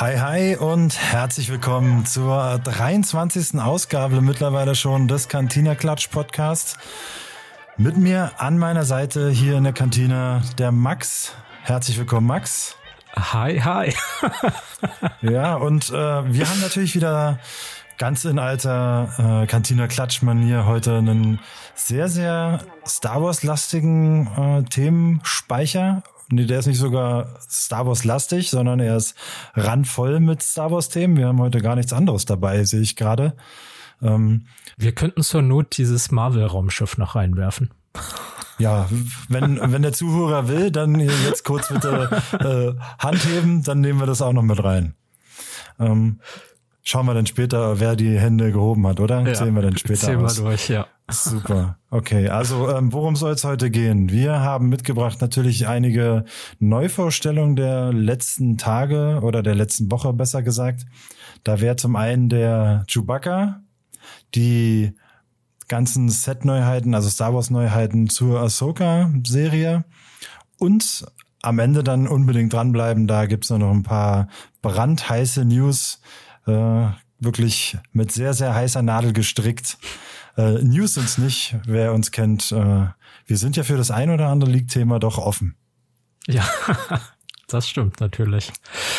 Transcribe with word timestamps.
Hi, 0.00 0.16
hi 0.16 0.56
und 0.56 0.96
herzlich 0.96 1.50
willkommen 1.50 2.06
zur 2.06 2.60
23. 2.62 3.60
Ausgabe 3.60 4.20
mittlerweile 4.20 4.76
schon 4.76 5.08
des 5.08 5.26
Cantina 5.26 5.74
Klatsch 5.74 6.06
Podcast. 6.06 6.76
Mit 7.78 7.96
mir 7.96 8.30
an 8.38 8.58
meiner 8.58 8.84
Seite 8.84 9.28
hier 9.28 9.56
in 9.56 9.64
der 9.64 9.72
Kantine 9.72 10.40
der 10.56 10.70
Max. 10.70 11.34
Herzlich 11.64 11.98
willkommen, 11.98 12.28
Max. 12.28 12.76
Hi, 13.16 13.58
hi. 13.58 13.92
ja, 15.20 15.56
und 15.56 15.88
äh, 15.88 15.92
wir 15.92 16.48
haben 16.48 16.60
natürlich 16.60 16.94
wieder 16.94 17.40
ganz 17.96 18.24
in 18.24 18.38
alter 18.38 19.42
äh, 19.42 19.46
Kantiner 19.48 19.88
Klatsch-Manier 19.88 20.64
heute 20.64 20.98
einen 20.98 21.40
sehr, 21.74 22.08
sehr 22.08 22.60
Star 22.86 23.20
Wars-lastigen 23.20 24.28
äh, 24.28 24.62
Themenspeicher 24.62 26.04
Nee, 26.30 26.44
der 26.44 26.58
ist 26.58 26.66
nicht 26.66 26.78
sogar 26.78 27.38
Star 27.48 27.86
Wars 27.86 28.04
lastig, 28.04 28.50
sondern 28.50 28.80
er 28.80 28.96
ist 28.96 29.14
randvoll 29.54 30.20
mit 30.20 30.42
Star 30.42 30.70
Wars 30.70 30.90
Themen. 30.90 31.16
Wir 31.16 31.26
haben 31.26 31.40
heute 31.40 31.60
gar 31.60 31.74
nichts 31.74 31.92
anderes 31.92 32.26
dabei, 32.26 32.64
sehe 32.64 32.82
ich 32.82 32.96
gerade. 32.96 33.34
Ähm, 34.02 34.46
wir 34.76 34.92
könnten 34.92 35.22
zur 35.22 35.42
Not 35.42 35.78
dieses 35.78 36.10
Marvel 36.10 36.44
Raumschiff 36.44 36.98
noch 36.98 37.14
reinwerfen. 37.14 37.70
Ja, 38.58 38.88
wenn, 39.28 39.72
wenn 39.72 39.82
der 39.82 39.92
Zuhörer 39.92 40.48
will, 40.48 40.70
dann 40.70 40.98
jetzt 41.00 41.44
kurz 41.44 41.68
bitte 41.68 42.10
äh, 42.32 43.02
Hand 43.02 43.24
heben, 43.24 43.62
dann 43.62 43.80
nehmen 43.80 44.00
wir 44.00 44.06
das 44.06 44.20
auch 44.20 44.32
noch 44.32 44.42
mit 44.42 44.62
rein. 44.62 44.94
Ähm, 45.78 46.20
schauen 46.88 47.04
wir 47.04 47.12
dann 47.12 47.26
später, 47.26 47.80
wer 47.80 47.96
die 47.96 48.18
Hände 48.18 48.50
gehoben 48.50 48.86
hat, 48.86 48.98
oder? 48.98 49.20
Ja, 49.20 49.34
Sehen 49.34 49.54
wir 49.54 49.60
dann 49.60 49.76
später 49.76 50.06
Sehen 50.06 50.22
wir 50.22 50.32
durch, 50.32 50.70
ja. 50.70 50.86
Super. 51.10 51.76
Okay, 51.90 52.28
also 52.28 52.70
ähm, 52.70 52.94
worum 52.94 53.14
soll 53.14 53.32
es 53.32 53.44
heute 53.44 53.70
gehen? 53.70 54.10
Wir 54.10 54.40
haben 54.40 54.70
mitgebracht 54.70 55.20
natürlich 55.20 55.68
einige 55.68 56.24
Neuvorstellungen 56.60 57.56
der 57.56 57.92
letzten 57.92 58.56
Tage 58.56 59.20
oder 59.22 59.42
der 59.42 59.54
letzten 59.54 59.90
Woche 59.90 60.14
besser 60.14 60.42
gesagt. 60.42 60.86
Da 61.44 61.60
wäre 61.60 61.76
zum 61.76 61.94
einen 61.94 62.30
der 62.30 62.84
Chewbacca, 62.88 63.60
die 64.34 64.94
ganzen 65.68 66.08
Set-Neuheiten, 66.08 66.94
also 66.94 67.10
Star 67.10 67.34
Wars-Neuheiten 67.34 68.08
zur 68.08 68.40
Ahsoka-Serie 68.40 69.84
und 70.58 71.04
am 71.42 71.58
Ende 71.58 71.84
dann 71.84 72.08
unbedingt 72.08 72.54
dranbleiben. 72.54 73.06
Da 73.06 73.26
gibt's 73.26 73.50
noch 73.50 73.70
ein 73.70 73.82
paar 73.82 74.28
brandheiße 74.62 75.44
News, 75.44 76.00
äh, 76.48 76.88
wirklich 77.18 77.76
mit 77.92 78.12
sehr, 78.12 78.34
sehr 78.34 78.54
heißer 78.54 78.82
Nadel 78.82 79.12
gestrickt 79.12 79.78
äh, 80.38 80.62
News 80.62 80.96
uns 80.96 81.18
nicht, 81.18 81.56
wer 81.66 81.92
uns 81.92 82.12
kennt. 82.12 82.52
Äh, 82.52 82.86
wir 83.26 83.36
sind 83.36 83.56
ja 83.56 83.64
für 83.64 83.76
das 83.76 83.90
ein 83.90 84.08
oder 84.08 84.28
andere 84.28 84.50
League-Thema 84.50 85.00
doch 85.00 85.18
offen. 85.18 85.56
Ja, 86.26 86.48
das 87.48 87.68
stimmt 87.68 88.00
natürlich. 88.00 88.52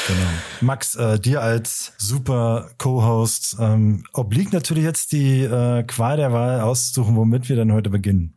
Genau. 0.08 0.20
Max, 0.62 0.96
äh, 0.96 1.18
dir 1.18 1.42
als 1.42 1.94
super 1.98 2.72
Co-Host 2.78 3.56
ähm, 3.60 4.04
obliegt 4.12 4.52
natürlich 4.52 4.84
jetzt 4.84 5.14
die 5.14 5.44
äh, 5.44 5.84
Qual 5.84 6.18
der 6.18 6.34
Wahl 6.34 6.60
auszusuchen, 6.60 7.16
womit 7.16 7.48
wir 7.48 7.56
dann 7.56 7.72
heute 7.72 7.90
beginnen. 7.90 8.36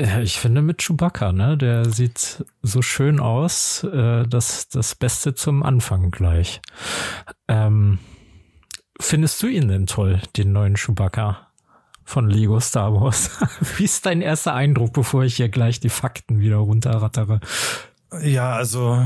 Ich 0.00 0.38
finde 0.38 0.62
mit 0.62 0.78
Chewbacca, 0.78 1.32
ne? 1.32 1.58
Der 1.58 1.90
sieht 1.90 2.44
so 2.62 2.82
schön 2.82 3.18
aus. 3.18 3.82
Äh, 3.82 4.26
das, 4.28 4.68
das 4.68 4.94
Beste 4.94 5.34
zum 5.34 5.64
Anfang 5.64 6.12
gleich. 6.12 6.60
Ähm, 7.48 7.98
findest 9.00 9.42
du 9.42 9.48
ihn 9.48 9.68
denn 9.68 9.86
toll, 9.86 10.20
den 10.36 10.52
neuen 10.52 10.76
Chewbacca? 10.76 11.48
von 12.04 12.30
Lego 12.30 12.58
Star 12.58 12.94
Wars. 12.94 13.30
Wie 13.76 13.84
ist 13.84 14.06
dein 14.06 14.22
erster 14.22 14.54
Eindruck, 14.54 14.94
bevor 14.94 15.24
ich 15.24 15.36
hier 15.36 15.50
gleich 15.50 15.78
die 15.78 15.90
Fakten 15.90 16.40
wieder 16.40 16.56
runterrattere? 16.56 17.40
Ja, 18.22 18.54
also 18.54 19.04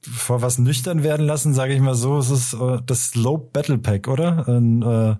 vor 0.00 0.40
was 0.40 0.56
nüchtern 0.56 1.02
werden 1.02 1.26
lassen, 1.26 1.52
sage 1.52 1.74
ich 1.74 1.80
mal 1.80 1.94
so, 1.94 2.16
es 2.16 2.30
ist 2.30 2.54
uh, 2.54 2.78
das 2.80 3.08
Slope 3.08 3.50
Battle 3.52 3.76
Pack, 3.76 4.08
oder? 4.08 4.48
In, 4.48 4.82
uh, 4.82 5.16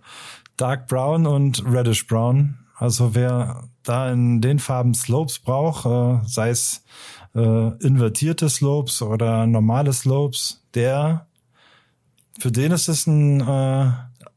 Dark 0.57 0.87
Brown 0.89 1.27
und 1.27 1.63
Reddish 1.71 2.07
Brown. 2.07 2.57
Also 2.77 3.15
wer 3.15 3.65
da 3.89 4.11
in 4.11 4.41
den 4.41 4.59
Farben 4.59 4.95
Slopes 4.95 5.39
braucht, 5.39 5.87
uh, 5.87 6.21
sei 6.27 6.51
es 6.51 6.83
invertierte 7.35 8.49
Slopes 8.49 9.03
oder 9.03 9.47
normale 9.47 9.93
Slopes, 9.93 10.65
der 10.73 11.27
für 12.39 12.51
den 12.51 12.73
ist 12.73 12.89
es 12.89 13.07
ein 13.07 13.43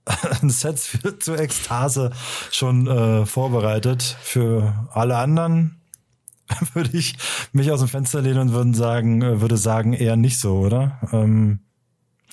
ein 0.42 0.50
Set 0.50 0.80
für, 0.80 1.20
zur 1.20 1.40
Ekstase 1.40 2.12
schon 2.52 2.88
äh, 2.88 3.26
vorbereitet. 3.26 4.04
Für 4.22 4.88
alle 4.92 5.18
anderen 5.18 5.82
würde 6.74 6.98
ich 6.98 7.16
mich 7.52 7.72
aus 7.72 7.80
dem 7.80 7.90
Fenster 7.90 8.22
lehnen 8.22 8.40
und 8.40 8.54
würden 8.54 8.74
sagen, 8.74 9.22
äh, 9.22 9.42
würde 9.42 9.58
sagen, 9.58 9.94
eher 9.94 10.16
nicht 10.16 10.40
so, 10.40 10.60
oder? 10.60 11.00
Ähm, 11.12 11.60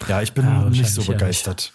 ja, 0.09 0.23
ich 0.23 0.33
bin 0.33 0.45
ja, 0.45 0.69
nicht 0.69 0.91
so 0.91 1.05
begeistert. 1.05 1.73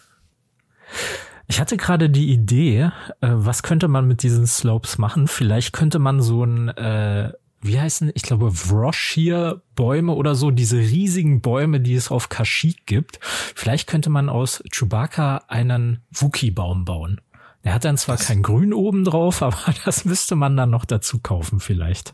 Ich 1.51 1.59
hatte 1.59 1.75
gerade 1.75 2.09
die 2.09 2.31
Idee, 2.31 2.91
äh, 3.19 3.27
was 3.29 3.61
könnte 3.61 3.89
man 3.89 4.07
mit 4.07 4.23
diesen 4.23 4.47
Slopes 4.47 4.97
machen? 4.97 5.27
Vielleicht 5.27 5.73
könnte 5.73 5.99
man 5.99 6.21
so 6.21 6.45
ein 6.45 6.69
äh, 6.69 7.33
wie 7.61 7.77
heißen, 7.77 8.09
ich 8.15 8.21
glaube, 8.21 8.53
Vroshir 8.53 9.61
Bäume 9.75 10.13
oder 10.13 10.33
so, 10.33 10.49
diese 10.49 10.77
riesigen 10.77 11.41
Bäume, 11.41 11.81
die 11.81 11.95
es 11.95 12.09
auf 12.09 12.29
Kashyyyk 12.29 12.85
gibt. 12.85 13.19
Vielleicht 13.21 13.87
könnte 13.87 14.09
man 14.09 14.29
aus 14.29 14.63
Chewbacca 14.71 15.43
einen 15.49 15.99
Wookie-Baum 16.11 16.85
bauen. 16.85 17.19
Der 17.65 17.73
hat 17.73 17.83
dann 17.83 17.97
zwar 17.97 18.15
das 18.15 18.27
kein 18.27 18.43
Grün 18.43 18.73
oben 18.73 19.03
drauf, 19.03 19.41
aber 19.41 19.75
das 19.83 20.05
müsste 20.05 20.37
man 20.37 20.55
dann 20.55 20.69
noch 20.69 20.85
dazu 20.85 21.19
kaufen 21.19 21.59
vielleicht. 21.59 22.13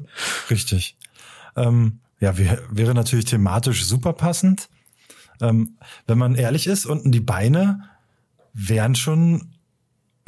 Richtig. 0.50 0.98
Ähm, 1.56 2.00
ja, 2.19 2.40
wär, 2.40 2.58
wäre 2.72 2.96
natürlich 2.96 3.25
thematisch 3.25 3.86
super 3.86 4.14
passend. 4.14 4.68
Ähm, 5.40 5.78
wenn 6.08 6.18
man 6.18 6.34
ehrlich 6.34 6.66
ist, 6.66 6.88
unten 6.88 7.12
die 7.12 7.19
Beine 7.19 7.84
wären 8.57 8.95
schon 8.95 9.53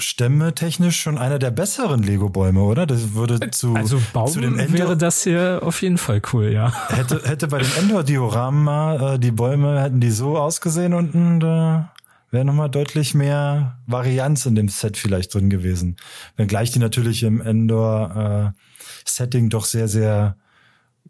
Stämme 0.01 0.56
technisch 0.56 0.97
schon 1.00 1.17
einer 1.17 1.40
der 1.40 1.51
besseren 1.51 2.03
Lego-Bäume, 2.03 2.62
oder? 2.62 2.85
Das 2.85 3.13
würde 3.13 3.51
zu, 3.51 3.75
also 3.75 4.01
Baum 4.13 4.28
zu 4.28 4.40
dem 4.40 4.57
Endor 4.57 4.78
wäre 4.78 4.97
das 4.97 5.23
hier 5.23 5.59
auf 5.62 5.81
jeden 5.81 5.97
Fall 5.97 6.22
cool, 6.31 6.53
ja. 6.53 6.72
Hätte, 6.88 7.22
hätte 7.25 7.47
bei 7.47 7.59
dem 7.59 7.69
Endor-Diorama 7.78 9.16
äh, 9.16 9.19
die 9.19 9.31
Bäume, 9.31 9.81
hätten 9.81 10.00
die 10.00 10.12
so 10.12 10.38
ausgesehen 10.38 10.94
unten, 10.94 11.41
da 11.41 11.91
wäre 12.31 12.45
nochmal 12.45 12.69
deutlich 12.69 13.13
mehr 13.13 13.78
Varianz 13.88 14.46
in 14.46 14.56
dem 14.56 14.69
Set 14.69 14.96
vielleicht 14.96 15.34
drin 15.34 15.50
gewesen. 15.50 15.97
Wenngleich 16.38 16.72
die 16.72 16.79
natürlich 16.79 17.23
im 17.23 17.41
Endor-Setting 17.41 19.46
äh, 19.47 19.50
doch 19.50 19.66
sehr, 19.66 19.90
sehr 19.90 20.38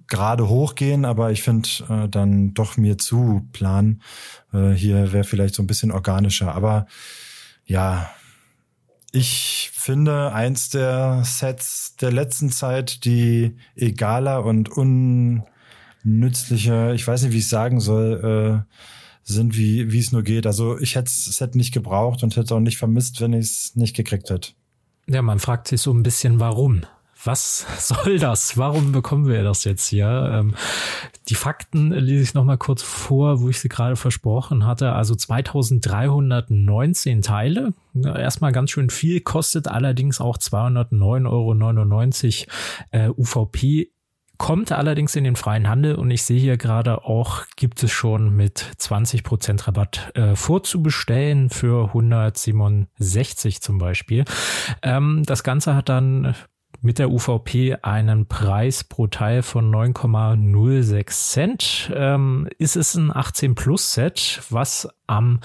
gerade 0.10 0.50
hochgehen, 0.50 1.06
aber 1.06 1.32
ich 1.32 1.44
finde 1.44 1.70
äh, 1.90 2.10
dann 2.10 2.54
doch 2.54 2.78
mir 2.78 2.98
zu 2.98 3.48
plan. 3.52 4.02
Äh, 4.54 4.72
hier 4.72 5.14
wäre 5.14 5.24
vielleicht 5.24 5.56
so 5.56 5.64
ein 5.64 5.68
bisschen 5.68 5.92
organischer, 5.92 6.54
aber 6.54 6.88
ja, 7.66 8.10
ich 9.12 9.72
finde 9.74 10.34
eins 10.34 10.70
der 10.70 11.24
Sets 11.24 11.96
der 11.96 12.12
letzten 12.12 12.52
Zeit, 12.52 13.06
die 13.06 13.56
egaler 13.76 14.46
und 14.46 14.70
unnützlicher, 14.70 16.94
ich 16.94 17.08
weiß 17.08 17.24
nicht, 17.24 17.34
wie 17.34 17.40
ich 17.40 17.48
sagen 17.48 17.80
soll, 17.80 18.22
äh, 18.24 18.60
sind, 19.24 19.58
wie, 19.58 19.92
wie 19.92 20.00
es 20.00 20.12
nur 20.12 20.22
geht. 20.24 20.46
Also 20.48 20.80
ich 20.80 20.96
hätte 20.96 21.06
das 21.06 21.26
Set 21.26 21.56
nicht 21.56 21.74
gebraucht 21.74 22.24
und 22.24 22.36
hätte 22.36 22.56
auch 22.56 22.60
nicht 22.60 22.78
vermisst, 22.78 23.22
wenn 23.22 23.34
ich 23.34 23.46
es 23.46 23.76
nicht 23.76 23.96
gekriegt 23.96 24.30
hätte. 24.30 24.52
Ja, 25.08 25.22
man 25.22 25.40
fragt 25.40 25.68
sich 25.68 25.82
so 25.82 25.94
ein 25.94 26.04
bisschen, 26.04 26.40
warum 26.40 26.84
was 27.24 27.66
soll 27.88 28.20
das? 28.20 28.58
Warum 28.58 28.92
bekommen 28.92 29.28
wir 29.28 29.44
das 29.44 29.64
jetzt 29.64 29.88
hier? 29.88 30.30
Ähm, 30.34 30.56
die 31.28 31.36
Fakten 31.36 31.92
lese 31.92 32.24
ich 32.24 32.34
noch 32.34 32.44
mal 32.44 32.58
kurz 32.58 32.82
vor, 32.82 33.42
wo 33.42 33.50
ich 33.50 33.60
sie 33.60 33.70
gerade 33.70 33.96
versprochen 33.96 34.66
hatte. 34.66 34.94
Also 34.94 35.14
2319 35.16 37.22
Teile. 37.22 37.74
Erstmal 37.94 38.52
ganz 38.52 38.72
schön 38.72 38.90
viel, 38.90 39.22
kostet 39.22 39.68
allerdings 39.68 40.20
auch 40.22 40.38
209,99 40.38 41.28
Euro 41.28 41.54
äh, 42.92 43.10
UVP 43.10 43.92
kommt 44.40 44.72
allerdings 44.72 45.18
in 45.18 45.26
den 45.26 45.36
freien 45.36 45.68
Handel 45.68 45.96
und 45.96 46.10
ich 46.10 46.24
sehe 46.24 46.40
hier 46.40 46.56
gerade 46.56 47.04
auch, 47.04 47.44
gibt 47.58 47.84
es 47.84 47.92
schon 47.92 48.34
mit 48.36 48.66
20% 48.80 49.68
Rabatt 49.68 50.12
äh, 50.16 50.34
vorzubestellen 50.34 51.50
für 51.50 51.88
167 51.88 53.62
zum 53.62 53.80
Beispiel. 53.80 54.24
Ähm, 54.82 55.24
das 55.26 55.44
Ganze 55.44 55.76
hat 55.76 55.90
dann 55.90 56.36
mit 56.82 57.00
der 57.00 57.10
UVP 57.10 57.78
einen 57.82 58.28
Preis 58.28 58.84
pro 58.84 59.08
Teil 59.08 59.42
von 59.42 59.74
9,06 59.74 61.32
Cent. 61.32 61.92
Ähm, 61.94 62.48
ist 62.58 62.76
es 62.76 62.96
ein 62.96 63.16
18 63.16 63.56
Plus 63.56 63.94
Set, 63.94 64.42
was 64.50 64.88
am 65.08 65.40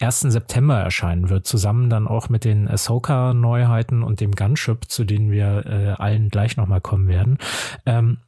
1. 0.00 0.20
September 0.20 0.78
erscheinen 0.78 1.28
wird, 1.28 1.46
zusammen 1.46 1.90
dann 1.90 2.06
auch 2.06 2.28
mit 2.28 2.44
den 2.44 2.68
Ahsoka 2.68 3.34
Neuheiten 3.34 4.02
und 4.02 4.20
dem 4.20 4.32
Gunship, 4.32 4.88
zu 4.88 5.04
denen 5.04 5.30
wir 5.30 5.66
äh, 5.66 5.88
allen 6.00 6.28
gleich 6.28 6.56
nochmal 6.56 6.80
kommen 6.80 7.08
werden. 7.08 7.38
Ähm, 7.84 8.18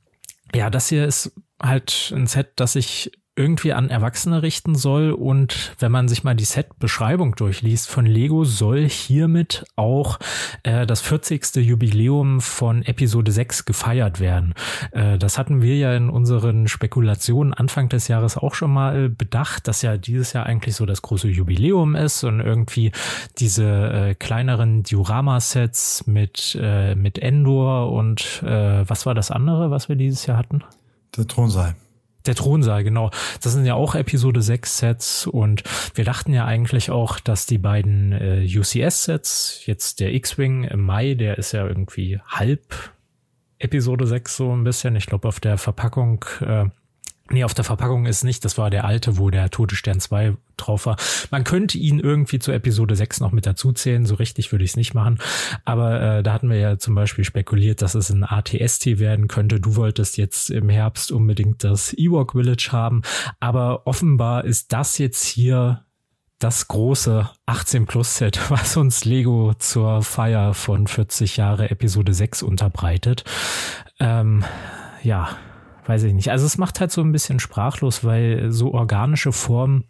ja, 0.55 0.71
das 0.71 0.89
hier 0.89 1.07
ist 1.07 1.33
halt 1.63 2.13
ein 2.15 2.27
Set, 2.27 2.53
das 2.57 2.75
ich 2.75 3.13
irgendwie 3.38 3.73
an 3.73 3.88
Erwachsene 3.88 4.43
richten 4.43 4.75
soll. 4.75 5.12
Und 5.12 5.75
wenn 5.79 5.93
man 5.93 6.08
sich 6.08 6.25
mal 6.25 6.35
die 6.35 6.44
Set-Beschreibung 6.44 7.37
durchliest 7.37 7.88
von 7.88 8.05
Lego, 8.05 8.44
soll 8.44 8.88
hiermit 8.88 9.64
auch 9.76 10.19
äh, 10.64 10.87
das 10.87 11.00
40. 11.00 11.56
Jubiläum 11.56 12.40
von 12.40 12.82
Episode 12.82 13.31
6 13.31 13.64
gefeiert 13.64 14.19
werden. 14.20 14.55
Äh, 14.90 15.19
das 15.19 15.38
hatten 15.38 15.62
wir 15.62 15.76
ja 15.76 15.94
in 15.94 16.11
unseren 16.11 16.67
Spekulationen 16.67 17.55
Anfang 17.55 17.88
des 17.88 18.08
Jahres 18.08 18.37
auch 18.37 18.55
schon 18.55 18.73
mal 18.73 19.08
bedacht, 19.08 19.69
dass 19.69 19.82
ja 19.82 19.96
dieses 19.96 20.32
Jahr 20.32 20.46
eigentlich 20.46 20.75
so 20.75 20.85
das 20.85 21.02
große 21.02 21.29
Jubiläum 21.29 21.94
ist 21.94 22.25
und 22.25 22.40
irgendwie 22.40 22.93
diese 23.38 23.64
äh, 23.64 24.14
kleineren 24.14 24.82
Diorama-Sets 24.82 26.06
mit, 26.06 26.58
äh, 26.61 26.96
mit 26.96 27.19
Endor 27.19 27.93
und 27.93 28.43
äh, 28.44 28.88
was 28.88 29.06
war 29.06 29.14
das 29.14 29.31
andere, 29.31 29.70
was 29.70 29.88
wir 29.88 29.96
dieses 29.96 30.26
Jahr 30.26 30.37
hatten? 30.37 30.64
Der 31.17 31.26
Thronsaal. 31.26 31.76
Der 32.29 32.35
Thronsaal, 32.35 32.85
genau. 32.85 33.11
Das 33.41 33.55
sind 33.55 33.65
ja 33.65 33.73
auch 33.73 33.95
Episode 33.95 34.43
6 34.43 34.79
Sets 34.79 35.27
und 35.27 35.65
wir 35.95 36.05
dachten 36.05 36.35
ja 36.35 36.45
eigentlich 36.45 36.91
auch, 36.91 37.21
dass 37.21 37.47
die 37.47 37.57
beiden 37.57 38.13
äh, 38.13 38.47
UCS-Sets, 38.47 39.63
jetzt 39.65 39.99
der 39.99 40.13
X-Wing 40.13 40.65
im 40.65 40.83
Mai, 40.83 41.15
der 41.15 41.39
ist 41.39 41.53
ja 41.53 41.67
irgendwie 41.67 42.21
halb 42.29 42.93
Episode 43.59 44.07
6 44.07 44.37
so 44.37 44.55
ein 44.55 44.63
bisschen. 44.63 44.95
Ich 44.95 45.07
glaube, 45.07 45.27
auf 45.27 45.41
der 45.41 45.57
Verpackung 45.57 46.23
äh, 46.43 46.67
Nee, 47.31 47.45
auf 47.45 47.53
der 47.53 47.65
Verpackung 47.65 48.07
ist 48.07 48.25
nicht, 48.25 48.45
das 48.45 48.57
war 48.57 48.71
der 48.71 48.85
alte, 48.85 49.19
wo 49.19 49.29
der 49.29 49.51
Tote 49.51 49.77
Stern 49.77 50.01
2 50.01 50.37
drauf 50.57 50.87
war. 50.87 50.97
Man 51.31 51.45
könnte 51.45 51.77
ihn 51.77 52.01
irgendwie 52.01 52.39
zu 52.39 52.53
Episode 52.53 52.97
6 52.97 53.21
noch 53.21 53.33
mit 53.33 53.45
dazu 53.45 53.73
zählen, 53.73 54.07
so 54.07 54.15
richtig 54.15 54.51
würde 54.51 54.65
ich 54.65 54.71
es 54.71 54.77
nicht 54.77 54.95
machen. 54.95 55.19
Aber 55.67 56.01
äh, 56.01 56.23
da 56.23 56.33
hatten 56.33 56.49
wir 56.49 56.57
ja 56.57 56.79
zum 56.79 56.95
Beispiel 56.95 57.25
spekuliert, 57.25 57.83
dass 57.83 57.95
es 57.95 58.09
ein 58.09 58.25
ATST 58.25 58.99
werden 58.99 59.29
könnte. 59.29 59.61
Du 59.61 59.77
wolltest 59.77 60.17
jetzt 60.17 60.51
im 60.51 60.71
Herbst 60.71 61.13
unbedingt 61.13 61.65
das 61.65 61.93
Ewok 61.93 62.33
Village 62.33 62.71
haben. 62.73 63.03
Aber 63.41 63.87
offenbar 63.87 64.45
ist 64.45 64.73
das 64.73 64.97
jetzt 64.97 65.25
hier 65.25 65.85
das 66.39 66.69
große 66.69 67.29
18 67.47 67.87
Plus 67.87 68.17
Set, 68.17 68.41
was 68.51 68.77
uns 68.77 69.05
Lego 69.05 69.53
zur 69.59 70.03
Feier 70.03 70.55
von 70.55 70.87
40 70.87 71.37
Jahre 71.37 71.71
Episode 71.71 72.15
6 72.15 72.43
unterbreitet. 72.43 73.25
Ähm, 74.01 74.45
ja, 75.03 75.37
weiß 75.88 76.05
ich 76.05 76.14
nicht. 76.14 76.31
Also 76.31 76.46
es 76.46 76.58
macht 76.58 76.81
halt 76.81 76.93
so 76.93 77.00
ein 77.00 77.12
bisschen 77.12 77.40
sprachlos, 77.40 78.05
weil 78.05 78.52
so 78.52 78.73
organische 78.75 79.32
Formen 79.32 79.85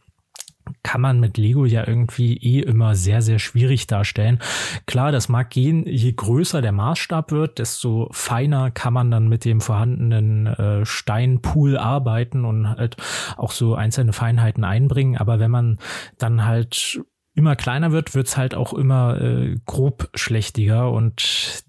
kann 0.83 1.01
man 1.01 1.21
mit 1.21 1.39
Lego 1.39 1.65
ja 1.65 1.87
irgendwie 1.87 2.37
eh 2.37 2.61
immer 2.61 2.95
sehr, 2.95 3.23
sehr 3.23 3.39
schwierig 3.39 3.87
darstellen. 3.87 4.39
Klar, 4.87 5.13
das 5.13 5.29
mag 5.29 5.51
gehen, 5.51 5.85
je 5.87 6.13
größer 6.13 6.61
der 6.61 6.73
Maßstab 6.73 7.31
wird, 7.33 7.59
desto 7.59 8.09
feiner 8.13 8.71
kann 8.71 8.93
man 8.93 9.11
dann 9.11 9.29
mit 9.29 9.45
dem 9.45 9.61
vorhandenen 9.61 10.47
äh, 10.47 10.87
Steinpool 10.87 11.79
arbeiten 11.79 12.45
und 12.45 12.69
halt 12.69 12.97
auch 13.37 13.53
so 13.53 13.75
einzelne 13.75 14.13
Feinheiten 14.13 14.65
einbringen. 14.65 15.17
Aber 15.17 15.41
wenn 15.41 15.51
man 15.51 15.79
dann 16.19 16.45
halt 16.45 17.01
immer 17.35 17.57
kleiner 17.57 17.93
wird, 17.93 18.15
wird's 18.15 18.37
halt 18.37 18.55
auch 18.55 18.73
immer 18.73 19.21
äh, 19.21 19.57
grob 19.65 20.11
schlechtiger 20.15 20.91
und 20.91 21.65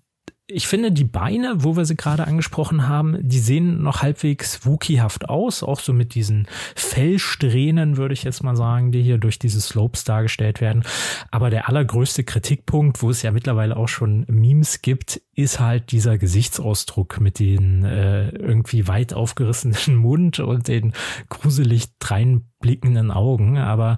ich 0.52 0.68
finde, 0.68 0.92
die 0.92 1.04
Beine, 1.04 1.64
wo 1.64 1.78
wir 1.78 1.86
sie 1.86 1.96
gerade 1.96 2.26
angesprochen 2.26 2.88
haben, 2.88 3.18
die 3.22 3.40
sehen 3.40 3.84
noch 3.84 4.02
halbwegs 4.02 4.66
wookiehaft 4.66 5.30
aus, 5.30 5.62
auch 5.62 5.80
so 5.80 5.94
mit 5.94 6.16
diesen 6.16 6.48
Fellsträhnen, 6.76 7.98
würde 7.98 8.14
ich 8.14 8.24
jetzt 8.24 8.44
mal 8.44 8.56
sagen, 8.56 8.92
die 8.92 9.04
hier 9.04 9.20
durch 9.20 9.38
diese 9.38 9.62
Slopes 9.62 10.04
dargestellt 10.06 10.60
werden. 10.60 10.84
Aber 11.30 11.52
der 11.52 11.70
allergrößte 11.70 12.24
Kritikpunkt, 12.24 13.02
wo 13.04 13.12
es 13.12 13.22
ja 13.22 13.32
mittlerweile 13.32 13.78
auch 13.78 13.88
schon 13.88 14.26
Memes 14.28 14.82
gibt, 14.82 15.22
ist 15.36 15.60
halt 15.60 15.92
dieser 15.92 16.18
Gesichtsausdruck 16.18 17.22
mit 17.22 17.40
den 17.40 17.86
äh, 17.86 18.30
irgendwie 18.30 18.88
weit 18.88 19.14
aufgerissenen 19.14 19.96
Mund 19.96 20.40
und 20.40 20.68
den 20.68 20.94
gruselig 21.30 21.98
dreinblickenden 22.00 23.12
Augen. 23.12 23.58
Aber 23.60 23.98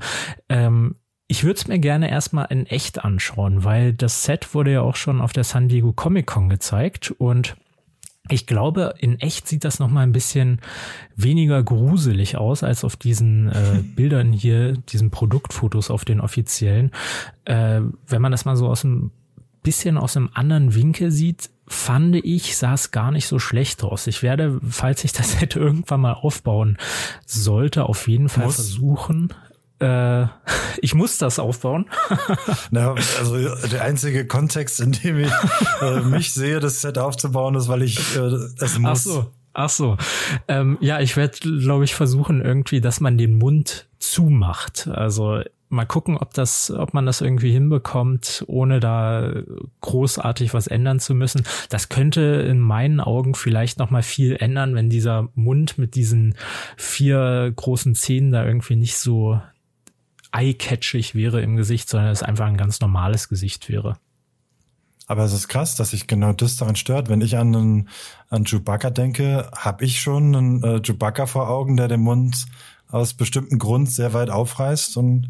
ähm, 0.50 0.96
ich 1.32 1.46
würde 1.46 1.58
es 1.58 1.66
mir 1.66 1.80
gerne 1.80 2.12
erstmal 2.12 2.48
in 2.50 2.66
echt 2.66 3.06
anschauen, 3.06 3.64
weil 3.64 3.94
das 3.94 4.26
Set 4.26 4.54
wurde 4.54 4.74
ja 4.74 4.82
auch 4.82 4.98
schon 4.98 5.22
auf 5.22 5.32
der 5.32 5.46
San 5.46 5.70
Diego 5.70 5.94
Comic 5.94 6.28
Con 6.28 6.50
gezeigt 6.50 7.12
und 7.12 7.56
ich 8.28 8.48
glaube, 8.48 8.96
in 9.00 9.18
echt 9.18 9.48
sieht 9.48 9.64
das 9.64 9.80
noch 9.80 9.90
mal 9.90 10.02
ein 10.02 10.12
bisschen 10.12 10.60
weniger 11.16 11.64
gruselig 11.64 12.36
aus 12.36 12.64
als 12.64 12.84
auf 12.84 12.98
diesen 12.98 13.48
äh, 13.48 13.82
Bildern 13.96 14.34
hier, 14.34 14.74
diesen 14.74 15.10
Produktfotos 15.10 15.90
auf 15.90 16.04
den 16.04 16.20
offiziellen. 16.20 16.92
Äh, 17.46 17.80
wenn 18.08 18.22
man 18.22 18.34
das 18.34 18.44
mal 18.44 18.58
so 18.58 18.68
aus 18.68 18.84
einem 18.84 19.12
bisschen 19.64 19.98
aus 19.98 20.18
einem 20.18 20.32
anderen 20.34 20.76
Winkel 20.76 21.12
sieht, 21.12 21.50
fand 21.66 22.18
ich, 22.18 22.58
sah 22.58 22.74
es 22.74 22.92
gar 22.92 23.12
nicht 23.12 23.28
so 23.28 23.40
schlecht 23.40 23.86
aus. 23.86 24.06
Ich 24.08 24.22
werde, 24.22 24.60
falls 24.68 25.06
ich 25.06 25.14
das 25.14 25.32
Set 25.40 25.56
irgendwann 25.56 26.02
mal 26.02 26.14
aufbauen 26.14 26.78
sollte, 27.26 27.86
auf 27.86 28.10
jeden 28.10 28.28
Fall 28.28 28.46
Muss. 28.46 28.56
versuchen, 28.56 29.34
äh, 29.82 30.28
ich 30.82 30.94
muss 30.94 31.18
das 31.18 31.40
aufbauen. 31.40 31.86
Na, 32.72 32.94
also 33.20 33.38
der 33.68 33.84
einzige 33.84 34.26
Kontext, 34.26 34.80
in 34.80 34.92
dem 34.92 35.20
ich 35.20 35.32
äh, 35.82 36.00
mich 36.02 36.34
sehe, 36.34 36.60
das 36.60 36.82
Set 36.82 36.98
aufzubauen, 36.98 37.56
ist, 37.56 37.68
weil 37.68 37.82
ich 37.82 38.16
äh, 38.16 38.20
es 38.60 38.80
muss. 38.80 38.90
Ach 38.90 38.96
so. 38.96 39.32
Ach 39.54 39.70
so. 39.70 39.98
Ähm, 40.48 40.78
ja, 40.80 41.02
ich 41.02 41.18
werde, 41.18 41.38
glaube 41.40 41.84
ich, 41.84 41.94
versuchen 41.94 42.42
irgendwie, 42.42 42.80
dass 42.80 43.02
man 43.02 43.18
den 43.18 43.38
Mund 43.38 43.88
zumacht. 44.00 44.88
Also 44.88 45.42
mal 45.72 45.86
gucken, 45.86 46.18
ob 46.18 46.34
das, 46.34 46.72
ob 46.72 46.94
man 46.94 47.06
das 47.06 47.22
irgendwie 47.22 47.52
hinbekommt, 47.52 48.44
ohne 48.48 48.80
da 48.80 49.32
großartig 49.80 50.54
was 50.54 50.68
ändern 50.68 51.00
zu 51.00 51.16
müssen. 51.16 51.44
Das 51.70 51.90
könnte 51.90 52.22
in 52.22 52.60
meinen 52.60 53.00
Augen 53.00 53.36
vielleicht 53.36 53.80
noch 53.80 53.90
mal 53.90 54.04
viel 54.04 54.36
ändern, 54.36 54.76
wenn 54.76 54.90
dieser 54.90 55.30
Mund 55.34 55.78
mit 55.78 55.96
diesen 55.96 56.36
vier 56.78 57.52
großen 57.56 57.96
Zähnen 57.96 58.32
da 58.32 58.46
irgendwie 58.46 58.76
nicht 58.76 58.98
so 58.98 59.42
eye-catchig 60.32 61.16
wäre 61.16 61.42
im 61.42 61.56
Gesicht, 61.56 61.90
sondern 61.90 62.12
es 62.12 62.24
einfach 62.24 62.46
ein 62.46 62.58
ganz 62.58 62.80
normales 62.80 63.30
Gesicht 63.30 63.70
wäre. 63.70 63.98
Aber 65.08 65.26
es 65.26 65.34
ist 65.34 65.50
krass, 65.50 65.76
dass 65.76 65.90
sich 65.90 66.08
genau 66.08 66.32
das 66.32 66.56
daran 66.56 66.78
stört. 66.78 67.10
Wenn 67.10 67.20
ich 67.20 67.38
an, 67.38 67.54
einen, 67.54 67.90
an 68.30 68.46
Chewbacca 68.46 68.92
denke, 68.92 69.52
habe 69.54 69.84
ich 69.84 70.00
schon 70.00 70.36
einen 70.36 70.64
äh, 70.64 70.82
Chewbacca 70.82 71.26
vor 71.26 71.50
Augen, 71.50 71.76
der 71.76 71.90
den 71.90 72.00
Mund 72.00 72.46
aus 72.90 73.14
bestimmten 73.14 73.60
Grund 73.60 73.90
sehr 73.92 74.14
weit 74.14 74.30
aufreißt 74.30 74.96
und 74.98 75.30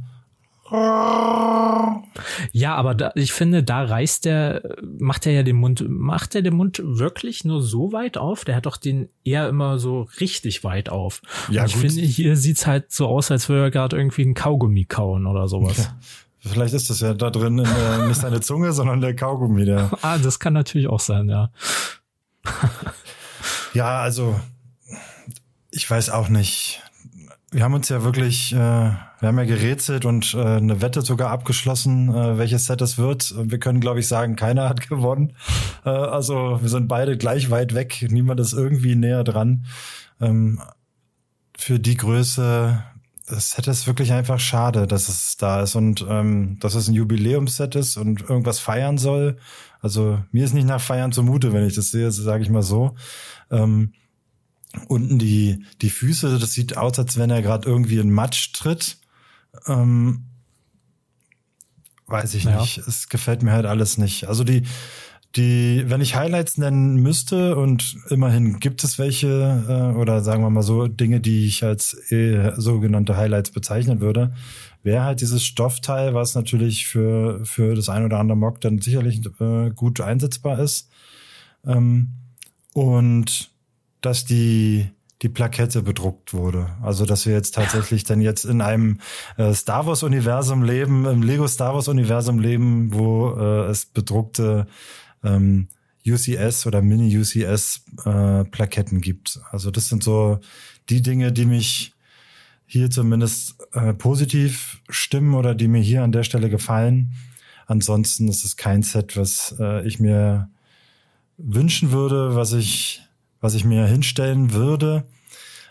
ja, 2.52 2.76
aber 2.76 2.96
da, 2.96 3.12
ich 3.16 3.34
finde, 3.34 3.64
da 3.64 3.84
reißt 3.84 4.26
der, 4.26 4.78
macht 4.82 5.26
er 5.26 5.34
ja 5.34 5.44
den 5.44 5.58
Mund, 5.58 5.84
macht 5.88 6.36
er 6.36 6.42
den 6.42 6.56
Mund 6.56 6.82
wirklich 6.84 7.44
nur 7.44 7.62
so 7.62 7.92
weit 7.92 8.18
auf? 8.18 8.46
Der 8.46 8.56
hat 8.56 8.66
doch 8.66 8.78
den 8.78 9.10
eher 9.24 9.50
immer 9.50 9.80
so 9.80 10.08
richtig 10.20 10.64
weit 10.64 10.90
auf. 10.90 11.22
Ja, 11.50 11.64
Und 11.64 11.68
ich 11.68 11.74
gut. 11.74 11.82
finde, 11.82 12.02
hier 12.02 12.38
sieht's 12.38 12.68
halt 12.68 12.92
so 12.92 13.08
aus, 13.08 13.32
als 13.32 13.50
würde 13.50 13.64
er 13.64 13.72
gerade 13.72 13.98
irgendwie 13.98 14.24
ein 14.24 14.34
Kaugummi 14.34 14.86
kauen 14.86 15.26
oder 15.26 15.48
sowas. 15.48 15.78
Ja. 15.78 15.98
Vielleicht 16.44 16.74
ist 16.74 16.90
das 16.90 17.02
ja 17.02 17.14
da 17.14 17.30
drin 17.30 17.60
äh, 17.60 18.08
nicht 18.08 18.22
seine 18.22 18.42
Zunge, 18.42 18.72
sondern 18.74 19.02
der 19.02 19.16
Kaugummi. 19.16 19.66
Der. 19.66 19.92
ah, 20.02 20.18
das 20.18 20.40
kann 20.40 20.54
natürlich 20.54 20.88
auch 20.88 21.00
sein, 21.00 21.30
ja. 21.30 21.52
ja, 23.74 24.00
also 24.00 24.40
ich 25.70 25.90
weiß 25.90 26.10
auch 26.10 26.30
nicht 26.30 26.81
wir 27.52 27.64
haben 27.64 27.74
uns 27.74 27.90
ja 27.90 28.04
wirklich, 28.04 28.54
äh, 28.54 28.56
wir 28.56 28.98
haben 29.22 29.38
ja 29.38 29.44
gerätselt 29.44 30.06
und 30.06 30.34
äh, 30.34 30.38
eine 30.38 30.82
Wette 30.82 31.02
sogar 31.02 31.32
abgeschlossen, 31.32 32.10
äh, 32.10 32.38
welches 32.38 32.66
Set 32.66 32.82
es 32.82 32.98
wird. 32.98 33.34
Wir 33.38 33.60
können, 33.60 33.82
glaube 33.82 34.00
ich, 34.00 34.08
sagen, 34.08 34.38
keiner 34.38 34.70
hat 34.70 34.88
gewonnen. 34.90 35.34
Äh, 35.86 35.90
also 35.90 36.60
wir 36.62 36.70
sind 36.70 36.88
beide 36.88 37.18
gleich 37.18 37.52
weit 37.52 37.76
weg. 37.76 38.08
Niemand 38.10 38.40
ist 38.40 38.54
irgendwie 38.54 38.96
näher 38.96 39.26
dran. 39.26 39.66
Ähm, 40.22 40.62
für 41.58 41.78
die 41.78 41.98
Größe, 41.98 42.82
das 43.28 43.52
Set 43.52 43.68
ist 43.68 43.86
wirklich 43.86 44.14
einfach 44.14 44.40
schade, 44.40 44.88
dass 44.88 45.10
es 45.10 45.36
da 45.36 45.62
ist 45.62 45.76
und 45.76 46.06
ähm, 46.08 46.58
dass 46.62 46.76
es 46.76 46.88
ein 46.88 46.94
Jubiläumsset 46.94 47.76
ist 47.76 47.98
und 47.98 48.22
irgendwas 48.22 48.60
feiern 48.60 48.98
soll. 48.98 49.38
Also 49.82 50.24
mir 50.32 50.46
ist 50.46 50.54
nicht 50.54 50.68
nach 50.68 50.82
Feiern 50.82 51.12
zumute, 51.12 51.52
wenn 51.52 51.68
ich 51.68 51.76
das 51.76 51.92
sehe, 51.92 52.12
sage 52.12 52.44
ich 52.44 52.50
mal 52.50 52.64
so. 52.64 52.96
Ähm, 53.50 53.92
unten 54.88 55.20
die, 55.20 55.66
die 55.82 55.90
Füße, 55.90 56.40
das 56.40 56.54
sieht 56.54 56.78
aus, 56.78 56.98
als 57.00 57.18
wenn 57.18 57.30
er 57.30 57.42
gerade 57.42 57.68
irgendwie 57.68 57.98
in 57.98 58.12
Matsch 58.12 58.54
tritt. 58.54 58.98
Ähm, 59.68 60.26
weiß 62.08 62.34
ich 62.36 62.46
ja. 62.46 62.60
nicht. 62.60 62.78
Es 62.78 63.10
gefällt 63.10 63.44
mir 63.44 63.52
halt 63.52 63.66
alles 63.66 63.98
nicht. 63.98 64.28
Also 64.28 64.44
die, 64.44 64.64
die, 65.36 65.84
wenn 65.88 66.02
ich 66.02 66.16
Highlights 66.16 66.58
nennen 66.58 66.98
müsste 66.98 67.56
und 67.56 67.98
immerhin 68.10 68.60
gibt 68.60 68.84
es 68.84 69.00
welche 69.00 69.64
äh, 69.68 69.98
oder 69.98 70.22
sagen 70.22 70.44
wir 70.44 70.50
mal 70.50 70.62
so 70.62 70.88
Dinge, 70.88 71.22
die 71.22 71.48
ich 71.48 71.64
als 71.64 71.94
äh, 72.12 72.52
sogenannte 72.58 73.16
Highlights 73.16 73.52
bezeichnen 73.52 74.02
würde, 74.02 74.34
wäre 74.84 75.04
halt 75.04 75.22
dieses 75.22 75.44
Stoffteil, 75.44 76.14
was 76.14 76.36
natürlich 76.36 76.88
für 76.88 77.46
für 77.46 77.76
das 77.76 77.88
ein 77.88 78.04
oder 78.04 78.20
andere 78.20 78.38
Mock 78.38 78.60
dann 78.62 78.82
sicherlich 78.82 79.22
äh, 79.40 79.70
gut 79.70 80.02
einsetzbar 80.02 80.60
ist. 80.60 80.90
Ähm, 81.66 82.10
und 82.74 83.51
dass 84.02 84.26
die 84.26 84.90
die 85.22 85.30
Plakette 85.30 85.84
bedruckt 85.84 86.34
wurde. 86.34 86.70
Also 86.82 87.06
dass 87.06 87.28
wir 87.28 87.34
jetzt 87.34 87.54
tatsächlich 87.54 88.04
dann 88.04 88.22
jetzt 88.22 88.44
in 88.44 88.60
einem 88.60 89.00
äh, 89.38 89.54
Star 89.54 89.86
Wars 89.86 90.02
Universum 90.02 90.64
leben, 90.64 91.06
im 91.06 91.22
Lego 91.22 91.48
Star 91.48 91.76
Wars 91.76 91.88
Universum 91.88 92.40
leben, 92.40 92.92
wo 92.94 93.36
äh, 93.36 93.70
es 93.70 93.86
bedruckte 93.86 94.66
ähm, 95.24 95.68
UCS 96.08 96.66
oder 96.66 96.82
Mini 96.82 97.16
UCS 97.16 97.86
äh, 98.06 98.44
Plaketten 98.46 99.02
gibt. 99.02 99.40
Also 99.52 99.70
das 99.70 99.88
sind 99.90 100.04
so 100.04 100.40
die 100.90 101.02
Dinge, 101.02 101.32
die 101.32 101.46
mich 101.46 101.94
hier 102.66 102.90
zumindest 102.90 103.58
äh, 103.74 103.94
positiv 103.94 104.82
stimmen 104.90 105.36
oder 105.36 105.54
die 105.54 105.68
mir 105.68 105.82
hier 105.82 106.04
an 106.04 106.12
der 106.12 106.24
Stelle 106.24 106.50
gefallen. 106.50 107.12
Ansonsten 107.68 108.28
ist 108.28 108.44
es 108.44 108.58
kein 108.58 108.82
Set, 108.82 109.18
was 109.18 109.56
äh, 109.60 109.86
ich 109.86 110.00
mir 110.00 110.50
wünschen 111.38 111.92
würde, 111.92 112.36
was 112.36 112.54
ich, 112.54 113.02
was 113.42 113.56
ich 113.56 113.66
mir 113.66 113.86
hinstellen 113.86 114.54
würde. 114.54 115.04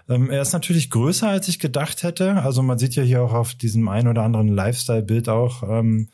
Ähm, 0.08 0.30
er 0.30 0.42
ist 0.42 0.52
natürlich 0.52 0.90
größer, 0.90 1.28
als 1.28 1.48
ich 1.48 1.58
gedacht 1.58 2.02
hätte. 2.02 2.42
Also 2.42 2.62
man 2.62 2.78
sieht 2.78 2.96
ja 2.96 3.02
hier 3.02 3.22
auch 3.22 3.32
auf 3.32 3.54
diesem 3.54 3.88
ein 3.88 4.08
oder 4.08 4.22
anderen 4.22 4.48
Lifestyle-Bild 4.48 5.28
auch 5.28 5.62
ähm, 5.62 6.08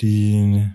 die, 0.00 0.70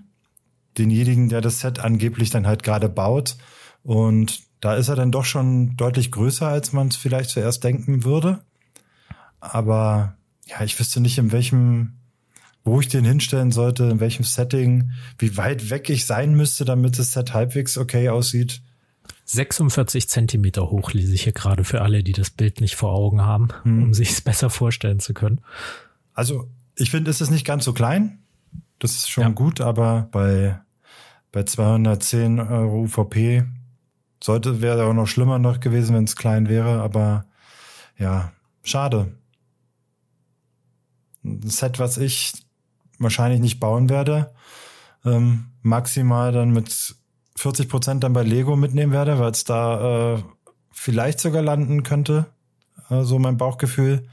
denjenigen, 0.77 1.29
der 1.29 1.41
das 1.41 1.59
Set 1.59 1.79
angeblich 1.79 2.29
dann 2.29 2.47
halt 2.47 2.63
gerade 2.63 2.89
baut. 2.89 3.37
Und 3.83 4.41
da 4.59 4.75
ist 4.75 4.89
er 4.89 4.95
dann 4.95 5.11
doch 5.11 5.25
schon 5.25 5.75
deutlich 5.77 6.11
größer, 6.11 6.47
als 6.47 6.73
man 6.73 6.87
es 6.87 6.95
vielleicht 6.95 7.29
zuerst 7.29 7.63
denken 7.63 8.03
würde. 8.03 8.39
Aber 9.39 10.15
ja, 10.45 10.63
ich 10.63 10.79
wüsste 10.79 10.99
nicht, 10.99 11.17
in 11.17 11.31
welchem, 11.31 11.93
wo 12.63 12.79
ich 12.79 12.87
den 12.87 13.05
hinstellen 13.05 13.51
sollte, 13.51 13.85
in 13.85 13.99
welchem 13.99 14.23
Setting, 14.23 14.91
wie 15.19 15.37
weit 15.37 15.69
weg 15.69 15.89
ich 15.89 16.05
sein 16.05 16.35
müsste, 16.35 16.65
damit 16.65 16.97
das 16.97 17.11
Set 17.11 17.33
halbwegs 17.33 17.77
okay 17.77 18.09
aussieht. 18.09 18.61
46 19.27 20.07
Zentimeter 20.07 20.69
hoch 20.69 20.93
lese 20.93 21.13
ich 21.13 21.23
hier 21.23 21.33
gerade 21.33 21.65
für 21.65 21.81
alle, 21.81 22.01
die 22.01 22.13
das 22.13 22.29
Bild 22.29 22.61
nicht 22.61 22.75
vor 22.75 22.93
Augen 22.93 23.21
haben, 23.21 23.49
hm. 23.63 23.83
um 23.83 23.93
sich 23.93 24.11
es 24.11 24.21
besser 24.21 24.49
vorstellen 24.49 24.99
zu 24.99 25.13
können. 25.13 25.41
Also 26.13 26.49
ich 26.75 26.91
finde, 26.91 27.11
es 27.11 27.19
ist 27.19 27.29
nicht 27.29 27.45
ganz 27.45 27.65
so 27.65 27.73
klein. 27.73 28.19
Das 28.79 28.91
ist 28.91 29.09
schon 29.09 29.23
ja. 29.23 29.29
gut, 29.29 29.59
aber 29.59 30.07
bei, 30.11 30.59
bei 31.31 31.43
210 31.43 32.39
Euro 32.39 32.83
UVP 32.83 33.43
sollte, 34.23 34.61
wäre 34.61 34.85
auch 34.85 34.93
noch 34.93 35.07
schlimmer 35.07 35.39
noch 35.39 35.59
gewesen, 35.59 35.95
wenn 35.95 36.05
es 36.05 36.15
klein 36.15 36.47
wäre, 36.47 36.81
aber 36.81 37.25
ja, 37.97 38.31
schade. 38.63 39.13
Ein 41.25 41.49
Set, 41.49 41.79
was 41.79 41.97
ich 41.97 42.33
wahrscheinlich 42.97 43.41
nicht 43.41 43.59
bauen 43.59 43.89
werde, 43.89 44.33
ähm, 45.03 45.47
maximal 45.63 46.31
dann 46.31 46.51
mit 46.51 46.95
40 47.37 47.69
Prozent 47.69 48.03
dann 48.03 48.13
bei 48.13 48.23
Lego 48.23 48.55
mitnehmen 48.55 48.91
werde, 48.91 49.19
weil 49.19 49.31
es 49.31 49.43
da 49.43 50.15
äh, 50.15 50.23
vielleicht 50.71 51.19
sogar 51.19 51.41
landen 51.41 51.83
könnte. 51.83 52.25
So 52.89 52.95
also 52.95 53.19
mein 53.19 53.37
Bauchgefühl. 53.37 54.07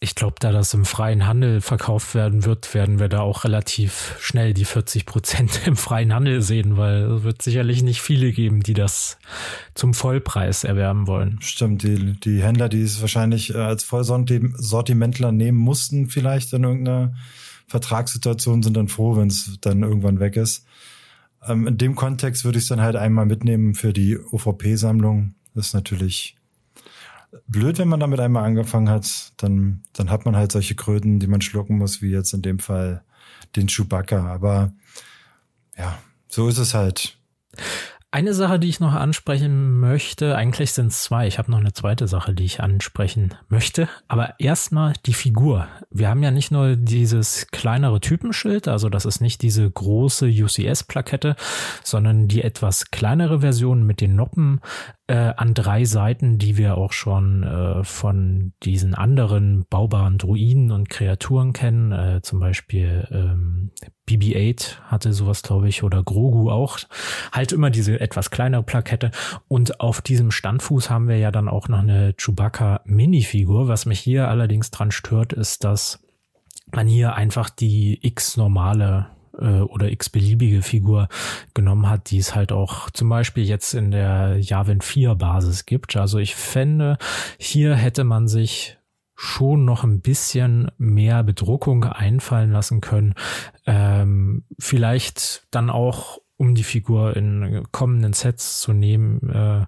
Ich 0.00 0.14
glaube, 0.14 0.36
da 0.38 0.52
das 0.52 0.72
im 0.74 0.84
freien 0.84 1.26
Handel 1.26 1.60
verkauft 1.60 2.14
werden 2.14 2.44
wird, 2.44 2.72
werden 2.72 3.00
wir 3.00 3.08
da 3.08 3.20
auch 3.20 3.42
relativ 3.42 4.14
schnell 4.20 4.54
die 4.54 4.64
40 4.64 5.06
Prozent 5.06 5.62
im 5.66 5.76
freien 5.76 6.14
Handel 6.14 6.40
sehen, 6.40 6.76
weil 6.76 7.02
es 7.02 7.22
wird 7.24 7.42
sicherlich 7.42 7.82
nicht 7.82 8.00
viele 8.00 8.30
geben, 8.30 8.60
die 8.62 8.74
das 8.74 9.18
zum 9.74 9.94
Vollpreis 9.94 10.62
erwerben 10.62 11.08
wollen. 11.08 11.38
Stimmt, 11.42 11.82
die, 11.82 12.12
die 12.20 12.42
Händler, 12.42 12.68
die 12.68 12.82
es 12.82 13.00
wahrscheinlich 13.00 13.54
äh, 13.54 13.58
als 13.58 13.82
Vollsortimentler 13.82 15.32
nehmen 15.32 15.58
mussten, 15.58 16.08
vielleicht 16.08 16.52
in 16.52 16.62
irgendeiner 16.62 17.14
Vertragssituation, 17.66 18.62
sind 18.62 18.76
dann 18.76 18.88
froh, 18.88 19.16
wenn 19.16 19.28
es 19.28 19.58
dann 19.60 19.82
irgendwann 19.82 20.20
weg 20.20 20.36
ist. 20.36 20.64
Ähm, 21.48 21.66
in 21.66 21.78
dem 21.78 21.94
Kontext 21.94 22.44
würde 22.44 22.58
ich 22.58 22.64
es 22.64 22.68
dann 22.68 22.80
halt 22.80 22.96
einmal 22.96 23.26
mitnehmen 23.26 23.74
für 23.74 23.92
die 23.92 24.18
OVP-Sammlung. 24.18 25.34
Das 25.54 25.68
ist 25.68 25.74
natürlich 25.74 26.36
blöd, 27.46 27.78
wenn 27.78 27.88
man 27.88 28.00
damit 28.00 28.20
einmal 28.20 28.44
angefangen 28.44 28.88
hat. 28.88 29.32
Dann, 29.38 29.82
dann 29.92 30.10
hat 30.10 30.24
man 30.24 30.36
halt 30.36 30.52
solche 30.52 30.74
Kröten, 30.74 31.18
die 31.18 31.26
man 31.26 31.40
schlucken 31.40 31.78
muss, 31.78 32.02
wie 32.02 32.10
jetzt 32.10 32.32
in 32.32 32.42
dem 32.42 32.58
Fall 32.58 33.02
den 33.56 33.68
Chewbacca. 33.68 34.26
Aber 34.26 34.72
ja, 35.76 35.98
so 36.28 36.48
ist 36.48 36.58
es 36.58 36.74
halt. 36.74 37.18
Eine 38.10 38.32
Sache, 38.32 38.58
die 38.58 38.70
ich 38.70 38.80
noch 38.80 38.94
ansprechen 38.94 39.80
möchte, 39.80 40.34
eigentlich 40.34 40.72
sind 40.72 40.86
es 40.86 41.02
zwei. 41.02 41.26
Ich 41.26 41.36
habe 41.36 41.50
noch 41.50 41.58
eine 41.58 41.74
zweite 41.74 42.08
Sache, 42.08 42.32
die 42.32 42.46
ich 42.46 42.62
ansprechen 42.62 43.34
möchte. 43.50 43.86
Aber 44.08 44.40
erstmal 44.40 44.94
die 45.04 45.12
Figur. 45.12 45.68
Wir 45.90 46.08
haben 46.08 46.22
ja 46.22 46.30
nicht 46.30 46.50
nur 46.50 46.76
dieses 46.76 47.48
kleinere 47.48 48.00
Typenschild, 48.00 48.66
also 48.66 48.88
das 48.88 49.04
ist 49.04 49.20
nicht 49.20 49.42
diese 49.42 49.70
große 49.70 50.26
UCS-Plakette, 50.26 51.36
sondern 51.84 52.28
die 52.28 52.42
etwas 52.42 52.90
kleinere 52.90 53.40
Version 53.40 53.82
mit 53.82 54.00
den 54.00 54.16
Noppen 54.16 54.62
äh, 55.08 55.32
an 55.36 55.54
drei 55.54 55.84
Seiten, 55.84 56.38
die 56.38 56.58
wir 56.58 56.76
auch 56.76 56.92
schon 56.92 57.42
äh, 57.42 57.82
von 57.82 58.52
diesen 58.62 58.94
anderen 58.94 59.64
baubaren 59.70 60.18
Druiden 60.18 60.70
und 60.70 60.90
Kreaturen 60.90 61.54
kennen. 61.54 61.92
Äh, 61.92 62.20
zum 62.22 62.40
Beispiel 62.40 63.08
ähm, 63.10 63.70
BB-8 64.06 64.80
hatte 64.82 65.14
sowas, 65.14 65.42
glaube 65.42 65.68
ich, 65.68 65.82
oder 65.82 66.02
Grogu 66.02 66.50
auch. 66.50 66.78
Halt 67.32 67.52
immer 67.52 67.70
diese 67.70 67.98
etwas 68.00 68.30
kleinere 68.30 68.62
Plakette. 68.62 69.10
Und 69.48 69.80
auf 69.80 70.02
diesem 70.02 70.30
Standfuß 70.30 70.90
haben 70.90 71.08
wir 71.08 71.16
ja 71.16 71.30
dann 71.30 71.48
auch 71.48 71.68
noch 71.68 71.80
eine 71.80 72.14
Chewbacca 72.14 72.82
Minifigur. 72.84 73.66
Was 73.66 73.86
mich 73.86 74.00
hier 74.00 74.28
allerdings 74.28 74.70
dran 74.70 74.90
stört, 74.90 75.32
ist, 75.32 75.64
dass 75.64 76.00
man 76.70 76.86
hier 76.86 77.14
einfach 77.14 77.48
die 77.48 77.98
X 78.02 78.36
normale 78.36 79.06
äh, 79.38 79.60
oder 79.60 79.90
x-beliebige 79.90 80.62
Figur 80.62 81.08
genommen 81.54 81.88
hat, 81.88 82.10
die 82.10 82.18
es 82.18 82.34
halt 82.34 82.52
auch 82.52 82.90
zum 82.90 83.08
Beispiel 83.08 83.44
jetzt 83.44 83.74
in 83.74 83.90
der 83.90 84.38
Javin 84.40 84.80
4 84.80 85.14
Basis 85.14 85.66
gibt. 85.66 85.96
Also 85.96 86.18
ich 86.18 86.34
fände, 86.34 86.98
hier 87.38 87.74
hätte 87.74 88.04
man 88.04 88.28
sich 88.28 88.78
schon 89.20 89.64
noch 89.64 89.82
ein 89.82 90.00
bisschen 90.00 90.70
mehr 90.78 91.24
Bedruckung 91.24 91.84
einfallen 91.84 92.52
lassen 92.52 92.80
können. 92.80 93.14
Ähm, 93.66 94.44
vielleicht 94.60 95.48
dann 95.50 95.70
auch, 95.70 96.18
um 96.36 96.54
die 96.54 96.62
Figur 96.62 97.16
in 97.16 97.64
kommenden 97.72 98.12
Sets 98.12 98.60
zu 98.60 98.72
nehmen, 98.72 99.28
äh, 99.28 99.66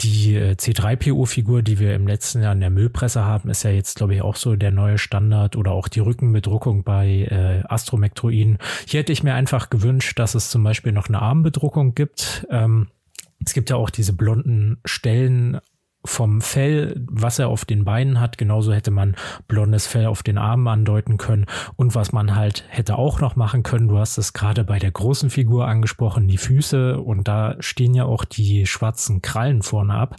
die 0.00 0.34
äh, 0.34 0.52
C3PO-Figur, 0.52 1.62
die 1.62 1.78
wir 1.78 1.94
im 1.94 2.06
letzten 2.06 2.42
Jahr 2.42 2.52
in 2.52 2.60
der 2.60 2.70
Müllpresse 2.70 3.24
haben, 3.24 3.48
ist 3.50 3.62
ja 3.62 3.70
jetzt, 3.70 3.96
glaube 3.96 4.14
ich, 4.14 4.22
auch 4.22 4.36
so 4.36 4.56
der 4.56 4.70
neue 4.70 4.98
Standard 4.98 5.56
oder 5.56 5.72
auch 5.72 5.88
die 5.88 6.00
Rückenbedruckung 6.00 6.82
bei 6.82 7.26
äh, 7.30 7.62
Astromektroiden. 7.68 8.58
Hier 8.86 9.00
hätte 9.00 9.12
ich 9.12 9.22
mir 9.22 9.34
einfach 9.34 9.70
gewünscht, 9.70 10.18
dass 10.18 10.34
es 10.34 10.50
zum 10.50 10.62
Beispiel 10.64 10.92
noch 10.92 11.08
eine 11.08 11.22
Armbedruckung 11.22 11.94
gibt. 11.94 12.46
Ähm, 12.50 12.88
es 13.44 13.52
gibt 13.52 13.70
ja 13.70 13.76
auch 13.76 13.90
diese 13.90 14.12
blonden 14.12 14.78
Stellen 14.84 15.60
vom 16.04 16.40
Fell, 16.40 17.02
was 17.08 17.38
er 17.38 17.48
auf 17.48 17.64
den 17.64 17.84
Beinen 17.84 18.20
hat. 18.20 18.38
Genauso 18.38 18.72
hätte 18.72 18.90
man 18.90 19.16
blondes 19.48 19.86
Fell 19.86 20.06
auf 20.06 20.22
den 20.22 20.38
Armen 20.38 20.68
andeuten 20.68 21.16
können. 21.16 21.46
Und 21.76 21.94
was 21.94 22.12
man 22.12 22.34
halt 22.34 22.64
hätte 22.68 22.98
auch 22.98 23.20
noch 23.20 23.36
machen 23.36 23.62
können, 23.62 23.88
du 23.88 23.98
hast 23.98 24.18
es 24.18 24.32
gerade 24.32 24.64
bei 24.64 24.78
der 24.78 24.90
großen 24.90 25.30
Figur 25.30 25.66
angesprochen, 25.66 26.28
die 26.28 26.38
Füße. 26.38 27.00
Und 27.00 27.26
da 27.28 27.56
stehen 27.60 27.94
ja 27.94 28.04
auch 28.04 28.24
die 28.24 28.66
schwarzen 28.66 29.22
Krallen 29.22 29.62
vorne 29.62 29.94
ab. 29.94 30.16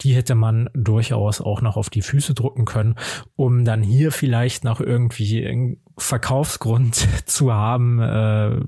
Die 0.00 0.14
hätte 0.14 0.34
man 0.34 0.70
durchaus 0.74 1.40
auch 1.40 1.62
noch 1.62 1.76
auf 1.76 1.90
die 1.90 2.02
Füße 2.02 2.34
drucken 2.34 2.64
können, 2.64 2.96
um 3.36 3.64
dann 3.64 3.82
hier 3.82 4.12
vielleicht 4.12 4.64
noch 4.64 4.80
irgendwie 4.80 5.78
Verkaufsgrund 5.96 6.94
zu 7.26 7.52
haben, 7.52 8.00
äh, 8.00 8.60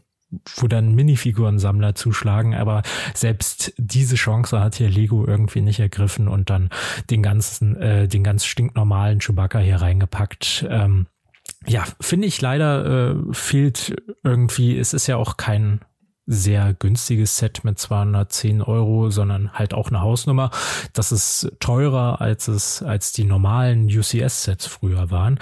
wo 0.56 0.68
dann 0.68 0.94
Minifigurensammler 0.94 1.94
zuschlagen, 1.94 2.54
aber 2.54 2.82
selbst 3.14 3.72
diese 3.78 4.16
Chance 4.16 4.60
hat 4.60 4.76
hier 4.76 4.88
Lego 4.88 5.26
irgendwie 5.26 5.60
nicht 5.60 5.80
ergriffen 5.80 6.28
und 6.28 6.50
dann 6.50 6.70
den 7.10 7.22
ganzen, 7.22 7.76
äh, 7.76 8.08
den 8.08 8.22
ganz 8.22 8.44
stinknormalen 8.44 9.20
Chewbacca 9.20 9.58
hier 9.58 9.76
reingepackt. 9.76 10.66
Ähm, 10.68 11.06
ja, 11.66 11.84
finde 12.00 12.26
ich 12.26 12.40
leider 12.40 13.10
äh, 13.10 13.16
fehlt 13.32 13.96
irgendwie, 14.22 14.78
es 14.78 14.94
ist 14.94 15.06
ja 15.06 15.16
auch 15.16 15.36
kein 15.36 15.80
sehr 16.26 16.74
günstiges 16.74 17.36
Set 17.38 17.64
mit 17.64 17.78
210 17.78 18.62
Euro, 18.62 19.10
sondern 19.10 19.52
halt 19.52 19.74
auch 19.74 19.88
eine 19.88 20.00
Hausnummer. 20.00 20.50
Das 20.92 21.10
ist 21.10 21.50
teurer 21.58 22.20
als 22.20 22.46
es, 22.46 22.82
als 22.84 23.12
die 23.12 23.24
normalen 23.24 23.86
UCS-Sets 23.86 24.66
früher 24.66 25.10
waren. 25.10 25.40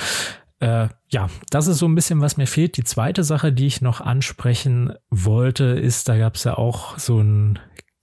Äh, 0.61 0.89
ja, 1.09 1.29
das 1.51 1.67
ist 1.67 1.79
so 1.79 1.87
ein 1.87 1.95
bisschen, 1.95 2.21
was 2.21 2.37
mir 2.37 2.47
fehlt. 2.47 2.77
Die 2.77 2.85
zweite 2.85 3.25
Sache, 3.25 3.53
die 3.53 3.67
ich 3.67 3.81
noch 3.81 4.01
ansprechen 4.01 4.93
wollte, 5.11 5.65
ist, 5.65 6.09
da 6.09 6.19
gab 6.19 6.35
es 6.35 6.45
ja 6.45 6.59
auch 6.59 6.99
so 6.99 7.19
einen 7.19 7.59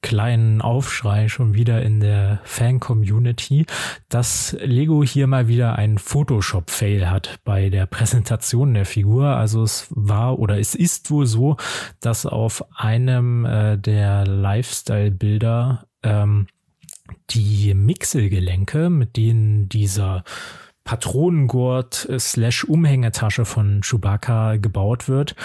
kleinen 0.06 0.62
Aufschrei 0.62 1.30
schon 1.30 1.56
wieder 1.56 1.82
in 1.82 2.00
der 2.00 2.40
Fan-Community, 2.44 3.66
dass 4.08 4.56
Lego 4.62 5.04
hier 5.04 5.26
mal 5.26 5.48
wieder 5.48 5.78
einen 5.78 5.98
Photoshop-Fail 5.98 7.10
hat 7.10 7.40
bei 7.44 7.70
der 7.70 7.88
Präsentation 7.88 8.76
der 8.76 8.86
Figur. 8.86 9.30
Also 9.30 9.64
es 9.64 9.88
war 9.90 10.38
oder 10.38 10.60
es 10.60 10.76
ist 10.76 11.10
wohl 11.10 11.26
so, 11.26 11.58
dass 12.02 12.28
auf 12.28 12.64
einem 12.78 13.46
äh, 13.46 13.80
der 13.80 14.28
Lifestyle-Bilder 14.28 15.88
ähm, 16.04 16.46
die 17.32 17.74
Mixelgelenke, 17.74 18.92
mit 18.92 19.18
denen 19.18 19.70
dieser 19.70 20.24
Patronengurt 20.86 22.08
slash 22.18 22.64
Umhängetasche 22.64 23.44
von 23.44 23.82
Chewbacca 23.82 24.56
gebaut 24.56 25.10
wird, 25.10 25.36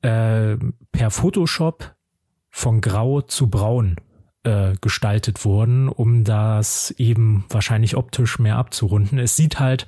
äh, 0.00 0.56
per 0.92 1.10
Photoshop 1.10 1.94
von 2.50 2.80
grau 2.80 3.20
zu 3.20 3.50
braun 3.50 3.96
äh, 4.44 4.74
gestaltet 4.80 5.44
wurden, 5.44 5.88
um 5.88 6.22
das 6.22 6.92
eben 6.96 7.44
wahrscheinlich 7.48 7.96
optisch 7.96 8.38
mehr 8.38 8.56
abzurunden. 8.56 9.18
Es 9.18 9.36
sieht 9.36 9.58
halt 9.58 9.86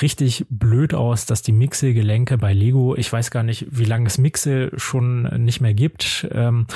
richtig 0.00 0.46
blöd 0.48 0.94
aus, 0.94 1.26
dass 1.26 1.42
die 1.42 1.52
Mixel-Gelenke 1.52 2.38
bei 2.38 2.54
Lego, 2.54 2.96
ich 2.96 3.12
weiß 3.12 3.30
gar 3.30 3.42
nicht, 3.42 3.66
wie 3.70 3.84
lange 3.84 4.06
es 4.06 4.16
Mixel 4.16 4.72
schon 4.78 5.22
nicht 5.44 5.60
mehr 5.60 5.74
gibt, 5.74 6.26
ähm, 6.32 6.66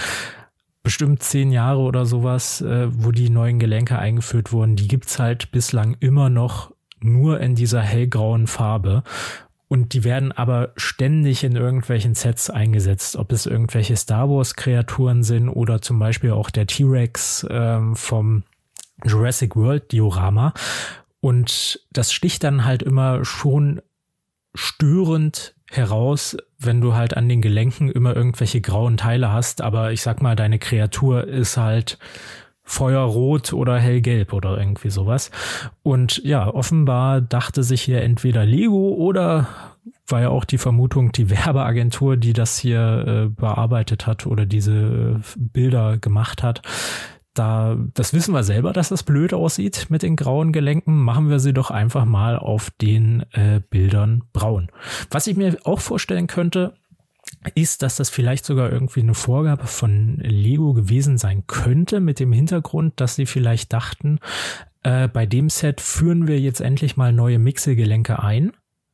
bestimmt 0.82 1.22
zehn 1.22 1.50
Jahre 1.50 1.80
oder 1.80 2.04
sowas, 2.04 2.60
äh, 2.60 2.88
wo 2.90 3.10
die 3.10 3.30
neuen 3.30 3.58
Gelenke 3.58 3.98
eingeführt 3.98 4.52
wurden, 4.52 4.76
die 4.76 4.88
gibt's 4.88 5.18
halt 5.18 5.50
bislang 5.50 5.96
immer 6.00 6.28
noch 6.28 6.72
nur 7.00 7.40
in 7.40 7.54
dieser 7.54 7.80
hellgrauen 7.80 8.46
Farbe. 8.46 9.02
Und 9.68 9.94
die 9.94 10.02
werden 10.02 10.32
aber 10.32 10.72
ständig 10.76 11.44
in 11.44 11.54
irgendwelchen 11.54 12.16
Sets 12.16 12.50
eingesetzt, 12.50 13.14
ob 13.16 13.30
es 13.30 13.46
irgendwelche 13.46 13.96
Star 13.96 14.28
Wars-Kreaturen 14.28 15.22
sind 15.22 15.48
oder 15.48 15.80
zum 15.80 15.98
Beispiel 16.00 16.32
auch 16.32 16.50
der 16.50 16.66
T-Rex 16.66 17.46
ähm, 17.48 17.94
vom 17.94 18.42
Jurassic 19.04 19.54
World 19.54 19.92
Diorama. 19.92 20.54
Und 21.20 21.86
das 21.92 22.12
sticht 22.12 22.42
dann 22.42 22.64
halt 22.64 22.82
immer 22.82 23.24
schon 23.24 23.80
störend 24.54 25.54
heraus, 25.70 26.36
wenn 26.58 26.80
du 26.80 26.94
halt 26.94 27.16
an 27.16 27.28
den 27.28 27.40
Gelenken 27.40 27.88
immer 27.88 28.16
irgendwelche 28.16 28.60
grauen 28.60 28.96
Teile 28.96 29.32
hast, 29.32 29.62
aber 29.62 29.92
ich 29.92 30.02
sag 30.02 30.20
mal, 30.20 30.34
deine 30.34 30.58
Kreatur 30.58 31.28
ist 31.28 31.56
halt 31.56 31.98
Feuerrot 32.70 33.52
oder 33.52 33.78
hellgelb 33.78 34.32
oder 34.32 34.56
irgendwie 34.56 34.90
sowas. 34.90 35.32
Und 35.82 36.22
ja, 36.24 36.46
offenbar 36.46 37.20
dachte 37.20 37.64
sich 37.64 37.82
hier 37.82 38.02
entweder 38.02 38.46
Lego 38.46 38.90
oder 38.90 39.48
war 40.06 40.20
ja 40.20 40.28
auch 40.28 40.44
die 40.44 40.58
Vermutung, 40.58 41.10
die 41.10 41.30
Werbeagentur, 41.30 42.16
die 42.16 42.32
das 42.32 42.58
hier 42.58 43.04
äh, 43.06 43.28
bearbeitet 43.28 44.06
hat 44.06 44.24
oder 44.24 44.46
diese 44.46 44.72
äh, 44.72 45.20
Bilder 45.36 45.98
gemacht 45.98 46.44
hat, 46.44 46.62
da, 47.34 47.76
das 47.94 48.12
wissen 48.12 48.34
wir 48.34 48.44
selber, 48.44 48.72
dass 48.72 48.88
das 48.88 49.02
blöd 49.02 49.34
aussieht 49.34 49.86
mit 49.88 50.02
den 50.02 50.14
grauen 50.14 50.52
Gelenken. 50.52 50.96
Machen 51.00 51.28
wir 51.28 51.40
sie 51.40 51.52
doch 51.52 51.70
einfach 51.70 52.04
mal 52.04 52.36
auf 52.36 52.70
den 52.80 53.24
äh, 53.32 53.60
Bildern 53.68 54.22
braun. 54.32 54.68
Was 55.10 55.26
ich 55.26 55.36
mir 55.36 55.56
auch 55.64 55.80
vorstellen 55.80 56.26
könnte, 56.26 56.74
ist, 57.54 57.82
dass 57.82 57.96
das 57.96 58.10
vielleicht 58.10 58.44
sogar 58.44 58.70
irgendwie 58.70 59.00
eine 59.00 59.14
Vorgabe 59.14 59.66
von 59.66 60.16
Lego 60.18 60.74
gewesen 60.74 61.18
sein 61.18 61.44
könnte, 61.46 62.00
mit 62.00 62.20
dem 62.20 62.32
Hintergrund, 62.32 63.00
dass 63.00 63.16
sie 63.16 63.26
vielleicht 63.26 63.72
dachten, 63.72 64.18
äh, 64.82 65.08
bei 65.08 65.26
dem 65.26 65.48
Set 65.48 65.80
führen 65.80 66.26
wir 66.26 66.38
jetzt 66.38 66.60
endlich 66.60 66.96
mal 66.96 67.12
neue 67.12 67.38
Mixelgelenke 67.38 68.22
ein. 68.22 68.52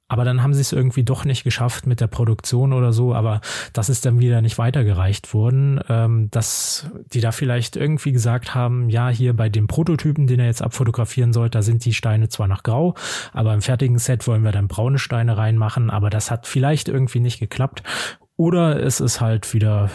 Aber 0.09 0.25
dann 0.25 0.41
haben 0.41 0.55
sie 0.55 0.61
es 0.61 0.73
irgendwie 0.73 1.03
doch 1.03 1.25
nicht 1.25 1.43
geschafft 1.43 1.87
mit 1.87 2.01
der 2.01 2.07
Produktion 2.07 2.73
oder 2.73 2.93
so, 2.93 3.13
aber 3.13 3.41
das 3.73 3.89
ist 3.89 4.07
dann 4.07 4.21
wieder 4.21 4.41
nicht 4.41 4.57
weitergereicht 4.57 5.35
worden, 5.35 5.81
ähm, 5.89 6.31
dass 6.31 6.89
die 7.13 7.21
da 7.21 7.33
vielleicht 7.33 7.75
irgendwie 7.75 8.13
gesagt 8.13 8.55
haben, 8.55 8.89
ja, 8.89 9.09
hier 9.09 9.35
bei 9.35 9.49
dem 9.49 9.67
Prototypen, 9.67 10.29
den 10.29 10.39
er 10.39 10.47
jetzt 10.47 10.63
abfotografieren 10.63 11.33
soll, 11.33 11.51
da 11.51 11.61
sind 11.61 11.85
die 11.85 11.93
Steine 11.93 12.29
zwar 12.29 12.47
noch 12.47 12.63
grau, 12.63 12.95
aber 13.33 13.53
im 13.53 13.63
fertigen 13.63 13.99
Set 13.99 14.29
wollen 14.29 14.45
wir 14.45 14.53
dann 14.53 14.69
braune 14.69 14.99
Steine 15.01 15.37
reinmachen, 15.37 15.91
aber 15.91 16.09
das 16.09 16.31
hat 16.31 16.47
vielleicht 16.47 16.89
irgendwie 16.89 17.21
nicht 17.21 17.41
geklappt. 17.41 17.83
Oder 18.37 18.83
es 18.83 19.01
ist 19.01 19.21
halt 19.21 19.55
wieder 19.55 19.91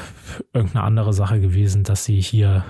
irgendeine 0.54 0.84
andere 0.84 1.14
Sache 1.14 1.40
gewesen, 1.40 1.84
dass 1.84 2.06
sie 2.06 2.20
hier 2.20 2.66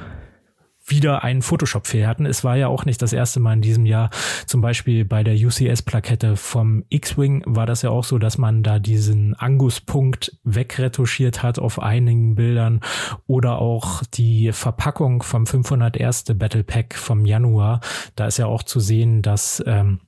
wieder 0.85 1.23
einen 1.23 1.41
Photoshop-Fehler 1.41 2.07
hatten. 2.07 2.25
Es 2.25 2.43
war 2.43 2.57
ja 2.57 2.67
auch 2.67 2.85
nicht 2.85 3.01
das 3.01 3.13
erste 3.13 3.39
Mal 3.39 3.53
in 3.53 3.61
diesem 3.61 3.85
Jahr. 3.85 4.09
Zum 4.45 4.61
Beispiel 4.61 5.05
bei 5.05 5.23
der 5.23 5.35
UCS-Plakette 5.35 6.35
vom 6.35 6.83
X-Wing 6.89 7.43
war 7.45 7.65
das 7.65 7.81
ja 7.81 7.91
auch 7.91 8.03
so, 8.03 8.17
dass 8.17 8.37
man 8.37 8.63
da 8.63 8.79
diesen 8.79 9.33
Angus-Punkt 9.35 10.37
wegretuschiert 10.43 11.43
hat 11.43 11.59
auf 11.59 11.81
einigen 11.81 12.35
Bildern 12.35 12.81
oder 13.27 13.59
auch 13.59 14.03
die 14.13 14.51
Verpackung 14.51 15.23
vom 15.23 15.45
501. 15.45 16.25
Battle 16.35 16.63
Pack 16.63 16.95
vom 16.95 17.25
Januar. 17.25 17.79
Da 18.15 18.27
ist 18.27 18.37
ja 18.37 18.47
auch 18.47 18.63
zu 18.63 18.79
sehen, 18.79 19.21
dass 19.21 19.63
ähm, 19.65 20.01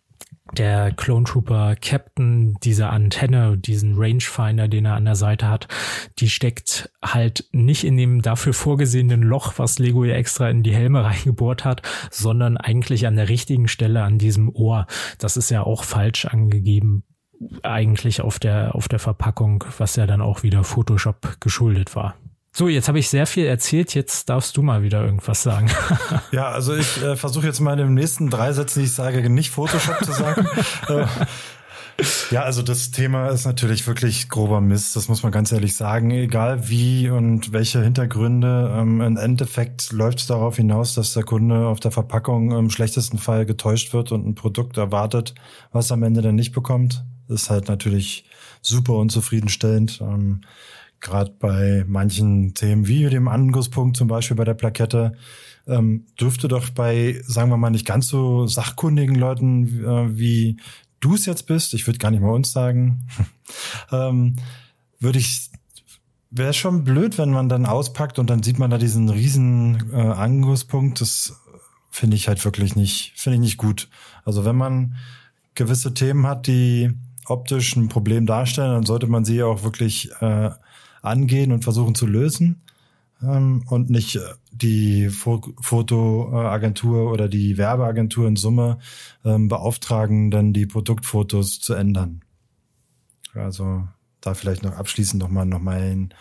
der 0.57 0.91
Clone 0.91 1.25
Trooper 1.25 1.75
Captain, 1.75 2.55
diese 2.63 2.87
Antenne, 2.89 3.57
diesen 3.57 3.95
Rangefinder, 3.97 4.67
den 4.67 4.85
er 4.85 4.95
an 4.95 5.05
der 5.05 5.15
Seite 5.15 5.49
hat, 5.49 5.67
die 6.19 6.29
steckt 6.29 6.89
halt 7.03 7.45
nicht 7.51 7.83
in 7.83 7.97
dem 7.97 8.21
dafür 8.21 8.53
vorgesehenen 8.53 9.23
Loch, 9.23 9.53
was 9.57 9.79
Lego 9.79 10.03
ja 10.03 10.15
extra 10.15 10.49
in 10.49 10.63
die 10.63 10.75
Helme 10.75 11.03
reingebohrt 11.05 11.65
hat, 11.65 11.81
sondern 12.11 12.57
eigentlich 12.57 13.07
an 13.07 13.15
der 13.15 13.29
richtigen 13.29 13.67
Stelle 13.67 14.03
an 14.03 14.17
diesem 14.17 14.49
Ohr. 14.49 14.87
Das 15.17 15.37
ist 15.37 15.49
ja 15.49 15.63
auch 15.63 15.83
falsch 15.83 16.25
angegeben 16.25 17.03
eigentlich 17.61 18.21
auf 18.21 18.39
der 18.39 18.73
auf 18.73 18.87
der 18.87 18.99
Verpackung, 18.99 19.65
was 19.77 19.95
ja 19.97 20.07
dann 20.07 20.21
auch 20.21 20.43
wieder 20.43 20.63
Photoshop 20.63 21.37
geschuldet 21.41 21.95
war. 21.95 22.15
So, 22.55 22.67
jetzt 22.67 22.87
habe 22.87 22.99
ich 22.99 23.09
sehr 23.09 23.25
viel 23.25 23.47
erzählt, 23.47 23.95
jetzt 23.95 24.29
darfst 24.29 24.55
du 24.55 24.61
mal 24.61 24.83
wieder 24.83 25.03
irgendwas 25.03 25.41
sagen. 25.41 25.71
ja, 26.31 26.49
also 26.49 26.75
ich 26.75 27.01
äh, 27.01 27.15
versuche 27.15 27.47
jetzt 27.47 27.59
mal 27.59 27.71
in 27.71 27.79
den 27.79 27.93
nächsten 27.95 28.29
drei 28.29 28.53
Sätzen, 28.53 28.79
die 28.79 28.85
ich 28.85 28.93
sage, 28.93 29.27
nicht 29.27 29.49
Photoshop 29.49 30.03
zu 30.05 30.11
sagen. 30.11 30.47
Äh, 30.89 31.05
ja, 32.31 32.41
also 32.41 32.61
das 32.61 32.91
Thema 32.91 33.29
ist 33.29 33.45
natürlich 33.45 33.87
wirklich 33.87 34.27
grober 34.27 34.61
Mist, 34.61 34.95
das 34.95 35.07
muss 35.07 35.23
man 35.23 35.31
ganz 35.31 35.51
ehrlich 35.51 35.75
sagen. 35.75 36.11
Egal 36.11 36.67
wie 36.67 37.09
und 37.09 37.53
welche 37.53 37.81
Hintergründe, 37.81 38.73
ähm, 38.75 39.01
im 39.01 39.17
Endeffekt 39.17 39.91
läuft 39.91 40.19
es 40.19 40.27
darauf 40.27 40.57
hinaus, 40.57 40.95
dass 40.95 41.13
der 41.13 41.23
Kunde 41.23 41.67
auf 41.67 41.79
der 41.79 41.91
Verpackung 41.91 42.51
im 42.51 42.69
schlechtesten 42.69 43.17
Fall 43.17 43.45
getäuscht 43.45 43.93
wird 43.93 44.11
und 44.11 44.27
ein 44.27 44.35
Produkt 44.35 44.77
erwartet, 44.77 45.33
was 45.71 45.91
am 45.91 46.03
Ende 46.03 46.21
dann 46.21 46.35
nicht 46.35 46.51
bekommt. 46.51 47.05
Das 47.27 47.43
ist 47.43 47.49
halt 47.49 47.67
natürlich 47.67 48.25
super 48.61 48.93
unzufriedenstellend. 48.93 50.01
Ähm, 50.01 50.41
gerade 51.03 51.31
bei 51.37 51.85
manchen 51.87 52.55
Themen 52.55 52.87
wie 52.87 53.07
dem 53.09 53.27
Angusspunkt 53.27 53.95
zum 53.95 54.07
Beispiel 54.07 54.37
bei 54.37 54.45
der 54.45 54.55
Plakette, 54.55 55.11
ähm, 55.67 56.05
dürfte 56.19 56.47
doch 56.47 56.69
bei, 56.71 57.21
sagen 57.25 57.49
wir 57.51 57.57
mal, 57.57 57.69
nicht 57.69 57.85
ganz 57.85 58.07
so 58.07 58.47
sachkundigen 58.47 59.15
Leuten 59.15 59.85
äh, 59.85 60.17
wie 60.17 60.57
du 60.99 61.15
es 61.15 61.25
jetzt 61.25 61.43
bist, 61.43 61.73
ich 61.73 61.85
würde 61.85 61.99
gar 61.99 62.11
nicht 62.11 62.21
mal 62.21 62.31
uns 62.31 62.51
sagen, 62.51 63.05
ähm, 63.91 64.37
würde 64.99 65.19
ich, 65.19 65.51
wäre 66.31 66.53
schon 66.53 66.83
blöd, 66.83 67.17
wenn 67.17 67.31
man 67.31 67.49
dann 67.49 67.65
auspackt 67.65 68.19
und 68.19 68.29
dann 68.29 68.41
sieht 68.41 68.57
man 68.57 68.71
da 68.71 68.77
diesen 68.77 69.09
riesen 69.09 69.91
äh, 69.91 69.97
Angusspunkt. 69.97 71.01
Das 71.01 71.39
finde 71.91 72.15
ich 72.15 72.27
halt 72.27 72.43
wirklich 72.43 72.75
nicht, 72.75 73.13
finde 73.15 73.35
ich 73.35 73.41
nicht 73.41 73.57
gut. 73.57 73.89
Also 74.23 74.45
wenn 74.45 74.55
man 74.55 74.95
gewisse 75.55 75.93
Themen 75.93 76.25
hat, 76.25 76.47
die 76.47 76.91
optisch 77.25 77.75
ein 77.75 77.89
Problem 77.89 78.25
darstellen, 78.25 78.71
dann 78.71 78.85
sollte 78.85 79.07
man 79.07 79.25
sie 79.25 79.43
auch 79.43 79.63
wirklich 79.63 80.09
äh, 80.21 80.51
angehen 81.03 81.51
und 81.51 81.63
versuchen 81.63 81.93
zu 81.93 82.07
lösen 82.07 82.63
ähm, 83.21 83.63
und 83.67 83.89
nicht 83.89 84.15
äh, 84.15 84.21
die 84.51 85.09
Fotoagentur 85.09 87.11
oder 87.11 87.27
die 87.27 87.57
Werbeagentur 87.57 88.27
in 88.27 88.35
Summe 88.35 88.79
ähm, 89.23 89.47
beauftragen, 89.47 90.31
dann 90.31 90.53
die 90.53 90.65
Produktfotos 90.65 91.59
zu 91.59 91.73
ändern. 91.73 92.21
Also 93.33 93.87
da 94.21 94.33
vielleicht 94.33 94.63
noch 94.63 94.77
abschließend 94.77 95.21
nochmal 95.21 95.45
noch 95.45 95.59
mein, 95.59 96.13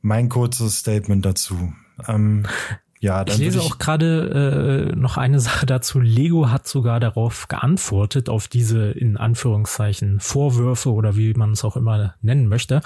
mein 0.00 0.28
kurzes 0.28 0.78
Statement 0.78 1.24
dazu. 1.24 1.72
Ähm, 2.08 2.46
ja, 3.02 3.24
dann 3.24 3.36
ich 3.36 3.40
lese 3.40 3.58
ich 3.58 3.64
auch 3.64 3.78
gerade 3.78 4.90
äh, 4.92 4.96
noch 4.96 5.16
eine 5.16 5.40
Sache 5.40 5.64
dazu. 5.64 6.00
Lego 6.00 6.50
hat 6.50 6.68
sogar 6.68 7.00
darauf 7.00 7.48
geantwortet, 7.48 8.28
auf 8.28 8.46
diese 8.46 8.90
in 8.90 9.16
Anführungszeichen 9.16 10.20
Vorwürfe 10.20 10.92
oder 10.92 11.16
wie 11.16 11.32
man 11.32 11.52
es 11.52 11.64
auch 11.64 11.76
immer 11.76 12.14
nennen 12.20 12.46
möchte. 12.46 12.82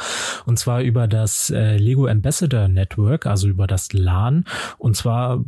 Und 0.46 0.57
zwar 0.57 0.83
über 0.83 1.09
das 1.09 1.50
äh, 1.50 1.77
Lego 1.79 2.07
Ambassador 2.07 2.68
Network, 2.68 3.27
also 3.27 3.48
über 3.48 3.66
das 3.66 3.92
LAN. 3.92 4.44
Und 4.79 4.96
zwar 4.96 5.44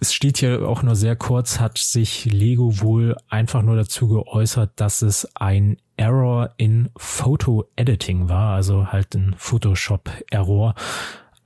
es 0.00 0.12
steht 0.12 0.38
hier 0.38 0.66
auch 0.66 0.82
nur 0.82 0.96
sehr 0.96 1.14
kurz, 1.14 1.60
hat 1.60 1.78
sich 1.78 2.24
Lego 2.24 2.80
wohl 2.80 3.16
einfach 3.28 3.62
nur 3.62 3.76
dazu 3.76 4.08
geäußert, 4.08 4.72
dass 4.76 5.02
es 5.02 5.28
ein 5.36 5.76
Error 5.96 6.50
in 6.56 6.90
Photo 6.96 7.68
Editing 7.76 8.28
war, 8.28 8.54
also 8.54 8.88
halt 8.88 9.14
ein 9.14 9.34
Photoshop 9.36 10.10
Error. 10.30 10.74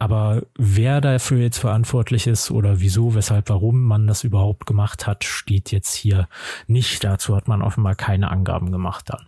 Aber 0.03 0.43
wer 0.59 1.01
dafür 1.01 1.39
jetzt 1.39 1.59
verantwortlich 1.59 2.27
ist 2.27 2.51
oder 2.51 2.81
wieso, 2.81 3.15
weshalb, 3.15 3.49
warum 3.51 3.83
man 3.83 4.09
das 4.09 4.25
überhaupt 4.25 4.67
gemacht 4.67 5.07
hat, 5.07 5.23
steht 5.23 5.71
jetzt 5.71 5.95
hier 5.95 6.29
nicht. 6.67 7.05
Dazu 7.05 7.37
hat 7.37 7.47
man 7.47 7.63
offenbar 7.63 7.95
keine 7.95 8.33
Angaben 8.33 8.73
gemacht 8.73 9.11
dann. 9.11 9.27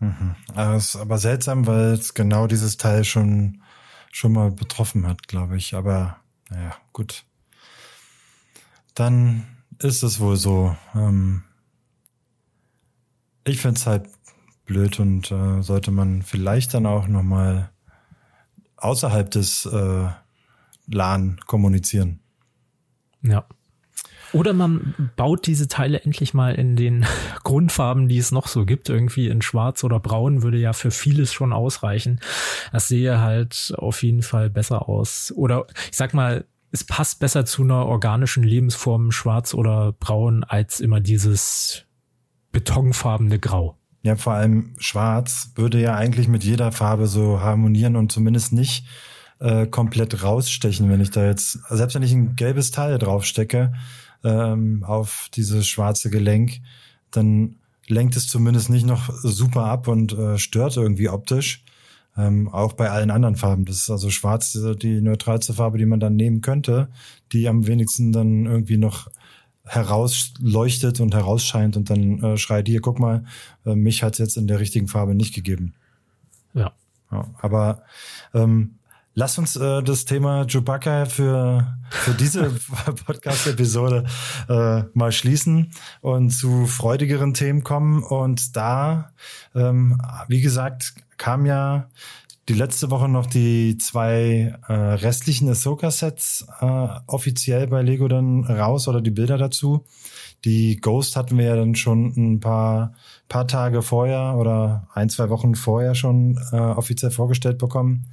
Mhm. 0.00 0.34
Das 0.54 0.94
ist 0.94 0.96
aber 0.96 1.16
seltsam, 1.16 1.66
weil 1.66 1.94
es 1.94 2.12
genau 2.12 2.46
dieses 2.46 2.76
Teil 2.76 3.04
schon, 3.04 3.62
schon 4.12 4.32
mal 4.32 4.50
betroffen 4.50 5.06
hat, 5.06 5.28
glaube 5.28 5.56
ich. 5.56 5.74
Aber 5.74 6.18
naja, 6.50 6.76
gut. 6.92 7.24
Dann 8.94 9.46
ist 9.78 10.02
es 10.02 10.20
wohl 10.20 10.36
so. 10.36 10.76
Ähm 10.94 11.42
ich 13.44 13.62
finde 13.62 13.78
es 13.78 13.86
halt 13.86 14.10
blöd 14.66 15.00
und 15.00 15.32
äh, 15.32 15.62
sollte 15.62 15.90
man 15.90 16.20
vielleicht 16.20 16.74
dann 16.74 16.84
auch 16.84 17.08
nochmal 17.08 17.70
außerhalb 18.80 19.30
des 19.30 19.66
äh, 19.66 20.08
LAN 20.86 21.40
kommunizieren. 21.46 22.20
Ja. 23.22 23.44
Oder 24.32 24.52
man 24.52 24.94
baut 25.16 25.46
diese 25.46 25.66
Teile 25.66 26.02
endlich 26.02 26.34
mal 26.34 26.54
in 26.54 26.76
den 26.76 27.04
Grundfarben, 27.42 28.08
die 28.08 28.18
es 28.18 28.30
noch 28.30 28.46
so 28.46 28.64
gibt. 28.64 28.88
Irgendwie 28.88 29.28
in 29.28 29.42
Schwarz 29.42 29.82
oder 29.82 29.98
Braun 29.98 30.42
würde 30.42 30.58
ja 30.58 30.72
für 30.72 30.90
vieles 30.90 31.32
schon 31.32 31.52
ausreichen. 31.52 32.20
Das 32.72 32.88
sehe 32.88 33.20
halt 33.20 33.72
auf 33.76 34.02
jeden 34.02 34.22
Fall 34.22 34.50
besser 34.50 34.88
aus. 34.88 35.32
Oder 35.34 35.66
ich 35.90 35.96
sag 35.96 36.14
mal, 36.14 36.44
es 36.72 36.84
passt 36.84 37.18
besser 37.18 37.44
zu 37.44 37.62
einer 37.62 37.86
organischen 37.86 38.44
Lebensform 38.44 39.10
Schwarz 39.10 39.54
oder 39.54 39.92
Braun 39.92 40.44
als 40.44 40.78
immer 40.80 41.00
dieses 41.00 41.84
betonfarbene 42.52 43.40
Grau. 43.40 43.79
Ja, 44.02 44.16
vor 44.16 44.32
allem 44.32 44.74
schwarz 44.78 45.50
würde 45.56 45.80
ja 45.80 45.94
eigentlich 45.94 46.26
mit 46.26 46.42
jeder 46.42 46.72
Farbe 46.72 47.06
so 47.06 47.40
harmonieren 47.40 47.96
und 47.96 48.10
zumindest 48.10 48.52
nicht 48.52 48.86
äh, 49.40 49.66
komplett 49.66 50.22
rausstechen, 50.22 50.88
wenn 50.88 51.00
ich 51.00 51.10
da 51.10 51.26
jetzt, 51.26 51.58
selbst 51.68 51.94
wenn 51.94 52.02
ich 52.02 52.12
ein 52.12 52.36
gelbes 52.36 52.70
Teil 52.70 52.98
draufstecke 52.98 53.74
ähm, 54.24 54.84
auf 54.84 55.28
dieses 55.34 55.66
schwarze 55.66 56.10
Gelenk, 56.10 56.60
dann 57.10 57.56
lenkt 57.88 58.16
es 58.16 58.28
zumindest 58.28 58.70
nicht 58.70 58.86
noch 58.86 59.12
super 59.22 59.64
ab 59.64 59.88
und 59.88 60.12
äh, 60.12 60.38
stört 60.38 60.76
irgendwie 60.76 61.08
optisch. 61.08 61.64
Ähm, 62.16 62.48
auch 62.48 62.72
bei 62.72 62.90
allen 62.90 63.10
anderen 63.10 63.36
Farben. 63.36 63.64
Das 63.64 63.76
ist 63.76 63.90
also 63.90 64.10
schwarz 64.10 64.58
die 64.82 65.00
neutralste 65.00 65.54
Farbe, 65.54 65.78
die 65.78 65.86
man 65.86 66.00
dann 66.00 66.16
nehmen 66.16 66.40
könnte, 66.40 66.88
die 67.32 67.48
am 67.48 67.66
wenigsten 67.66 68.12
dann 68.12 68.46
irgendwie 68.46 68.78
noch 68.78 69.08
herausleuchtet 69.70 70.98
und 70.98 71.14
herausscheint 71.14 71.76
und 71.76 71.90
dann 71.90 72.20
äh, 72.22 72.36
schreit 72.36 72.66
hier, 72.66 72.80
guck 72.80 72.98
mal, 72.98 73.24
äh, 73.64 73.76
mich 73.76 74.02
hat's 74.02 74.18
jetzt 74.18 74.36
in 74.36 74.48
der 74.48 74.58
richtigen 74.58 74.88
Farbe 74.88 75.14
nicht 75.14 75.32
gegeben. 75.32 75.74
Ja. 76.54 76.72
ja 77.12 77.28
aber 77.40 77.82
ähm, 78.34 78.80
lass 79.14 79.38
uns 79.38 79.54
äh, 79.54 79.80
das 79.84 80.06
Thema 80.06 80.44
Chewbacca 80.44 81.06
für, 81.06 81.78
für 81.88 82.14
diese 82.14 82.50
Podcast-Episode 83.06 84.06
äh, 84.48 84.82
mal 84.92 85.12
schließen 85.12 85.70
und 86.00 86.30
zu 86.30 86.66
freudigeren 86.66 87.32
Themen 87.32 87.62
kommen. 87.62 88.02
Und 88.02 88.56
da, 88.56 89.12
ähm, 89.54 90.00
wie 90.26 90.40
gesagt, 90.40 90.94
kam 91.16 91.46
ja 91.46 91.86
die 92.50 92.56
letzte 92.56 92.90
Woche 92.90 93.08
noch 93.08 93.26
die 93.26 93.78
zwei 93.78 94.58
äh, 94.66 94.72
restlichen 94.72 95.48
Ahsoka-Sets 95.48 96.48
äh, 96.60 96.88
offiziell 97.06 97.68
bei 97.68 97.80
Lego 97.80 98.08
dann 98.08 98.44
raus 98.44 98.88
oder 98.88 99.00
die 99.00 99.12
Bilder 99.12 99.38
dazu. 99.38 99.84
Die 100.44 100.80
Ghost 100.80 101.14
hatten 101.14 101.38
wir 101.38 101.44
ja 101.44 101.54
dann 101.54 101.76
schon 101.76 102.12
ein 102.16 102.40
paar, 102.40 102.94
paar 103.28 103.46
Tage 103.46 103.82
vorher 103.82 104.34
oder 104.36 104.88
ein, 104.92 105.08
zwei 105.10 105.28
Wochen 105.28 105.54
vorher 105.54 105.94
schon 105.94 106.40
äh, 106.50 106.56
offiziell 106.56 107.12
vorgestellt 107.12 107.58
bekommen. 107.58 108.06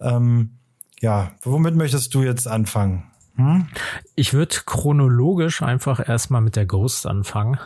Ähm, 0.00 0.56
ja, 1.00 1.30
womit 1.42 1.76
möchtest 1.76 2.12
du 2.12 2.24
jetzt 2.24 2.48
anfangen? 2.48 3.04
Hm? 3.36 3.68
Ich 4.16 4.34
würde 4.34 4.56
chronologisch 4.66 5.62
einfach 5.62 6.06
erstmal 6.08 6.40
mit 6.40 6.56
der 6.56 6.66
Ghost 6.66 7.06
anfangen. 7.06 7.60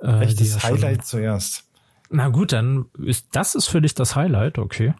Äh, 0.00 0.24
Echtes 0.24 0.64
Highlight 0.64 1.04
zuerst. 1.04 1.64
Na 2.08 2.28
gut, 2.28 2.52
dann 2.52 2.86
ist 2.96 3.26
das 3.32 3.54
ist 3.54 3.66
für 3.66 3.82
dich 3.82 3.94
das 3.94 4.16
Highlight, 4.16 4.56
okay. 4.58 4.94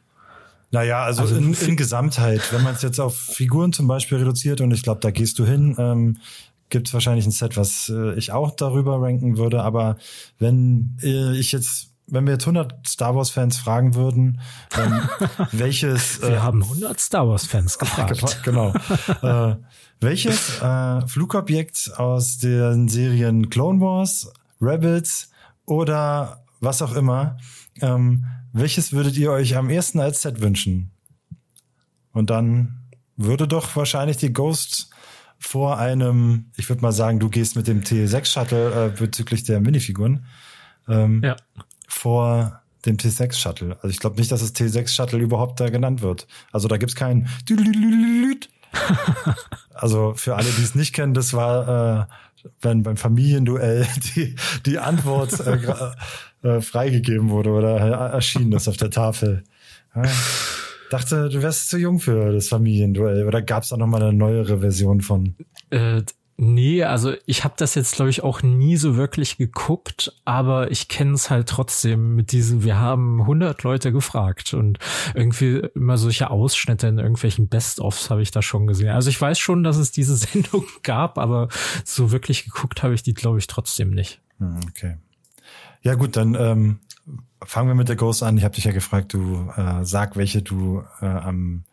Naja, 0.70 1.04
also, 1.04 1.22
also 1.22 1.36
in, 1.36 1.54
in 1.54 1.76
Gesamtheit, 1.76 2.52
wenn 2.52 2.62
man 2.62 2.74
es 2.74 2.82
jetzt 2.82 2.98
auf 2.98 3.16
Figuren 3.16 3.72
zum 3.72 3.86
Beispiel 3.86 4.18
reduziert 4.18 4.60
und 4.60 4.72
ich 4.72 4.82
glaube, 4.82 5.00
da 5.00 5.10
gehst 5.10 5.38
du 5.38 5.46
hin, 5.46 5.76
ähm, 5.78 6.18
gibt 6.68 6.88
es 6.88 6.94
wahrscheinlich 6.94 7.26
ein 7.26 7.30
Set, 7.30 7.56
was 7.56 7.88
äh, 7.88 8.14
ich 8.14 8.32
auch 8.32 8.50
darüber 8.50 9.00
ranken 9.00 9.36
würde. 9.36 9.62
Aber 9.62 9.96
wenn 10.38 10.96
äh, 11.02 11.36
ich 11.36 11.52
jetzt, 11.52 11.90
wenn 12.08 12.26
wir 12.26 12.32
jetzt 12.32 12.44
100 12.44 12.86
Star 12.86 13.14
Wars 13.14 13.30
Fans 13.30 13.56
fragen 13.56 13.94
würden, 13.94 14.40
ähm, 14.76 15.00
welches 15.52 16.20
wir 16.20 16.30
äh, 16.30 16.38
haben 16.38 16.62
100 16.62 16.98
Star 16.98 17.28
Wars 17.28 17.46
Fans 17.46 17.78
gefragt, 17.78 18.42
genau, 18.42 18.74
äh, 19.22 19.56
welches 20.00 20.60
äh, 20.60 21.06
Flugobjekt 21.06 21.92
aus 21.96 22.38
den 22.38 22.88
Serien 22.88 23.50
Clone 23.50 23.80
Wars, 23.80 24.32
Rebels 24.60 25.30
oder 25.64 26.42
was 26.60 26.82
auch 26.82 26.94
immer 26.94 27.36
ähm, 27.80 28.24
welches 28.58 28.92
würdet 28.92 29.16
ihr 29.16 29.30
euch 29.30 29.56
am 29.56 29.70
ersten 29.70 30.00
als 30.00 30.22
Set 30.22 30.40
wünschen? 30.40 30.90
Und 32.12 32.30
dann 32.30 32.80
würde 33.16 33.46
doch 33.46 33.76
wahrscheinlich 33.76 34.16
die 34.16 34.32
Ghost 34.32 34.90
vor 35.38 35.78
einem, 35.78 36.46
ich 36.56 36.68
würde 36.68 36.82
mal 36.82 36.92
sagen, 36.92 37.20
du 37.20 37.28
gehst 37.28 37.56
mit 37.56 37.66
dem 37.66 37.82
T6 37.82 38.24
Shuttle 38.24 38.86
äh, 38.86 38.98
bezüglich 38.98 39.44
der 39.44 39.60
Minifiguren 39.60 40.24
ähm, 40.88 41.22
ja. 41.22 41.36
vor 41.86 42.62
dem 42.86 42.96
T6 42.96 43.34
Shuttle. 43.34 43.76
Also 43.76 43.88
ich 43.88 43.98
glaube 43.98 44.16
nicht, 44.16 44.32
dass 44.32 44.40
das 44.40 44.54
T6 44.54 44.88
Shuttle 44.88 45.18
überhaupt 45.18 45.60
da 45.60 45.68
genannt 45.68 46.00
wird. 46.00 46.26
Also 46.52 46.68
da 46.68 46.78
gibt's 46.78 46.94
keinen. 46.94 47.28
also 49.74 50.14
für 50.14 50.36
alle, 50.36 50.50
die 50.50 50.62
es 50.62 50.74
nicht 50.74 50.94
kennen, 50.94 51.12
das 51.12 51.34
war 51.34 51.68
äh, 52.00 52.06
wenn 52.60 52.82
beim 52.82 52.96
Familienduell 52.96 53.86
die 54.16 54.34
die 54.64 54.78
Antwort 54.78 55.40
äh, 55.40 55.58
äh, 56.46 56.60
freigegeben 56.60 57.30
wurde 57.30 57.50
oder 57.50 57.78
erschienen 57.78 58.52
ist 58.52 58.68
auf 58.68 58.76
der 58.76 58.90
Tafel. 58.90 59.44
Ja, 59.94 60.04
dachte, 60.90 61.28
du 61.28 61.42
wärst 61.42 61.70
zu 61.70 61.78
jung 61.78 62.00
für 62.00 62.32
das 62.32 62.48
Familienduell 62.48 63.26
oder 63.26 63.42
gab 63.42 63.62
es 63.62 63.70
da 63.70 63.76
noch 63.76 63.86
mal 63.86 64.02
eine 64.02 64.12
neuere 64.12 64.60
Version 64.60 65.00
von? 65.00 65.34
Äh, 65.70 66.02
nee, 66.36 66.82
also 66.84 67.14
ich 67.26 67.44
habe 67.44 67.54
das 67.56 67.74
jetzt 67.74 67.96
glaube 67.96 68.10
ich 68.10 68.22
auch 68.22 68.42
nie 68.42 68.76
so 68.76 68.96
wirklich 68.96 69.38
geguckt, 69.38 70.12
aber 70.24 70.70
ich 70.70 70.88
kenne 70.88 71.14
es 71.14 71.30
halt 71.30 71.48
trotzdem 71.48 72.14
mit 72.14 72.32
diesem. 72.32 72.64
Wir 72.64 72.78
haben 72.78 73.20
100 73.22 73.62
Leute 73.62 73.92
gefragt 73.92 74.54
und 74.54 74.78
irgendwie 75.14 75.62
immer 75.74 75.98
solche 75.98 76.30
Ausschnitte 76.30 76.86
in 76.86 76.98
irgendwelchen 76.98 77.48
Best-ofs 77.48 78.10
habe 78.10 78.22
ich 78.22 78.30
da 78.30 78.42
schon 78.42 78.66
gesehen. 78.66 78.90
Also 78.90 79.10
ich 79.10 79.20
weiß 79.20 79.38
schon, 79.38 79.64
dass 79.64 79.76
es 79.76 79.92
diese 79.92 80.16
Sendung 80.16 80.66
gab, 80.82 81.18
aber 81.18 81.48
so 81.84 82.10
wirklich 82.12 82.44
geguckt 82.44 82.82
habe 82.82 82.94
ich 82.94 83.02
die 83.02 83.14
glaube 83.14 83.38
ich 83.38 83.46
trotzdem 83.46 83.90
nicht. 83.90 84.20
Hm, 84.38 84.60
okay. 84.68 84.96
Ja 85.82 85.94
gut, 85.94 86.16
dann 86.16 86.34
ähm, 86.34 86.80
fangen 87.44 87.68
wir 87.68 87.74
mit 87.74 87.88
der 87.88 87.96
Ghost 87.96 88.22
an. 88.22 88.36
Ich 88.36 88.44
habe 88.44 88.54
dich 88.54 88.64
ja 88.64 88.72
gefragt, 88.72 89.12
du 89.12 89.50
äh, 89.56 89.84
sag, 89.84 90.16
welche 90.16 90.42
du 90.42 90.82
äh, 91.00 91.06
am 91.06 91.64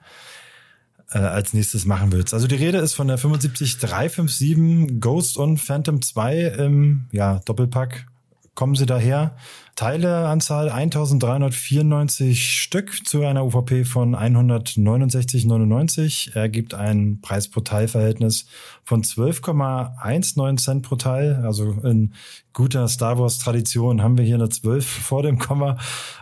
äh, 1.13 1.19
als 1.19 1.54
nächstes 1.54 1.86
machen 1.86 2.12
willst. 2.12 2.34
Also 2.34 2.47
die 2.47 2.56
Rede 2.56 2.80
ist 2.80 2.93
von 2.93 3.08
der 3.08 3.17
75357 3.17 4.99
Ghost 4.99 5.38
und 5.38 5.60
Phantom 5.60 6.02
2 6.02 6.41
im 6.41 7.08
ja, 7.12 7.39
Doppelpack. 7.45 8.08
Kommen 8.56 8.76
sie 8.76 8.86
daher? 8.86 9.36
Teileanzahl 9.76 10.69
1394 10.69 12.62
Stück 12.62 13.08
zu 13.08 13.23
einer 13.23 13.43
UVP 13.45 13.86
von 13.86 14.15
169,99 14.15 16.36
ergibt 16.36 16.76
ein 16.76 17.19
Preis 17.21 17.47
pro 17.47 17.62
Teilverhältnis 17.62 18.45
von 18.84 19.02
12,19 19.02 20.58
Cent 20.58 20.84
pro 20.84 20.97
Teil. 20.97 21.41
Also 21.43 21.71
in 21.84 22.13
guter 22.54 22.88
Star 22.88 23.17
Wars 23.17 23.39
Tradition 23.39 24.04
haben 24.04 24.19
wir 24.19 24.26
hier 24.26 24.36
eine 24.36 24.49
12 24.49 24.86
vor 24.86 25.23
dem 25.23 25.39
Komma. 25.39 25.80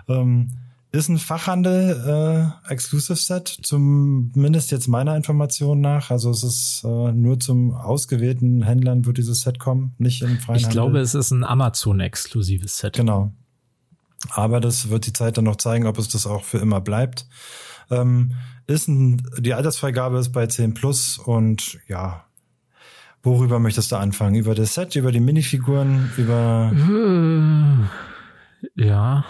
Ähm, 0.08 0.52
ist 0.94 1.08
ein 1.08 1.18
Fachhandel 1.20 2.52
äh, 2.68 2.72
Exclusive 2.72 3.16
Set, 3.16 3.48
zumindest 3.64 4.72
jetzt 4.72 4.88
meiner 4.88 5.16
Information 5.16 5.80
nach. 5.80 6.12
Also 6.12 6.32
es 6.32 6.44
ist 6.44 6.82
äh, 6.84 7.12
nur 7.14 7.40
zum 7.40 7.74
ausgewählten 7.74 8.62
Händlern 8.64 9.06
wird 9.06 9.18
dieses 9.18 9.42
Set 9.42 9.58
kommen, 9.58 9.96
nicht 9.98 10.22
im 10.22 10.38
freien 10.40 10.58
Ich 10.58 10.66
Handel. 10.66 10.72
glaube, 10.72 11.00
es 11.00 11.16
ist 11.16 11.32
ein 11.32 11.46
Amazon-exklusives 11.46 12.78
Set. 12.80 12.94
Genau. 12.94 13.32
Aber 14.32 14.60
das 14.60 14.90
wird 14.90 15.06
die 15.06 15.14
Zeit 15.14 15.38
dann 15.38 15.46
noch 15.46 15.56
zeigen, 15.56 15.88
ob 15.88 15.98
es 15.98 16.10
das 16.10 16.28
auch 16.28 16.44
für 16.44 16.58
immer 16.58 16.82
bleibt. 16.82 17.26
Ähm, 17.90 18.34
ist 18.68 18.88
ein, 18.88 19.22
die 19.40 19.54
Altersfreigabe 19.54 20.20
ist 20.20 20.32
bei 20.32 20.46
10 20.48 20.74
plus 20.74 21.18
und 21.18 21.80
ja, 21.88 22.26
worüber 23.24 23.60
möchtest 23.60 23.92
du 23.92 23.96
anfangen? 23.96 24.36
Über 24.36 24.56
das 24.56 24.74
Set, 24.74 24.96
über 24.96 25.12
die 25.12 25.20
Minifiguren, 25.22 26.12
über. 26.18 26.72
Äh, 28.76 28.86
ja. 28.86 29.26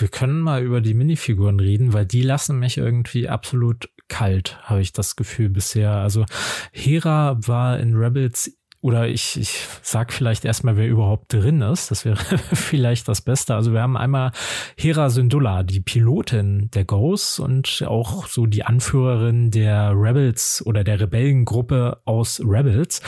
Wir 0.00 0.08
können 0.08 0.40
mal 0.40 0.62
über 0.62 0.80
die 0.80 0.94
Minifiguren 0.94 1.60
reden, 1.60 1.92
weil 1.92 2.06
die 2.06 2.22
lassen 2.22 2.58
mich 2.58 2.78
irgendwie 2.78 3.28
absolut 3.28 3.90
kalt, 4.08 4.58
habe 4.62 4.80
ich 4.80 4.92
das 4.92 5.16
Gefühl 5.16 5.50
bisher. 5.50 5.92
Also 5.92 6.24
Hera 6.72 7.38
war 7.46 7.78
in 7.78 7.94
Rebels 7.96 8.56
oder 8.82 9.08
ich, 9.08 9.38
ich 9.38 9.66
sag 9.82 10.10
vielleicht 10.10 10.46
erstmal, 10.46 10.76
wer 10.76 10.88
überhaupt 10.88 11.32
drin 11.32 11.60
ist. 11.60 11.90
Das 11.90 12.06
wäre 12.06 12.16
vielleicht 12.54 13.08
das 13.08 13.20
Beste. 13.20 13.54
Also 13.54 13.72
wir 13.72 13.82
haben 13.82 13.96
einmal 13.96 14.32
Hera 14.76 15.10
Syndulla, 15.10 15.62
die 15.62 15.80
Pilotin 15.80 16.70
der 16.70 16.84
Ghosts 16.84 17.38
und 17.38 17.84
auch 17.86 18.26
so 18.26 18.46
die 18.46 18.64
Anführerin 18.64 19.50
der 19.50 19.92
Rebels 19.94 20.62
oder 20.64 20.82
der 20.82 20.98
Rebellengruppe 20.98 22.00
aus 22.06 22.40
Rebels. 22.42 23.02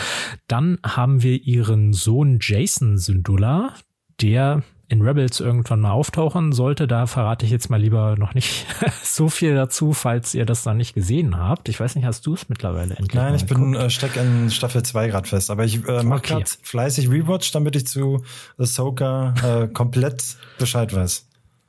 Dann 0.47 0.79
haben 0.85 1.23
wir 1.23 1.43
ihren 1.43 1.95
Sohn 1.95 2.39
Jason 2.41 2.99
Syndulla, 2.99 3.75
der 4.21 4.63
in 4.93 5.01
Rebels 5.01 5.41
irgendwann 5.41 5.81
mal 5.81 5.93
auftauchen 5.93 6.53
sollte. 6.53 6.87
Da 6.87 7.07
verrate 7.07 7.47
ich 7.47 7.51
jetzt 7.51 7.71
mal 7.71 7.81
lieber 7.81 8.15
noch 8.19 8.35
nicht 8.35 8.67
so 9.03 9.31
viel 9.31 9.55
dazu, 9.55 9.95
falls 9.95 10.35
ihr 10.35 10.45
das 10.45 10.65
dann 10.65 10.77
nicht 10.77 10.95
gesehen 10.95 11.39
habt. 11.39 11.71
Ich 11.71 11.81
weiß 11.81 11.97
nicht, 11.97 12.05
hast 12.05 12.27
du 12.27 12.35
es 12.35 12.51
mittlerweile 12.51 12.95
endlich? 12.95 13.15
Nein, 13.15 13.35
ich 13.35 13.47
bin 13.47 13.75
äh, 13.75 13.89
steck 13.89 14.17
in 14.17 14.51
Staffel 14.51 14.83
2 14.83 15.09
gerade 15.09 15.27
fest, 15.27 15.51
aber 15.51 15.65
ich 15.65 15.89
äh, 15.89 16.03
mache 16.03 16.19
okay. 16.19 16.35
gerade 16.35 16.51
fleißig 16.63 17.09
Rewatch, 17.11 17.53
damit 17.53 17.75
ich 17.75 17.87
zu 17.87 18.23
Ahsoka 18.59 19.35
äh, 19.43 19.69
komplett 19.69 20.37
Bescheid 20.59 20.95
weiß. 20.95 21.25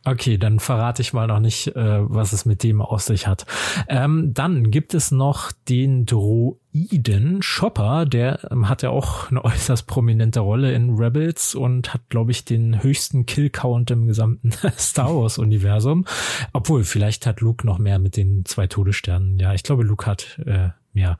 Okay, 0.05 0.37
dann 0.37 0.59
verrate 0.59 1.01
ich 1.01 1.13
mal 1.13 1.27
noch 1.27 1.39
nicht, 1.39 1.67
äh, 1.75 2.09
was 2.09 2.33
es 2.33 2.45
mit 2.45 2.61
dem 2.63 2.81
aus 2.81 3.05
sich 3.05 3.25
hat. 3.25 3.45
Ähm, 3.87 4.33
dann 4.33 4.69
gibt 4.69 4.93
es 4.93 5.11
noch 5.11 5.53
den 5.69 6.05
Droiden 6.05 7.39
Chopper, 7.39 8.05
der 8.05 8.51
ähm, 8.51 8.67
hat 8.67 8.81
ja 8.81 8.89
auch 8.89 9.31
eine 9.31 9.45
äußerst 9.45 9.87
prominente 9.87 10.41
Rolle 10.41 10.73
in 10.73 10.97
Rebels 10.97 11.55
und 11.55 11.93
hat, 11.93 12.01
glaube 12.09 12.31
ich, 12.31 12.43
den 12.43 12.83
höchsten 12.83 13.25
Kill-Count 13.25 13.91
im 13.91 14.07
gesamten 14.07 14.51
Star 14.77 15.15
Wars-Universum. 15.15 16.05
Obwohl, 16.51 16.83
vielleicht 16.83 17.25
hat 17.25 17.39
Luke 17.39 17.65
noch 17.65 17.79
mehr 17.79 17.97
mit 17.97 18.17
den 18.17 18.43
zwei 18.43 18.67
Todessternen. 18.67 19.39
Ja, 19.39 19.53
ich 19.53 19.63
glaube, 19.63 19.83
Luke 19.83 20.05
hat 20.05 20.37
äh, 20.45 20.69
mehr. 20.91 21.17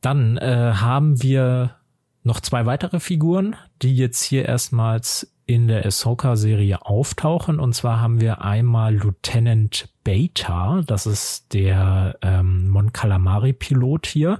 Dann 0.00 0.36
äh, 0.36 0.74
haben 0.76 1.20
wir 1.20 1.74
noch 2.22 2.38
zwei 2.38 2.64
weitere 2.64 3.00
Figuren, 3.00 3.56
die 3.82 3.96
jetzt 3.96 4.22
hier 4.22 4.44
erstmals 4.44 5.32
in 5.50 5.66
der 5.66 5.84
Ahsoka-Serie 5.84 6.86
auftauchen. 6.86 7.58
Und 7.58 7.74
zwar 7.74 8.00
haben 8.00 8.20
wir 8.20 8.42
einmal 8.42 8.94
Lieutenant 8.94 9.88
Beta, 10.04 10.82
das 10.86 11.06
ist 11.06 11.52
der 11.52 12.16
ähm, 12.22 12.68
Mon 12.68 12.92
Calamari-Pilot 12.92 14.06
hier. 14.06 14.38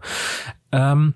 Ähm, 0.71 1.15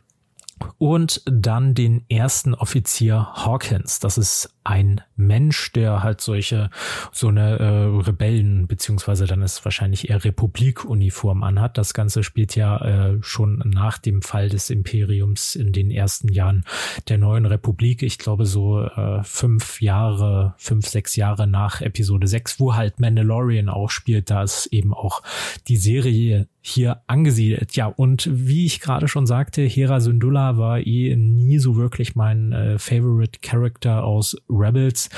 und 0.78 1.22
dann 1.26 1.74
den 1.74 2.04
ersten 2.08 2.54
Offizier 2.54 3.28
Hawkins. 3.34 4.00
Das 4.00 4.18
ist 4.18 4.54
ein 4.64 5.02
Mensch, 5.14 5.72
der 5.72 6.02
halt 6.02 6.22
solche, 6.22 6.70
so 7.12 7.28
eine 7.28 7.58
äh, 7.58 8.00
Rebellen, 8.02 8.66
beziehungsweise 8.66 9.26
dann 9.26 9.42
ist 9.42 9.64
wahrscheinlich 9.64 10.08
eher 10.08 10.24
Republik-Uniform 10.24 11.42
anhat. 11.42 11.76
Das 11.76 11.92
Ganze 11.92 12.22
spielt 12.22 12.56
ja 12.56 12.78
äh, 12.78 13.18
schon 13.20 13.62
nach 13.66 13.98
dem 13.98 14.22
Fall 14.22 14.48
des 14.48 14.70
Imperiums 14.70 15.54
in 15.54 15.72
den 15.72 15.90
ersten 15.90 16.32
Jahren 16.32 16.64
der 17.08 17.18
neuen 17.18 17.44
Republik. 17.44 18.02
Ich 18.02 18.18
glaube 18.18 18.46
so 18.46 18.82
äh, 18.82 19.22
fünf 19.22 19.82
Jahre, 19.82 20.54
fünf, 20.56 20.86
sechs 20.88 21.14
Jahre 21.14 21.46
nach 21.46 21.82
Episode 21.82 22.26
6, 22.26 22.58
wo 22.58 22.74
halt 22.74 23.00
Mandalorian 23.00 23.68
auch 23.68 23.90
spielt. 23.90 24.30
Da 24.30 24.42
ist 24.42 24.66
eben 24.66 24.94
auch 24.94 25.22
die 25.68 25.76
Serie 25.76 26.48
hier 26.66 27.02
angesiedelt. 27.06 27.76
Ja, 27.76 27.88
und 27.88 28.26
wie 28.32 28.64
ich 28.64 28.80
gerade 28.80 29.06
schon 29.06 29.26
sagte, 29.26 29.60
Hera 29.62 30.00
Syndulla 30.00 30.53
war 30.56 30.80
eh 30.80 31.16
nie 31.16 31.58
so 31.58 31.76
wirklich 31.76 32.14
mein 32.14 32.52
äh, 32.52 32.78
Favorite 32.78 33.40
Character 33.40 34.04
aus 34.04 34.36
Rebels. 34.48 35.08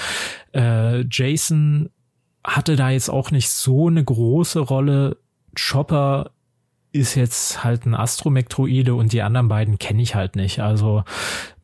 Äh, 0.54 1.04
Jason 1.10 1.90
hatte 2.44 2.76
da 2.76 2.90
jetzt 2.90 3.08
auch 3.08 3.30
nicht 3.30 3.50
so 3.50 3.88
eine 3.88 4.04
große 4.04 4.60
Rolle. 4.60 5.18
Chopper 5.58 6.30
ist 6.92 7.14
jetzt 7.14 7.64
halt 7.64 7.86
ein 7.86 7.94
Astromektroide 7.94 8.94
und 8.94 9.12
die 9.12 9.22
anderen 9.22 9.48
beiden 9.48 9.78
kenne 9.78 10.02
ich 10.02 10.14
halt 10.14 10.36
nicht. 10.36 10.60
Also 10.60 11.04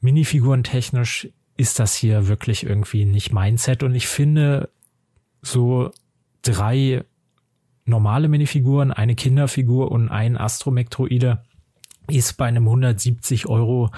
Minifiguren 0.01 0.65
technisch 0.65 1.29
ist 1.57 1.79
das 1.79 1.95
hier 1.95 2.29
wirklich 2.29 2.65
irgendwie 2.65 3.05
nicht 3.05 3.33
mein 3.33 3.57
Set 3.57 3.83
und 3.83 3.95
ich 3.95 4.09
finde 4.09 4.69
so 5.43 5.91
drei 6.43 7.05
normale 7.85 8.29
Minifiguren, 8.29 8.93
eine 8.93 9.15
Kinderfigur 9.15 9.91
und 9.91 10.09
ein 10.09 10.37
Astromektroide 10.37 11.43
ist 12.13 12.35
bei 12.35 12.47
einem 12.47 12.65
170 12.65 13.47
Euro 13.47 13.91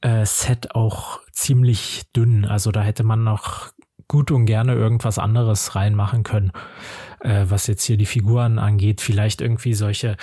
äh, 0.00 0.26
Set 0.26 0.74
auch 0.74 1.20
ziemlich 1.32 2.02
dünn. 2.14 2.44
Also 2.44 2.70
da 2.72 2.82
hätte 2.82 3.04
man 3.04 3.24
noch 3.24 3.72
gut 4.08 4.30
und 4.30 4.46
gerne 4.46 4.74
irgendwas 4.74 5.18
anderes 5.18 5.74
reinmachen 5.74 6.22
können, 6.22 6.52
äh, 7.20 7.46
was 7.48 7.66
jetzt 7.66 7.84
hier 7.84 7.96
die 7.96 8.06
Figuren 8.06 8.58
angeht. 8.58 9.00
Vielleicht 9.00 9.40
irgendwie 9.40 9.74
solche. 9.74 10.16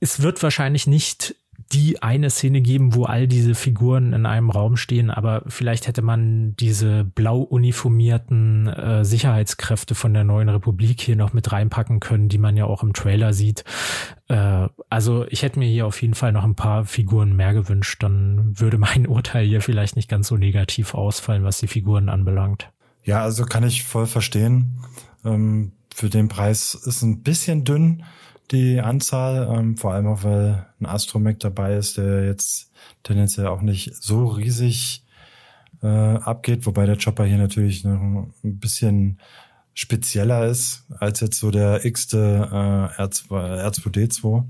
Es 0.00 0.22
wird 0.22 0.42
wahrscheinlich 0.42 0.86
nicht 0.86 1.36
die 1.72 2.00
eine 2.02 2.30
Szene 2.30 2.60
geben, 2.60 2.94
wo 2.94 3.04
all 3.04 3.26
diese 3.26 3.54
Figuren 3.54 4.12
in 4.12 4.24
einem 4.24 4.50
Raum 4.50 4.76
stehen, 4.76 5.10
aber 5.10 5.42
vielleicht 5.48 5.88
hätte 5.88 6.02
man 6.02 6.54
diese 6.56 7.02
blau 7.04 7.40
uniformierten 7.40 8.68
äh, 8.68 9.04
Sicherheitskräfte 9.04 9.94
von 9.94 10.14
der 10.14 10.22
neuen 10.22 10.48
Republik 10.48 11.00
hier 11.00 11.16
noch 11.16 11.32
mit 11.32 11.50
reinpacken 11.50 11.98
können, 11.98 12.28
die 12.28 12.38
man 12.38 12.56
ja 12.56 12.66
auch 12.66 12.82
im 12.82 12.92
Trailer 12.92 13.32
sieht. 13.32 13.64
Äh, 14.28 14.68
also 14.90 15.26
ich 15.28 15.42
hätte 15.42 15.58
mir 15.58 15.68
hier 15.68 15.86
auf 15.86 16.00
jeden 16.00 16.14
Fall 16.14 16.32
noch 16.32 16.44
ein 16.44 16.54
paar 16.54 16.84
Figuren 16.84 17.34
mehr 17.34 17.52
gewünscht, 17.52 18.02
dann 18.02 18.58
würde 18.58 18.78
mein 18.78 19.06
Urteil 19.08 19.46
hier 19.46 19.60
vielleicht 19.60 19.96
nicht 19.96 20.08
ganz 20.08 20.28
so 20.28 20.36
negativ 20.36 20.94
ausfallen, 20.94 21.42
was 21.42 21.58
die 21.58 21.68
Figuren 21.68 22.08
anbelangt. 22.08 22.70
Ja, 23.02 23.22
also 23.22 23.44
kann 23.44 23.64
ich 23.64 23.84
voll 23.84 24.06
verstehen. 24.06 24.80
Ähm, 25.24 25.72
für 25.92 26.10
den 26.10 26.28
Preis 26.28 26.74
ist 26.74 27.02
ein 27.02 27.22
bisschen 27.22 27.64
dünn 27.64 28.04
die 28.50 28.80
Anzahl, 28.80 29.48
ähm, 29.56 29.76
vor 29.76 29.92
allem 29.92 30.06
auch, 30.06 30.22
weil 30.22 30.66
ein 30.80 30.86
Astromech 30.86 31.38
dabei 31.38 31.76
ist, 31.76 31.96
der 31.96 32.24
jetzt 32.24 32.70
tendenziell 33.02 33.46
auch 33.46 33.62
nicht 33.62 33.94
so 33.94 34.26
riesig 34.26 35.04
äh, 35.82 35.86
abgeht, 35.86 36.66
wobei 36.66 36.86
der 36.86 36.96
Chopper 36.96 37.24
hier 37.24 37.38
natürlich 37.38 37.84
noch 37.84 38.00
ein 38.00 38.30
bisschen 38.42 39.18
spezieller 39.74 40.46
ist 40.46 40.84
als 40.98 41.20
jetzt 41.20 41.38
so 41.38 41.50
der 41.50 41.84
x-te 41.84 42.48
äh, 42.98 43.02
R2D2. 43.02 44.44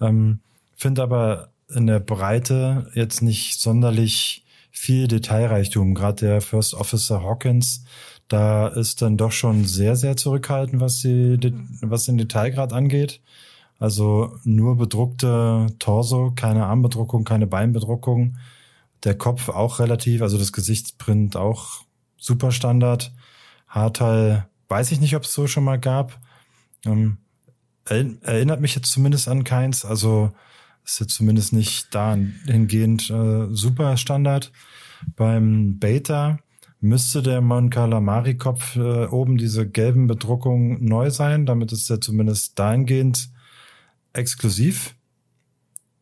Ähm, 0.00 0.40
Finde 0.74 1.02
aber 1.02 1.50
in 1.70 1.86
der 1.86 2.00
Breite 2.00 2.90
jetzt 2.94 3.22
nicht 3.22 3.60
sonderlich 3.60 4.44
viel 4.70 5.06
Detailreichtum. 5.06 5.94
Gerade 5.94 6.26
der 6.26 6.40
First 6.40 6.74
Officer 6.74 7.22
Hawkins 7.22 7.84
da 8.28 8.68
ist 8.68 9.02
dann 9.02 9.16
doch 9.16 9.32
schon 9.32 9.64
sehr, 9.64 9.96
sehr 9.96 10.16
zurückhaltend, 10.16 10.80
was, 10.80 11.00
die, 11.00 11.38
was 11.80 12.04
den 12.04 12.18
Detailgrad 12.18 12.72
angeht. 12.72 13.20
Also 13.78 14.36
nur 14.44 14.76
bedruckte 14.76 15.66
Torso, 15.78 16.32
keine 16.34 16.66
Armbedruckung, 16.66 17.24
keine 17.24 17.46
Beinbedruckung. 17.46 18.36
Der 19.04 19.16
Kopf 19.16 19.48
auch 19.48 19.78
relativ, 19.78 20.22
also 20.22 20.36
das 20.36 20.52
Gesichtsprint 20.52 21.36
auch 21.36 21.84
super 22.16 22.50
Standard. 22.50 23.12
Haarteil 23.68 24.48
weiß 24.68 24.92
ich 24.92 25.00
nicht, 25.00 25.16
ob 25.16 25.22
es 25.22 25.32
so 25.32 25.46
schon 25.46 25.64
mal 25.64 25.78
gab. 25.78 26.18
Ähm, 26.84 27.18
erinnert 27.86 28.60
mich 28.60 28.74
jetzt 28.74 28.90
zumindest 28.90 29.28
an 29.28 29.44
keins. 29.44 29.84
Also 29.84 30.32
ist 30.84 31.00
jetzt 31.00 31.14
zumindest 31.14 31.52
nicht 31.52 31.94
dahingehend 31.94 33.08
äh, 33.10 33.46
super 33.50 33.96
Standard. 33.96 34.52
Beim 35.16 35.78
Beta 35.78 36.40
müsste 36.80 37.22
der 37.22 37.40
Mon 37.40 37.70
Calamari-Kopf 37.70 38.76
äh, 38.76 39.06
oben 39.06 39.36
diese 39.36 39.68
gelben 39.68 40.06
Bedruckungen 40.06 40.84
neu 40.84 41.10
sein. 41.10 41.46
Damit 41.46 41.72
ist 41.72 41.90
er 41.90 42.00
zumindest 42.00 42.58
dahingehend 42.58 43.30
exklusiv, 44.12 44.94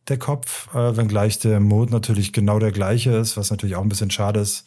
der 0.07 0.17
Kopf, 0.17 0.73
äh, 0.73 0.95
wenngleich 0.95 1.39
der 1.39 1.59
Mode 1.59 1.91
natürlich 1.91 2.31
genau 2.31 2.59
der 2.59 2.71
gleiche 2.71 3.11
ist, 3.11 3.37
was 3.37 3.51
natürlich 3.51 3.75
auch 3.75 3.81
ein 3.81 3.89
bisschen 3.89 4.11
schade 4.11 4.39
ist. 4.39 4.65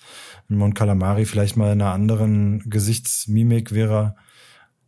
Mon 0.48 0.74
Calamari 0.74 1.24
vielleicht 1.24 1.56
mal 1.56 1.72
in 1.72 1.80
einer 1.80 1.92
anderen 1.92 2.68
Gesichtsmimik 2.68 3.72
wäre 3.72 4.16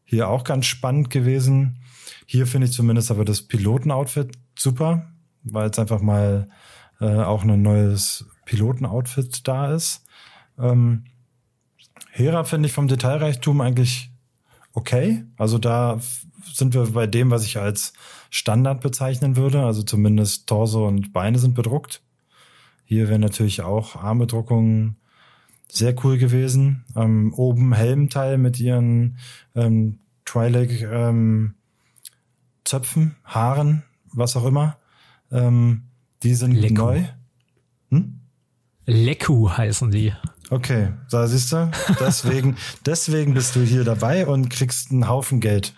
hier 0.05 0.29
auch 0.29 0.45
ganz 0.45 0.67
spannend 0.67 1.09
gewesen. 1.09 1.79
Hier 2.27 2.47
finde 2.47 2.67
ich 2.67 2.73
zumindest 2.73 3.11
aber 3.11 3.25
das 3.25 3.43
Pilotenoutfit 3.43 4.33
super, 4.59 5.11
weil 5.43 5.71
es 5.71 5.79
einfach 5.79 6.03
mal 6.03 6.49
äh, 7.01 7.07
auch 7.07 7.45
ein 7.45 7.63
neues 7.63 8.27
Pilotenoutfit 8.45 9.47
da 9.49 9.73
ist. 9.73 10.05
Ähm, 10.59 11.05
Hera 12.14 12.44
finde 12.44 12.66
ich 12.66 12.75
vom 12.75 12.88
Detailreichtum 12.88 13.62
eigentlich 13.62 14.11
okay. 14.75 15.25
Also 15.38 15.57
da 15.57 15.98
sind 16.44 16.75
wir 16.75 16.85
bei 16.92 17.07
dem, 17.07 17.31
was 17.31 17.46
ich 17.46 17.59
als 17.59 17.94
Standard 18.29 18.83
bezeichnen 18.83 19.37
würde. 19.37 19.64
Also 19.64 19.83
zumindest 19.83 20.46
Torso 20.46 20.87
und 20.87 21.14
Beine 21.14 21.38
sind 21.38 21.55
bedruckt. 21.55 22.03
Hier 22.85 23.09
wäre 23.09 23.18
natürlich 23.18 23.62
auch 23.62 23.96
Armbedruckung 23.96 24.96
sehr 25.70 25.94
cool 26.05 26.18
gewesen. 26.18 26.85
Ähm, 26.94 27.33
oben 27.33 27.72
Helmteil 27.72 28.37
mit 28.37 28.61
ihren 28.61 29.16
ähm, 29.55 29.98
Twi'lek 30.27 30.87
ähm, 30.87 31.55
Zöpfen, 32.64 33.16
Haaren, 33.25 33.85
was 34.12 34.37
auch 34.37 34.44
immer. 34.44 34.77
Ähm, 35.31 35.85
die 36.22 36.35
sind 36.35 36.53
Leku. 36.53 36.75
neu. 36.75 37.05
Hm? 37.88 38.20
Leku 38.85 39.48
heißen 39.48 39.90
die. 39.90 40.12
Okay, 40.53 40.93
da 41.09 41.27
siehst 41.27 41.51
du, 41.53 41.71
deswegen, 41.99 42.59
deswegen 42.85 43.33
bist 43.33 43.57
du 43.57 43.61
hier 43.62 43.85
dabei 43.85 44.27
und 44.27 44.51
kriegst 44.51 44.91
einen 44.91 45.09
Haufen 45.09 45.41
Geld. 45.41 45.73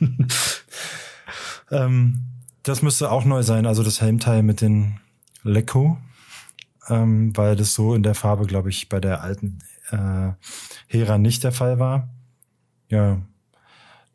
ähm, 1.70 2.24
das 2.62 2.80
müsste 2.80 3.10
auch 3.10 3.26
neu 3.26 3.42
sein, 3.42 3.66
also 3.66 3.82
das 3.82 4.00
Helmteil 4.00 4.42
mit 4.42 4.62
den 4.62 4.98
Lecko, 5.42 5.98
ähm, 6.88 7.36
weil 7.36 7.54
das 7.54 7.74
so 7.74 7.94
in 7.94 8.02
der 8.02 8.14
Farbe, 8.14 8.46
glaube 8.46 8.70
ich, 8.70 8.88
bei 8.88 8.98
der 8.98 9.20
alten 9.20 9.58
äh, 9.90 10.32
Hera 10.86 11.18
nicht 11.18 11.44
der 11.44 11.52
Fall 11.52 11.78
war. 11.78 12.08
Ja, 12.88 13.20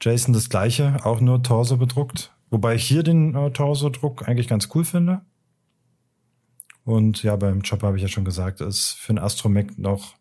Jason 0.01 0.33
das 0.33 0.49
gleiche, 0.49 1.05
auch 1.05 1.21
nur 1.21 1.43
Torso 1.43 1.77
bedruckt, 1.77 2.33
wobei 2.49 2.73
ich 2.73 2.87
hier 2.87 3.03
den 3.03 3.35
äh, 3.35 3.51
Torso-Druck 3.51 4.27
eigentlich 4.27 4.47
ganz 4.47 4.69
cool 4.73 4.83
finde. 4.83 5.21
Und 6.85 7.23
ja, 7.23 7.35
beim 7.35 7.61
Chopper 7.63 7.87
habe 7.87 7.97
ich 7.97 8.03
ja 8.03 8.09
schon 8.09 8.25
gesagt, 8.25 8.61
ist 8.61 8.91
für 8.91 9.13
ein 9.13 9.19
Astromech 9.19 9.77
noch, 9.77 10.15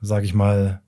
sage 0.00 0.26
ich 0.26 0.34
mal, 0.34 0.82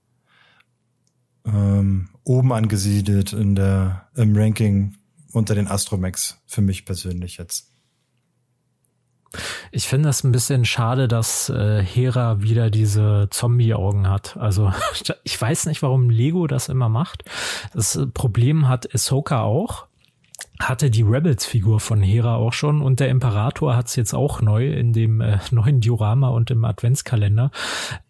ähm, 1.47 2.09
oben 2.25 2.53
angesiedelt 2.53 3.33
in 3.33 3.55
der 3.55 4.09
im 4.17 4.37
Ranking 4.37 4.97
unter 5.33 5.55
den 5.55 5.69
Astromechs 5.69 6.43
für 6.47 6.63
mich 6.63 6.85
persönlich 6.85 7.37
jetzt. 7.37 7.71
Ich 9.73 9.89
finde 9.89 10.09
das 10.09 10.23
ein 10.23 10.33
bisschen 10.33 10.65
schade, 10.65 11.09
dass 11.09 11.49
äh, 11.49 11.83
Hera 11.83 12.41
wieder 12.43 12.71
diese 12.71 13.29
Zombie-Augen 13.31 14.09
hat. 14.09 14.37
Also 14.37 14.73
ich 15.25 15.41
weiß 15.41 15.67
nicht, 15.67 15.83
warum 15.83 16.11
Lego 16.11 16.47
das 16.47 16.69
immer 16.69 16.89
macht. 16.89 17.25
Das 17.73 17.99
Problem 18.15 18.69
hat 18.69 18.95
Ahsoka 18.95 19.43
auch 19.43 19.87
hatte 20.69 20.91
die 20.91 21.03
Rebels-Figur 21.03 21.81
von 21.81 22.03
Hera 22.03 22.37
auch 22.37 22.53
schon 22.53 22.83
und 22.83 23.01
der 23.01 23.09
Imperator 23.09 23.77
hat 23.77 23.87
es 23.87 23.97
jetzt 23.97 24.15
auch 24.15 24.41
neu 24.41 24.71
in 24.73 24.93
dem 24.93 25.21
äh, 25.21 25.39
neuen 25.51 25.81
Diorama 25.81 26.29
und 26.29 26.51
im 26.51 26.65
Adventskalender. 26.65 27.51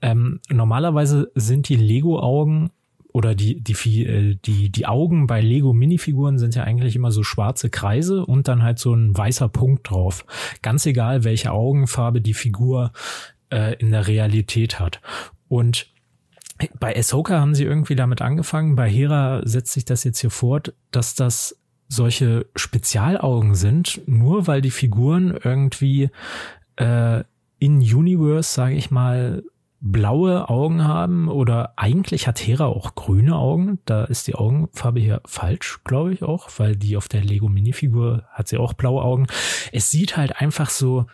Ähm, 0.00 0.40
normalerweise 0.50 1.30
sind 1.34 1.68
die 1.68 1.76
Lego-Augen 1.76 2.70
oder 3.12 3.34
die, 3.34 3.60
die, 3.60 4.04
äh, 4.04 4.36
die, 4.44 4.70
die 4.70 4.86
Augen 4.86 5.26
bei 5.26 5.40
Lego-Minifiguren 5.40 6.38
sind 6.38 6.54
ja 6.54 6.64
eigentlich 6.64 6.96
immer 6.96 7.12
so 7.12 7.22
schwarze 7.22 7.70
Kreise 7.70 8.26
und 8.26 8.48
dann 8.48 8.62
halt 8.62 8.78
so 8.78 8.92
ein 8.92 9.16
weißer 9.16 9.48
Punkt 9.48 9.88
drauf. 9.88 10.26
Ganz 10.62 10.84
egal, 10.84 11.22
welche 11.24 11.52
Augenfarbe 11.52 12.20
die 12.20 12.34
Figur 12.34 12.92
äh, 13.50 13.76
in 13.76 13.92
der 13.92 14.08
Realität 14.08 14.80
hat. 14.80 15.00
Und 15.48 15.86
bei 16.78 16.96
Ahsoka 16.96 17.40
haben 17.40 17.54
sie 17.54 17.64
irgendwie 17.64 17.96
damit 17.96 18.20
angefangen. 18.22 18.74
Bei 18.76 18.88
Hera 18.88 19.42
setzt 19.44 19.72
sich 19.72 19.84
das 19.84 20.04
jetzt 20.04 20.20
hier 20.20 20.30
fort, 20.30 20.74
dass 20.90 21.14
das 21.14 21.56
solche 21.94 22.46
Spezialaugen 22.56 23.54
sind, 23.54 24.00
nur 24.06 24.46
weil 24.46 24.60
die 24.60 24.70
Figuren 24.70 25.38
irgendwie 25.42 26.10
äh, 26.76 27.22
in 27.58 27.78
Universe, 27.78 28.52
sage 28.52 28.74
ich 28.74 28.90
mal, 28.90 29.42
blaue 29.80 30.48
Augen 30.48 30.84
haben 30.84 31.28
oder 31.28 31.74
eigentlich 31.76 32.26
hat 32.26 32.40
Hera 32.40 32.66
auch 32.66 32.94
grüne 32.94 33.36
Augen. 33.36 33.78
Da 33.84 34.04
ist 34.04 34.26
die 34.26 34.34
Augenfarbe 34.34 34.98
hier 34.98 35.20
falsch, 35.26 35.80
glaube 35.84 36.14
ich 36.14 36.22
auch, 36.22 36.48
weil 36.56 36.74
die 36.74 36.96
auf 36.96 37.06
der 37.06 37.22
Lego 37.22 37.48
Minifigur 37.48 38.24
hat 38.32 38.48
sie 38.48 38.56
auch 38.56 38.72
blaue 38.72 39.02
Augen. 39.02 39.26
Es 39.72 39.90
sieht 39.90 40.16
halt 40.16 40.40
einfach 40.40 40.70
so 40.70 41.06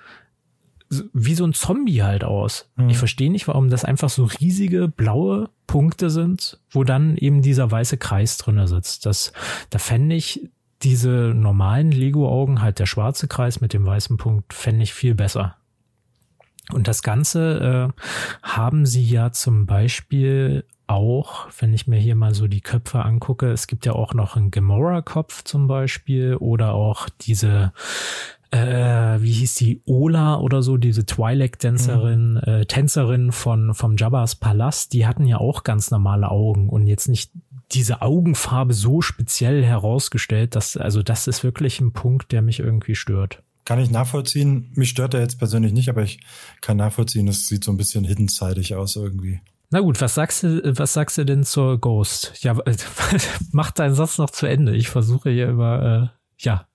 wie 1.12 1.34
so 1.34 1.44
ein 1.44 1.52
Zombie 1.52 2.02
halt 2.02 2.24
aus. 2.24 2.70
Mhm. 2.76 2.90
Ich 2.90 2.98
verstehe 2.98 3.30
nicht, 3.30 3.48
warum 3.48 3.70
das 3.70 3.84
einfach 3.84 4.08
so 4.08 4.24
riesige 4.24 4.88
blaue 4.88 5.50
Punkte 5.66 6.10
sind, 6.10 6.58
wo 6.70 6.84
dann 6.84 7.16
eben 7.16 7.42
dieser 7.42 7.70
weiße 7.70 7.96
Kreis 7.96 8.36
drinne 8.38 8.66
sitzt. 8.66 9.06
Das, 9.06 9.32
da 9.70 9.78
fände 9.78 10.16
ich 10.16 10.50
diese 10.82 11.32
normalen 11.34 11.90
Lego-Augen, 11.90 12.62
halt 12.62 12.78
der 12.78 12.86
schwarze 12.86 13.28
Kreis 13.28 13.60
mit 13.60 13.72
dem 13.72 13.84
weißen 13.84 14.16
Punkt, 14.16 14.54
fände 14.54 14.82
ich 14.82 14.94
viel 14.94 15.14
besser. 15.14 15.56
Und 16.72 16.88
das 16.88 17.02
Ganze 17.02 17.92
äh, 17.98 18.02
haben 18.42 18.86
sie 18.86 19.04
ja 19.04 19.32
zum 19.32 19.66
Beispiel 19.66 20.64
auch, 20.86 21.48
wenn 21.58 21.72
ich 21.72 21.86
mir 21.86 21.98
hier 21.98 22.16
mal 22.16 22.34
so 22.34 22.48
die 22.48 22.60
Köpfe 22.60 23.04
angucke, 23.04 23.50
es 23.50 23.66
gibt 23.66 23.86
ja 23.86 23.92
auch 23.92 24.14
noch 24.14 24.36
einen 24.36 24.50
Gamora-Kopf 24.50 25.44
zum 25.44 25.66
Beispiel 25.68 26.36
oder 26.36 26.74
auch 26.74 27.08
diese 27.08 27.72
äh, 28.50 29.22
wie 29.22 29.30
hieß 29.30 29.54
die, 29.56 29.80
Ola 29.86 30.38
oder 30.38 30.62
so, 30.62 30.76
diese 30.76 31.06
Twilight-Tänzerin, 31.06 32.32
mhm. 32.32 32.38
äh, 32.38 32.66
Tänzerin 32.66 33.30
von, 33.30 33.74
vom 33.74 33.96
Jabba's 33.96 34.34
Palast, 34.34 34.92
die 34.92 35.06
hatten 35.06 35.24
ja 35.24 35.38
auch 35.38 35.62
ganz 35.62 35.90
normale 35.92 36.28
Augen 36.30 36.68
und 36.68 36.86
jetzt 36.88 37.08
nicht 37.08 37.30
diese 37.72 38.02
Augenfarbe 38.02 38.74
so 38.74 39.00
speziell 39.00 39.64
herausgestellt, 39.64 40.56
dass, 40.56 40.76
also 40.76 41.02
das 41.02 41.26
ist 41.26 41.44
wirklich 41.44 41.80
ein 41.80 41.92
Punkt, 41.92 42.32
der 42.32 42.42
mich 42.42 42.60
irgendwie 42.60 42.94
stört. 42.94 43.42
Kann 43.64 43.78
ich 43.78 43.90
nachvollziehen. 43.90 44.72
Mich 44.74 44.90
stört 44.90 45.14
er 45.14 45.20
jetzt 45.20 45.38
persönlich 45.38 45.72
nicht, 45.72 45.88
aber 45.88 46.02
ich 46.02 46.20
kann 46.60 46.76
nachvollziehen, 46.76 47.28
es 47.28 47.46
sieht 47.46 47.62
so 47.62 47.70
ein 47.70 47.76
bisschen 47.76 48.04
hidden-sided 48.04 48.72
aus 48.72 48.96
irgendwie. 48.96 49.40
Na 49.70 49.80
gut, 49.80 50.00
was 50.00 50.14
sagst 50.16 50.42
du, 50.42 50.78
was 50.78 50.92
sagst 50.94 51.18
du 51.18 51.24
denn 51.24 51.44
zur 51.44 51.78
Ghost? 51.78 52.32
Ja, 52.40 52.56
mach 53.52 53.70
deinen 53.70 53.94
Satz 53.94 54.18
noch 54.18 54.30
zu 54.30 54.46
Ende. 54.46 54.74
Ich 54.74 54.88
versuche 54.88 55.30
hier 55.30 55.48
über, 55.48 56.10
äh, 56.12 56.44
ja, 56.44 56.66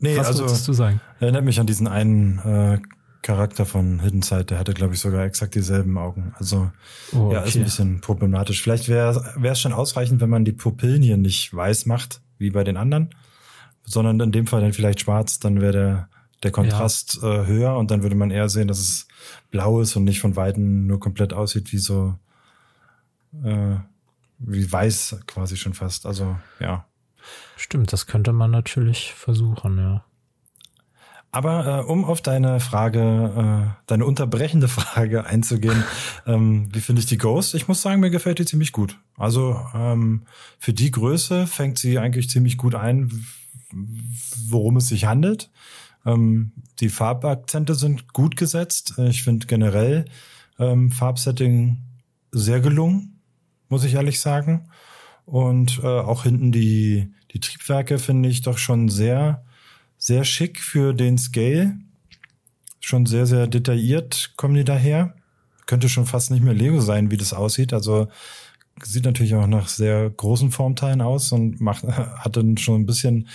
Nee, 0.00 0.16
Was 0.16 0.28
also 0.28 0.46
du 0.46 0.72
sagen? 0.72 1.00
erinnert 1.20 1.44
mich 1.44 1.60
an 1.60 1.66
diesen 1.66 1.86
einen 1.86 2.38
äh, 2.38 2.78
Charakter 3.22 3.66
von 3.66 4.00
Hidden 4.00 4.22
Side, 4.22 4.46
der 4.46 4.58
hatte, 4.58 4.72
glaube 4.72 4.94
ich, 4.94 5.00
sogar 5.00 5.24
exakt 5.24 5.54
dieselben 5.54 5.98
Augen. 5.98 6.34
Also 6.38 6.70
oh, 7.12 7.30
ja, 7.32 7.42
ist 7.42 7.56
ein 7.56 7.64
bisschen 7.64 8.00
problematisch. 8.00 8.62
Vielleicht 8.62 8.88
wäre 8.88 9.34
es 9.42 9.60
schon 9.60 9.72
ausreichend, 9.72 10.20
wenn 10.20 10.30
man 10.30 10.44
die 10.44 10.52
Pupillen 10.52 11.02
hier 11.02 11.18
nicht 11.18 11.52
weiß 11.54 11.86
macht, 11.86 12.22
wie 12.38 12.50
bei 12.50 12.64
den 12.64 12.76
anderen, 12.76 13.10
sondern 13.84 14.18
in 14.20 14.32
dem 14.32 14.46
Fall 14.46 14.62
dann 14.62 14.72
vielleicht 14.72 15.00
schwarz, 15.00 15.38
dann 15.38 15.60
wäre 15.60 15.72
der, 15.72 16.08
der 16.42 16.50
Kontrast 16.50 17.20
ja. 17.22 17.42
äh, 17.42 17.46
höher 17.46 17.76
und 17.76 17.90
dann 17.90 18.02
würde 18.02 18.16
man 18.16 18.30
eher 18.30 18.48
sehen, 18.48 18.68
dass 18.68 18.78
es 18.78 19.06
blau 19.50 19.80
ist 19.80 19.96
und 19.96 20.04
nicht 20.04 20.20
von 20.20 20.36
Weitem 20.36 20.86
nur 20.86 20.98
komplett 20.98 21.34
aussieht 21.34 21.72
wie 21.72 21.78
so 21.78 22.14
äh, 23.44 23.76
wie 24.38 24.72
weiß 24.72 25.20
quasi 25.26 25.56
schon 25.56 25.74
fast. 25.74 26.06
Also 26.06 26.36
ja. 26.58 26.86
Stimmt, 27.56 27.92
das 27.92 28.06
könnte 28.06 28.32
man 28.32 28.50
natürlich 28.50 29.12
versuchen, 29.12 29.78
ja. 29.78 30.04
Aber 31.32 31.66
äh, 31.66 31.90
um 31.90 32.04
auf 32.04 32.20
deine 32.20 32.58
Frage, 32.58 33.72
äh, 33.72 33.82
deine 33.86 34.04
unterbrechende 34.04 34.68
Frage 34.68 35.26
einzugehen, 35.26 35.84
ähm, 36.26 36.68
wie 36.72 36.80
finde 36.80 37.00
ich 37.00 37.06
die 37.06 37.18
Ghost? 37.18 37.54
Ich 37.54 37.68
muss 37.68 37.82
sagen, 37.82 38.00
mir 38.00 38.10
gefällt 38.10 38.38
die 38.38 38.44
ziemlich 38.44 38.72
gut. 38.72 38.98
Also 39.16 39.60
ähm, 39.74 40.22
für 40.58 40.72
die 40.72 40.90
Größe 40.90 41.46
fängt 41.46 41.78
sie 41.78 41.98
eigentlich 41.98 42.30
ziemlich 42.30 42.56
gut 42.56 42.74
ein, 42.74 43.24
worum 44.48 44.76
es 44.76 44.88
sich 44.88 45.04
handelt. 45.04 45.50
Ähm, 46.04 46.52
die 46.80 46.88
Farbakzente 46.88 47.74
sind 47.74 48.12
gut 48.12 48.36
gesetzt. 48.36 48.94
Ich 48.98 49.22
finde 49.22 49.46
generell 49.46 50.06
ähm, 50.58 50.90
Farbsetting 50.90 51.78
sehr 52.32 52.60
gelungen, 52.60 53.20
muss 53.68 53.84
ich 53.84 53.94
ehrlich 53.94 54.20
sagen. 54.20 54.68
Und 55.26 55.80
äh, 55.84 55.86
auch 55.86 56.24
hinten 56.24 56.50
die 56.50 57.12
die 57.32 57.40
Triebwerke 57.40 57.98
finde 57.98 58.28
ich 58.28 58.42
doch 58.42 58.58
schon 58.58 58.88
sehr, 58.88 59.44
sehr 60.00 60.24
schick 60.24 60.58
für 60.58 60.94
den 60.94 61.18
Scale. 61.18 61.76
Schon 62.80 63.06
sehr, 63.06 63.26
sehr 63.26 63.46
detailliert 63.46 64.32
kommen 64.36 64.54
die 64.54 64.64
daher. 64.64 65.14
Könnte 65.66 65.88
schon 65.88 66.06
fast 66.06 66.30
nicht 66.32 66.42
mehr 66.42 66.54
Lego 66.54 66.80
sein, 66.80 67.10
wie 67.10 67.18
das 67.18 67.34
aussieht. 67.34 67.72
Also 67.72 68.08
sieht 68.82 69.04
natürlich 69.04 69.34
auch 69.34 69.46
nach 69.46 69.68
sehr 69.68 70.08
großen 70.08 70.50
Formteilen 70.50 71.02
aus 71.02 71.30
und 71.32 71.60
macht, 71.60 71.84
hat 71.84 72.36
dann 72.36 72.56
schon 72.56 72.80
ein 72.80 72.86
bisschen 72.86 73.28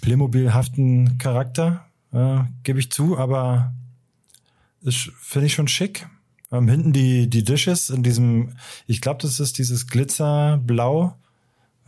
Playmobil-haften 0.00 1.18
Charakter, 1.18 1.84
äh, 2.12 2.38
gebe 2.62 2.78
ich 2.78 2.90
zu, 2.90 3.18
aber 3.18 3.74
finde 4.82 5.46
ich 5.46 5.52
schon 5.52 5.68
schick. 5.68 6.08
Ähm, 6.50 6.66
hinten 6.66 6.94
die, 6.94 7.28
die 7.28 7.44
Dishes 7.44 7.90
in 7.90 8.02
diesem, 8.02 8.54
ich 8.86 9.02
glaube, 9.02 9.20
das 9.20 9.38
ist 9.38 9.58
dieses 9.58 9.86
Glitzerblau, 9.86 11.14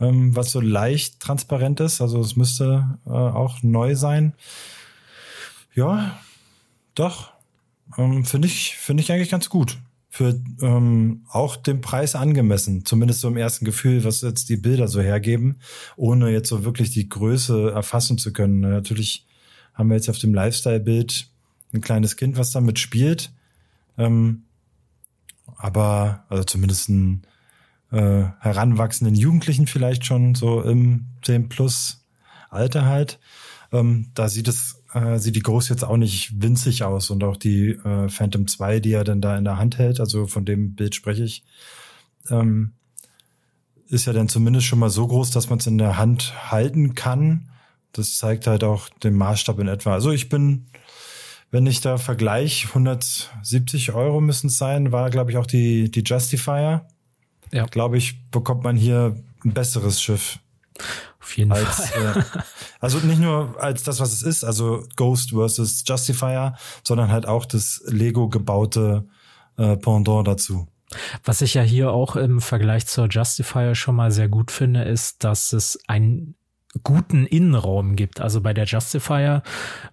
ähm, 0.03 0.35
was 0.35 0.51
so 0.51 0.59
leicht 0.59 1.19
transparent 1.19 1.79
ist. 1.79 2.01
Also 2.01 2.19
es 2.19 2.35
müsste 2.35 2.97
äh, 3.05 3.09
auch 3.09 3.63
neu 3.63 3.95
sein. 3.95 4.33
Ja, 5.73 6.19
doch. 6.95 7.31
Ähm, 7.97 8.25
finde 8.25 8.47
ich, 8.47 8.77
finde 8.77 9.01
ich 9.03 9.11
eigentlich 9.11 9.29
ganz 9.29 9.49
gut. 9.49 9.77
Für 10.09 10.39
ähm, 10.61 11.25
auch 11.29 11.55
den 11.55 11.81
Preis 11.81 12.13
angemessen, 12.13 12.85
zumindest 12.85 13.21
so 13.21 13.27
im 13.27 13.37
ersten 13.37 13.65
Gefühl, 13.65 14.03
was 14.03 14.21
jetzt 14.21 14.47
die 14.49 14.57
Bilder 14.57 14.87
so 14.87 15.01
hergeben, 15.01 15.57
ohne 15.95 16.29
jetzt 16.29 16.49
so 16.49 16.63
wirklich 16.63 16.91
die 16.91 17.09
Größe 17.09 17.71
erfassen 17.71 18.19
zu 18.19 18.31
können. 18.31 18.59
Natürlich 18.59 19.25
haben 19.73 19.89
wir 19.89 19.95
jetzt 19.95 20.09
auf 20.09 20.19
dem 20.19 20.35
Lifestyle-Bild 20.35 21.27
ein 21.73 21.81
kleines 21.81 22.15
Kind, 22.15 22.37
was 22.37 22.51
damit 22.51 22.77
spielt. 22.77 23.31
Ähm, 23.97 24.43
aber, 25.57 26.25
also 26.29 26.43
zumindest 26.43 26.89
ein, 26.89 27.23
äh, 27.93 28.25
heranwachsenden 28.39 29.15
Jugendlichen 29.15 29.67
vielleicht 29.67 30.03
schon 30.05 30.33
so 30.33 30.61
im 30.61 31.05
10 31.23 31.47
plus 31.47 32.05
Alter 32.49 32.85
halt. 32.85 33.19
Ähm, 33.71 34.11
da 34.15 34.29
sieht 34.29 34.47
es, 34.47 34.81
äh, 34.93 35.19
sieht 35.19 35.35
die 35.35 35.41
Groß 35.41 35.69
jetzt 35.69 35.83
auch 35.83 35.97
nicht 35.97 36.41
winzig 36.41 36.83
aus 36.83 37.11
und 37.11 37.23
auch 37.23 37.37
die 37.37 37.69
äh, 37.69 38.09
Phantom 38.09 38.47
2, 38.47 38.79
die 38.79 38.93
er 38.93 39.03
dann 39.03 39.21
da 39.21 39.37
in 39.37 39.43
der 39.43 39.57
Hand 39.57 39.77
hält, 39.77 39.99
also 39.99 40.25
von 40.25 40.43
dem 40.43 40.75
Bild 40.75 40.95
spreche 40.95 41.23
ich, 41.23 41.43
ähm, 42.29 42.73
ist 43.87 44.05
ja 44.05 44.13
dann 44.13 44.27
zumindest 44.27 44.65
schon 44.65 44.79
mal 44.79 44.89
so 44.89 45.07
groß, 45.07 45.29
dass 45.29 45.49
man 45.49 45.59
es 45.59 45.67
in 45.67 45.77
der 45.77 45.97
Hand 45.97 46.51
halten 46.51 46.95
kann. 46.95 47.49
Das 47.91 48.17
zeigt 48.17 48.47
halt 48.47 48.63
auch 48.63 48.89
den 48.89 49.13
Maßstab 49.13 49.59
in 49.59 49.67
etwa. 49.67 49.93
Also 49.93 50.11
ich 50.11 50.29
bin, 50.29 50.65
wenn 51.51 51.67
ich 51.67 51.81
da 51.81 51.97
vergleiche, 51.97 52.69
170 52.69 53.93
Euro 53.93 54.19
müssen 54.19 54.47
es 54.47 54.57
sein, 54.57 54.91
war 54.91 55.11
glaube 55.11 55.29
ich 55.29 55.37
auch 55.37 55.45
die, 55.45 55.91
die 55.91 56.01
Justifier 56.01 56.87
ja. 57.53 57.65
glaube 57.65 57.97
ich, 57.97 58.29
bekommt 58.31 58.63
man 58.63 58.75
hier 58.75 59.15
ein 59.45 59.53
besseres 59.53 60.01
Schiff. 60.01 60.39
Auf 61.21 61.37
jeden 61.37 61.51
als, 61.51 61.89
Fall. 61.89 62.17
Äh, 62.17 62.39
also 62.79 62.97
nicht 62.99 63.19
nur 63.19 63.55
als 63.59 63.83
das, 63.83 63.99
was 63.99 64.11
es 64.11 64.23
ist, 64.23 64.43
also 64.43 64.85
Ghost 64.95 65.29
versus 65.29 65.83
Justifier, 65.87 66.55
sondern 66.83 67.11
halt 67.11 67.27
auch 67.27 67.45
das 67.45 67.81
Lego 67.87 68.27
gebaute 68.27 69.05
äh, 69.57 69.77
Pendant 69.77 70.27
dazu. 70.27 70.67
Was 71.23 71.41
ich 71.41 71.53
ja 71.53 71.61
hier 71.61 71.91
auch 71.91 72.15
im 72.15 72.41
Vergleich 72.41 72.85
zur 72.87 73.07
Justifier 73.07 73.73
schon 73.73 73.95
mal 73.95 74.11
sehr 74.11 74.27
gut 74.27 74.51
finde, 74.51 74.83
ist, 74.83 75.23
dass 75.23 75.53
es 75.53 75.79
einen 75.87 76.35
guten 76.83 77.25
Innenraum 77.25 77.95
gibt. 77.95 78.19
Also 78.19 78.41
bei 78.41 78.53
der 78.53 78.65
Justifier 78.65 79.43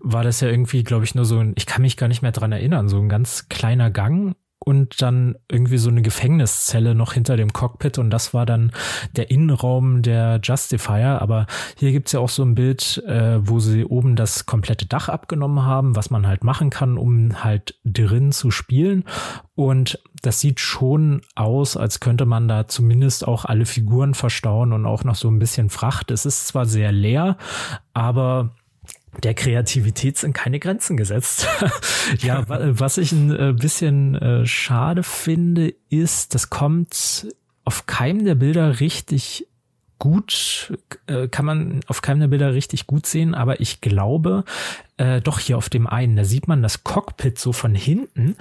war 0.00 0.24
das 0.24 0.40
ja 0.40 0.48
irgendwie, 0.48 0.82
glaube 0.82 1.04
ich, 1.04 1.14
nur 1.14 1.24
so 1.24 1.38
ein, 1.38 1.52
ich 1.56 1.66
kann 1.66 1.82
mich 1.82 1.96
gar 1.96 2.08
nicht 2.08 2.22
mehr 2.22 2.32
dran 2.32 2.52
erinnern, 2.52 2.88
so 2.88 2.98
ein 2.98 3.08
ganz 3.08 3.48
kleiner 3.48 3.90
Gang 3.90 4.34
und 4.62 5.00
dann 5.00 5.36
irgendwie 5.50 5.78
so 5.78 5.88
eine 5.88 6.02
Gefängniszelle 6.02 6.94
noch 6.94 7.14
hinter 7.14 7.38
dem 7.38 7.52
Cockpit 7.52 7.96
und 7.98 8.10
das 8.10 8.34
war 8.34 8.44
dann 8.44 8.72
der 9.16 9.30
Innenraum 9.30 10.02
der 10.02 10.38
Justifier. 10.42 11.22
Aber 11.22 11.46
hier 11.78 11.92
gibt's 11.92 12.12
ja 12.12 12.20
auch 12.20 12.28
so 12.28 12.42
ein 12.42 12.54
Bild, 12.54 13.02
äh, 13.06 13.38
wo 13.40 13.58
sie 13.58 13.86
oben 13.86 14.16
das 14.16 14.44
komplette 14.44 14.84
Dach 14.84 15.08
abgenommen 15.08 15.64
haben, 15.64 15.96
was 15.96 16.10
man 16.10 16.26
halt 16.26 16.44
machen 16.44 16.68
kann, 16.68 16.98
um 16.98 17.42
halt 17.42 17.80
drin 17.84 18.32
zu 18.32 18.50
spielen. 18.50 19.04
Und 19.54 19.98
das 20.20 20.40
sieht 20.40 20.60
schon 20.60 21.22
aus, 21.34 21.78
als 21.78 22.00
könnte 22.00 22.26
man 22.26 22.46
da 22.46 22.68
zumindest 22.68 23.26
auch 23.26 23.46
alle 23.46 23.64
Figuren 23.64 24.12
verstauen 24.12 24.74
und 24.74 24.84
auch 24.84 25.04
noch 25.04 25.14
so 25.14 25.28
ein 25.28 25.38
bisschen 25.38 25.70
Fracht. 25.70 26.10
Es 26.10 26.26
ist 26.26 26.48
zwar 26.48 26.66
sehr 26.66 26.92
leer, 26.92 27.38
aber 27.94 28.54
der 29.22 29.34
Kreativität 29.34 30.18
sind 30.18 30.32
keine 30.32 30.60
Grenzen 30.60 30.96
gesetzt. 30.96 31.46
ja, 32.18 32.44
was 32.46 32.98
ich 32.98 33.12
ein 33.12 33.30
äh, 33.30 33.52
bisschen 33.52 34.14
äh, 34.14 34.46
schade 34.46 35.02
finde, 35.02 35.74
ist, 35.88 36.34
das 36.34 36.50
kommt 36.50 37.26
auf 37.64 37.86
keinem 37.86 38.24
der 38.24 38.36
Bilder 38.36 38.80
richtig 38.80 39.46
gut, 39.98 40.72
äh, 41.06 41.28
kann 41.28 41.44
man 41.44 41.80
auf 41.86 42.02
keinem 42.02 42.20
der 42.20 42.28
Bilder 42.28 42.54
richtig 42.54 42.86
gut 42.86 43.06
sehen, 43.06 43.34
aber 43.34 43.60
ich 43.60 43.80
glaube, 43.80 44.44
äh, 44.96 45.20
doch 45.20 45.38
hier 45.38 45.58
auf 45.58 45.68
dem 45.68 45.86
einen, 45.86 46.16
da 46.16 46.24
sieht 46.24 46.48
man 46.48 46.62
das 46.62 46.84
Cockpit 46.84 47.38
so 47.38 47.52
von 47.52 47.74
hinten 47.74 48.36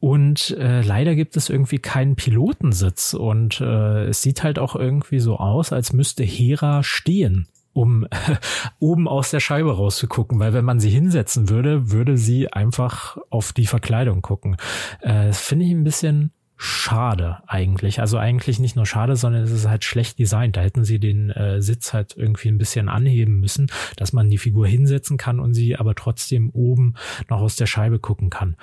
und 0.00 0.56
äh, 0.58 0.80
leider 0.80 1.14
gibt 1.14 1.36
es 1.36 1.50
irgendwie 1.50 1.78
keinen 1.78 2.16
Pilotensitz 2.16 3.14
und 3.14 3.60
äh, 3.60 4.06
es 4.06 4.22
sieht 4.22 4.42
halt 4.42 4.58
auch 4.58 4.76
irgendwie 4.76 5.20
so 5.20 5.36
aus, 5.36 5.72
als 5.72 5.92
müsste 5.92 6.24
Hera 6.24 6.82
stehen 6.82 7.48
um 7.74 8.06
oben 8.78 9.06
aus 9.06 9.30
der 9.30 9.40
Scheibe 9.40 9.76
rauszugucken, 9.76 10.38
weil 10.38 10.54
wenn 10.54 10.64
man 10.64 10.80
sie 10.80 10.90
hinsetzen 10.90 11.50
würde, 11.50 11.90
würde 11.90 12.16
sie 12.16 12.50
einfach 12.50 13.18
auf 13.28 13.52
die 13.52 13.66
Verkleidung 13.66 14.22
gucken. 14.22 14.56
Äh, 15.00 15.26
das 15.26 15.40
finde 15.40 15.66
ich 15.66 15.72
ein 15.72 15.84
bisschen 15.84 16.32
schade 16.56 17.38
eigentlich. 17.46 18.00
Also 18.00 18.16
eigentlich 18.16 18.60
nicht 18.60 18.76
nur 18.76 18.86
schade, 18.86 19.16
sondern 19.16 19.42
es 19.42 19.50
ist 19.50 19.68
halt 19.68 19.84
schlecht 19.84 20.18
designt. 20.18 20.56
Da 20.56 20.60
hätten 20.60 20.84
sie 20.84 20.98
den 20.98 21.30
äh, 21.30 21.60
Sitz 21.60 21.92
halt 21.92 22.14
irgendwie 22.16 22.48
ein 22.48 22.58
bisschen 22.58 22.88
anheben 22.88 23.40
müssen, 23.40 23.66
dass 23.96 24.12
man 24.12 24.30
die 24.30 24.38
Figur 24.38 24.66
hinsetzen 24.66 25.16
kann 25.16 25.40
und 25.40 25.54
sie 25.54 25.76
aber 25.76 25.94
trotzdem 25.94 26.50
oben 26.50 26.94
noch 27.28 27.40
aus 27.40 27.56
der 27.56 27.66
Scheibe 27.66 27.98
gucken 27.98 28.30
kann. 28.30 28.56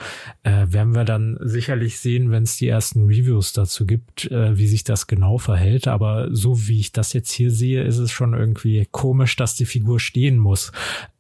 Äh, 0.44 0.68
werden 0.70 0.96
wir 0.96 1.04
dann 1.04 1.38
sicherlich 1.42 2.00
sehen, 2.00 2.32
wenn 2.32 2.44
es 2.44 2.58
die 2.58 2.68
ersten 2.68 3.06
Reviews 3.06 3.54
dazu 3.54 3.86
gibt, 3.86 4.32
äh, 4.32 4.58
wie 4.58 4.68
sich 4.68 4.84
das 4.84 5.08
genau 5.08 5.38
verhält. 5.38 5.88
Aber 5.88 6.34
so 6.34 6.68
wie 6.68 6.80
ich 6.80 6.94
das 6.94 7.12
jetzt 7.12 7.32
hier 7.32 7.52
sehe, 7.52 7.84
ist 7.84 7.98
es 7.98 8.12
schon 8.12 8.34
irgendwie 8.34 8.88
komisch, 8.92 9.36
dass 9.36 9.56
die 9.56 9.66
Figur 9.66 10.00
stehen 10.00 10.38
muss, 10.38 10.72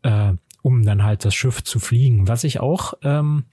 äh, 0.04 0.34
um 0.62 0.86
dann 0.86 1.04
halt 1.04 1.26
das 1.26 1.36
Schiff 1.36 1.64
zu 1.64 1.80
fliegen. 1.80 2.28
Was 2.30 2.46
ich 2.46 2.60
auch 2.60 2.94
ähm, 3.04 3.44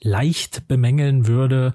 leicht 0.00 0.68
bemängeln 0.68 1.26
würde, 1.26 1.74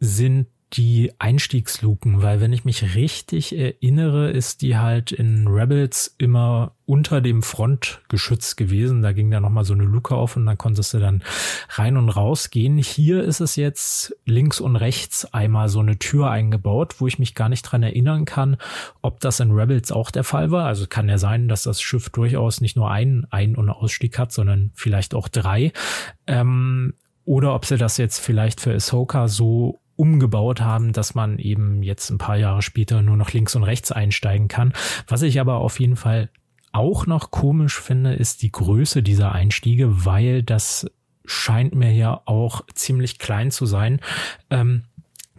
sind 0.00 0.46
die 0.74 1.12
Einstiegsluken, 1.18 2.20
weil 2.20 2.42
wenn 2.42 2.52
ich 2.52 2.66
mich 2.66 2.94
richtig 2.94 3.56
erinnere, 3.56 4.30
ist 4.30 4.60
die 4.60 4.76
halt 4.76 5.12
in 5.12 5.48
Rebels 5.48 6.14
immer 6.18 6.72
unter 6.84 7.22
dem 7.22 7.42
Frontgeschütz 7.42 8.54
gewesen. 8.56 9.00
Da 9.00 9.12
ging 9.12 9.30
da 9.30 9.40
nochmal 9.40 9.64
so 9.64 9.72
eine 9.72 9.84
Luke 9.84 10.14
auf 10.14 10.36
und 10.36 10.44
dann 10.44 10.58
konntest 10.58 10.92
du 10.92 10.98
dann 10.98 11.22
rein 11.70 11.96
und 11.96 12.10
raus 12.10 12.50
gehen. 12.50 12.76
Hier 12.76 13.24
ist 13.24 13.40
es 13.40 13.56
jetzt 13.56 14.14
links 14.26 14.60
und 14.60 14.76
rechts 14.76 15.32
einmal 15.32 15.70
so 15.70 15.80
eine 15.80 15.98
Tür 15.98 16.30
eingebaut, 16.30 16.96
wo 16.98 17.06
ich 17.06 17.18
mich 17.18 17.34
gar 17.34 17.48
nicht 17.48 17.62
dran 17.62 17.82
erinnern 17.82 18.26
kann, 18.26 18.58
ob 19.00 19.20
das 19.20 19.40
in 19.40 19.52
Rebels 19.52 19.90
auch 19.90 20.10
der 20.10 20.24
Fall 20.24 20.50
war. 20.50 20.66
Also 20.66 20.86
kann 20.86 21.08
ja 21.08 21.16
sein, 21.16 21.48
dass 21.48 21.62
das 21.62 21.80
Schiff 21.80 22.10
durchaus 22.10 22.60
nicht 22.60 22.76
nur 22.76 22.90
einen 22.90 23.26
Ein- 23.30 23.56
und 23.56 23.70
Ausstieg 23.70 24.18
hat, 24.18 24.32
sondern 24.32 24.70
vielleicht 24.74 25.14
auch 25.14 25.28
drei. 25.28 25.72
Ähm, 26.26 26.92
oder 27.24 27.54
ob 27.54 27.64
sie 27.64 27.78
das 27.78 27.96
jetzt 27.96 28.18
vielleicht 28.18 28.60
für 28.60 28.74
Ahsoka 28.74 29.28
so 29.28 29.80
umgebaut 29.98 30.60
haben, 30.60 30.92
dass 30.92 31.14
man 31.14 31.38
eben 31.38 31.82
jetzt 31.82 32.10
ein 32.10 32.18
paar 32.18 32.36
Jahre 32.36 32.62
später 32.62 33.02
nur 33.02 33.16
noch 33.16 33.32
links 33.32 33.56
und 33.56 33.64
rechts 33.64 33.90
einsteigen 33.90 34.48
kann. 34.48 34.72
Was 35.08 35.22
ich 35.22 35.40
aber 35.40 35.56
auf 35.56 35.80
jeden 35.80 35.96
Fall 35.96 36.30
auch 36.72 37.06
noch 37.06 37.30
komisch 37.30 37.80
finde, 37.80 38.14
ist 38.14 38.42
die 38.42 38.52
Größe 38.52 39.02
dieser 39.02 39.32
Einstiege, 39.32 40.04
weil 40.04 40.42
das 40.42 40.86
scheint 41.24 41.74
mir 41.74 41.92
ja 41.92 42.22
auch 42.26 42.64
ziemlich 42.74 43.18
klein 43.18 43.50
zu 43.50 43.66
sein, 43.66 44.00
ähm, 44.50 44.84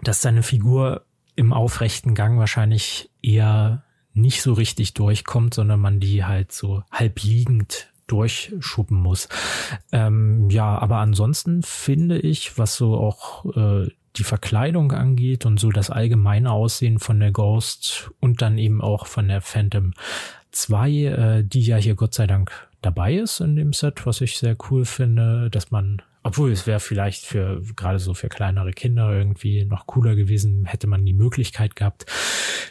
dass 0.04 0.22
seine 0.22 0.44
Figur 0.44 1.06
im 1.36 1.54
aufrechten 1.54 2.14
Gang 2.14 2.38
wahrscheinlich 2.38 3.10
eher 3.22 3.84
nicht 4.14 4.42
so 4.42 4.54
richtig 4.54 4.94
durchkommt, 4.94 5.54
sondern 5.54 5.80
man 5.80 6.00
die 6.00 6.26
halt 6.26 6.52
so 6.52 6.84
halb 6.92 7.22
liegend 7.24 7.88
durchschuppen 8.08 8.98
muss. 8.98 9.30
Ähm, 9.92 10.50
ja, 10.50 10.78
aber 10.78 10.98
ansonsten 10.98 11.64
finde 11.64 12.20
ich, 12.20 12.58
was 12.58 12.76
so 12.76 12.98
auch 12.98 13.46
äh, 13.56 13.88
die 14.16 14.24
Verkleidung 14.24 14.92
angeht 14.92 15.46
und 15.46 15.60
so 15.60 15.72
das 15.72 15.90
allgemeine 15.90 16.52
Aussehen 16.52 17.00
von 17.00 17.20
der 17.20 17.32
Ghost 17.32 18.12
und 18.20 18.42
dann 18.42 18.58
eben 18.58 18.82
auch 18.82 19.06
von 19.06 19.28
der 19.28 19.42
Phantom 19.42 19.94
2, 20.52 20.92
äh, 20.92 21.44
die 21.44 21.62
ja 21.62 21.78
hier 21.78 21.96
Gott 21.96 22.14
sei 22.14 22.28
Dank 22.28 22.52
dabei 22.82 23.16
ist 23.16 23.40
in 23.40 23.56
dem 23.56 23.74
Set, 23.74 24.06
was 24.06 24.22
ich 24.22 24.38
sehr 24.38 24.56
cool 24.70 24.86
finde, 24.86 25.50
dass 25.50 25.72
man, 25.72 26.02
obwohl 26.24 26.52
es 26.52 26.66
wäre 26.66 26.80
vielleicht 26.80 27.26
für 27.26 27.62
gerade 27.76 28.00
so 28.00 28.14
für 28.14 28.30
kleinere 28.30 28.72
Kinder 28.72 29.12
irgendwie 29.12 29.66
noch 29.66 29.86
cooler 29.86 30.16
gewesen, 30.16 30.66
hätte 30.66 30.88
man 30.88 31.06
die 31.06 31.14
Möglichkeit 31.14 31.76
gehabt, 31.76 32.06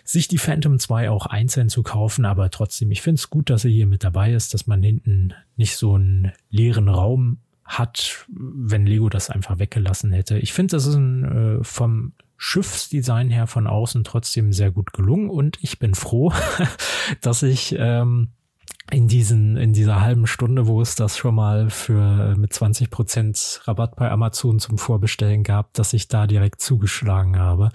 sich 0.05 0.26
die 0.26 0.39
Phantom 0.39 0.78
2 0.78 1.11
auch 1.11 1.26
einzeln 1.26 1.68
zu 1.68 1.82
kaufen, 1.82 2.24
aber 2.24 2.51
trotzdem, 2.51 2.91
ich 2.91 3.03
finde 3.03 3.18
es 3.18 3.30
gut, 3.30 3.51
dass 3.51 3.62
sie 3.62 3.72
hier 3.72 3.86
mit 3.86 4.05
dabei 4.05 4.32
ist, 4.32 4.55
dass 4.55 4.66
man 4.66 4.82
hinten 4.82 5.34
nicht 5.57 5.76
so 5.76 5.95
einen 5.95 6.32
leeren 6.51 6.89
Raum 6.89 7.39
hat, 7.69 8.27
wenn 8.29 8.87
Lego 8.87 9.09
das 9.09 9.31
einfach 9.31 9.59
weggelassen 9.59 10.11
hätte. 10.11 10.39
Ich 10.39 10.53
finde, 10.53 10.77
das 10.77 10.87
ist 10.87 10.97
ein, 10.97 11.61
äh, 11.61 11.64
vom 11.64 12.14
Schiffsdesign 12.39 13.31
her 13.31 13.47
von 13.47 13.66
außen 13.66 14.05
trotzdem 14.05 14.53
sehr 14.53 14.71
gut 14.71 14.93
gelungen 14.93 15.29
und 15.29 15.59
ich 15.61 15.79
bin 15.79 15.95
froh, 15.95 16.33
dass 17.21 17.43
ich 17.43 17.77
ähm, 17.79 18.29
in 18.91 19.07
diesen, 19.07 19.57
in 19.57 19.75
dieser 19.75 20.01
halben 20.01 20.27
Stunde, 20.27 20.66
wo 20.66 20.81
es 20.81 20.95
das 20.95 21.19
schon 21.19 21.35
mal 21.35 21.69
für 21.69 22.37
mit 22.37 22.53
20 22.53 22.91
Prozent 22.91 23.61
Rabatt 23.64 23.97
bei 23.97 24.11
Amazon 24.11 24.59
zum 24.61 24.79
Vorbestellen 24.79 25.43
gab, 25.43 25.75
dass 25.75 25.93
ich 25.93 26.09
da 26.09 26.27
direkt 26.27 26.62
zugeschlagen 26.62 27.39
habe. 27.39 27.71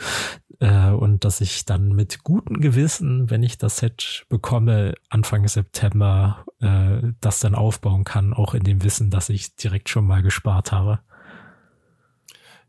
Äh, 0.60 0.90
und 0.90 1.26
dass 1.26 1.42
ich 1.42 1.66
dann 1.66 1.90
mit 1.90 2.24
gutem 2.24 2.62
Gewissen, 2.62 3.30
wenn 3.30 3.44
ich 3.44 3.58
das 3.58 3.78
Set 3.78 4.26
bekomme, 4.30 4.96
Anfang 5.10 5.48
September, 5.48 6.46
äh, 6.60 7.14
das 7.22 7.40
dann 7.40 7.56
aufbauen 7.56 8.04
kann, 8.04 8.34
auch 8.34 8.54
in 8.54 8.64
dem 8.64 8.84
Wissen, 8.84 9.10
dass 9.10 9.30
ich 9.30 9.56
direkt 9.56 9.90
schon 9.90 10.06
mal 10.06 10.22
gespart 10.22 10.72
habe. 10.72 11.00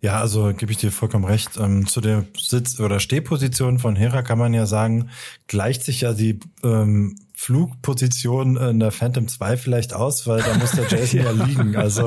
Ja, 0.04 0.20
also 0.20 0.52
gebe 0.54 0.70
ich 0.70 0.76
dir 0.76 0.92
vollkommen 0.92 1.24
recht. 1.24 1.56
Ähm, 1.58 1.86
zu 1.86 2.02
der 2.02 2.26
Sitz- 2.38 2.78
oder 2.78 3.00
Stehposition 3.00 3.78
von 3.78 3.96
Hera 3.96 4.20
kann 4.20 4.38
man 4.38 4.52
ja 4.52 4.66
sagen, 4.66 5.08
gleicht 5.46 5.82
sich 5.82 6.02
ja 6.02 6.12
die 6.12 6.40
ähm, 6.62 7.16
Flugposition 7.32 8.58
in 8.58 8.80
der 8.80 8.90
Phantom 8.90 9.26
2 9.26 9.56
vielleicht 9.56 9.94
aus, 9.94 10.26
weil 10.26 10.42
da 10.42 10.58
muss 10.58 10.72
der 10.72 10.86
Jason 10.90 11.20
ja, 11.20 11.32
ja, 11.32 11.44
liegen. 11.46 11.74
Also 11.74 12.02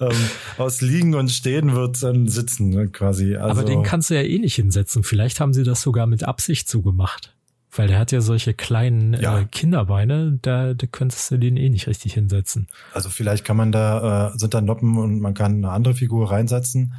ähm, 0.00 0.16
aus 0.56 0.82
Liegen 0.82 1.16
und 1.16 1.32
Stehen 1.32 1.74
wird 1.74 2.00
dann 2.04 2.28
sitzen 2.28 2.68
ne, 2.68 2.86
quasi. 2.86 3.34
Also, 3.34 3.60
Aber 3.60 3.68
den 3.68 3.82
kannst 3.82 4.10
du 4.10 4.14
ja 4.14 4.22
eh 4.22 4.38
nicht 4.38 4.54
hinsetzen. 4.54 5.02
Vielleicht 5.02 5.40
haben 5.40 5.52
sie 5.52 5.64
das 5.64 5.82
sogar 5.82 6.06
mit 6.06 6.22
Absicht 6.22 6.68
zugemacht. 6.68 7.34
Weil 7.74 7.88
der 7.88 7.98
hat 7.98 8.12
ja 8.12 8.20
solche 8.20 8.54
kleinen 8.54 9.14
ja. 9.14 9.40
äh, 9.40 9.46
Kinderbeine, 9.46 10.38
da, 10.42 10.74
da 10.74 10.86
könntest 10.86 11.28
du 11.32 11.38
den 11.38 11.56
eh 11.56 11.70
nicht 11.70 11.88
richtig 11.88 12.14
hinsetzen. 12.14 12.68
Also 12.94 13.08
vielleicht 13.08 13.44
kann 13.44 13.56
man 13.56 13.72
da, 13.72 14.30
äh, 14.32 14.38
sind 14.38 14.54
da 14.54 14.60
Noppen 14.60 14.96
und 14.96 15.18
man 15.18 15.34
kann 15.34 15.56
eine 15.56 15.70
andere 15.70 15.94
Figur 15.94 16.30
reinsetzen 16.30 16.94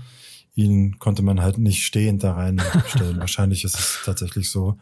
ihn 0.56 1.00
konnte 1.00 1.24
man 1.24 1.42
halt 1.42 1.58
nicht 1.58 1.86
stehend 1.86 2.24
da 2.24 2.34
reinstellen. 2.34 3.18
Wahrscheinlich 3.20 3.64
ist 3.64 3.76
es 3.78 4.00
tatsächlich 4.06 4.50
so. 4.50 4.78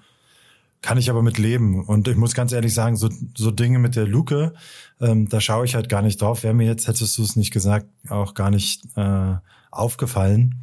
Kann 0.82 0.98
ich 0.98 1.10
aber 1.10 1.22
mit 1.22 1.38
leben. 1.38 1.86
Und 1.86 2.08
ich 2.08 2.18
muss 2.18 2.34
ganz 2.34 2.52
ehrlich 2.52 2.74
sagen, 2.74 2.96
so, 2.96 3.10
so 3.36 3.52
Dinge 3.52 3.80
mit 3.80 3.96
der 3.96 4.08
Luke, 4.08 4.54
ähm, 5.00 5.30
da 5.30 5.40
schaue 5.40 5.66
ich 5.66 5.76
halt 5.76 5.90
gar 5.90 6.02
nicht 6.02 6.22
drauf. 6.22 6.44
Wäre 6.44 6.54
mir 6.54 6.66
jetzt, 6.66 6.88
hättest 6.88 7.18
du 7.18 7.24
es 7.24 7.36
nicht 7.36 7.52
gesagt, 7.52 7.86
auch 8.10 8.34
gar 8.34 8.50
nicht 8.50 8.86
äh, 8.96 9.36
aufgefallen. 9.70 10.56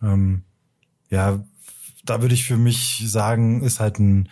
Ähm, 0.00 0.42
ja, 1.10 1.44
da 2.04 2.22
würde 2.22 2.34
ich 2.34 2.44
für 2.44 2.56
mich 2.56 3.02
sagen, 3.06 3.62
ist 3.62 3.80
halt 3.80 3.98
ein 3.98 4.28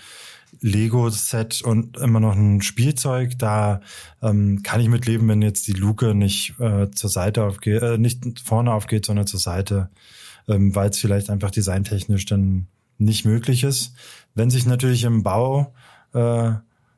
Lego-Set 0.61 1.63
und 1.63 1.97
immer 1.97 2.21
noch 2.21 2.35
ein 2.35 2.63
Spielzeug. 2.63 3.39
Da 3.39 3.81
ähm, 4.23 4.63
kann 4.63 4.81
ich 4.81 4.89
mit 4.89 5.07
leben, 5.07 5.29
wenn 5.29 5.43
jetzt 5.43 5.67
die 5.67 5.73
Luke 5.73 6.15
nicht 6.15 6.59
äh, 6.61 6.91
zur 6.91 7.11
Seite 7.11 7.45
aufgeht, 7.45 7.83
äh, 7.83 7.99
nicht 7.99 8.41
vorne 8.41 8.73
aufgeht, 8.73 9.07
sondern 9.07 9.27
zur 9.27 9.41
Seite, 9.41 9.91
ähm, 10.49 10.75
weil 10.75 10.91
es 10.91 10.99
vielleicht 10.99 11.31
einfach 11.31 11.51
designtechnisch 11.51 12.25
dann 12.27 12.67
nicht 12.99 13.25
möglich 13.25 13.65
ist. 13.65 13.95
Wenn 14.35 14.51
sich 14.51 14.67
natürlich 14.67 15.05
im 15.05 15.23
Bau 15.23 15.75
äh, 16.15 16.53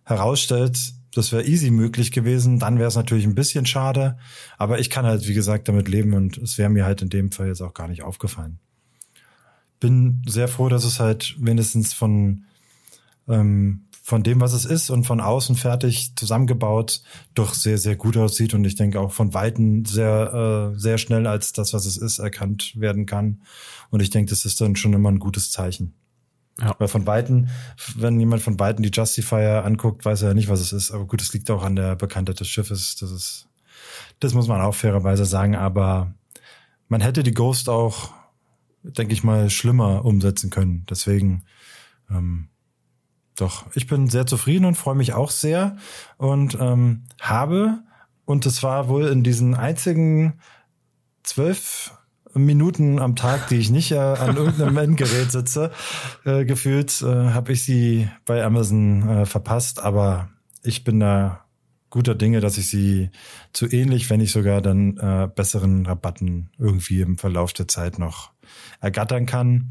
herausstellt, 0.04 0.94
das 1.14 1.32
wäre 1.32 1.44
easy 1.44 1.70
möglich 1.70 2.12
gewesen, 2.12 2.58
dann 2.58 2.78
wäre 2.78 2.88
es 2.88 2.94
natürlich 2.94 3.24
ein 3.24 3.34
bisschen 3.34 3.66
schade. 3.66 4.18
Aber 4.56 4.78
ich 4.78 4.90
kann 4.90 5.06
halt, 5.06 5.26
wie 5.26 5.34
gesagt, 5.34 5.68
damit 5.68 5.88
leben 5.88 6.14
und 6.14 6.38
es 6.38 6.58
wäre 6.58 6.70
mir 6.70 6.84
halt 6.84 7.02
in 7.02 7.08
dem 7.08 7.32
Fall 7.32 7.48
jetzt 7.48 7.62
auch 7.62 7.74
gar 7.74 7.88
nicht 7.88 8.02
aufgefallen. 8.02 8.58
Bin 9.80 10.22
sehr 10.26 10.48
froh, 10.48 10.68
dass 10.68 10.84
es 10.84 11.00
halt 11.00 11.36
wenigstens 11.38 11.92
von 11.92 12.44
ähm, 13.28 13.88
von 14.02 14.22
dem, 14.22 14.40
was 14.40 14.54
es 14.54 14.64
ist 14.64 14.88
und 14.88 15.04
von 15.04 15.20
außen 15.20 15.54
fertig 15.54 16.16
zusammengebaut, 16.16 17.02
doch 17.34 17.52
sehr, 17.52 17.76
sehr 17.76 17.94
gut 17.94 18.16
aussieht 18.16 18.54
und 18.54 18.64
ich 18.64 18.74
denke 18.74 19.00
auch 19.00 19.12
von 19.12 19.34
Weitem 19.34 19.84
sehr, 19.84 20.72
äh, 20.74 20.78
sehr 20.78 20.96
schnell 20.96 21.26
als 21.26 21.52
das, 21.52 21.74
was 21.74 21.84
es 21.84 21.98
ist, 21.98 22.18
erkannt 22.18 22.72
werden 22.80 23.04
kann. 23.04 23.42
Und 23.90 24.00
ich 24.00 24.08
denke, 24.08 24.30
das 24.30 24.46
ist 24.46 24.60
dann 24.62 24.76
schon 24.76 24.94
immer 24.94 25.10
ein 25.10 25.18
gutes 25.18 25.50
Zeichen. 25.50 25.92
Ja. 26.60 26.74
Weil 26.78 26.88
von 26.88 27.06
Weitem, 27.06 27.48
wenn 27.96 28.18
jemand 28.18 28.42
von 28.42 28.58
Weitem 28.58 28.82
die 28.82 28.90
Justifier 28.90 29.64
anguckt, 29.64 30.04
weiß 30.04 30.22
er 30.22 30.28
ja 30.28 30.34
nicht, 30.34 30.48
was 30.48 30.60
es 30.60 30.72
ist. 30.72 30.90
Aber 30.90 31.04
gut, 31.04 31.22
es 31.22 31.32
liegt 31.32 31.50
auch 31.50 31.62
an 31.62 31.76
der 31.76 31.94
Bekanntheit 31.94 32.40
des 32.40 32.48
Schiffes. 32.48 32.96
Das 32.96 33.10
ist, 33.10 33.48
das 34.20 34.34
muss 34.34 34.48
man 34.48 34.60
auch 34.60 34.74
fairerweise 34.74 35.24
sagen. 35.24 35.54
Aber 35.54 36.14
man 36.88 37.00
hätte 37.00 37.22
die 37.22 37.34
Ghost 37.34 37.68
auch, 37.68 38.10
denke 38.82 39.12
ich 39.12 39.22
mal, 39.22 39.50
schlimmer 39.50 40.04
umsetzen 40.04 40.50
können. 40.50 40.84
Deswegen, 40.88 41.44
ähm, 42.10 42.48
doch, 43.40 43.66
ich 43.74 43.86
bin 43.86 44.08
sehr 44.08 44.26
zufrieden 44.26 44.64
und 44.64 44.74
freue 44.74 44.94
mich 44.94 45.14
auch 45.14 45.30
sehr 45.30 45.76
und 46.16 46.56
ähm, 46.60 47.04
habe, 47.20 47.80
und 48.24 48.44
es 48.44 48.62
war 48.62 48.88
wohl 48.88 49.06
in 49.06 49.22
diesen 49.22 49.54
einzigen 49.54 50.34
zwölf 51.22 51.92
Minuten 52.34 52.98
am 52.98 53.16
Tag, 53.16 53.48
die 53.48 53.56
ich 53.56 53.70
nicht 53.70 53.92
äh, 53.92 53.98
an 53.98 54.36
irgendeinem 54.36 54.76
Endgerät 54.76 55.32
sitze, 55.32 55.70
äh, 56.24 56.44
gefühlt, 56.44 57.02
äh, 57.02 57.06
habe 57.06 57.52
ich 57.52 57.64
sie 57.64 58.08
bei 58.26 58.44
Amazon 58.44 59.08
äh, 59.08 59.26
verpasst. 59.26 59.80
Aber 59.80 60.28
ich 60.62 60.84
bin 60.84 61.00
da 61.00 61.44
guter 61.90 62.14
Dinge, 62.14 62.40
dass 62.40 62.58
ich 62.58 62.68
sie 62.68 63.10
zu 63.52 63.66
ähnlich, 63.66 64.10
wenn 64.10 64.20
nicht 64.20 64.32
sogar 64.32 64.60
dann 64.60 64.98
äh, 64.98 65.28
besseren 65.34 65.86
Rabatten 65.86 66.50
irgendwie 66.58 67.00
im 67.00 67.16
Verlauf 67.16 67.52
der 67.52 67.68
Zeit 67.68 67.98
noch 67.98 68.32
ergattern 68.80 69.26
kann. 69.26 69.70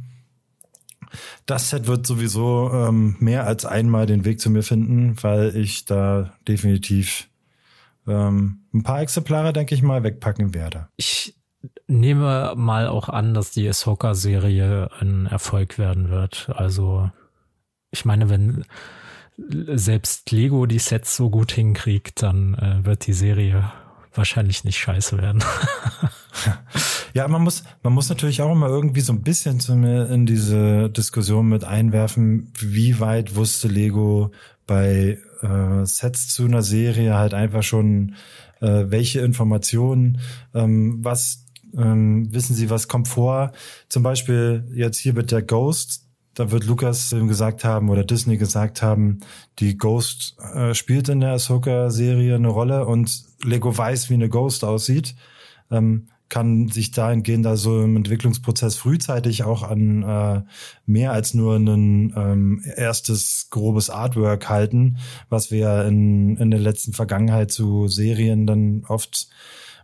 Das 1.46 1.70
Set 1.70 1.88
wird 1.88 2.06
sowieso 2.06 2.72
ähm, 2.74 3.16
mehr 3.20 3.46
als 3.46 3.66
einmal 3.66 4.06
den 4.06 4.26
Weg 4.26 4.40
zu 4.40 4.50
mir 4.50 4.64
finden, 4.64 5.16
weil 5.22 5.56
ich 5.56 5.86
da 5.86 6.34
definitiv 6.48 7.28
ähm, 8.08 8.62
ein 8.74 8.84
paar 8.84 9.02
Exemplare, 9.02 9.54
denke 9.54 9.76
ich 9.76 9.82
mal, 9.82 10.04
wegpacken 10.04 10.54
werde. 10.54 10.88
Ich 10.96 11.36
nehme 11.88 12.54
mal 12.56 12.88
auch 12.88 13.10
an, 13.10 13.34
dass 13.34 13.52
die 13.52 13.68
Ahsoka-Serie 13.68 14.90
ein 15.00 15.26
Erfolg 15.26 15.78
werden 15.78 16.10
wird. 16.10 16.50
Also, 16.54 17.10
ich 17.92 18.06
meine, 18.06 18.30
wenn 18.30 18.66
selbst 19.38 20.32
Lego 20.32 20.66
die 20.66 20.80
Sets 20.80 21.16
so 21.16 21.30
gut 21.30 21.52
hinkriegt, 21.52 22.24
dann 22.24 22.56
äh, 22.56 22.86
wird 22.86 23.06
die 23.06 23.14
Serie 23.14 23.72
wahrscheinlich 24.18 24.64
nicht 24.64 24.78
scheiße 24.78 25.18
werden. 25.18 25.44
ja, 27.14 27.28
man 27.28 27.42
muss, 27.42 27.64
man 27.84 27.94
muss 27.94 28.10
natürlich 28.10 28.42
auch 28.42 28.52
immer 28.52 28.68
irgendwie 28.68 29.02
so 29.02 29.14
ein 29.14 29.22
bisschen 29.22 29.60
zu 29.60 29.76
mir 29.76 30.10
in 30.10 30.26
diese 30.26 30.90
Diskussion 30.90 31.50
mit 31.50 31.64
einwerfen, 31.64 32.52
wie 32.60 33.00
weit 33.00 33.36
wusste 33.36 33.68
Lego 33.68 34.32
bei 34.66 35.18
äh, 35.42 35.86
Sets 35.86 36.30
zu 36.30 36.46
einer 36.46 36.64
Serie 36.64 37.16
halt 37.16 37.34
einfach 37.34 37.64
schon, 37.64 38.16
äh, 38.60 38.86
welche 38.88 39.22
Informationen, 39.22 40.20
ähm, 40.54 41.00
was 41.04 41.46
ähm, 41.76 42.34
wissen 42.34 42.56
Sie, 42.56 42.70
was 42.70 42.88
kommt 42.88 43.08
vor? 43.08 43.52
Zum 43.90 44.04
Beispiel 44.04 44.70
jetzt 44.74 44.98
hier 44.98 45.14
mit 45.14 45.32
der 45.32 45.42
Ghost, 45.42 46.04
da 46.34 46.52
wird 46.52 46.66
Lukas 46.66 47.10
gesagt 47.10 47.64
haben 47.64 47.90
oder 47.90 48.04
Disney 48.04 48.38
gesagt 48.38 48.82
haben, 48.82 49.20
die 49.60 49.78
Ghost 49.78 50.38
äh, 50.54 50.74
spielt 50.74 51.10
in 51.10 51.20
der 51.20 51.32
Ahsoka-Serie 51.32 52.36
eine 52.36 52.50
Rolle 52.50 52.86
und 52.86 53.27
Lego 53.44 53.76
weiß, 53.76 54.10
wie 54.10 54.16
eine 54.16 54.30
Ghost 54.30 54.64
aussieht, 54.64 55.16
ähm, 55.72 56.08
kann 56.30 56.68
sich 56.68 56.92
dahingehend 56.92 57.48
also 57.48 57.84
im 57.84 57.96
Entwicklungsprozess 57.96 58.76
frühzeitig 58.76 59.44
auch 59.44 59.64
an 59.64 60.04
äh, 60.04 60.42
mehr 60.86 61.14
als 61.14 61.34
nur 61.34 61.56
ein 61.56 62.14
ähm, 62.16 62.64
erstes 62.76 63.48
grobes 63.50 63.90
Artwork 63.90 64.50
halten, 64.50 64.98
was 65.30 65.52
wir 65.52 65.86
in, 65.86 66.36
in 66.38 66.52
der 66.52 66.60
letzten 66.60 66.94
Vergangenheit 66.94 67.52
zu 67.52 67.88
Serien 67.88 68.46
dann 68.46 68.84
oft 68.88 69.30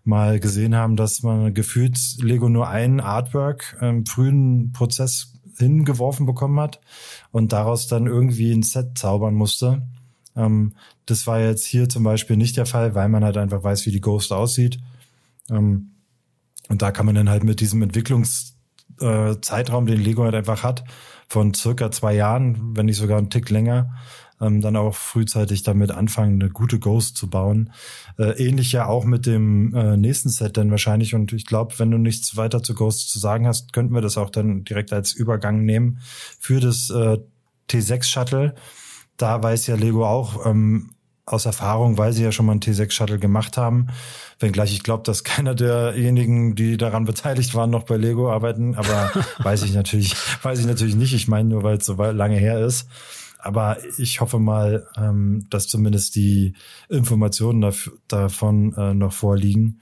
mal 0.04 0.40
gesehen 0.40 0.76
haben, 0.76 0.98
dass 0.98 1.24
man 1.24 1.54
gefühlt 1.54 1.98
Lego 2.20 2.50
nur 2.50 2.68
ein 2.68 3.00
Artwork 3.00 3.78
im 3.80 4.06
frühen 4.06 4.74
Prozess 4.74 5.40
hingeworfen 5.58 6.26
bekommen 6.26 6.60
hat 6.60 6.82
und 7.32 7.54
daraus 7.54 7.88
dann 7.88 8.08
irgendwie 8.08 8.52
ein 8.52 8.64
Set 8.64 8.98
zaubern 8.98 9.34
musste. 9.34 9.84
Ähm, 10.36 10.74
das 11.06 11.28
war 11.28 11.40
jetzt 11.40 11.66
hier 11.66 11.90
zum 11.90 12.04
Beispiel 12.04 12.38
nicht 12.38 12.58
der 12.58 12.66
Fall, 12.66 12.96
weil 12.96 13.10
man 13.10 13.24
halt 13.24 13.38
einfach 13.38 13.64
weiß, 13.64 13.86
wie 13.86 13.92
die 13.92 14.02
Ghost 14.02 14.32
aussieht. 14.32 14.80
Ähm, 15.50 15.92
und 16.70 16.82
da 16.82 16.92
kann 16.92 17.06
man 17.06 17.16
dann 17.16 17.30
halt 17.30 17.44
mit 17.44 17.60
diesem 17.60 17.82
Entwicklungszeitraum, 17.82 19.88
äh, 19.88 19.92
den 19.92 20.02
Lego 20.02 20.24
halt 20.24 20.36
einfach 20.36 20.64
hat, 20.64 20.86
von 21.28 21.54
circa 21.54 21.92
zwei 21.92 22.16
Jahren, 22.16 22.78
wenn 22.78 22.86
nicht 22.86 22.98
sogar 22.98 23.18
einen 23.18 23.30
Tick 23.30 23.50
länger, 23.50 23.94
ähm, 24.40 24.62
dann 24.62 24.76
auch 24.76 24.96
frühzeitig 24.96 25.64
damit 25.64 25.92
anfangen, 25.92 26.42
eine 26.42 26.50
gute 26.50 26.80
Ghost 26.80 27.18
zu 27.18 27.30
bauen. 27.30 27.72
Äh, 28.18 28.44
ähnlich 28.44 28.72
ja 28.72 28.88
auch 28.88 29.06
mit 29.06 29.26
dem 29.26 29.74
äh, 29.74 29.98
nächsten 29.98 30.30
Set 30.30 30.58
dann 30.58 30.72
wahrscheinlich. 30.72 31.16
Und 31.16 31.34
ich 31.34 31.46
glaube, 31.46 31.78
wenn 31.80 31.92
du 31.92 31.98
nichts 31.98 32.38
weiter 32.38 32.64
zu 32.64 32.74
Ghost 32.74 33.10
zu 33.10 33.20
sagen 33.20 33.48
hast, 33.48 33.74
könnten 33.74 33.94
wir 33.94 34.02
das 34.02 34.18
auch 34.18 34.30
dann 34.30 34.64
direkt 34.64 34.94
als 34.94 35.14
Übergang 35.14 35.66
nehmen 35.66 36.00
für 36.40 36.60
das 36.60 36.90
äh, 36.90 37.18
T6 37.70 38.04
Shuttle. 38.04 38.56
Da 39.18 39.42
weiß 39.42 39.68
ja 39.68 39.76
Lego 39.76 40.06
auch 40.06 40.46
ähm, 40.46 40.92
aus 41.26 41.46
Erfahrung, 41.46 41.98
weil 41.98 42.14
sie 42.14 42.24
ja 42.24 42.32
schon 42.32 42.46
mal 42.46 42.54
einen 42.54 42.62
T6 42.62 42.92
Shuttle 42.92 43.20
gemacht 43.20 43.58
haben. 43.58 43.88
Wenngleich 44.40 44.74
ich 44.74 44.84
glaube, 44.84 45.04
dass 45.04 45.24
keiner 45.24 45.56
derjenigen, 45.56 46.56
die 46.56 46.78
daran 46.78 47.06
beteiligt 47.06 47.56
waren, 47.56 47.70
noch 47.70 47.84
bei 47.84 47.98
Lego 47.98 48.32
arbeiten. 48.32 48.76
Aber 48.76 49.12
weiß 49.40 49.64
ich 49.64 49.74
natürlich, 49.74 50.16
weiß 50.44 50.60
ich 50.60 50.66
natürlich 50.66 50.96
nicht. 50.96 51.14
Ich 51.14 51.28
meine 51.28 51.50
nur, 51.50 51.64
weil 51.64 51.78
es 51.78 51.86
so 51.86 51.96
lange 51.96 52.38
her 52.38 52.60
ist 52.60 52.88
aber 53.44 53.78
ich 53.98 54.22
hoffe 54.22 54.40
mal, 54.40 54.88
ähm, 54.96 55.46
dass 55.50 55.68
zumindest 55.68 56.16
die 56.16 56.54
Informationen 56.88 57.74
davon 58.08 58.74
äh, 58.74 58.94
noch 58.94 59.12
vorliegen. 59.12 59.82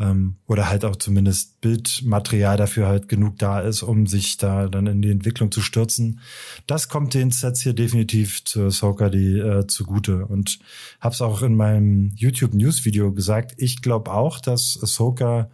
Ähm, 0.00 0.36
oder 0.46 0.68
halt 0.68 0.84
auch 0.84 0.96
zumindest 0.96 1.60
Bildmaterial 1.60 2.56
dafür 2.56 2.86
halt 2.86 3.08
genug 3.08 3.38
da 3.38 3.60
ist, 3.60 3.82
um 3.82 4.06
sich 4.06 4.36
da 4.36 4.68
dann 4.68 4.86
in 4.86 5.02
die 5.02 5.10
Entwicklung 5.10 5.52
zu 5.52 5.60
stürzen. 5.60 6.20
Das 6.66 6.88
kommt 6.88 7.14
den 7.14 7.30
Sets 7.30 7.60
hier 7.60 7.74
definitiv 7.74 8.44
zur 8.44 8.70
Soka 8.70 9.10
die 9.10 9.38
äh, 9.38 9.66
zugute. 9.66 10.26
Und 10.26 10.58
hab's 11.00 11.20
auch 11.20 11.42
in 11.42 11.54
meinem 11.54 12.12
YouTube 12.16 12.54
News 12.54 12.84
Video 12.84 13.12
gesagt. 13.12 13.54
Ich 13.58 13.82
glaube 13.82 14.12
auch, 14.12 14.40
dass 14.40 14.78
Ahsoka 14.82 15.50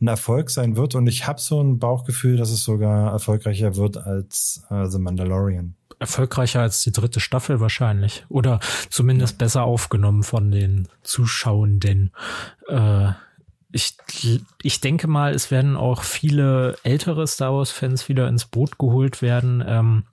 ein 0.00 0.08
Erfolg 0.08 0.50
sein 0.50 0.76
wird 0.76 0.94
und 0.94 1.08
ich 1.08 1.26
habe 1.26 1.40
so 1.40 1.60
ein 1.60 1.78
Bauchgefühl, 1.78 2.36
dass 2.36 2.50
es 2.50 2.62
sogar 2.62 3.10
erfolgreicher 3.10 3.74
wird 3.74 3.96
als 3.96 4.62
äh, 4.70 4.86
The 4.86 4.98
Mandalorian 4.98 5.74
erfolgreicher 5.98 6.60
als 6.60 6.82
die 6.82 6.92
dritte 6.92 7.20
Staffel 7.20 7.60
wahrscheinlich. 7.60 8.24
Oder 8.28 8.60
zumindest 8.90 9.34
ja. 9.34 9.38
besser 9.38 9.64
aufgenommen 9.64 10.22
von 10.22 10.50
den 10.50 10.88
Zuschauenden. 11.02 12.12
Äh, 12.68 13.12
ich, 13.70 13.96
ich 14.62 14.80
denke 14.80 15.06
mal, 15.08 15.34
es 15.34 15.50
werden 15.50 15.76
auch 15.76 16.02
viele 16.02 16.76
ältere 16.82 17.26
Star 17.26 17.52
Wars-Fans 17.54 18.08
wieder 18.08 18.28
ins 18.28 18.46
Boot 18.46 18.78
geholt 18.78 19.22
werden. 19.22 19.62
Ähm, 19.66 20.04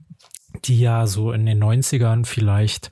die 0.63 0.79
ja 0.79 1.05
so 1.05 1.33
in 1.33 1.45
den 1.45 1.61
90ern 1.61 2.25
vielleicht 2.25 2.91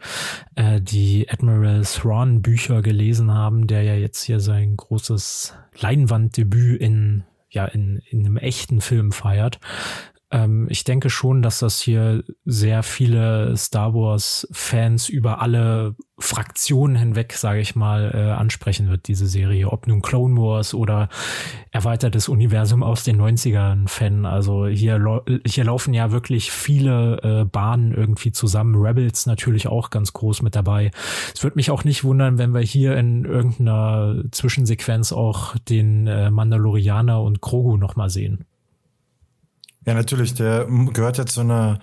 äh, 0.56 0.82
die 0.82 1.30
Admiral 1.30 1.84
Thrawn 1.84 2.42
Bücher 2.42 2.82
gelesen 2.82 3.34
haben, 3.34 3.68
der 3.68 3.84
ja 3.84 3.96
jetzt 3.96 4.24
hier 4.24 4.42
sein 4.42 4.76
großes 4.76 5.54
Leinwanddebüt 5.80 6.82
in 6.82 7.24
ja 7.50 7.66
in, 7.66 8.02
in 8.10 8.26
einem 8.26 8.38
echten 8.38 8.82
Film 8.82 9.12
feiert. 9.12 9.60
Ähm, 10.34 10.68
ich 10.70 10.84
denke 10.84 11.10
schon, 11.10 11.44
dass 11.44 11.60
das 11.60 11.80
hier 11.80 12.24
sehr 12.44 12.82
viele 12.82 13.56
Star 13.56 13.94
Wars-Fans 13.94 15.08
über 15.08 15.42
alle 15.42 15.96
Fraktionen 16.18 16.96
hinweg, 16.96 17.34
sage 17.34 17.60
ich 17.60 17.76
mal, 17.76 18.12
äh, 18.14 18.32
ansprechen 18.32 18.90
wird, 18.90 19.08
diese 19.08 19.28
Serie. 19.28 19.70
Ob 19.72 19.88
nun 19.88 20.02
Clone 20.02 20.36
Wars 20.36 20.74
oder 20.74 21.10
erweitertes 21.72 22.30
Universum 22.30 22.82
aus 22.82 23.04
den 23.04 23.22
90ern 23.22 23.88
Fan. 23.88 24.26
Also 24.26 24.66
hier, 24.66 25.24
hier 25.46 25.64
laufen 25.64 25.94
ja 25.94 26.12
wirklich 26.12 26.52
viele 26.52 27.22
äh, 27.22 27.46
Bahnen 27.46 27.94
irgendwie 27.94 28.32
zusammen. 28.32 28.76
Rebels 28.76 29.28
natürlich 29.28 29.68
auch 29.68 29.92
ganz 29.92 30.14
groß 30.14 30.42
mit 30.42 30.56
dabei. 30.56 30.92
Es 31.36 31.44
würde 31.44 31.58
mich 31.58 31.70
auch 31.70 31.84
nicht 31.84 32.04
wundern, 32.04 32.40
wenn 32.40 32.54
wir 32.54 32.62
hier 32.62 32.98
in 32.98 33.26
irgendeiner 33.26 34.24
Zwischensequenz 34.32 35.14
auch 35.14 35.56
den 35.70 36.08
äh, 36.08 36.32
Mandalorianer 36.32 37.22
und 37.22 37.42
Krogu 37.42 37.78
nochmal 37.78 38.10
sehen. 38.10 38.46
Ja, 39.86 39.94
natürlich. 39.94 40.34
Der 40.34 40.66
gehört 40.94 41.18
ja 41.18 41.26
zu 41.26 41.42
einer 41.42 41.80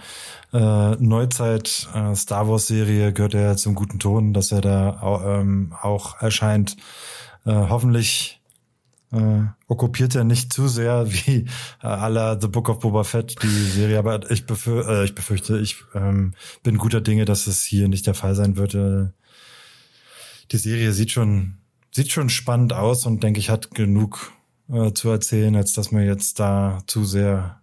äh, 0.53 0.97
Neuzeit 0.97 1.89
äh, 1.95 2.15
Star 2.15 2.49
Wars 2.49 2.67
Serie, 2.67 3.13
gehört 3.13 3.35
er 3.35 3.43
ja 3.43 3.57
zum 3.57 3.75
guten 3.75 3.99
Ton, 3.99 4.33
dass 4.33 4.53
er 4.53 4.61
da 4.61 5.01
auch, 5.01 5.23
ähm, 5.25 5.75
auch 5.81 6.21
erscheint. 6.21 6.77
Äh, 7.45 7.53
hoffentlich 7.53 8.41
äh, 9.13 9.43
okkupiert 9.69 10.15
er 10.15 10.25
nicht 10.25 10.53
zu 10.53 10.69
sehr 10.69 11.13
wie 11.13 11.47
äh, 11.83 11.87
aller 11.87 12.41
The 12.41 12.49
Book 12.49 12.69
of 12.69 12.81
Boba 12.81 13.05
Fett 13.05 13.43
die 13.43 13.49
Serie, 13.49 13.99
aber 13.99 14.31
ich, 14.31 14.47
befür 14.47 14.89
äh, 14.89 15.05
ich 15.05 15.15
befürchte, 15.15 15.59
ich 15.59 15.77
ähm, 15.95 16.35
bin 16.63 16.79
guter 16.79 17.01
Dinge, 17.01 17.25
dass 17.25 17.47
es 17.47 17.63
hier 17.63 17.89
nicht 17.89 18.07
der 18.07 18.15
Fall 18.15 18.35
sein 18.35 18.57
wird. 18.57 18.75
Äh, 18.75 19.09
die 20.53 20.59
Serie 20.59 20.93
sieht 20.93 21.11
schon 21.11 21.57
sieht 21.93 22.13
schon 22.13 22.29
spannend 22.29 22.73
aus 22.73 23.05
und 23.05 23.23
denke 23.23 23.41
ich 23.41 23.51
hat 23.51 23.75
genug 23.75 24.33
äh, 24.69 24.93
zu 24.93 25.11
erzählen, 25.11 25.55
als 25.57 25.73
dass 25.73 25.91
man 25.93 26.05
jetzt 26.05 26.39
da 26.39 26.83
zu 26.87 27.05
sehr 27.05 27.60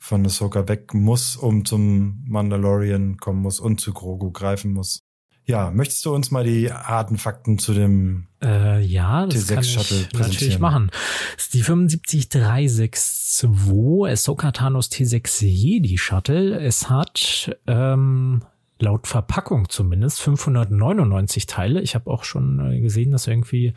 von 0.00 0.26
Ahsoka 0.26 0.66
weg 0.66 0.94
muss, 0.94 1.36
um 1.36 1.64
zum 1.64 2.24
Mandalorian 2.26 3.18
kommen 3.18 3.42
muss 3.42 3.60
und 3.60 3.80
zu 3.80 3.92
Grogu 3.92 4.32
greifen 4.32 4.72
muss. 4.72 5.04
Ja, 5.44 5.70
möchtest 5.70 6.04
du 6.04 6.14
uns 6.14 6.30
mal 6.30 6.44
die 6.44 6.72
harten 6.72 7.18
Fakten 7.18 7.58
zu 7.58 7.74
dem 7.74 8.28
äh, 8.42 8.80
ja, 8.80 9.26
das 9.26 9.50
T6 9.50 9.54
kann 9.54 9.64
Shuttle 9.64 10.08
ich 10.12 10.18
natürlich 10.18 10.58
machen. 10.58 10.90
Das 11.34 11.44
ist 11.44 11.54
die 11.54 11.62
75362 11.62 14.10
Ahsoka 14.10 14.52
Thanos 14.52 14.90
T6 14.90 15.44
Jedi 15.44 15.98
Shuttle. 15.98 16.58
Es 16.58 16.88
hat 16.88 17.54
ähm, 17.66 18.42
laut 18.82 19.06
Verpackung 19.06 19.68
zumindest 19.68 20.20
599 20.22 21.46
Teile. 21.46 21.80
Ich 21.80 21.94
habe 21.94 22.10
auch 22.10 22.24
schon 22.24 22.72
äh, 22.72 22.80
gesehen, 22.80 23.10
dass 23.10 23.26
irgendwie 23.26 23.74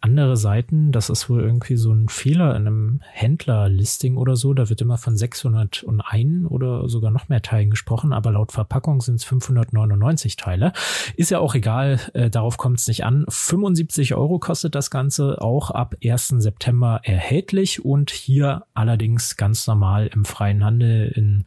andere 0.00 0.36
Seiten, 0.36 0.92
das 0.92 1.10
ist 1.10 1.30
wohl 1.30 1.40
irgendwie 1.40 1.76
so 1.76 1.92
ein 1.92 2.08
Fehler 2.08 2.56
in 2.56 2.66
einem 2.66 3.00
Händlerlisting 3.12 4.16
oder 4.16 4.36
so. 4.36 4.52
Da 4.52 4.68
wird 4.68 4.80
immer 4.80 4.98
von 4.98 5.16
601 5.16 6.46
oder 6.48 6.88
sogar 6.88 7.10
noch 7.10 7.28
mehr 7.28 7.42
Teilen 7.42 7.70
gesprochen, 7.70 8.12
aber 8.12 8.32
laut 8.32 8.52
Verpackung 8.52 9.00
sind 9.00 9.16
es 9.16 9.24
599 9.24 10.36
Teile. 10.36 10.72
Ist 11.16 11.30
ja 11.30 11.38
auch 11.38 11.54
egal, 11.54 12.00
äh, 12.14 12.30
darauf 12.30 12.58
kommt 12.58 12.80
es 12.80 12.88
nicht 12.88 13.04
an. 13.04 13.24
75 13.28 14.14
Euro 14.14 14.38
kostet 14.38 14.74
das 14.74 14.90
Ganze 14.90 15.40
auch 15.40 15.70
ab 15.70 15.94
1. 16.04 16.34
September 16.38 17.00
erhältlich 17.04 17.84
und 17.84 18.10
hier 18.10 18.64
allerdings 18.74 19.36
ganz 19.36 19.66
normal 19.66 20.10
im 20.12 20.24
freien 20.24 20.64
Handel, 20.64 21.08
in, 21.14 21.44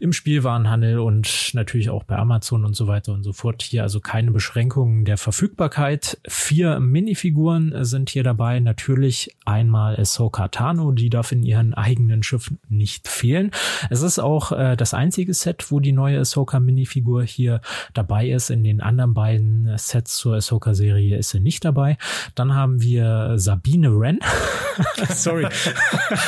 im 0.00 0.12
Spielwarenhandel 0.12 0.98
und 0.98 1.50
natürlich 1.54 1.90
auch 1.90 2.04
bei 2.04 2.16
Amazon 2.16 2.37
Amazon 2.38 2.64
und 2.64 2.76
so 2.76 2.86
weiter 2.86 3.12
und 3.12 3.24
so 3.24 3.32
fort. 3.32 3.62
Hier 3.62 3.82
also 3.82 3.98
keine 3.98 4.30
Beschränkungen 4.30 5.04
der 5.04 5.18
Verfügbarkeit. 5.18 6.18
Vier 6.28 6.78
Minifiguren 6.78 7.84
sind 7.84 8.10
hier 8.10 8.22
dabei. 8.22 8.60
Natürlich 8.60 9.34
einmal 9.44 9.98
Ahsoka 9.98 10.46
Tano, 10.46 10.92
die 10.92 11.10
darf 11.10 11.32
in 11.32 11.42
ihren 11.42 11.74
eigenen 11.74 12.22
Schiffen 12.22 12.60
nicht 12.68 13.08
fehlen. 13.08 13.50
Es 13.90 14.02
ist 14.02 14.20
auch 14.20 14.52
äh, 14.52 14.76
das 14.76 14.94
einzige 14.94 15.34
Set, 15.34 15.72
wo 15.72 15.80
die 15.80 15.90
neue 15.90 16.20
Ahsoka 16.20 16.60
Minifigur 16.60 17.24
hier 17.24 17.60
dabei 17.92 18.28
ist. 18.28 18.50
In 18.50 18.62
den 18.62 18.80
anderen 18.80 19.14
beiden 19.14 19.76
Sets 19.76 20.16
zur 20.16 20.36
Ahsoka 20.36 20.74
Serie 20.74 21.16
ist 21.16 21.30
sie 21.30 21.40
nicht 21.40 21.64
dabei. 21.64 21.98
Dann 22.36 22.54
haben 22.54 22.80
wir 22.80 23.32
Sabine 23.36 23.98
Wren. 23.98 24.20
Sorry. 25.12 25.48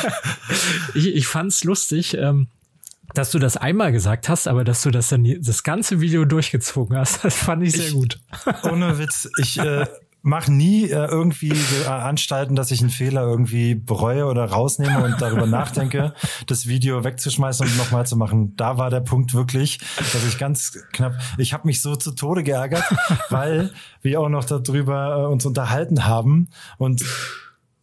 ich, 0.93 1.15
ich 1.15 1.27
fand's 1.27 1.63
lustig. 1.63 2.17
Ähm, 2.17 2.47
dass 3.13 3.31
du 3.31 3.39
das 3.39 3.57
einmal 3.57 3.91
gesagt 3.91 4.29
hast, 4.29 4.47
aber 4.47 4.63
dass 4.63 4.81
du 4.81 4.91
das 4.91 5.09
dann 5.09 5.27
das 5.41 5.63
ganze 5.63 6.01
Video 6.01 6.25
durchgezogen 6.25 6.97
hast, 6.97 7.23
das 7.23 7.35
fand 7.35 7.63
ich 7.63 7.73
sehr 7.73 7.87
ich, 7.87 7.93
gut. 7.93 8.19
Ohne 8.63 8.97
Witz, 8.97 9.29
ich 9.39 9.57
äh, 9.57 9.85
mache 10.23 10.51
nie 10.51 10.85
äh, 10.85 11.05
irgendwie 11.05 11.53
äh, 11.83 11.87
Anstalten, 11.87 12.55
dass 12.55 12.71
ich 12.71 12.81
einen 12.81 12.89
Fehler 12.89 13.23
irgendwie 13.23 13.75
bereue 13.75 14.25
oder 14.25 14.45
rausnehme 14.45 15.03
und 15.03 15.21
darüber 15.21 15.45
nachdenke, 15.47 16.13
das 16.45 16.67
Video 16.67 17.03
wegzuschmeißen 17.03 17.65
und 17.67 17.77
nochmal 17.77 18.05
zu 18.05 18.15
machen. 18.15 18.55
Da 18.55 18.77
war 18.77 18.89
der 18.89 19.01
Punkt 19.01 19.33
wirklich, 19.33 19.79
dass 19.97 20.25
ich 20.27 20.37
ganz 20.37 20.77
knapp, 20.93 21.13
ich 21.37 21.53
habe 21.53 21.67
mich 21.67 21.81
so 21.81 21.95
zu 21.95 22.11
Tode 22.11 22.43
geärgert, 22.43 22.83
weil 23.29 23.71
wir 24.01 24.21
auch 24.21 24.29
noch 24.29 24.45
darüber 24.45 25.23
äh, 25.23 25.31
uns 25.31 25.45
unterhalten 25.45 26.05
haben 26.05 26.49
und 26.77 27.03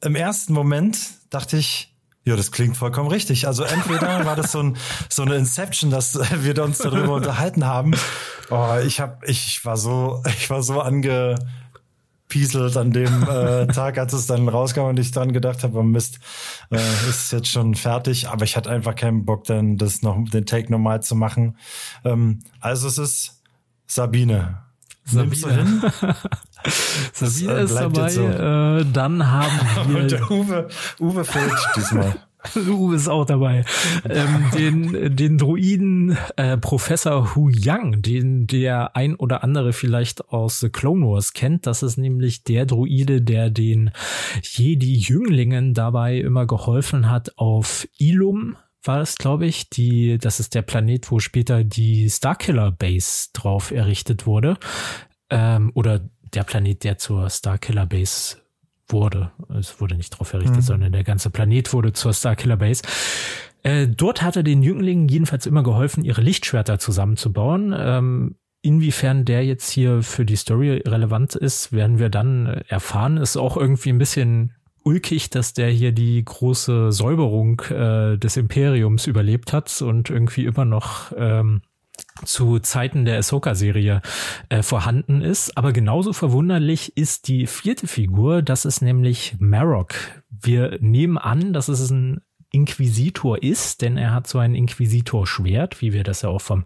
im 0.01 0.14
ersten 0.14 0.53
Moment 0.53 0.97
dachte 1.31 1.57
ich, 1.57 1.93
ja, 2.25 2.37
das 2.37 2.53
klingt 2.53 2.77
vollkommen 2.77 3.09
richtig. 3.09 3.47
Also 3.47 3.64
entweder 3.64 4.25
war 4.27 4.37
das 4.37 4.53
so, 4.53 4.62
ein, 4.62 4.77
so 5.09 5.23
eine 5.23 5.37
Inception, 5.37 5.91
dass 5.91 6.14
wir 6.43 6.62
uns 6.62 6.79
darüber 6.79 7.14
unterhalten 7.14 7.64
haben. 7.64 7.95
Oh, 8.51 8.77
ich 8.85 9.01
hab, 9.01 9.27
ich 9.27 9.64
war 9.64 9.77
so, 9.77 10.23
ich 10.27 10.51
war 10.51 10.62
so 10.62 10.81
angepieselt 10.81 12.77
an 12.77 12.93
dem 12.93 13.23
äh, 13.23 13.66
Tag, 13.69 13.97
als 13.97 14.12
es 14.12 14.27
dann 14.27 14.47
rauskam 14.49 14.83
und 14.83 14.99
ich 14.99 15.11
dann 15.11 15.33
gedacht 15.33 15.62
habe, 15.62 15.79
oh 15.79 15.83
Mist, 15.83 16.19
äh, 16.71 16.77
ist 17.09 17.33
jetzt 17.33 17.49
schon 17.49 17.75
fertig. 17.75 18.29
Aber 18.29 18.45
ich 18.45 18.57
hatte 18.57 18.69
einfach 18.69 18.95
keinen 18.95 19.25
Bock, 19.25 19.45
dann 19.45 19.79
das 19.79 20.03
noch 20.03 20.23
den 20.29 20.45
Take 20.45 20.71
normal 20.71 21.03
zu 21.03 21.14
machen. 21.14 21.57
Ähm, 22.05 22.41
also 22.61 22.89
es 22.89 22.99
ist 22.99 23.43
Sabine. 23.87 24.64
Sabine. 25.05 25.93
Sabine 27.13 27.53
äh, 27.53 27.65
ist 27.65 27.75
dabei. 27.75 28.09
So. 28.09 28.23
Äh, 28.23 28.85
dann 28.93 29.31
haben 29.31 29.61
wir. 29.89 30.01
Und 30.01 30.11
der 30.11 30.31
Uwe, 30.31 30.69
Uwe 31.01 31.25
fehlt 31.25 31.53
diesmal. 31.77 32.15
Uwe 32.57 32.95
ist 32.95 33.09
auch 33.09 33.27
dabei. 33.27 33.65
ähm, 34.09 34.45
den, 34.57 35.17
den 35.17 35.39
Druiden 35.39 36.17
äh, 36.37 36.57
Professor 36.57 37.35
Hu 37.35 37.51
Yang, 37.51 38.03
den 38.03 38.47
der 38.47 38.97
ein 38.97 39.17
oder 39.17 39.43
andere 39.43 39.73
vielleicht 39.73 40.29
aus 40.29 40.61
The 40.61 40.71
Clone 40.71 41.05
Wars 41.05 41.33
kennt. 41.33 41.67
Das 41.67 41.83
ist 41.83 41.99
nämlich 41.99 42.45
der 42.45 42.65
Druide, 42.65 43.23
der 43.23 43.51
den 43.51 43.91
Jedi-Jünglingen 44.43 45.75
dabei 45.75 46.19
immer 46.19 46.47
geholfen 46.47 47.11
hat 47.11 47.33
auf 47.37 47.89
Ilum 47.99 48.57
war 48.85 49.01
es, 49.01 49.17
glaube 49.17 49.47
ich. 49.47 49.71
Die, 49.71 50.19
das 50.19 50.41
ist 50.41 50.55
der 50.55 50.63
Planet, 50.63 51.11
wo 51.11 51.19
später 51.19 51.65
die 51.65 52.09
Starkiller 52.09 52.73
Base 52.73 53.29
drauf 53.33 53.71
errichtet 53.71 54.27
wurde. 54.27 54.57
Ähm, 55.31 55.71
oder 55.75 56.01
der 56.35 56.45
Planet, 56.45 56.85
der 56.85 56.99
zur 56.99 57.29
Starkiller 57.31 57.87
Base 57.87 58.37
wurde. 58.89 59.31
Es 59.59 59.81
wurde 59.81 59.97
nicht 59.97 60.11
drauf 60.11 60.33
errichtet, 60.33 60.57
mhm. 60.57 60.62
sondern 60.62 60.93
der 60.93 61.05
ganze 61.05 61.31
Planet 61.31 61.72
wurde 61.72 61.93
zur 61.93 62.12
Starkiller 62.12 62.57
Base. 62.57 62.83
Äh, 63.62 63.89
dort 63.89 64.22
hat 64.22 64.37
er 64.37 64.43
den 64.43 64.62
Jünglingen 64.62 65.09
jedenfalls 65.09 65.47
immer 65.47 65.62
geholfen, 65.62 66.05
ihre 66.05 66.22
Lichtschwerter 66.22 66.79
zusammenzubauen. 66.79 67.74
Ähm, 67.76 68.37
inwiefern 68.62 69.24
der 69.24 69.45
jetzt 69.45 69.70
hier 69.70 70.03
für 70.03 70.24
die 70.24 70.37
Story 70.37 70.83
relevant 70.87 71.35
ist, 71.35 71.72
werden 71.72 71.99
wir 71.99 72.09
dann 72.09 72.47
erfahren. 72.68 73.16
Ist 73.16 73.37
auch 73.37 73.57
irgendwie 73.57 73.91
ein 73.91 73.99
bisschen 73.99 74.55
ulkig, 74.85 75.31
dass 75.31 75.53
der 75.53 75.68
hier 75.68 75.93
die 75.93 76.24
große 76.24 76.93
Säuberung 76.93 77.61
äh, 77.70 78.16
des 78.16 78.37
Imperiums 78.37 79.07
überlebt 79.07 79.53
hat 79.53 79.83
und 79.83 80.09
irgendwie 80.09 80.47
immer 80.47 80.64
noch 80.64 81.12
ähm, 81.16 81.62
zu 82.25 82.59
Zeiten 82.59 83.05
der 83.05 83.19
Ahsoka-Serie 83.19 84.03
äh, 84.49 84.62
vorhanden 84.62 85.21
ist. 85.21 85.57
Aber 85.57 85.73
genauso 85.73 86.12
verwunderlich 86.12 86.97
ist 86.97 87.29
die 87.29 87.47
vierte 87.47 87.87
Figur, 87.87 88.43
das 88.43 88.64
ist 88.64 88.81
nämlich 88.81 89.37
Marok. 89.39 89.95
Wir 90.31 90.79
nehmen 90.81 91.19
an, 91.19 91.53
dass 91.53 91.69
es 91.69 91.91
ein 91.91 92.21
Inquisitor 92.59 93.41
ist, 93.41 93.83
denn 93.83 93.97
er 93.97 94.13
hat 94.13 94.27
so 94.27 94.39
ein 94.39 94.57
Inquisitor-Schwert, 94.57 95.81
wie 95.81 95.93
wir 95.93 96.03
das 96.03 96.23
ja 96.23 96.29
auch 96.29 96.41
vom 96.41 96.65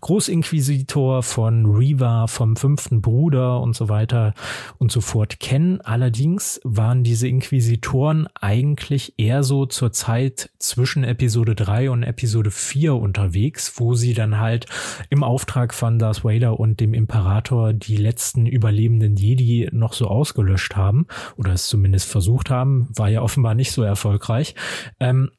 Großinquisitor, 0.00 1.24
von 1.24 1.66
Reva, 1.66 2.28
vom 2.28 2.54
fünften 2.54 3.02
Bruder 3.02 3.60
und 3.60 3.74
so 3.74 3.88
weiter 3.88 4.34
und 4.78 4.92
so 4.92 5.00
fort 5.00 5.40
kennen. 5.40 5.80
Allerdings 5.80 6.60
waren 6.62 7.02
diese 7.02 7.26
Inquisitoren 7.26 8.28
eigentlich 8.40 9.14
eher 9.16 9.42
so 9.42 9.66
zur 9.66 9.90
Zeit 9.90 10.50
zwischen 10.60 11.02
Episode 11.02 11.56
3 11.56 11.90
und 11.90 12.04
Episode 12.04 12.52
4 12.52 12.94
unterwegs, 12.94 13.72
wo 13.80 13.94
sie 13.94 14.14
dann 14.14 14.38
halt 14.38 14.66
im 15.10 15.24
Auftrag 15.24 15.74
von 15.74 15.98
Darth 15.98 16.24
Vader 16.24 16.60
und 16.60 16.78
dem 16.78 16.94
Imperator 16.94 17.72
die 17.72 17.96
letzten 17.96 18.46
überlebenden 18.46 19.16
Jedi 19.16 19.68
noch 19.72 19.92
so 19.92 20.06
ausgelöscht 20.06 20.76
haben 20.76 21.08
oder 21.36 21.52
es 21.52 21.66
zumindest 21.66 22.08
versucht 22.08 22.48
haben, 22.48 22.86
war 22.94 23.08
ja 23.08 23.22
offenbar 23.22 23.56
nicht 23.56 23.72
so 23.72 23.82
erfolgreich. 23.82 24.54
Ähm, 25.00 25.31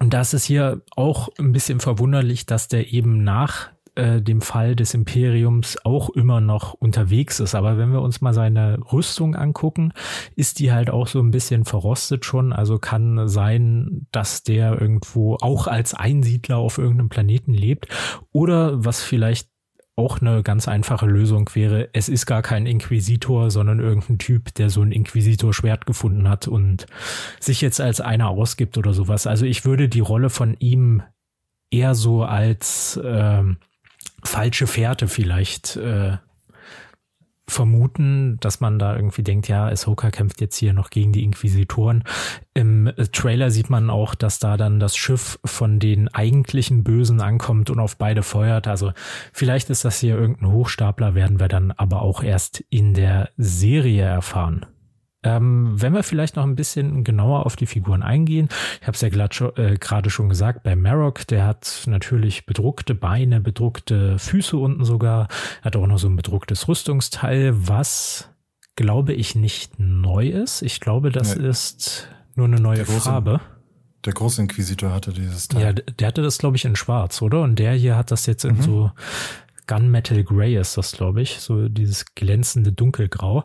und 0.00 0.14
das 0.14 0.34
ist 0.34 0.44
hier 0.44 0.82
auch 0.96 1.28
ein 1.38 1.52
bisschen 1.52 1.80
verwunderlich, 1.80 2.46
dass 2.46 2.68
der 2.68 2.92
eben 2.92 3.24
nach 3.24 3.70
äh, 3.98 4.22
dem 4.22 4.40
Fall 4.40 4.76
des 4.76 4.94
Imperiums 4.94 5.76
auch 5.84 6.10
immer 6.10 6.40
noch 6.40 6.72
unterwegs 6.72 7.40
ist. 7.40 7.56
Aber 7.56 7.78
wenn 7.78 7.90
wir 7.90 8.00
uns 8.00 8.20
mal 8.20 8.32
seine 8.32 8.78
Rüstung 8.92 9.34
angucken, 9.34 9.92
ist 10.36 10.60
die 10.60 10.70
halt 10.70 10.88
auch 10.88 11.08
so 11.08 11.18
ein 11.18 11.32
bisschen 11.32 11.64
verrostet 11.64 12.24
schon. 12.24 12.52
Also 12.52 12.78
kann 12.78 13.28
sein, 13.28 14.06
dass 14.12 14.44
der 14.44 14.80
irgendwo 14.80 15.34
auch 15.40 15.66
als 15.66 15.94
Einsiedler 15.94 16.58
auf 16.58 16.78
irgendeinem 16.78 17.08
Planeten 17.08 17.54
lebt. 17.54 17.88
Oder 18.30 18.84
was 18.84 19.02
vielleicht 19.02 19.48
auch 19.98 20.20
eine 20.20 20.42
ganz 20.44 20.68
einfache 20.68 21.06
Lösung 21.06 21.50
wäre, 21.54 21.88
es 21.92 22.08
ist 22.08 22.24
gar 22.24 22.40
kein 22.40 22.66
Inquisitor, 22.66 23.50
sondern 23.50 23.80
irgendein 23.80 24.18
Typ, 24.18 24.54
der 24.54 24.70
so 24.70 24.80
ein 24.80 24.92
Inquisitor-Schwert 24.92 25.86
gefunden 25.86 26.28
hat 26.28 26.46
und 26.46 26.86
sich 27.40 27.60
jetzt 27.60 27.80
als 27.80 28.00
einer 28.00 28.28
ausgibt 28.28 28.78
oder 28.78 28.94
sowas. 28.94 29.26
Also 29.26 29.44
ich 29.44 29.64
würde 29.64 29.88
die 29.88 30.00
Rolle 30.00 30.30
von 30.30 30.56
ihm 30.60 31.02
eher 31.70 31.96
so 31.96 32.22
als 32.22 32.98
ähm, 33.04 33.56
falsche 34.22 34.68
Fährte 34.68 35.08
vielleicht 35.08 35.76
äh, 35.76 36.18
vermuten, 37.48 38.38
dass 38.40 38.60
man 38.60 38.78
da 38.78 38.94
irgendwie 38.94 39.22
denkt, 39.22 39.48
ja, 39.48 39.66
Ahsoka 39.66 40.10
kämpft 40.10 40.40
jetzt 40.40 40.56
hier 40.56 40.72
noch 40.72 40.90
gegen 40.90 41.12
die 41.12 41.24
Inquisitoren. 41.24 42.04
Im 42.54 42.86
äh, 42.86 43.06
Trailer 43.06 43.50
sieht 43.50 43.70
man 43.70 43.90
auch, 43.90 44.14
dass 44.14 44.38
da 44.38 44.56
dann 44.56 44.78
das 44.78 44.96
Schiff 44.96 45.38
von 45.44 45.78
den 45.78 46.08
eigentlichen 46.08 46.84
Bösen 46.84 47.20
ankommt 47.20 47.70
und 47.70 47.80
auf 47.80 47.96
beide 47.96 48.22
feuert. 48.22 48.68
Also 48.68 48.92
vielleicht 49.32 49.70
ist 49.70 49.84
das 49.84 49.98
hier 49.98 50.16
irgendein 50.16 50.52
Hochstapler, 50.52 51.14
werden 51.14 51.40
wir 51.40 51.48
dann 51.48 51.72
aber 51.72 52.02
auch 52.02 52.22
erst 52.22 52.64
in 52.70 52.94
der 52.94 53.30
Serie 53.36 54.04
erfahren. 54.04 54.66
Ähm, 55.24 55.72
wenn 55.74 55.94
wir 55.94 56.04
vielleicht 56.04 56.36
noch 56.36 56.44
ein 56.44 56.54
bisschen 56.54 57.02
genauer 57.02 57.44
auf 57.44 57.56
die 57.56 57.66
Figuren 57.66 58.02
eingehen, 58.02 58.48
ich 58.80 58.86
habe 58.86 58.94
es 58.94 59.00
ja 59.00 59.08
äh, 59.08 59.76
gerade 59.76 60.10
schon 60.10 60.28
gesagt, 60.28 60.62
bei 60.62 60.76
Marok, 60.76 61.26
der 61.26 61.44
hat 61.44 61.82
natürlich 61.86 62.46
bedruckte 62.46 62.94
Beine, 62.94 63.40
bedruckte 63.40 64.18
Füße 64.18 64.56
unten 64.56 64.84
sogar, 64.84 65.26
hat 65.62 65.74
auch 65.74 65.86
noch 65.86 65.98
so 65.98 66.08
ein 66.08 66.16
bedrucktes 66.16 66.68
Rüstungsteil, 66.68 67.52
was 67.56 68.30
glaube 68.76 69.12
ich 69.12 69.34
nicht 69.34 69.80
neu 69.80 70.28
ist. 70.28 70.62
Ich 70.62 70.78
glaube, 70.78 71.10
das 71.10 71.34
nee. 71.34 71.48
ist 71.48 72.08
nur 72.36 72.46
eine 72.46 72.60
neue 72.60 72.84
große, 72.84 73.00
Farbe. 73.00 73.40
Der 74.04 74.12
große 74.12 74.40
Inquisitor 74.40 74.92
hatte 74.92 75.12
dieses 75.12 75.48
Teil. 75.48 75.62
Ja, 75.62 75.72
der 75.72 76.06
hatte 76.06 76.22
das, 76.22 76.38
glaube 76.38 76.56
ich, 76.56 76.64
in 76.64 76.76
schwarz, 76.76 77.20
oder? 77.20 77.42
Und 77.42 77.58
der 77.58 77.72
hier 77.72 77.96
hat 77.96 78.12
das 78.12 78.26
jetzt 78.26 78.44
in 78.44 78.58
mhm. 78.58 78.62
so 78.62 78.90
Gunmetal 79.66 80.24
Grey 80.24 80.56
ist 80.56 80.76
das, 80.76 80.92
glaube 80.92 81.22
ich, 81.22 81.40
so 81.40 81.68
dieses 81.68 82.14
glänzende 82.14 82.72
Dunkelgrau. 82.72 83.44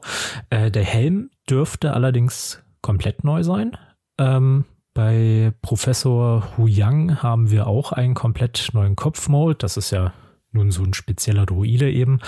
Äh, 0.49 0.71
der 0.71 0.83
Helm 0.83 1.31
dürfte 1.49 1.93
allerdings 1.93 2.63
komplett 2.81 3.23
neu 3.23 3.43
sein. 3.43 3.77
Ähm, 4.17 4.65
bei 4.93 5.53
Professor 5.61 6.47
Hu 6.57 6.67
Yang 6.67 7.23
haben 7.23 7.49
wir 7.49 7.67
auch 7.67 7.91
einen 7.91 8.13
komplett 8.13 8.69
neuen 8.73 8.95
Kopfmold. 8.95 9.63
Das 9.63 9.77
ist 9.77 9.91
ja 9.91 10.13
nun 10.51 10.69
so 10.69 10.83
ein 10.83 10.93
spezieller 10.93 11.45
Druide 11.47 11.91
eben. 11.91 12.19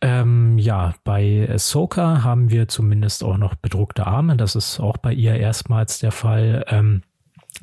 Ähm, 0.00 0.56
ja, 0.58 0.94
bei 1.02 1.48
Ahsoka 1.50 2.22
haben 2.22 2.50
wir 2.50 2.68
zumindest 2.68 3.24
auch 3.24 3.38
noch 3.38 3.56
bedruckte 3.56 4.06
Arme. 4.06 4.36
Das 4.36 4.54
ist 4.54 4.78
auch 4.78 4.98
bei 4.98 5.12
ihr 5.12 5.34
erstmals 5.34 5.98
der 5.98 6.12
Fall. 6.12 6.64
Ähm, 6.68 7.02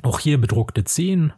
Auch 0.04 0.20
hier 0.20 0.38
bedruckte 0.38 0.84
Zehen. 0.84 1.32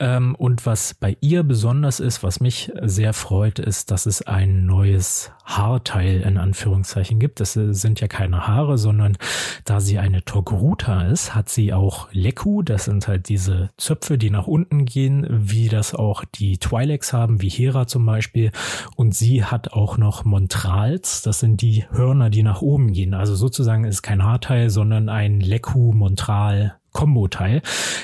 Ähm, 0.00 0.34
und 0.34 0.66
was 0.66 0.94
bei 0.94 1.16
ihr 1.20 1.44
besonders 1.44 2.00
ist, 2.00 2.24
was 2.24 2.40
mich 2.40 2.72
sehr 2.82 3.12
freut, 3.12 3.60
ist, 3.60 3.92
dass 3.92 4.06
es 4.06 4.22
ein 4.22 4.66
neues 4.66 5.30
Haarteil 5.44 6.22
in 6.22 6.36
Anführungszeichen 6.36 7.20
gibt. 7.20 7.38
Das 7.38 7.52
sind 7.52 8.00
ja 8.00 8.08
keine 8.08 8.48
Haare, 8.48 8.78
sondern 8.78 9.16
da 9.64 9.78
sie 9.78 10.00
eine 10.00 10.24
Togruta 10.24 11.02
ist, 11.02 11.36
hat 11.36 11.50
sie 11.50 11.72
auch 11.72 12.08
Leku. 12.10 12.62
Das 12.62 12.86
sind 12.86 13.06
halt 13.06 13.28
diese 13.28 13.68
Zöpfe, 13.76 14.18
die 14.18 14.30
nach 14.30 14.48
unten 14.48 14.86
gehen, 14.86 15.24
wie 15.28 15.68
das 15.68 15.94
auch 15.94 16.24
die 16.24 16.58
Twi'leks 16.58 17.12
haben, 17.12 17.42
wie 17.42 17.48
Hera 17.48 17.86
zum 17.86 18.04
Beispiel. 18.06 18.50
Und 18.96 19.14
sie 19.14 19.44
hat 19.44 19.72
auch 19.72 19.98
noch 19.98 20.24
Montrals. 20.24 21.22
Das 21.22 21.38
sind 21.38 21.60
die 21.60 21.84
Hörner, 21.92 22.28
die 22.30 22.42
nach 22.42 22.60
oben 22.60 22.92
gehen. 22.92 23.14
Also 23.14 23.36
sozusagen 23.36 23.84
ist 23.84 24.02
kein 24.02 24.24
Haarteil, 24.24 24.68
sondern 24.70 25.08
ein 25.08 25.40
Leku 25.40 25.92
Montral 25.92 26.79
Combo-Teil. 26.92 27.62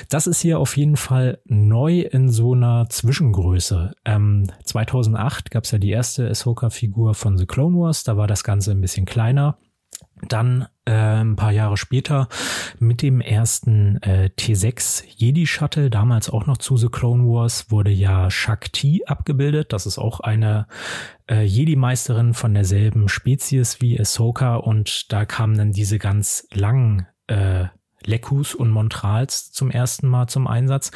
Das 0.09 0.27
ist 0.27 0.41
hier 0.41 0.59
auf 0.59 0.77
jeden 0.77 0.97
Fall 0.97 1.39
neu 1.45 2.01
in 2.01 2.29
so 2.29 2.53
einer 2.53 2.87
Zwischengröße. 2.89 3.93
Ähm, 4.05 4.49
2008 4.63 5.51
gab 5.51 5.63
es 5.63 5.71
ja 5.71 5.77
die 5.77 5.91
erste 5.91 6.29
Ahsoka-Figur 6.29 7.13
von 7.13 7.37
The 7.37 7.45
Clone 7.45 7.77
Wars, 7.77 8.03
da 8.03 8.17
war 8.17 8.27
das 8.27 8.43
Ganze 8.43 8.71
ein 8.71 8.81
bisschen 8.81 9.05
kleiner. 9.05 9.57
Dann 10.27 10.67
äh, 10.85 10.93
ein 10.93 11.35
paar 11.35 11.51
Jahre 11.51 11.77
später 11.77 12.27
mit 12.79 13.01
dem 13.03 13.21
ersten 13.21 14.01
äh, 14.01 14.31
T6 14.35 15.03
Jedi 15.15 15.45
Shuttle, 15.45 15.91
damals 15.91 16.29
auch 16.29 16.47
noch 16.47 16.57
zu 16.57 16.75
The 16.75 16.87
Clone 16.87 17.23
Wars, 17.23 17.69
wurde 17.69 17.91
ja 17.91 18.31
Shakti 18.31 19.03
abgebildet. 19.05 19.73
Das 19.73 19.85
ist 19.85 19.99
auch 19.99 20.19
eine 20.19 20.67
äh, 21.29 21.43
Jedi-Meisterin 21.43 22.33
von 22.33 22.53
derselben 22.55 23.09
Spezies 23.09 23.79
wie 23.79 23.99
Ahsoka 23.99 24.55
und 24.55 25.11
da 25.11 25.25
kamen 25.25 25.55
dann 25.57 25.71
diese 25.71 25.99
ganz 25.99 26.47
langen 26.51 27.05
äh, 27.27 27.65
Leckus 28.07 28.55
und 28.55 28.71
Montrals 28.71 29.51
zum 29.51 29.69
ersten 29.69 30.07
Mal 30.07 30.27
zum 30.27 30.47
Einsatz, 30.47 30.91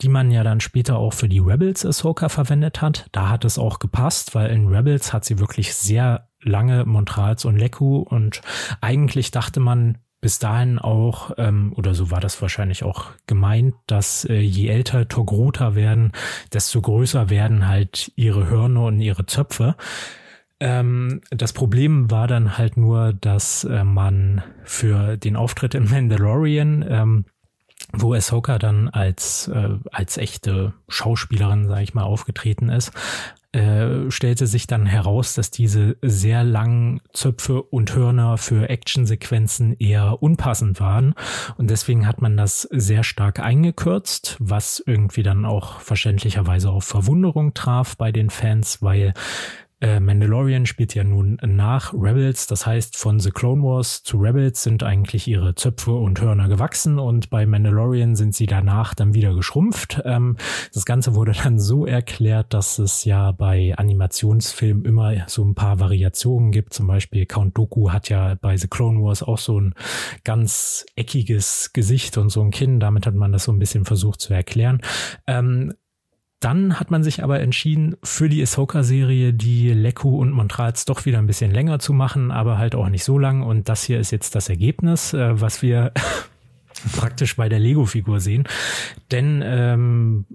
die 0.00 0.08
man 0.08 0.30
ja 0.30 0.42
dann 0.42 0.60
später 0.60 0.98
auch 0.98 1.12
für 1.12 1.28
die 1.28 1.38
Rebels 1.38 1.86
Ahsoka 1.86 2.28
verwendet 2.28 2.82
hat. 2.82 3.06
Da 3.12 3.28
hat 3.28 3.44
es 3.44 3.58
auch 3.58 3.78
gepasst, 3.78 4.34
weil 4.34 4.50
in 4.50 4.68
Rebels 4.68 5.12
hat 5.12 5.24
sie 5.24 5.38
wirklich 5.38 5.74
sehr 5.74 6.28
lange 6.42 6.84
Montrals 6.84 7.44
und 7.44 7.56
Lekku 7.56 7.98
und 7.98 8.42
eigentlich 8.80 9.30
dachte 9.30 9.60
man 9.60 9.98
bis 10.24 10.38
dahin 10.38 10.78
auch, 10.78 11.32
ähm, 11.36 11.74
oder 11.76 11.94
so 11.94 12.10
war 12.10 12.18
das 12.18 12.40
wahrscheinlich 12.40 12.82
auch 12.82 13.10
gemeint, 13.26 13.74
dass 13.86 14.24
äh, 14.24 14.38
je 14.38 14.68
älter 14.68 15.06
Togruta 15.06 15.74
werden, 15.74 16.12
desto 16.50 16.80
größer 16.80 17.28
werden 17.28 17.68
halt 17.68 18.10
ihre 18.16 18.48
Hörner 18.48 18.84
und 18.84 19.00
ihre 19.00 19.26
Zöpfe. 19.26 19.76
Ähm, 20.64 21.20
das 21.28 21.52
Problem 21.52 22.10
war 22.10 22.26
dann 22.26 22.56
halt 22.56 22.78
nur, 22.78 23.12
dass 23.12 23.64
äh, 23.64 23.84
man 23.84 24.42
für 24.64 25.18
den 25.18 25.36
Auftritt 25.36 25.74
im 25.74 25.84
Mandalorian, 25.90 26.82
ähm, 26.88 27.24
wo 27.92 28.14
Ahsoka 28.14 28.58
dann 28.58 28.88
als, 28.88 29.46
äh, 29.48 29.76
als 29.92 30.16
echte 30.16 30.72
Schauspielerin, 30.88 31.68
sage 31.68 31.82
ich 31.82 31.92
mal, 31.92 32.04
aufgetreten 32.04 32.70
ist, 32.70 32.92
äh, 33.52 34.10
stellte 34.10 34.46
sich 34.46 34.66
dann 34.66 34.86
heraus, 34.86 35.34
dass 35.34 35.50
diese 35.50 35.96
sehr 36.00 36.42
langen 36.42 37.02
Zöpfe 37.12 37.62
und 37.62 37.94
Hörner 37.94 38.38
für 38.38 38.70
Actionsequenzen 38.70 39.76
eher 39.78 40.22
unpassend 40.22 40.80
waren. 40.80 41.14
Und 41.58 41.70
deswegen 41.70 42.06
hat 42.06 42.22
man 42.22 42.38
das 42.38 42.62
sehr 42.72 43.04
stark 43.04 43.38
eingekürzt, 43.38 44.38
was 44.40 44.82
irgendwie 44.84 45.22
dann 45.22 45.44
auch 45.44 45.80
verständlicherweise 45.80 46.70
auf 46.70 46.84
Verwunderung 46.84 47.52
traf 47.52 47.96
bei 47.98 48.12
den 48.12 48.30
Fans, 48.30 48.80
weil 48.80 49.12
äh, 49.80 50.00
Mandalorian 50.00 50.66
spielt 50.66 50.94
ja 50.94 51.04
nun 51.04 51.38
nach 51.42 51.92
Rebels, 51.92 52.46
das 52.46 52.66
heißt 52.66 52.96
von 52.96 53.20
The 53.20 53.30
Clone 53.30 53.62
Wars 53.62 54.02
zu 54.02 54.18
Rebels 54.18 54.62
sind 54.62 54.82
eigentlich 54.82 55.26
ihre 55.26 55.54
Zöpfe 55.54 55.92
und 55.92 56.20
Hörner 56.20 56.48
gewachsen 56.48 56.98
und 56.98 57.28
bei 57.28 57.44
Mandalorian 57.44 58.16
sind 58.16 58.34
sie 58.34 58.46
danach 58.46 58.94
dann 58.94 59.14
wieder 59.14 59.34
geschrumpft. 59.34 60.00
Ähm, 60.04 60.36
das 60.72 60.84
Ganze 60.84 61.14
wurde 61.14 61.32
dann 61.32 61.58
so 61.58 61.86
erklärt, 61.86 62.54
dass 62.54 62.78
es 62.78 63.04
ja 63.04 63.32
bei 63.32 63.74
Animationsfilmen 63.76 64.84
immer 64.84 65.24
so 65.26 65.44
ein 65.44 65.54
paar 65.54 65.80
Variationen 65.80 66.52
gibt. 66.52 66.72
Zum 66.72 66.86
Beispiel 66.86 67.26
Count 67.26 67.58
Doku 67.58 67.90
hat 67.90 68.08
ja 68.08 68.36
bei 68.40 68.56
The 68.56 68.68
Clone 68.68 69.02
Wars 69.02 69.22
auch 69.22 69.38
so 69.38 69.60
ein 69.60 69.74
ganz 70.24 70.86
eckiges 70.96 71.72
Gesicht 71.72 72.16
und 72.16 72.30
so 72.30 72.42
ein 72.42 72.50
Kinn. 72.50 72.80
Damit 72.80 73.06
hat 73.06 73.14
man 73.14 73.32
das 73.32 73.44
so 73.44 73.52
ein 73.52 73.58
bisschen 73.58 73.84
versucht 73.84 74.20
zu 74.20 74.32
erklären. 74.32 74.80
Ähm, 75.26 75.74
dann 76.44 76.78
hat 76.78 76.90
man 76.90 77.02
sich 77.02 77.22
aber 77.22 77.40
entschieden, 77.40 77.96
für 78.02 78.28
die 78.28 78.42
Ahsoka-Serie 78.42 79.32
die 79.32 79.70
Leku 79.70 80.20
und 80.20 80.30
Montrals 80.30 80.84
doch 80.84 81.06
wieder 81.06 81.16
ein 81.16 81.26
bisschen 81.26 81.50
länger 81.50 81.78
zu 81.78 81.94
machen, 81.94 82.30
aber 82.30 82.58
halt 82.58 82.74
auch 82.74 82.90
nicht 82.90 83.02
so 83.02 83.18
lang. 83.18 83.42
Und 83.42 83.70
das 83.70 83.84
hier 83.84 83.98
ist 83.98 84.10
jetzt 84.10 84.34
das 84.34 84.50
Ergebnis, 84.50 85.14
äh, 85.14 85.40
was 85.40 85.62
wir 85.62 85.92
praktisch 86.96 87.36
bei 87.36 87.48
der 87.48 87.60
Lego-Figur 87.60 88.20
sehen. 88.20 88.44
Denn 89.10 89.42
ähm, 89.42 90.26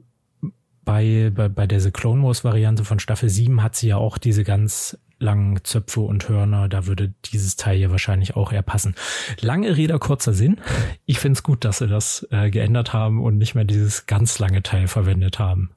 bei, 0.83 1.31
bei, 1.31 1.47
bei 1.47 1.67
der 1.67 1.79
The 1.79 1.91
Clone 1.91 2.23
Wars-Variante 2.23 2.85
von 2.85 2.97
Staffel 2.97 3.29
7 3.29 3.61
hat 3.61 3.75
sie 3.75 3.89
ja 3.89 3.97
auch 3.97 4.17
diese 4.17 4.43
ganz 4.43 4.97
langen 5.19 5.63
Zöpfe 5.63 5.99
und 5.99 6.27
Hörner. 6.27 6.69
Da 6.69 6.87
würde 6.87 7.13
dieses 7.25 7.55
Teil 7.55 7.77
hier 7.77 7.91
wahrscheinlich 7.91 8.35
auch 8.35 8.51
eher 8.51 8.63
passen. 8.63 8.95
Lange 9.41 9.77
Räder, 9.77 9.99
kurzer 9.99 10.33
Sinn. 10.33 10.59
Ich 11.05 11.19
finde 11.19 11.37
es 11.37 11.43
gut, 11.43 11.65
dass 11.65 11.77
sie 11.77 11.87
das 11.87 12.27
äh, 12.31 12.49
geändert 12.49 12.93
haben 12.93 13.21
und 13.21 13.37
nicht 13.37 13.53
mehr 13.53 13.65
dieses 13.65 14.07
ganz 14.07 14.39
lange 14.39 14.63
Teil 14.63 14.87
verwendet 14.87 15.37
haben. 15.37 15.69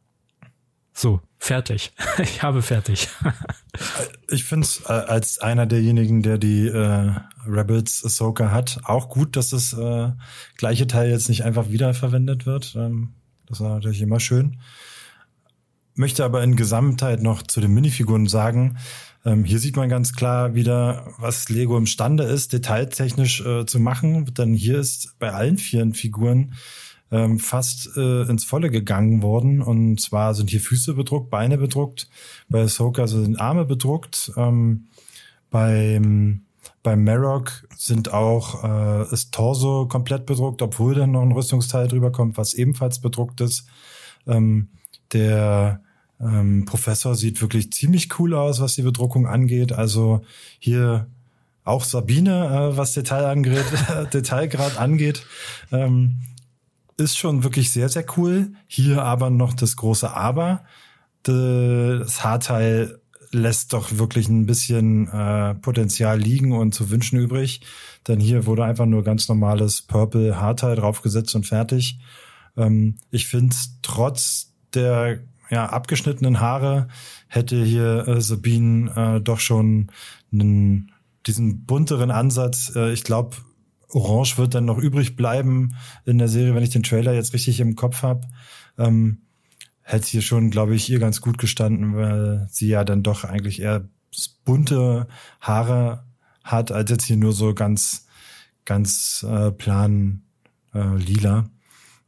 So, 0.92 1.20
fertig. 1.38 1.92
Ich 2.22 2.42
habe 2.42 2.62
fertig. 2.62 3.08
ich 4.28 4.44
finde 4.44 4.66
es 4.66 4.82
äh, 4.86 4.92
als 4.92 5.38
einer 5.38 5.66
derjenigen, 5.66 6.22
der 6.22 6.38
die 6.38 6.66
äh, 6.66 7.12
Rebels 7.46 8.04
Ahsoka 8.04 8.50
hat, 8.50 8.80
auch 8.84 9.08
gut, 9.08 9.36
dass 9.36 9.50
das 9.50 9.72
äh, 9.72 10.10
gleiche 10.56 10.86
Teil 10.86 11.10
jetzt 11.10 11.28
nicht 11.28 11.44
einfach 11.44 11.70
wiederverwendet 11.70 12.46
wird. 12.46 12.74
Ähm, 12.76 13.14
das 13.46 13.60
war 13.60 13.70
natürlich 13.70 14.02
immer 14.02 14.20
schön. 14.20 14.58
Möchte 15.94 16.24
aber 16.24 16.42
in 16.42 16.56
Gesamtheit 16.56 17.22
noch 17.22 17.42
zu 17.42 17.60
den 17.60 17.72
Minifiguren 17.72 18.26
sagen, 18.26 18.78
ähm, 19.24 19.44
hier 19.44 19.58
sieht 19.58 19.76
man 19.76 19.88
ganz 19.88 20.14
klar 20.14 20.54
wieder, 20.54 21.06
was 21.18 21.48
Lego 21.48 21.76
imstande 21.76 22.24
ist, 22.24 22.52
detailtechnisch 22.52 23.40
äh, 23.44 23.66
zu 23.66 23.78
machen. 23.78 24.32
Denn 24.34 24.54
hier 24.54 24.78
ist 24.78 25.18
bei 25.18 25.32
allen 25.32 25.58
vier 25.58 25.88
Figuren 25.94 26.54
ähm, 27.12 27.38
fast 27.38 27.96
äh, 27.96 28.22
ins 28.22 28.44
Volle 28.44 28.70
gegangen 28.70 29.22
worden. 29.22 29.62
Und 29.62 30.00
zwar 30.00 30.34
sind 30.34 30.50
hier 30.50 30.60
Füße 30.60 30.94
bedruckt, 30.94 31.30
Beine 31.30 31.58
bedruckt, 31.58 32.08
bei 32.48 32.62
Ahsoka 32.62 33.06
sind 33.06 33.38
Arme 33.38 33.64
bedruckt. 33.64 34.32
Ähm, 34.36 34.86
beim 35.50 36.42
beim 36.82 37.04
Marok 37.04 37.64
sind 37.76 38.12
auch 38.12 38.64
äh, 38.64 39.12
ist 39.12 39.32
Torso 39.32 39.86
komplett 39.86 40.26
bedruckt, 40.26 40.62
obwohl 40.62 40.94
dann 40.94 41.12
noch 41.12 41.22
ein 41.22 41.32
Rüstungsteil 41.32 41.86
drüber 41.86 42.10
kommt, 42.10 42.36
was 42.36 42.54
ebenfalls 42.54 43.00
bedruckt 43.00 43.40
ist. 43.40 43.66
Ähm, 44.26 44.68
der 45.12 45.80
ähm, 46.20 46.64
Professor 46.64 47.14
sieht 47.14 47.40
wirklich 47.40 47.72
ziemlich 47.72 48.18
cool 48.18 48.34
aus, 48.34 48.60
was 48.60 48.74
die 48.74 48.82
Bedruckung 48.82 49.26
angeht. 49.26 49.72
Also 49.72 50.22
hier 50.58 51.06
auch 51.64 51.84
Sabine, 51.84 52.72
äh, 52.72 52.76
was 52.76 52.94
Detail 52.94 53.26
angeht, 53.26 53.64
Detailgrad 54.12 54.78
angeht. 54.78 55.24
Ähm, 55.70 56.16
ist 57.02 57.18
schon 57.18 57.42
wirklich 57.42 57.72
sehr, 57.72 57.88
sehr 57.88 58.04
cool. 58.16 58.52
Hier 58.66 59.02
aber 59.02 59.30
noch 59.30 59.52
das 59.52 59.76
große 59.76 60.14
Aber. 60.14 60.64
Das 61.24 62.24
Haarteil 62.24 63.00
lässt 63.32 63.72
doch 63.72 63.98
wirklich 63.98 64.28
ein 64.28 64.46
bisschen 64.46 65.08
äh, 65.08 65.54
Potenzial 65.54 66.18
liegen 66.18 66.52
und 66.52 66.74
zu 66.74 66.90
wünschen 66.90 67.18
übrig. 67.18 67.62
Denn 68.06 68.20
hier 68.20 68.46
wurde 68.46 68.64
einfach 68.64 68.86
nur 68.86 69.04
ganz 69.04 69.28
normales 69.28 69.82
Purple 69.82 70.40
Haarteil 70.40 70.76
draufgesetzt 70.76 71.34
und 71.34 71.46
fertig. 71.46 71.98
Ähm, 72.56 72.96
ich 73.10 73.26
finde, 73.26 73.56
trotz 73.82 74.52
der 74.74 75.20
ja, 75.50 75.66
abgeschnittenen 75.66 76.40
Haare 76.40 76.88
hätte 77.28 77.62
hier 77.62 78.06
äh, 78.08 78.20
Sabine 78.20 78.90
äh, 78.96 79.20
doch 79.20 79.40
schon 79.40 79.90
einen, 80.32 80.92
diesen 81.26 81.64
bunteren 81.64 82.10
Ansatz. 82.10 82.72
Äh, 82.74 82.92
ich 82.92 83.04
glaube, 83.04 83.36
Orange 83.94 84.38
wird 84.38 84.54
dann 84.54 84.64
noch 84.64 84.78
übrig 84.78 85.16
bleiben 85.16 85.76
in 86.04 86.18
der 86.18 86.28
Serie, 86.28 86.54
wenn 86.54 86.62
ich 86.62 86.70
den 86.70 86.82
Trailer 86.82 87.12
jetzt 87.12 87.34
richtig 87.34 87.60
im 87.60 87.76
Kopf 87.76 88.02
habe. 88.02 88.26
Ähm, 88.78 89.22
hätte 89.82 90.06
hier 90.06 90.22
schon, 90.22 90.50
glaube 90.50 90.74
ich, 90.74 90.88
ihr 90.90 90.98
ganz 90.98 91.20
gut 91.20 91.38
gestanden, 91.38 91.94
weil 91.94 92.46
sie 92.50 92.68
ja 92.68 92.84
dann 92.84 93.02
doch 93.02 93.24
eigentlich 93.24 93.60
eher 93.60 93.88
bunte 94.44 95.06
Haare 95.40 96.04
hat, 96.44 96.72
als 96.72 96.90
jetzt 96.90 97.04
hier 97.04 97.16
nur 97.16 97.32
so 97.32 97.54
ganz, 97.54 98.06
ganz 98.64 99.24
äh, 99.28 99.50
plan 99.52 100.22
äh, 100.74 100.96
lila. 100.96 101.48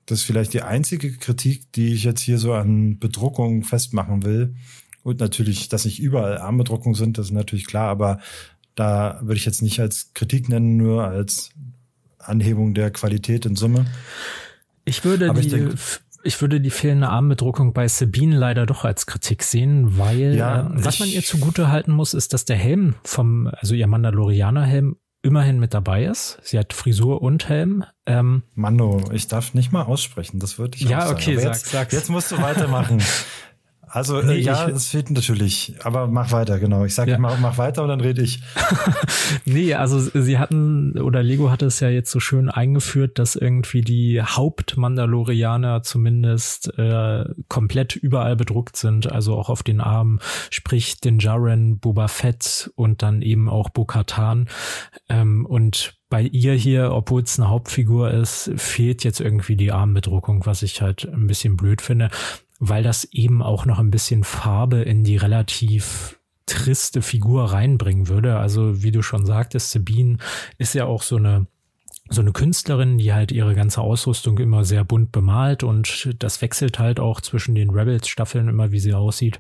Das 0.07 0.20
ist 0.20 0.24
vielleicht 0.24 0.53
die 0.53 0.62
einzige 0.62 1.16
Kritik, 1.16 1.72
die 1.72 1.95
ich 1.95 2.05
jetzt 2.05 2.20
hier 2.20 2.39
so 2.39 2.53
an 2.53 2.99
Bedruckung 2.99 3.62
festmachen 3.62 4.22
will. 4.22 4.55
Und 5.03 5.20
natürlich, 5.20 5.68
dass 5.68 5.85
nicht 5.85 6.01
überall 6.01 6.39
Armbedruckungen 6.39 6.95
sind, 6.95 7.18
das 7.18 7.26
ist 7.26 7.32
natürlich 7.32 7.66
klar, 7.66 7.89
aber 7.89 8.20
da 8.74 9.20
würde 9.22 9.37
ich 9.37 9.45
jetzt 9.45 9.62
nicht 9.62 9.80
als 9.80 10.12
Kritik 10.14 10.49
nennen, 10.49 10.76
nur 10.76 11.05
als 11.05 11.51
Anhebung 12.29 12.75
der 12.75 12.91
Qualität 12.91 13.47
in 13.47 13.57
Summe. 13.57 13.87
Ich 14.85 15.05
würde 15.05 15.31
Aber 15.31 15.41
die, 15.41 15.47
ich, 15.47 15.53
denke, 15.53 15.75
ich 16.25 16.41
würde 16.41 16.61
die 16.61 16.70
fehlende 16.70 17.09
Armbedruckung 17.09 17.72
bei 17.72 17.89
Sabine 17.89 18.37
leider 18.37 18.66
doch 18.66 18.85
als 18.85 19.07
Kritik 19.07 19.43
sehen, 19.43 19.99
weil 19.99 20.35
ja, 20.35 20.62
äh, 20.62 20.85
was 20.85 21.01
man 21.01 21.09
ihr 21.09 21.22
zugute 21.22 21.70
halten 21.70 21.93
muss, 21.93 22.14
ist, 22.14 22.33
dass 22.33 22.45
der 22.45 22.57
Helm 22.57 22.95
vom, 23.05 23.51
also 23.59 23.75
ihr 23.75 23.87
Mandalorianer-Helm 23.87 24.97
immerhin 25.22 25.59
mit 25.59 25.72
dabei 25.72 26.05
ist. 26.05 26.39
Sie 26.43 26.59
hat 26.59 26.75
Frisur 26.75 27.22
und 27.22 27.49
Helm. 27.49 27.85
Ähm, 28.05 28.43
Mano, 28.55 29.03
ich 29.12 29.27
darf 29.27 29.55
nicht 29.55 29.72
mal 29.72 29.83
aussprechen, 29.83 30.39
das 30.39 30.59
würde 30.59 30.77
ich 30.77 30.83
ja, 30.83 30.99
auch 30.99 31.07
sagen. 31.09 31.18
okay, 31.18 31.37
sag, 31.37 31.45
jetzt, 31.45 31.66
sag's. 31.66 31.95
Jetzt 31.95 32.11
musst 32.11 32.31
du 32.31 32.39
weitermachen. 32.39 33.03
Also 33.95 34.19
äh, 34.19 34.25
nee, 34.25 34.39
ja, 34.39 34.69
es 34.69 34.89
fehlt 34.89 35.11
natürlich, 35.11 35.77
aber 35.85 36.09
mach 36.09 36.33
weiter, 36.33 36.59
genau. 36.59 36.85
Ich 36.85 36.97
sage 36.97 37.13
ja. 37.13 37.19
mach, 37.19 37.39
mach 37.39 37.59
weiter 37.59 37.83
und 37.85 37.91
dann 37.91 38.01
rede 38.01 38.23
ich. 38.23 38.43
nee, 39.45 39.73
also 39.75 40.01
sie 40.01 40.37
hatten 40.37 40.99
oder 40.99 41.23
Lego 41.23 41.49
hatte 41.49 41.67
es 41.67 41.79
ja 41.79 41.89
jetzt 41.89 42.11
so 42.11 42.19
schön 42.19 42.51
eingeführt, 42.51 43.21
dass 43.21 43.37
irgendwie 43.37 43.83
die 43.83 44.21
Hauptmandalorianer 44.21 45.85
zumindest 45.85 46.77
äh, 46.77 47.25
komplett 47.47 47.95
überall 47.95 48.35
bedruckt 48.35 48.77
sind, 48.77 49.13
also 49.13 49.37
auch 49.37 49.49
auf 49.49 49.63
den 49.63 49.81
Armen, 49.81 50.19
sprich 50.51 51.01
den 51.01 51.21
Jaren, 51.21 51.79
Boba 51.79 52.09
Fett 52.09 52.73
und 52.75 53.01
dann 53.01 53.23
eben 53.23 53.49
auch 53.49 53.69
Bo-Katan. 53.69 54.49
Ähm, 55.09 55.47
und 55.47 55.95
bei 56.11 56.23
ihr 56.23 56.55
hier, 56.55 56.91
obwohl 56.93 57.23
es 57.23 57.39
eine 57.39 57.49
Hauptfigur 57.49 58.11
ist, 58.11 58.51
fehlt 58.57 59.05
jetzt 59.05 59.21
irgendwie 59.21 59.57
die 59.57 59.71
Armbedruckung, 59.71 60.47
was 60.47 60.63
ich 60.63 60.83
halt 60.83 61.05
ein 61.05 61.29
bisschen 61.29 61.57
blöd 61.57 61.81
finde 61.81 62.11
weil 62.59 62.83
das 62.83 63.05
eben 63.05 63.43
auch 63.43 63.67
noch 63.67 63.79
ein 63.79 63.91
bisschen 63.91 64.25
Farbe 64.25 64.83
in 64.83 65.05
die 65.05 65.17
relativ 65.17 66.19
triste 66.47 67.03
Figur 67.03 67.53
reinbringen 67.53 68.09
würde. 68.09 68.37
Also 68.37 68.83
wie 68.83 68.93
du 68.93 69.03
schon 69.03 69.27
sagtest, 69.27 69.71
Sabine 69.71 70.19
ist 70.59 70.75
ja 70.75 70.85
auch 70.85 71.03
so 71.03 71.17
eine 71.17 71.47
so 72.11 72.21
eine 72.21 72.33
Künstlerin, 72.33 72.99
die 72.99 73.15
halt 73.15 73.33
ihre 73.33 73.55
ganze 73.55 73.81
Ausrüstung 73.81 74.39
immer 74.39 74.65
sehr 74.65 74.85
bunt 74.85 75.11
bemalt 75.11 75.63
und 75.63 76.15
das 76.19 76.43
wechselt 76.43 76.79
halt 76.79 77.01
auch 77.01 77.23
zwischen 77.23 77.55
den 77.55 77.71
Rebels-Staffeln 77.71 78.49
immer, 78.49 78.73
wie 78.73 78.79
sie 78.79 78.93
aussieht. 78.93 79.39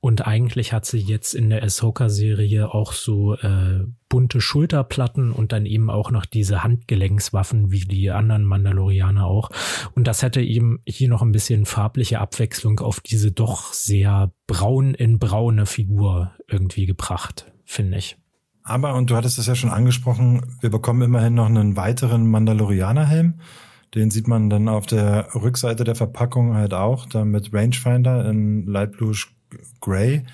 Und 0.00 0.26
eigentlich 0.26 0.72
hat 0.72 0.86
sie 0.86 0.98
jetzt 0.98 1.34
in 1.34 1.50
der 1.50 1.62
Ahsoka-Serie 1.62 2.72
auch 2.72 2.94
so 2.94 3.34
äh, 3.34 3.84
bunte 4.08 4.40
Schulterplatten 4.40 5.30
und 5.30 5.52
dann 5.52 5.66
eben 5.66 5.90
auch 5.90 6.10
noch 6.10 6.24
diese 6.24 6.62
Handgelenkswaffen 6.62 7.70
wie 7.70 7.80
die 7.80 8.10
anderen 8.10 8.44
Mandalorianer 8.44 9.26
auch. 9.26 9.50
Und 9.94 10.06
das 10.06 10.22
hätte 10.22 10.40
eben 10.40 10.80
hier 10.86 11.10
noch 11.10 11.20
ein 11.20 11.32
bisschen 11.32 11.66
farbliche 11.66 12.20
Abwechslung 12.20 12.80
auf 12.80 13.00
diese 13.00 13.30
doch 13.30 13.74
sehr 13.74 14.32
braun 14.46 14.94
in 14.94 15.18
braune 15.18 15.66
Figur 15.66 16.32
irgendwie 16.48 16.86
gebracht, 16.86 17.52
finde 17.66 17.98
ich. 17.98 18.16
Aber, 18.68 18.94
und 18.94 19.10
du 19.10 19.16
hattest 19.16 19.38
es 19.38 19.46
ja 19.46 19.54
schon 19.54 19.70
angesprochen, 19.70 20.44
wir 20.60 20.70
bekommen 20.70 21.02
immerhin 21.02 21.34
noch 21.34 21.46
einen 21.46 21.76
weiteren 21.76 22.26
Mandalorianer-Helm. 22.26 23.34
Den 23.94 24.10
sieht 24.10 24.26
man 24.26 24.50
dann 24.50 24.68
auf 24.68 24.86
der 24.86 25.28
Rückseite 25.36 25.84
der 25.84 25.94
Verpackung 25.94 26.56
halt 26.56 26.74
auch, 26.74 27.06
da 27.06 27.24
mit 27.24 27.54
Rangefinder 27.54 28.28
in 28.28 28.66
Light 28.66 28.96
Blue 28.96 29.14
Gray. 29.80 30.24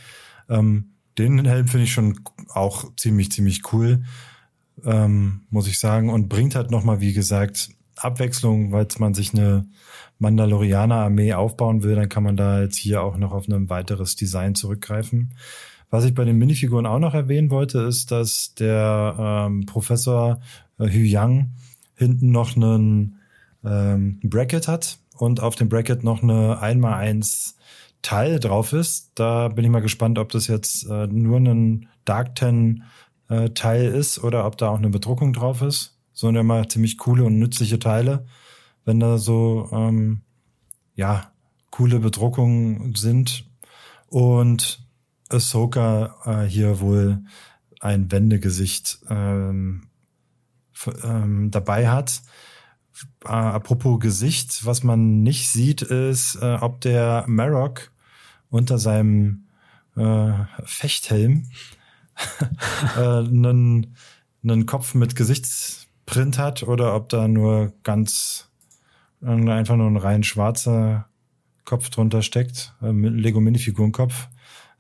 Ähm, 0.49 0.93
den 1.19 1.45
Helm 1.45 1.69
finde 1.69 1.85
ich 1.85 1.93
schon 1.93 2.21
auch 2.49 2.97
ziemlich, 2.97 3.31
ziemlich 3.31 3.71
cool, 3.75 4.03
ähm, 4.83 5.43
muss 5.51 5.69
ich 5.69 5.79
sagen. 5.79 6.09
Und 6.09 6.31
bringt 6.31 6.55
halt 6.55 6.71
nochmal, 6.71 7.03
wie 7.03 7.13
gesagt, 7.13 7.69
Abwechslung, 7.97 8.73
weil 8.73 8.89
man 8.99 9.13
sich 9.13 9.35
eine 9.35 9.67
Mandalorianer-Armee 10.21 11.35
aufbauen 11.35 11.83
will, 11.83 11.97
dann 11.97 12.09
kann 12.09 12.23
man 12.23 12.39
da 12.39 12.63
jetzt 12.63 12.77
hier 12.77 13.03
auch 13.03 13.19
noch 13.19 13.33
auf 13.33 13.47
ein 13.47 13.69
weiteres 13.69 14.17
Design 14.17 14.55
zurückgreifen. 14.55 15.35
Was 15.93 16.07
ich 16.07 16.15
bei 16.15 16.25
den 16.25 16.39
Minifiguren 16.39 16.87
auch 16.87 16.99
noch 16.99 17.13
erwähnen 17.13 17.51
wollte, 17.51 17.81
ist, 17.81 18.11
dass 18.11 18.55
der 18.55 19.15
ähm, 19.19 19.67
Professor 19.67 20.41
äh, 20.79 20.85
Hu 20.85 21.01
Yang 21.01 21.51
hinten 21.95 22.31
noch 22.31 22.57
einen 22.57 23.19
ähm, 23.63 24.19
Bracket 24.25 24.69
hat 24.69 24.99
und 25.19 25.41
auf 25.41 25.55
dem 25.55 25.69
Bracket 25.69 26.03
noch 26.03 26.23
eine 26.23 26.63
1x1 26.63 27.57
Teil 28.01 28.41
drauf 28.41 28.73
ist. 28.73 29.11
Da 29.17 29.49
bin 29.49 29.67
ich 29.67 29.71
mal 29.71 29.83
gespannt, 29.83 30.19
ob 30.19 30.31
das 30.31 30.47
jetzt 30.47 30.89
äh, 30.89 31.09
nur 31.09 31.39
ein 31.39 31.91
Dark 32.07 32.37
Ten 32.37 32.85
äh, 33.29 33.51
Teil 33.51 33.85
ist 33.85 34.25
oder 34.25 34.47
ob 34.47 34.57
da 34.57 34.71
auch 34.71 34.79
eine 34.79 34.89
Bedruckung 34.89 35.35
drauf 35.35 35.61
ist. 35.61 35.99
So 36.15 36.27
sind 36.27 36.37
immer 36.37 36.67
ziemlich 36.71 36.97
coole 36.97 37.25
und 37.25 37.39
nützliche 37.39 37.79
Teile, 37.79 38.25
wenn 38.87 38.99
da 38.99 39.19
so 39.19 39.69
ähm, 39.73 40.23
ja 40.95 41.33
coole 41.69 41.99
Bedruckungen 41.99 42.95
sind. 42.95 43.45
Und 44.09 44.82
Ahsoka 45.33 46.17
äh, 46.25 46.47
hier 46.47 46.81
wohl 46.81 47.23
ein 47.81 48.11
Wendegesicht 48.13 49.01
ähm, 49.11 49.89
ähm, 51.03 51.51
dabei 51.51 51.89
hat. 51.89 52.23
Äh, 53.25 53.29
apropos 53.29 54.01
Gesicht, 54.01 54.65
was 54.65 54.83
man 54.83 55.23
nicht 55.23 55.49
sieht, 55.49 55.83
ist, 55.83 56.37
äh, 56.37 56.59
ob 56.61 56.81
der 56.81 57.25
Marok 57.27 57.91
unter 58.51 58.79
seinem 58.79 59.47
äh, 59.97 60.33
Fechthelm 60.65 61.47
äh, 62.97 63.01
einen, 63.01 63.97
einen 64.43 64.67
Kopf 64.67 64.95
mit 64.95 65.17
Gesichtsprint 65.17 66.39
hat 66.39 66.63
oder 66.63 66.95
ob 66.95 67.09
da 67.09 67.29
nur 67.29 67.73
ganz 67.83 68.49
äh, 69.23 69.27
einfach 69.27 69.77
nur 69.77 69.89
ein 69.89 69.97
rein 69.97 70.23
schwarzer 70.23 71.07
Kopf 71.65 71.91
drunter 71.91 72.23
steckt, 72.23 72.75
äh, 72.83 72.91
Lego 72.91 73.41
Minifigurenkopf. 73.41 74.29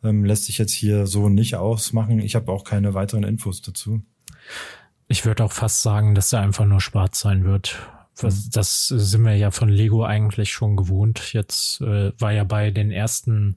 Ähm, 0.02 0.24
lässt 0.24 0.46
sich 0.46 0.58
jetzt 0.58 0.72
hier 0.72 1.06
so 1.06 1.28
nicht 1.28 1.56
ausmachen. 1.56 2.18
Ich 2.20 2.34
habe 2.34 2.50
auch 2.50 2.64
keine 2.64 2.94
weiteren 2.94 3.24
Infos 3.24 3.62
dazu. 3.62 4.02
Ich 5.08 5.24
würde 5.24 5.44
auch 5.44 5.52
fast 5.52 5.82
sagen, 5.82 6.14
dass 6.14 6.32
er 6.32 6.40
einfach 6.40 6.64
nur 6.64 6.80
schwarz 6.80 7.20
sein 7.20 7.44
wird. 7.44 7.78
Das, 8.20 8.46
mhm. 8.46 8.50
das 8.52 8.88
sind 8.88 9.22
wir 9.22 9.34
ja 9.34 9.50
von 9.50 9.68
Lego 9.68 10.04
eigentlich 10.04 10.52
schon 10.52 10.76
gewohnt. 10.76 11.32
Jetzt 11.32 11.80
äh, 11.80 12.12
war 12.18 12.32
ja 12.32 12.44
bei 12.44 12.70
den 12.70 12.90
ersten 12.90 13.56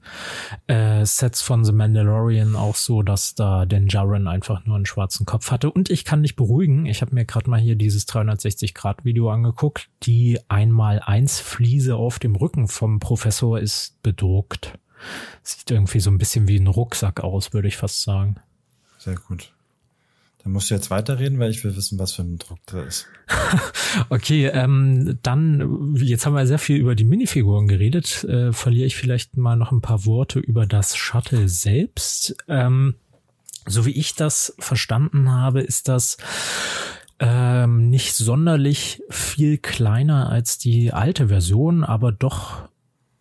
äh, 0.66 1.04
Sets 1.04 1.42
von 1.42 1.64
The 1.64 1.72
Mandalorian 1.72 2.56
auch 2.56 2.76
so, 2.76 3.02
dass 3.02 3.34
da 3.34 3.66
den 3.66 3.88
Jaren 3.88 4.28
einfach 4.28 4.64
nur 4.64 4.76
einen 4.76 4.86
schwarzen 4.86 5.26
Kopf 5.26 5.50
hatte. 5.50 5.70
Und 5.70 5.90
ich 5.90 6.04
kann 6.04 6.22
dich 6.22 6.36
beruhigen. 6.36 6.86
Ich 6.86 7.02
habe 7.02 7.14
mir 7.14 7.24
gerade 7.24 7.50
mal 7.50 7.60
hier 7.60 7.76
dieses 7.76 8.08
360-Grad-Video 8.08 9.30
angeguckt. 9.30 9.88
Die 10.04 10.40
einmal 10.48 11.00
eins 11.00 11.38
Fliese 11.38 11.96
auf 11.96 12.18
dem 12.18 12.34
Rücken 12.34 12.68
vom 12.68 12.98
Professor 12.98 13.58
ist 13.58 14.02
bedruckt. 14.02 14.78
Sieht 15.42 15.70
irgendwie 15.70 16.00
so 16.00 16.10
ein 16.10 16.18
bisschen 16.18 16.48
wie 16.48 16.58
ein 16.58 16.66
Rucksack 16.66 17.20
aus, 17.20 17.52
würde 17.52 17.68
ich 17.68 17.76
fast 17.76 18.02
sagen. 18.02 18.36
Sehr 18.98 19.16
gut. 19.16 19.52
Dann 20.46 20.52
musst 20.52 20.70
du 20.70 20.74
jetzt 20.74 20.90
weiterreden, 20.90 21.40
weil 21.40 21.50
ich 21.50 21.64
will 21.64 21.74
wissen, 21.74 21.98
was 21.98 22.12
für 22.12 22.22
ein 22.22 22.38
Druck 22.38 22.60
da 22.66 22.82
ist. 22.84 23.08
okay, 24.10 24.46
ähm, 24.46 25.18
dann, 25.22 25.96
jetzt 25.96 26.24
haben 26.24 26.34
wir 26.34 26.46
sehr 26.46 26.60
viel 26.60 26.76
über 26.76 26.94
die 26.94 27.04
Minifiguren 27.04 27.66
geredet. 27.66 28.22
Äh, 28.22 28.52
verliere 28.52 28.86
ich 28.86 28.94
vielleicht 28.94 29.36
mal 29.36 29.56
noch 29.56 29.72
ein 29.72 29.80
paar 29.80 30.06
Worte 30.06 30.38
über 30.38 30.64
das 30.64 30.96
Shuttle 30.96 31.48
selbst. 31.48 32.36
Ähm, 32.46 32.94
so 33.66 33.86
wie 33.86 33.90
ich 33.90 34.14
das 34.14 34.54
verstanden 34.60 35.32
habe, 35.32 35.62
ist 35.62 35.88
das 35.88 36.16
ähm, 37.18 37.90
nicht 37.90 38.14
sonderlich 38.14 39.02
viel 39.10 39.58
kleiner 39.58 40.30
als 40.30 40.58
die 40.58 40.92
alte 40.92 41.26
Version, 41.26 41.82
aber 41.82 42.12
doch 42.12 42.68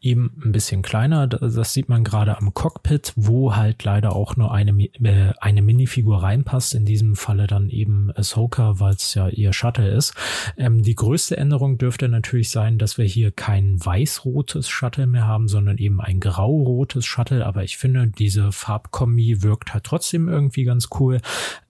eben 0.05 0.31
ein 0.43 0.51
bisschen 0.51 0.83
kleiner. 0.83 1.27
Das 1.27 1.73
sieht 1.73 1.89
man 1.89 2.03
gerade 2.03 2.37
am 2.37 2.53
Cockpit, 2.53 3.13
wo 3.15 3.55
halt 3.55 3.83
leider 3.83 4.15
auch 4.15 4.35
nur 4.35 4.53
eine, 4.53 4.71
äh, 4.83 5.33
eine 5.41 5.61
Minifigur 5.61 6.21
reinpasst. 6.21 6.75
In 6.75 6.85
diesem 6.85 7.15
Falle 7.15 7.47
dann 7.47 7.69
eben 7.69 8.11
Ahsoka, 8.15 8.79
weil 8.79 8.93
es 8.93 9.15
ja 9.15 9.27
ihr 9.27 9.51
Shuttle 9.51 9.89
ist. 9.89 10.13
Ähm, 10.57 10.83
die 10.83 10.95
größte 10.95 11.37
Änderung 11.37 11.77
dürfte 11.77 12.07
natürlich 12.07 12.51
sein, 12.51 12.77
dass 12.77 12.97
wir 12.97 13.05
hier 13.05 13.31
kein 13.31 13.83
weiß-rotes 13.83 14.69
Shuttle 14.69 15.07
mehr 15.07 15.25
haben, 15.25 15.47
sondern 15.47 15.77
eben 15.79 15.99
ein 15.99 16.19
grau-rotes 16.19 17.05
Shuttle. 17.05 17.45
Aber 17.45 17.63
ich 17.63 17.77
finde, 17.77 18.07
diese 18.07 18.51
Farbkombi 18.51 19.41
wirkt 19.41 19.73
halt 19.73 19.85
trotzdem 19.85 20.29
irgendwie 20.29 20.65
ganz 20.65 20.89
cool. 20.99 21.19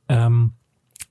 Ähm, 0.09 0.51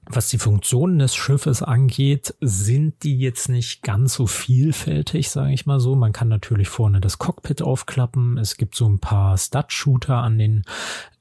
was 0.06 0.28
die 0.28 0.38
Funktionen 0.38 0.98
des 0.98 1.14
Schiffes 1.14 1.62
angeht, 1.62 2.34
sind 2.40 3.02
die 3.02 3.18
jetzt 3.18 3.48
nicht 3.48 3.82
ganz 3.82 4.14
so 4.14 4.26
vielfältig, 4.26 5.30
sage 5.30 5.52
ich 5.52 5.66
mal 5.66 5.80
so. 5.80 5.94
Man 5.94 6.12
kann 6.12 6.28
natürlich 6.28 6.68
vorne 6.68 7.00
das 7.00 7.18
Cockpit 7.18 7.62
aufklappen. 7.62 8.38
Es 8.38 8.56
gibt 8.56 8.74
so 8.74 8.88
ein 8.88 8.98
paar 8.98 9.38
Stud-Shooter 9.38 10.16
an 10.16 10.38
den 10.38 10.64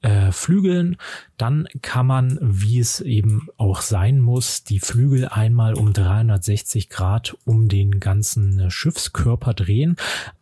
äh, 0.02 0.32
Flügeln. 0.32 0.96
Dann 1.38 1.66
kann 1.82 2.06
man, 2.06 2.38
wie 2.40 2.78
es 2.78 3.00
eben 3.00 3.48
auch 3.56 3.80
sein 3.80 4.20
muss, 4.20 4.64
die 4.64 4.80
Flügel 4.80 5.28
einmal 5.28 5.74
um 5.74 5.92
360 5.92 6.90
Grad 6.90 7.36
um 7.44 7.68
den 7.68 8.00
ganzen 8.00 8.70
Schiffskörper 8.70 9.54
drehen. 9.54 9.96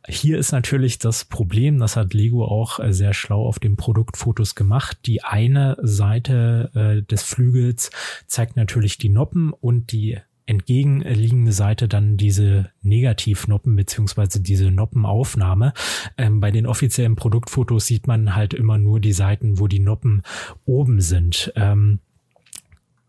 Hier 0.09 0.38
ist 0.38 0.50
natürlich 0.50 0.98
das 0.98 1.24
Problem, 1.24 1.78
das 1.78 1.96
hat 1.96 2.12
Lego 2.12 2.44
auch 2.44 2.80
äh, 2.80 2.92
sehr 2.92 3.14
schlau 3.14 3.46
auf 3.46 3.61
den 3.61 3.76
Produktfotos 3.76 4.55
gemacht. 4.55 4.98
Die 5.07 5.22
eine 5.22 5.76
Seite 5.80 6.70
äh, 6.74 7.03
des 7.03 7.22
Flügels 7.22 7.90
zeigt 8.26 8.57
natürlich 8.57 8.98
die 8.98 9.11
Noppen 9.11 9.53
und 9.53 9.92
die 9.92 10.18
entgegenliegende 10.46 11.53
Seite 11.53 11.86
dann 11.86 12.16
diese 12.16 12.70
Negativnoppen 12.82 13.76
beziehungsweise 13.76 14.40
diese 14.40 14.72
Noppenaufnahme. 14.72 15.72
Ähm, 16.18 16.40
bei 16.40 16.50
den 16.50 16.66
offiziellen 16.66 17.14
Produktfotos 17.14 17.86
sieht 17.86 18.09
man 18.09 18.34
halt 18.34 18.55
immer 18.55 18.78
nur 18.78 18.98
die 18.98 19.12
Seiten, 19.12 19.61
wo 19.61 19.68
die 19.68 19.78
Noppen 19.78 20.22
oben 20.64 21.00
sind. 21.00 21.53
Ähm, 21.55 22.00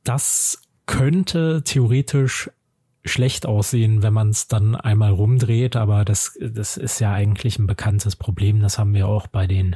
das 0.04 0.62
könnte 0.86 1.64
theoretisch 1.64 2.52
schlecht 3.06 3.46
aussehen, 3.46 4.02
wenn 4.02 4.14
man 4.14 4.30
es 4.30 4.48
dann 4.48 4.76
einmal 4.76 5.12
rumdreht, 5.12 5.76
aber 5.76 6.06
das, 6.06 6.38
das 6.40 6.78
ist 6.78 7.00
ja 7.00 7.12
eigentlich 7.12 7.60
ein 7.60 7.68
bekanntes 7.68 8.16
Problem. 8.16 8.62
Das 8.62 8.80
haben 8.80 8.94
wir 8.94 9.08
auch 9.08 9.28
bei 9.28 9.46
den 9.46 9.76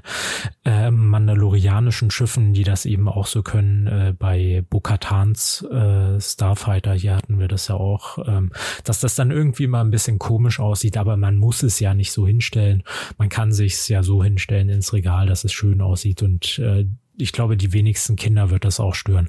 äh, 0.63 0.91
mandalorianischen 0.91 2.09
Schiffen, 2.09 2.53
die 2.53 2.63
das 2.63 2.86
eben 2.86 3.09
auch 3.09 3.28
so 3.28 3.43
können. 3.43 3.88
Äh, 3.88 4.13
bei 4.17 4.63
Bokatans 4.69 5.61
äh, 5.63 6.21
Starfighter, 6.21 6.93
hier 6.93 7.15
hatten 7.15 7.39
wir 7.39 7.49
das 7.49 7.67
ja 7.67 7.75
auch, 7.75 8.17
ähm, 8.25 8.51
dass 8.86 9.01
das 9.01 9.15
dann 9.15 9.32
irgendwie 9.32 9.67
mal 9.67 9.82
ein 9.82 9.91
bisschen 9.91 10.19
komisch 10.19 10.59
aussieht, 10.59 10.95
aber 10.95 11.17
man 11.17 11.38
muss 11.38 11.63
es 11.63 11.80
ja 11.82 11.93
nicht 11.93 12.13
so 12.13 12.25
hinstellen. 12.25 12.84
Man 13.17 13.28
kann 13.28 13.51
sich 13.51 13.73
es 13.73 13.88
ja 13.89 14.03
so 14.03 14.23
hinstellen 14.23 14.69
ins 14.69 14.93
Regal, 14.93 15.28
dass 15.28 15.43
es 15.43 15.51
schön 15.51 15.82
aussieht 15.82 16.23
und 16.23 16.59
äh, 16.59 16.86
ich 17.18 17.32
glaube, 17.32 17.57
die 17.57 17.74
wenigsten 17.74 18.15
Kinder 18.15 18.49
wird 18.49 18.65
das 18.65 18.80
auch 18.80 18.95
stören. 18.95 19.28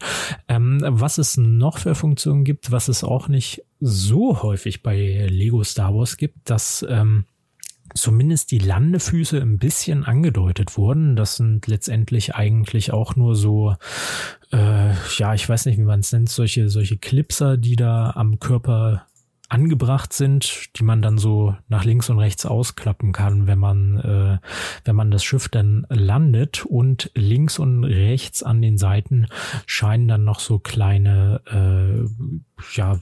Ähm, 0.49 0.80
was 0.84 1.18
es 1.18 1.36
noch 1.36 1.78
für 1.78 1.95
Funktionen 1.95 2.45
gibt, 2.45 2.70
was 2.70 2.89
es 2.89 3.03
auch 3.03 3.28
nicht 3.28 3.64
so 3.80 4.43
häufig 4.43 4.82
bei 4.82 5.26
Lego 5.30 5.62
Star 5.64 5.95
Wars 5.95 6.16
gibt, 6.16 6.51
dass 6.51 6.84
ähm, 6.89 7.24
zumindest 7.95 8.51
die 8.51 8.59
Landefüße 8.59 9.41
ein 9.41 9.59
bisschen 9.59 10.05
angedeutet 10.05 10.76
wurden. 10.76 11.16
Das 11.16 11.36
sind 11.36 11.66
letztendlich 11.66 12.34
eigentlich 12.34 12.93
auch 12.93 13.16
nur 13.16 13.34
so, 13.34 13.74
äh, 14.53 14.93
ja, 15.16 15.34
ich 15.34 15.49
weiß 15.49 15.66
nicht, 15.66 15.78
wie 15.78 15.84
man 15.84 16.01
es 16.01 16.12
nennt, 16.12 16.28
solche, 16.28 16.68
solche 16.68 16.99
Clipser, 16.99 17.57
die 17.57 17.76
da 17.76 18.11
am 18.11 18.39
Körper 18.39 19.07
angebracht 19.49 20.12
sind, 20.12 20.76
die 20.76 20.84
man 20.84 21.01
dann 21.01 21.16
so 21.16 21.57
nach 21.68 21.84
links 21.84 22.11
und 22.11 22.18
rechts 22.18 22.44
ausklappen 22.44 23.12
kann, 23.12 23.46
wenn 23.46 23.59
man, 23.59 23.99
äh, 23.99 24.38
wenn 24.84 24.96
man 24.96 25.11
das 25.11 25.24
Schiff 25.24 25.49
dann 25.49 25.86
landet 25.88 26.66
und 26.66 27.11
links 27.14 27.59
und 27.59 27.84
rechts 27.84 28.42
an 28.42 28.61
den 28.61 28.76
Seiten 28.76 29.26
scheinen 29.66 30.07
dann 30.07 30.24
noch 30.24 30.40
so 30.40 30.59
kleine, 30.59 31.40
äh, 31.46 32.76
ja, 32.76 33.01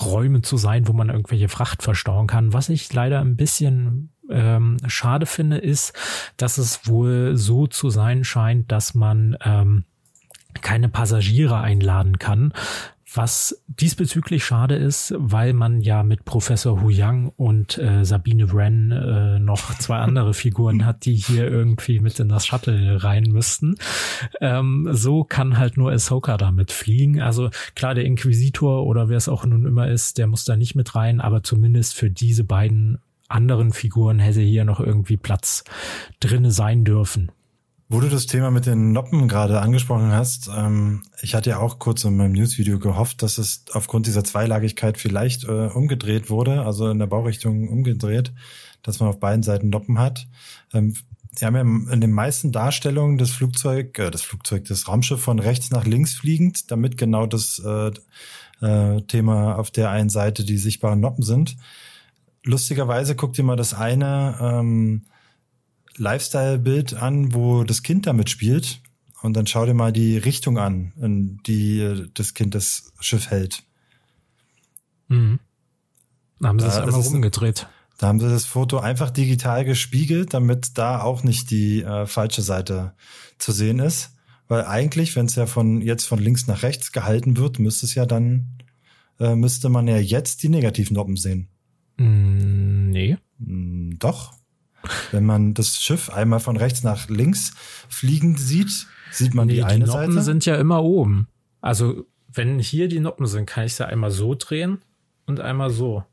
Räume 0.00 0.42
zu 0.42 0.56
sein, 0.56 0.88
wo 0.88 0.92
man 0.92 1.08
irgendwelche 1.08 1.48
Fracht 1.48 1.84
verstauen 1.84 2.26
kann. 2.26 2.52
Was 2.52 2.68
ich 2.68 2.92
leider 2.92 3.20
ein 3.20 3.36
bisschen 3.36 4.10
ähm, 4.28 4.78
schade 4.88 5.26
finde, 5.26 5.58
ist, 5.58 5.92
dass 6.36 6.58
es 6.58 6.88
wohl 6.88 7.36
so 7.36 7.68
zu 7.68 7.90
sein 7.90 8.24
scheint, 8.24 8.72
dass 8.72 8.94
man 8.94 9.36
ähm, 9.44 9.84
keine 10.62 10.88
Passagiere 10.88 11.58
einladen 11.58 12.18
kann, 12.18 12.52
was 13.16 13.62
diesbezüglich 13.66 14.44
schade 14.44 14.74
ist, 14.74 15.14
weil 15.16 15.52
man 15.52 15.80
ja 15.80 16.02
mit 16.02 16.24
Professor 16.24 16.80
Hu 16.80 16.90
Yang 16.90 17.32
und 17.36 17.78
äh, 17.78 18.04
Sabine 18.04 18.52
Wren 18.52 18.90
äh, 18.90 19.38
noch 19.38 19.78
zwei 19.78 19.98
andere 19.98 20.34
Figuren 20.34 20.84
hat, 20.84 21.04
die 21.04 21.14
hier 21.14 21.48
irgendwie 21.48 22.00
mit 22.00 22.18
in 22.20 22.28
das 22.28 22.46
Shuttle 22.46 23.02
rein 23.02 23.24
müssten. 23.24 23.76
Ähm, 24.40 24.88
so 24.90 25.24
kann 25.24 25.58
halt 25.58 25.76
nur 25.76 25.92
Ahsoka 25.92 26.36
damit 26.36 26.72
fliegen. 26.72 27.20
Also 27.20 27.50
klar, 27.74 27.94
der 27.94 28.04
Inquisitor 28.04 28.84
oder 28.84 29.08
wer 29.08 29.16
es 29.16 29.28
auch 29.28 29.44
nun 29.44 29.66
immer 29.66 29.88
ist, 29.88 30.18
der 30.18 30.26
muss 30.26 30.44
da 30.44 30.56
nicht 30.56 30.74
mit 30.74 30.94
rein, 30.94 31.20
aber 31.20 31.42
zumindest 31.42 31.94
für 31.94 32.10
diese 32.10 32.44
beiden 32.44 32.98
anderen 33.28 33.72
Figuren 33.72 34.18
hätte 34.18 34.40
hier 34.40 34.64
noch 34.64 34.80
irgendwie 34.80 35.16
Platz 35.16 35.64
drinne 36.20 36.50
sein 36.50 36.84
dürfen. 36.84 37.30
Wo 37.94 38.00
du 38.00 38.08
das 38.08 38.26
Thema 38.26 38.50
mit 38.50 38.66
den 38.66 38.90
Noppen 38.90 39.28
gerade 39.28 39.60
angesprochen 39.60 40.10
hast, 40.10 40.50
ähm, 40.52 41.04
ich 41.22 41.36
hatte 41.36 41.50
ja 41.50 41.60
auch 41.60 41.78
kurz 41.78 42.02
in 42.02 42.16
meinem 42.16 42.32
Newsvideo 42.32 42.80
gehofft, 42.80 43.22
dass 43.22 43.38
es 43.38 43.66
aufgrund 43.72 44.08
dieser 44.08 44.24
Zweilagigkeit 44.24 44.98
vielleicht 44.98 45.44
äh, 45.44 45.68
umgedreht 45.68 46.28
wurde, 46.28 46.62
also 46.62 46.88
in 46.88 46.98
der 46.98 47.06
Baurichtung 47.06 47.68
umgedreht, 47.68 48.32
dass 48.82 48.98
man 48.98 49.10
auf 49.10 49.20
beiden 49.20 49.44
Seiten 49.44 49.68
Noppen 49.68 50.00
hat. 50.00 50.26
Ähm, 50.72 50.96
Sie 51.36 51.46
haben 51.46 51.54
ja 51.54 51.92
in 51.92 52.00
den 52.00 52.10
meisten 52.10 52.50
Darstellungen 52.50 53.16
das 53.16 53.30
Flugzeug, 53.30 53.96
äh, 54.00 54.10
das 54.10 54.22
Flugzeug, 54.22 54.64
das 54.64 54.88
Raumschiff 54.88 55.20
von 55.20 55.38
rechts 55.38 55.70
nach 55.70 55.84
links 55.84 56.14
fliegend, 56.14 56.72
damit 56.72 56.98
genau 56.98 57.26
das 57.26 57.62
äh, 57.64 57.92
äh, 58.60 59.02
Thema 59.02 59.54
auf 59.54 59.70
der 59.70 59.90
einen 59.90 60.10
Seite 60.10 60.42
die 60.42 60.58
sichtbaren 60.58 60.98
Noppen 60.98 61.22
sind. 61.22 61.56
Lustigerweise 62.42 63.14
guckt 63.14 63.38
ihr 63.38 63.44
mal 63.44 63.54
das 63.54 63.72
eine 63.72 64.36
ähm, 64.40 65.02
Lifestyle-Bild 65.96 66.94
an, 66.94 67.34
wo 67.34 67.64
das 67.64 67.82
Kind 67.82 68.06
damit 68.06 68.30
spielt. 68.30 68.80
Und 69.22 69.34
dann 69.34 69.46
schau 69.46 69.64
dir 69.64 69.74
mal 69.74 69.92
die 69.92 70.18
Richtung 70.18 70.58
an, 70.58 70.92
in 71.00 71.38
die 71.46 72.08
das 72.12 72.34
Kind 72.34 72.54
das 72.54 72.92
Schiff 73.00 73.30
hält. 73.30 73.62
Mhm. 75.08 75.40
Da 76.40 76.48
haben 76.48 76.60
sie 76.60 76.66
es 76.66 76.76
einmal 76.76 77.00
rumgedreht. 77.00 77.66
Da 77.98 78.08
haben 78.08 78.20
sie 78.20 78.28
das 78.28 78.44
Foto 78.44 78.78
einfach 78.80 79.10
digital 79.10 79.64
gespiegelt, 79.64 80.34
damit 80.34 80.76
da 80.76 81.00
auch 81.00 81.22
nicht 81.22 81.50
die 81.50 81.82
äh, 81.82 82.06
falsche 82.06 82.42
Seite 82.42 82.94
zu 83.38 83.52
sehen 83.52 83.78
ist. 83.78 84.10
Weil 84.48 84.64
eigentlich, 84.66 85.16
wenn 85.16 85.26
es 85.26 85.36
ja 85.36 85.46
von 85.46 85.80
jetzt 85.80 86.04
von 86.04 86.18
links 86.18 86.46
nach 86.46 86.62
rechts 86.62 86.92
gehalten 86.92 87.36
wird, 87.36 87.58
müsste 87.58 87.86
es 87.86 87.94
ja 87.94 88.04
dann, 88.04 88.58
äh, 89.18 89.34
müsste 89.34 89.68
man 89.68 89.88
ja 89.88 89.96
jetzt 89.96 90.42
die 90.42 90.48
negativen 90.48 90.94
Noppen 90.94 91.16
sehen. 91.16 91.48
Mm, 91.96 92.90
nee. 92.90 93.16
Mm, 93.38 93.92
doch. 93.98 94.32
Wenn 95.10 95.24
man 95.24 95.54
das 95.54 95.76
Schiff 95.78 96.10
einmal 96.10 96.40
von 96.40 96.56
rechts 96.56 96.82
nach 96.82 97.08
links 97.08 97.52
fliegen 97.88 98.36
sieht, 98.36 98.86
sieht 99.10 99.34
man 99.34 99.46
nee, 99.46 99.54
die 99.54 99.64
eine 99.64 99.84
die 99.84 99.90
Noppen 99.90 100.12
Seite. 100.12 100.22
Sind 100.22 100.46
ja 100.46 100.56
immer 100.56 100.82
oben. 100.82 101.28
Also 101.60 102.06
wenn 102.32 102.58
hier 102.58 102.88
die 102.88 103.00
Noppen 103.00 103.26
sind, 103.26 103.46
kann 103.46 103.64
ich 103.64 103.74
sie 103.74 103.86
einmal 103.86 104.10
so 104.10 104.34
drehen 104.34 104.78
und 105.26 105.40
einmal 105.40 105.70
so. 105.70 106.04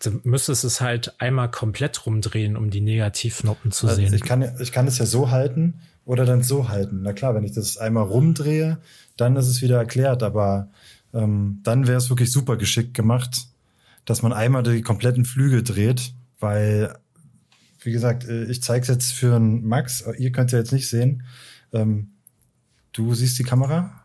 Dann 0.00 0.20
müsstest 0.24 0.64
es 0.64 0.80
halt 0.80 1.20
einmal 1.20 1.50
komplett 1.50 2.06
rumdrehen, 2.06 2.56
um 2.56 2.70
die 2.70 2.80
Negativnoppen 2.80 3.70
zu 3.70 3.86
also 3.86 4.00
sehen. 4.00 4.14
Ich 4.14 4.22
kann, 4.22 4.44
ich 4.60 4.72
kann 4.72 4.86
es 4.86 4.98
ja 4.98 5.06
so 5.06 5.30
halten 5.30 5.80
oder 6.04 6.24
dann 6.24 6.42
so 6.42 6.68
halten. 6.68 7.00
Na 7.02 7.12
klar, 7.12 7.34
wenn 7.34 7.44
ich 7.44 7.52
das 7.52 7.76
einmal 7.76 8.04
rumdrehe, 8.04 8.78
dann 9.16 9.36
ist 9.36 9.48
es 9.48 9.60
wieder 9.60 9.76
erklärt. 9.76 10.22
Aber 10.22 10.70
ähm, 11.12 11.60
dann 11.62 11.86
wäre 11.86 11.98
es 11.98 12.08
wirklich 12.08 12.32
super 12.32 12.56
geschickt 12.56 12.94
gemacht, 12.94 13.48
dass 14.04 14.22
man 14.22 14.32
einmal 14.32 14.62
die 14.62 14.82
kompletten 14.82 15.24
Flügel 15.24 15.62
dreht, 15.62 16.14
weil 16.38 16.94
wie 17.82 17.92
gesagt, 17.92 18.24
äh, 18.28 18.44
ich 18.44 18.62
zeige 18.62 18.82
es 18.82 18.88
jetzt 18.88 19.12
für 19.12 19.36
einen 19.36 19.66
Max. 19.66 20.04
Ihr 20.18 20.32
könnt 20.32 20.52
ja 20.52 20.58
jetzt 20.58 20.72
nicht 20.72 20.88
sehen. 20.88 21.24
Ähm, 21.72 22.08
du 22.92 23.14
siehst 23.14 23.38
die 23.38 23.44
Kamera? 23.44 23.96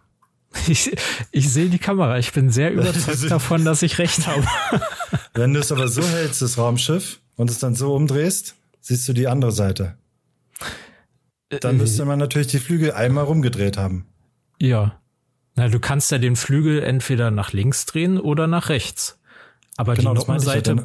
Ich, 0.68 0.96
ich 1.32 1.52
sehe 1.52 1.68
die 1.68 1.80
Kamera. 1.80 2.18
Ich 2.18 2.32
bin 2.32 2.50
sehr 2.50 2.72
überzeugt 2.74 3.30
davon, 3.30 3.66
dass 3.66 3.82
ich 3.82 3.98
recht 3.98 4.26
habe. 4.26 4.48
Wenn 5.34 5.54
du 5.54 5.60
es 5.60 5.70
aber 5.70 5.90
so 5.90 6.02
hältst, 6.02 6.42
das 6.42 6.58
Raumschiff, 6.58 7.20
und 7.36 7.50
es 7.50 7.60
dann 7.60 7.76
so 7.76 7.94
umdrehst, 7.94 8.56
siehst 8.80 9.08
du 9.08 9.14
die 9.14 9.28
andere 9.28 9.52
Seite. 9.52 9.98
Dann 11.50 11.76
äh, 11.76 11.80
müsste 11.80 12.06
man 12.06 12.20
natürlich 12.20 12.48
die 12.48 12.60
Flügel 12.60 12.94
einmal 12.94 13.26
rumgedreht 13.26 13.78
haben. 13.78 14.06
Ja. 14.60 15.00
Na, 15.56 15.68
du 15.68 15.80
kannst 15.80 16.12
ja 16.12 16.18
den 16.18 16.36
Flügel 16.36 16.82
entweder 16.82 17.32
nach 17.32 17.54
links 17.54 17.86
drehen 17.86 18.20
oder 18.20 18.48
nach 18.48 18.70
rechts. 18.70 19.20
Aber 19.78 19.96
genau, 19.96 20.14
die 20.14 20.20
Noppenseite 20.20 20.76
ja 20.76 20.84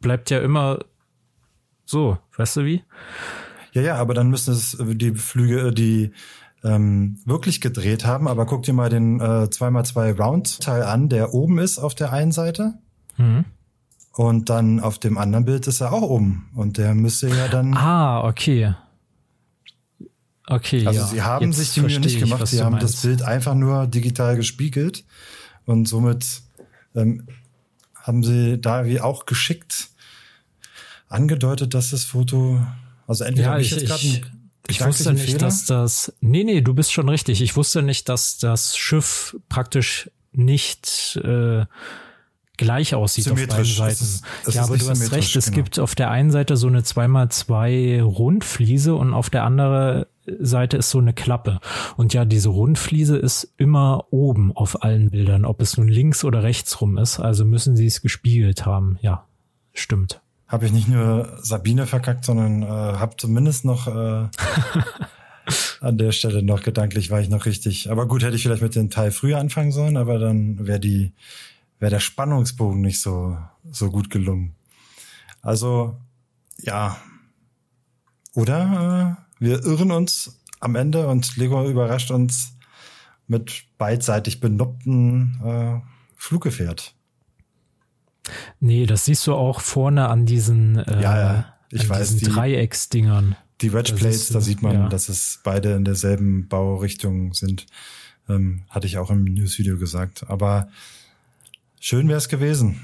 bleibt 0.00 0.30
ja 0.30 0.40
immer 0.40 0.78
so, 1.84 2.18
weißt 2.38 2.56
du 2.56 2.64
wie? 2.64 2.82
Ja, 3.72 3.82
ja, 3.82 3.96
aber 3.96 4.14
dann 4.14 4.30
müssen 4.30 4.54
es 4.54 4.76
die 4.80 5.14
Flüge, 5.14 5.68
äh, 5.68 5.72
die 5.72 6.12
ähm, 6.64 7.18
wirklich 7.24 7.60
gedreht 7.60 8.06
haben. 8.06 8.26
Aber 8.26 8.46
guck 8.46 8.62
dir 8.62 8.72
mal 8.72 8.88
den 8.88 9.20
äh, 9.20 9.48
2x2 9.50 10.16
Round-Teil 10.16 10.82
an, 10.82 11.08
der 11.08 11.34
oben 11.34 11.58
ist 11.58 11.78
auf 11.78 11.94
der 11.94 12.12
einen 12.12 12.32
Seite. 12.32 12.74
Mhm. 13.16 13.44
Und 14.12 14.50
dann 14.50 14.80
auf 14.80 14.98
dem 14.98 15.16
anderen 15.18 15.44
Bild 15.44 15.66
ist 15.66 15.80
er 15.80 15.92
auch 15.92 16.02
oben. 16.02 16.50
Und 16.54 16.78
der 16.78 16.94
müsste 16.94 17.28
ja 17.28 17.46
dann. 17.48 17.74
Ah, 17.74 18.26
okay. 18.26 18.74
Okay. 20.48 20.86
Also 20.86 21.00
ja. 21.00 21.06
sie 21.06 21.22
haben 21.22 21.46
Jetzt 21.46 21.58
sich 21.58 21.74
die 21.74 21.82
Mühe 21.82 22.00
nicht 22.00 22.18
gemacht, 22.18 22.46
sie 22.46 22.62
haben 22.62 22.72
meinst. 22.72 22.94
das 22.94 23.02
Bild 23.02 23.22
einfach 23.22 23.54
nur 23.54 23.86
digital 23.86 24.34
gespiegelt. 24.36 25.04
Und 25.66 25.86
somit 25.86 26.42
ähm, 26.96 27.28
haben 27.94 28.24
sie 28.24 28.58
da 28.58 28.86
wie 28.86 29.00
auch 29.00 29.26
geschickt 29.26 29.90
angedeutet, 31.08 31.74
dass 31.74 31.90
das 31.90 32.04
Foto, 32.04 32.60
also 33.06 33.24
entweder 33.24 33.52
ja, 33.52 33.58
ich, 33.58 33.72
ich 33.72 33.78
jetzt 33.78 33.88
gerade 33.88 34.38
ich 34.70 34.84
wusste 34.84 35.12
nicht, 35.12 35.24
Fehler? 35.24 35.38
dass 35.38 35.64
das. 35.64 36.12
Nee, 36.20 36.44
nee, 36.44 36.60
du 36.60 36.74
bist 36.74 36.92
schon 36.92 37.08
richtig. 37.08 37.40
Ich 37.40 37.56
wusste 37.56 37.82
nicht, 37.82 38.08
dass 38.08 38.38
das 38.38 38.76
Schiff 38.76 39.36
praktisch 39.48 40.10
nicht 40.32 41.18
äh, 41.24 41.64
gleich 42.58 42.94
aussieht 42.94 43.30
auf 43.30 43.46
beiden 43.46 43.64
Seiten. 43.64 43.92
Es 43.92 44.00
ist, 44.02 44.24
es 44.46 44.54
ja, 44.54 44.64
aber 44.64 44.76
du 44.76 44.88
hast 44.88 45.12
recht, 45.12 45.34
es 45.36 45.46
genau. 45.46 45.56
gibt 45.56 45.78
auf 45.78 45.94
der 45.94 46.10
einen 46.10 46.30
Seite 46.30 46.58
so 46.58 46.66
eine 46.66 46.82
2x2 46.82 48.02
Rundfliese 48.02 48.94
und 48.94 49.14
auf 49.14 49.30
der 49.30 49.44
anderen 49.44 50.04
Seite 50.38 50.76
ist 50.76 50.90
so 50.90 50.98
eine 50.98 51.14
Klappe. 51.14 51.60
Und 51.96 52.12
ja, 52.12 52.26
diese 52.26 52.50
Rundfliese 52.50 53.16
ist 53.16 53.54
immer 53.56 54.04
oben 54.10 54.54
auf 54.54 54.82
allen 54.82 55.10
Bildern, 55.10 55.46
ob 55.46 55.62
es 55.62 55.78
nun 55.78 55.88
links 55.88 56.24
oder 56.24 56.42
rechts 56.42 56.78
rum 56.82 56.98
ist. 56.98 57.20
Also 57.20 57.46
müssen 57.46 57.74
sie 57.74 57.86
es 57.86 58.02
gespiegelt 58.02 58.66
haben. 58.66 58.98
Ja, 59.00 59.24
stimmt 59.72 60.20
habe 60.48 60.64
ich 60.66 60.72
nicht 60.72 60.88
nur 60.88 61.38
Sabine 61.42 61.86
verkackt, 61.86 62.24
sondern 62.24 62.62
äh, 62.62 62.66
habe 62.66 63.16
zumindest 63.16 63.64
noch 63.64 63.86
äh, 63.86 64.28
an 65.80 65.98
der 65.98 66.12
Stelle 66.12 66.42
noch 66.42 66.62
gedanklich 66.62 67.10
war 67.10 67.20
ich 67.20 67.28
noch 67.28 67.44
richtig. 67.44 67.90
Aber 67.90 68.08
gut, 68.08 68.22
hätte 68.22 68.34
ich 68.34 68.42
vielleicht 68.42 68.62
mit 68.62 68.74
dem 68.74 68.90
Teil 68.90 69.10
früher 69.10 69.38
anfangen 69.38 69.72
sollen, 69.72 69.96
aber 69.96 70.18
dann 70.18 70.66
wäre 70.66 70.80
die 70.80 71.12
wäre 71.78 71.90
der 71.90 72.00
Spannungsbogen 72.00 72.80
nicht 72.80 73.00
so 73.00 73.36
so 73.70 73.90
gut 73.90 74.10
gelungen. 74.10 74.54
Also 75.42 75.96
ja, 76.60 76.96
oder 78.34 79.18
äh, 79.40 79.44
wir 79.44 79.64
irren 79.64 79.92
uns 79.92 80.40
am 80.60 80.74
Ende 80.74 81.06
und 81.06 81.36
Lego 81.36 81.68
überrascht 81.68 82.10
uns 82.10 82.54
mit 83.26 83.64
beidseitig 83.76 84.40
benoppten 84.40 85.40
äh, 85.44 85.80
Fluggefährt. 86.16 86.94
Nee, 88.60 88.86
das 88.86 89.04
siehst 89.04 89.26
du 89.26 89.34
auch 89.34 89.60
vorne 89.60 90.08
an 90.08 90.26
diesen, 90.26 90.78
äh, 90.78 91.02
ja, 91.02 91.18
ja. 91.18 91.54
Ich 91.70 91.88
weiß, 91.88 92.14
diesen 92.14 92.28
die, 92.28 92.34
Dreiecksdingern. 92.34 93.36
Die 93.60 93.72
Wedge 93.72 93.94
Plates, 93.94 94.28
da 94.28 94.40
sieht 94.40 94.62
man, 94.62 94.74
ja. 94.74 94.88
dass 94.88 95.08
es 95.08 95.40
beide 95.42 95.72
in 95.74 95.84
derselben 95.84 96.48
Baurichtung 96.48 97.34
sind. 97.34 97.66
Ähm, 98.28 98.64
hatte 98.70 98.86
ich 98.86 98.98
auch 98.98 99.10
im 99.10 99.24
Newsvideo 99.24 99.78
gesagt. 99.78 100.28
Aber 100.28 100.68
schön 101.80 102.08
wäre 102.08 102.18
es 102.18 102.28
gewesen. 102.28 102.80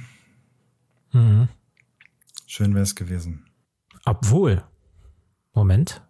Mhm. 1.13 1.49
Schön 2.47 2.75
wäre 2.75 2.83
es 2.83 2.95
gewesen. 2.95 3.47
Obwohl. 4.05 4.63
Moment. 5.55 6.03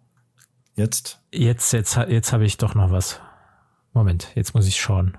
Jetzt? 0.75 1.21
Jetzt, 1.31 1.71
jetzt, 1.73 1.95
jetzt 1.95 2.33
habe 2.33 2.45
ich 2.45 2.57
doch 2.57 2.75
noch 2.75 2.91
was. 2.91 3.21
Moment, 3.93 4.31
jetzt 4.35 4.53
muss 4.53 4.67
ich 4.67 4.79
schauen. 4.79 5.17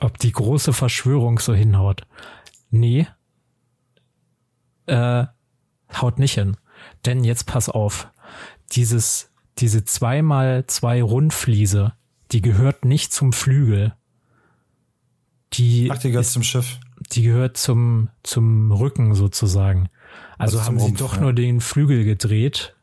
Ob 0.00 0.18
die 0.18 0.32
große 0.32 0.72
Verschwörung 0.72 1.38
so 1.38 1.54
hinhaut. 1.54 2.06
Nee. 2.70 3.06
Äh, 4.86 5.26
haut 5.92 6.18
nicht 6.18 6.34
hin. 6.34 6.56
Denn 7.04 7.24
jetzt 7.24 7.46
pass 7.46 7.68
auf. 7.68 8.08
Dieses, 8.72 9.32
diese 9.58 9.84
zweimal 9.84 10.66
zwei 10.66 11.02
Rundfliese, 11.02 11.92
die 12.32 12.40
gehört 12.40 12.84
nicht 12.84 13.12
zum 13.12 13.32
Flügel. 13.32 13.94
Die 15.54 15.90
Ach, 15.90 15.98
die 15.98 16.08
gehört 16.10 16.26
ist, 16.26 16.32
zum 16.32 16.42
Schiff. 16.42 16.78
Die 17.12 17.22
gehört 17.22 17.56
zum, 17.56 18.08
zum 18.22 18.70
Rücken 18.70 19.14
sozusagen. 19.14 19.88
Also, 20.38 20.58
also 20.58 20.66
haben 20.66 20.78
sie 20.78 20.84
Rumpf, 20.86 20.98
doch 20.98 21.14
ja. 21.16 21.22
nur 21.22 21.32
den 21.32 21.60
Flügel 21.60 22.04
gedreht 22.04 22.76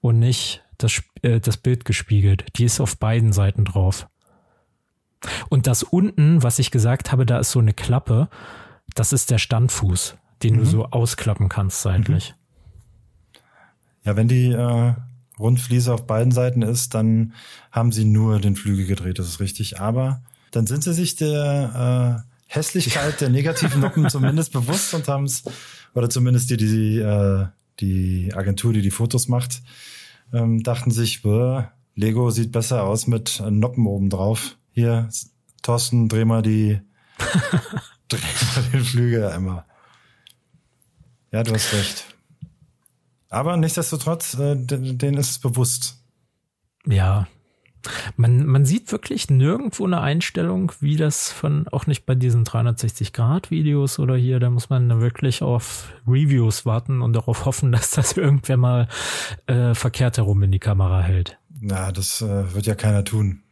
und 0.00 0.18
nicht 0.18 0.62
das, 0.76 1.02
äh, 1.22 1.40
das 1.40 1.56
Bild 1.56 1.84
gespiegelt. 1.84 2.46
Die 2.56 2.64
ist 2.64 2.80
auf 2.80 2.98
beiden 2.98 3.32
Seiten 3.32 3.64
drauf. 3.64 4.06
Und 5.48 5.66
das 5.66 5.82
unten, 5.82 6.42
was 6.42 6.58
ich 6.58 6.70
gesagt 6.70 7.10
habe, 7.10 7.26
da 7.26 7.38
ist 7.38 7.50
so 7.50 7.58
eine 7.58 7.74
Klappe, 7.74 8.28
das 8.98 9.12
ist 9.12 9.30
der 9.30 9.38
Standfuß, 9.38 10.16
den 10.42 10.54
mhm. 10.54 10.58
du 10.58 10.64
so 10.64 10.86
ausklappen 10.86 11.48
kannst 11.48 11.82
seitlich. 11.82 12.34
Mhm. 12.34 13.40
Ja, 14.04 14.16
wenn 14.16 14.28
die 14.28 14.50
äh, 14.50 14.94
Rundfliese 15.38 15.94
auf 15.94 16.06
beiden 16.06 16.32
Seiten 16.32 16.62
ist, 16.62 16.94
dann 16.94 17.34
haben 17.70 17.92
sie 17.92 18.04
nur 18.04 18.40
den 18.40 18.56
Flügel 18.56 18.86
gedreht, 18.86 19.18
das 19.18 19.28
ist 19.28 19.40
richtig. 19.40 19.80
Aber 19.80 20.22
dann 20.50 20.66
sind 20.66 20.82
sie 20.82 20.94
sich 20.94 21.14
der 21.16 22.24
äh, 22.26 22.52
Hässlichkeit 22.52 23.20
der 23.20 23.28
negativen 23.28 23.80
Noppen 23.80 24.08
zumindest 24.10 24.52
bewusst 24.52 24.94
und 24.94 25.06
haben 25.06 25.24
es, 25.24 25.44
oder 25.94 26.10
zumindest 26.10 26.50
die, 26.50 26.56
die, 26.56 26.98
äh, 26.98 27.46
die 27.80 28.32
Agentur, 28.34 28.72
die 28.72 28.82
die 28.82 28.90
Fotos 28.90 29.28
macht, 29.28 29.62
ähm, 30.32 30.62
dachten 30.62 30.90
sich, 30.90 31.22
Lego 31.94 32.30
sieht 32.30 32.52
besser 32.52 32.84
aus 32.84 33.06
mit 33.06 33.42
Noppen 33.48 33.86
oben 33.86 34.10
drauf. 34.10 34.56
Hier, 34.72 35.08
Thorsten, 35.62 36.08
dreh 36.08 36.24
mal 36.24 36.42
die, 36.42 36.80
dreh 38.08 38.18
mal 38.54 38.62
den 38.72 38.84
Flügel 38.84 39.26
einmal. 39.26 39.64
Ja, 41.30 41.42
du 41.42 41.52
hast 41.52 41.72
recht. 41.72 42.06
Aber 43.30 43.56
nichtsdestotrotz, 43.56 44.34
äh, 44.34 44.56
denen 44.56 45.18
ist 45.18 45.30
es 45.30 45.38
bewusst. 45.38 45.98
Ja. 46.86 47.28
Man, 48.16 48.46
man 48.46 48.64
sieht 48.64 48.90
wirklich 48.90 49.30
nirgendwo 49.30 49.86
eine 49.86 50.00
Einstellung, 50.00 50.72
wie 50.80 50.96
das 50.96 51.30
von, 51.30 51.68
auch 51.68 51.86
nicht 51.86 52.06
bei 52.06 52.14
diesen 52.14 52.44
360-Grad-Videos 52.44 53.98
oder 53.98 54.16
hier, 54.16 54.40
da 54.40 54.50
muss 54.50 54.68
man 54.68 55.00
wirklich 55.00 55.42
auf 55.42 55.92
Reviews 56.06 56.66
warten 56.66 57.02
und 57.02 57.12
darauf 57.12 57.44
hoffen, 57.44 57.72
dass 57.72 57.90
das 57.90 58.16
irgendwer 58.16 58.56
mal 58.56 58.88
äh, 59.46 59.74
verkehrt 59.74 60.16
herum 60.16 60.42
in 60.42 60.52
die 60.52 60.58
Kamera 60.58 61.00
hält. 61.02 61.38
Na, 61.60 61.92
das 61.92 62.20
äh, 62.20 62.54
wird 62.54 62.66
ja 62.66 62.74
keiner 62.74 63.04
tun. 63.04 63.42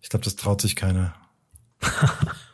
Ich 0.00 0.10
glaube, 0.10 0.24
das 0.24 0.36
traut 0.36 0.60
sich 0.60 0.76
keiner. 0.76 1.14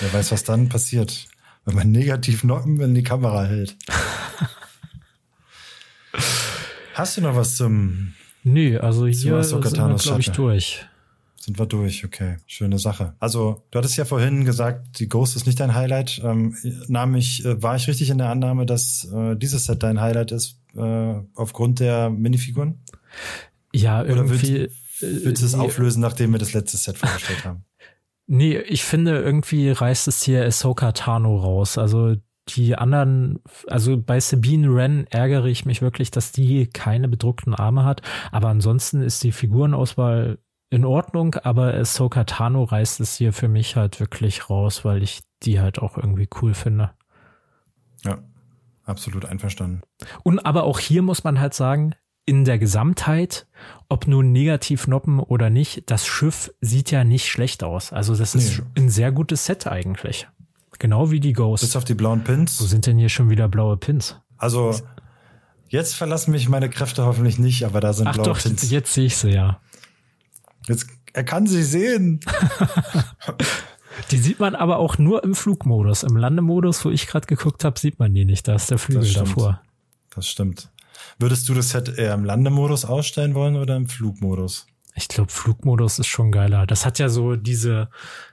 Wer 0.00 0.12
weiß, 0.12 0.32
was 0.32 0.44
dann 0.44 0.68
passiert 0.68 1.28
wenn 1.64 1.74
man 1.74 1.90
negativ 1.90 2.44
Noppen 2.44 2.80
in 2.80 2.94
die 2.94 3.02
Kamera 3.02 3.44
hält. 3.44 3.76
Hast 6.94 7.16
du 7.16 7.22
noch 7.22 7.36
was 7.36 7.56
zum? 7.56 8.14
Nö, 8.44 8.78
also 8.78 9.06
hier 9.06 9.42
sind 9.44 9.64
wir, 9.64 9.70
glaube 9.70 10.20
ich, 10.20 10.30
durch. 10.30 10.84
Sind 11.36 11.58
wir 11.58 11.66
durch, 11.66 12.04
okay. 12.04 12.36
Schöne 12.46 12.78
Sache. 12.78 13.14
Also, 13.18 13.64
du 13.70 13.78
hattest 13.78 13.96
ja 13.96 14.04
vorhin 14.04 14.44
gesagt, 14.44 15.00
die 15.00 15.08
Ghost 15.08 15.34
ist 15.34 15.46
nicht 15.46 15.58
dein 15.58 15.74
Highlight. 15.74 16.20
Ähm, 16.22 16.56
nahm 16.86 17.16
ich, 17.16 17.44
äh, 17.44 17.60
war 17.60 17.74
ich 17.74 17.88
richtig 17.88 18.10
in 18.10 18.18
der 18.18 18.28
Annahme, 18.28 18.64
dass 18.64 19.08
äh, 19.12 19.34
dieses 19.34 19.64
Set 19.64 19.82
dein 19.82 20.00
Highlight 20.00 20.30
ist, 20.30 20.60
äh, 20.76 21.14
aufgrund 21.34 21.80
der 21.80 22.10
Minifiguren? 22.10 22.80
Ja, 23.72 24.04
irgendwie. 24.04 24.20
Oder 24.20 24.70
willst, 25.00 25.24
willst 25.24 25.42
du 25.42 25.46
es 25.46 25.54
äh, 25.54 25.56
auflösen, 25.56 26.00
nachdem 26.00 26.30
wir 26.30 26.38
das 26.38 26.52
letzte 26.52 26.76
Set 26.76 26.98
vorgestellt 26.98 27.44
haben? 27.44 27.64
Nee, 28.34 28.56
ich 28.56 28.82
finde, 28.82 29.18
irgendwie 29.20 29.70
reißt 29.70 30.08
es 30.08 30.22
hier 30.22 30.42
Ahsoka 30.46 30.92
Tano 30.92 31.36
raus. 31.36 31.76
Also 31.76 32.16
die 32.48 32.76
anderen, 32.76 33.40
also 33.66 33.98
bei 33.98 34.20
Sabine 34.20 34.74
Wren 34.74 35.06
ärgere 35.08 35.44
ich 35.44 35.66
mich 35.66 35.82
wirklich, 35.82 36.10
dass 36.10 36.32
die 36.32 36.66
keine 36.66 37.08
bedruckten 37.08 37.54
Arme 37.54 37.84
hat. 37.84 38.00
Aber 38.30 38.48
ansonsten 38.48 39.02
ist 39.02 39.22
die 39.22 39.32
Figurenauswahl 39.32 40.38
in 40.70 40.86
Ordnung, 40.86 41.34
aber 41.34 41.74
Ahsoka 41.74 42.24
Tano 42.24 42.64
reißt 42.64 43.00
es 43.00 43.16
hier 43.16 43.34
für 43.34 43.48
mich 43.48 43.76
halt 43.76 44.00
wirklich 44.00 44.48
raus, 44.48 44.82
weil 44.82 45.02
ich 45.02 45.20
die 45.42 45.60
halt 45.60 45.78
auch 45.80 45.98
irgendwie 45.98 46.30
cool 46.40 46.54
finde. 46.54 46.92
Ja, 48.02 48.16
absolut 48.86 49.26
einverstanden. 49.26 49.82
Und 50.22 50.38
aber 50.46 50.64
auch 50.64 50.78
hier 50.78 51.02
muss 51.02 51.22
man 51.22 51.38
halt 51.38 51.52
sagen, 51.52 51.96
in 52.24 52.44
der 52.44 52.58
Gesamtheit, 52.58 53.46
ob 53.88 54.06
nun 54.06 54.32
negativ 54.32 54.86
noppen 54.86 55.18
oder 55.18 55.50
nicht, 55.50 55.90
das 55.90 56.06
Schiff 56.06 56.52
sieht 56.60 56.90
ja 56.90 57.04
nicht 57.04 57.28
schlecht 57.28 57.64
aus. 57.64 57.92
Also 57.92 58.14
das 58.14 58.34
ist 58.34 58.58
nee. 58.58 58.82
ein 58.82 58.90
sehr 58.90 59.12
gutes 59.12 59.44
Set 59.44 59.66
eigentlich. 59.66 60.28
Genau 60.78 61.10
wie 61.10 61.20
die 61.20 61.32
Ghost. 61.32 61.62
Bis 61.62 61.76
auf 61.76 61.84
die 61.84 61.94
blauen 61.94 62.24
Pins. 62.24 62.60
Wo 62.60 62.64
sind 62.64 62.86
denn 62.86 62.98
hier 62.98 63.08
schon 63.08 63.30
wieder 63.30 63.48
blaue 63.48 63.76
Pins? 63.76 64.16
Also 64.36 64.74
jetzt 65.68 65.94
verlassen 65.94 66.32
mich 66.32 66.48
meine 66.48 66.70
Kräfte 66.70 67.04
hoffentlich 67.04 67.38
nicht, 67.38 67.64
aber 67.64 67.80
da 67.80 67.92
sind 67.92 68.08
Ach 68.08 68.14
blaue 68.14 68.26
doch, 68.26 68.40
Pins. 68.40 68.68
Jetzt 68.70 68.94
sehe 68.94 69.06
ich 69.06 69.16
sie 69.16 69.30
ja. 69.30 69.60
Jetzt, 70.66 70.86
er 71.12 71.24
kann 71.24 71.46
sie 71.46 71.62
sehen. 71.62 72.20
die 74.10 74.18
sieht 74.18 74.40
man 74.40 74.54
aber 74.54 74.78
auch 74.78 74.98
nur 74.98 75.22
im 75.22 75.34
Flugmodus. 75.34 76.02
Im 76.02 76.16
Landemodus, 76.16 76.84
wo 76.84 76.90
ich 76.90 77.06
gerade 77.06 77.26
geguckt 77.26 77.64
habe, 77.64 77.78
sieht 77.78 77.98
man 77.98 78.14
die 78.14 78.24
nicht. 78.24 78.48
Da 78.48 78.54
ist 78.54 78.70
der 78.70 78.78
Flügel 78.78 79.12
davor. 79.12 79.60
Das 80.14 80.26
stimmt. 80.26 80.71
Würdest 81.18 81.48
du 81.48 81.54
das 81.54 81.70
Set 81.70 81.98
eher 81.98 82.14
im 82.14 82.24
Landemodus 82.24 82.84
ausstellen 82.84 83.34
wollen 83.34 83.56
oder 83.56 83.76
im 83.76 83.88
Flugmodus? 83.88 84.66
Ich 84.94 85.08
glaube, 85.08 85.30
Flugmodus 85.30 85.98
ist 85.98 86.06
schon 86.06 86.32
geiler. 86.32 86.66
Das 86.66 86.84
hat 86.84 86.98
ja 86.98 87.08
so 87.08 87.36
diese, 87.36 87.88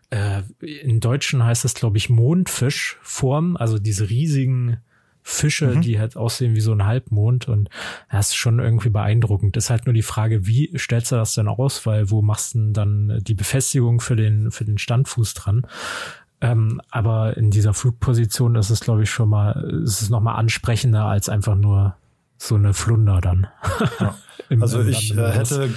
äh, 0.09 0.41
in 0.59 0.99
Deutschen 0.99 1.43
heißt 1.43 1.65
es, 1.65 1.73
glaube 1.73 1.97
ich, 1.97 2.09
Mondfischform, 2.09 3.55
also 3.55 3.79
diese 3.79 4.09
riesigen 4.09 4.77
Fische, 5.21 5.67
mhm. 5.67 5.81
die 5.81 5.99
halt 5.99 6.17
aussehen 6.17 6.55
wie 6.55 6.61
so 6.61 6.71
ein 6.71 6.85
Halbmond 6.85 7.47
und 7.47 7.69
das 8.09 8.29
ist 8.29 8.35
schon 8.35 8.59
irgendwie 8.59 8.89
beeindruckend. 8.89 9.55
Ist 9.57 9.69
halt 9.69 9.85
nur 9.85 9.93
die 9.93 10.01
Frage, 10.01 10.47
wie 10.47 10.71
stellst 10.77 11.11
du 11.11 11.15
das 11.15 11.33
denn 11.33 11.47
aus, 11.47 11.85
weil 11.85 12.09
wo 12.09 12.21
machst 12.21 12.55
du 12.55 12.59
denn 12.59 12.73
dann 12.73 13.19
die 13.21 13.35
Befestigung 13.35 14.01
für 14.01 14.15
den, 14.15 14.51
für 14.51 14.65
den 14.65 14.77
Standfuß 14.77 15.35
dran? 15.35 15.67
Ähm, 16.41 16.81
aber 16.89 17.37
in 17.37 17.51
dieser 17.51 17.73
Flugposition 17.73 18.55
ist 18.55 18.69
es, 18.69 18.79
glaube 18.79 19.03
ich, 19.03 19.09
schon 19.11 19.29
mal, 19.29 19.81
ist 19.83 20.01
es 20.01 20.09
nochmal 20.09 20.37
ansprechender 20.37 21.05
als 21.05 21.29
einfach 21.29 21.55
nur 21.55 21.95
so 22.39 22.55
eine 22.55 22.73
Flunder 22.73 23.21
dann. 23.21 23.47
Ja. 23.99 24.17
also 24.61 24.81
ich 24.81 25.15
äh, 25.15 25.31
hätte 25.31 25.69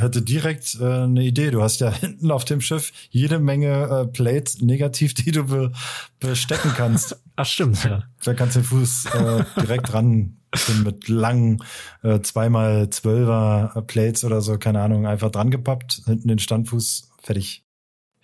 hätte 0.00 0.22
direkt 0.22 0.78
äh, 0.80 0.84
eine 0.84 1.22
Idee. 1.22 1.50
Du 1.50 1.62
hast 1.62 1.80
ja 1.80 1.90
hinten 1.94 2.30
auf 2.30 2.44
dem 2.44 2.60
Schiff 2.60 2.92
jede 3.10 3.38
Menge 3.38 3.84
äh, 3.84 4.06
Plates 4.06 4.60
negativ, 4.60 5.14
die 5.14 5.32
du 5.32 5.44
be 5.44 5.72
bestecken 6.18 6.72
kannst. 6.76 7.20
Ach 7.36 7.46
stimmt, 7.46 7.84
ja. 7.84 8.02
Da 8.24 8.34
kannst 8.34 8.56
du 8.56 8.60
den 8.60 8.66
Fuß 8.66 9.06
äh, 9.06 9.44
direkt 9.60 9.92
ran 9.94 10.36
mit 10.82 11.08
langen 11.08 11.62
äh, 12.02 12.20
zweimal 12.20 12.90
zwölfer 12.90 13.72
äh, 13.74 13.82
Plates 13.82 14.24
oder 14.24 14.40
so, 14.40 14.58
keine 14.58 14.82
Ahnung, 14.82 15.06
einfach 15.06 15.30
dran 15.30 15.50
gepappt, 15.50 16.02
hinten 16.06 16.28
den 16.28 16.38
Standfuß, 16.38 17.10
fertig. 17.22 17.64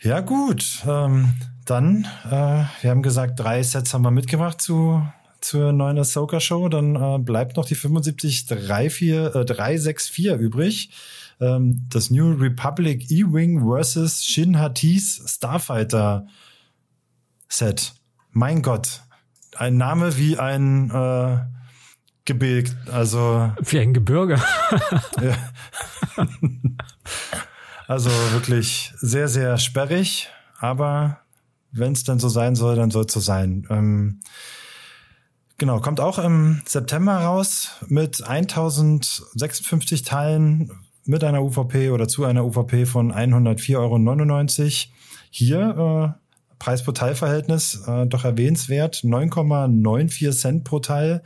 Ja 0.02 0.20
gut, 0.20 0.82
ähm, 0.86 1.34
dann, 1.64 2.06
äh, 2.24 2.64
wir 2.82 2.90
haben 2.90 3.02
gesagt, 3.02 3.40
drei 3.40 3.62
Sets 3.62 3.94
haben 3.94 4.02
wir 4.02 4.10
mitgebracht 4.10 4.60
zu 4.60 5.06
zur 5.40 5.72
neuen 5.72 5.98
Ahsoka 5.98 6.40
Show, 6.40 6.68
dann 6.68 6.96
äh, 6.96 7.18
bleibt 7.18 7.56
noch 7.56 7.64
die 7.64 7.74
75 7.74 8.46
34, 8.46 9.10
äh, 9.10 9.44
364 9.44 10.26
übrig. 10.38 10.90
Ähm, 11.40 11.86
das 11.88 12.10
New 12.10 12.32
Republic 12.32 13.10
E-Wing 13.10 13.66
versus 13.66 14.24
Shin 14.24 14.58
Hatis 14.58 15.22
Starfighter 15.26 16.26
Set. 17.48 17.94
Mein 18.32 18.62
Gott. 18.62 19.02
Ein 19.56 19.76
Name 19.76 20.16
wie 20.16 20.38
ein 20.38 20.90
äh, 20.90 21.38
Gebirg, 22.24 22.74
also. 22.92 23.52
Wie 23.62 23.78
ein 23.78 23.94
Gebirge. 23.94 24.42
ja. 25.22 25.36
Also 27.88 28.10
wirklich 28.32 28.92
sehr, 28.96 29.28
sehr 29.28 29.58
sperrig, 29.58 30.28
aber 30.58 31.20
wenn 31.70 31.92
es 31.92 32.02
dann 32.02 32.18
so 32.18 32.28
sein 32.28 32.56
soll, 32.56 32.74
dann 32.74 32.90
soll 32.90 33.04
es 33.04 33.12
so 33.12 33.20
sein. 33.20 33.66
Ähm, 33.70 34.20
Genau, 35.58 35.80
kommt 35.80 36.00
auch 36.00 36.18
im 36.18 36.60
September 36.66 37.14
raus 37.14 37.70
mit 37.88 38.22
1056 38.22 40.02
Teilen 40.02 40.70
mit 41.06 41.24
einer 41.24 41.42
UVP 41.42 41.90
oder 41.90 42.08
zu 42.08 42.24
einer 42.24 42.44
UVP 42.44 42.84
von 42.84 43.10
104,99 43.10 43.76
Euro. 43.78 44.92
Hier 45.30 46.14
äh, 46.18 46.26
Preis 46.58 46.84
pro 46.84 46.92
Teilverhältnis 46.92 47.82
äh, 47.86 48.06
doch 48.06 48.24
erwähnenswert. 48.24 48.96
9,94 48.96 50.30
Cent 50.32 50.64
pro 50.64 50.80
Teil. 50.80 51.22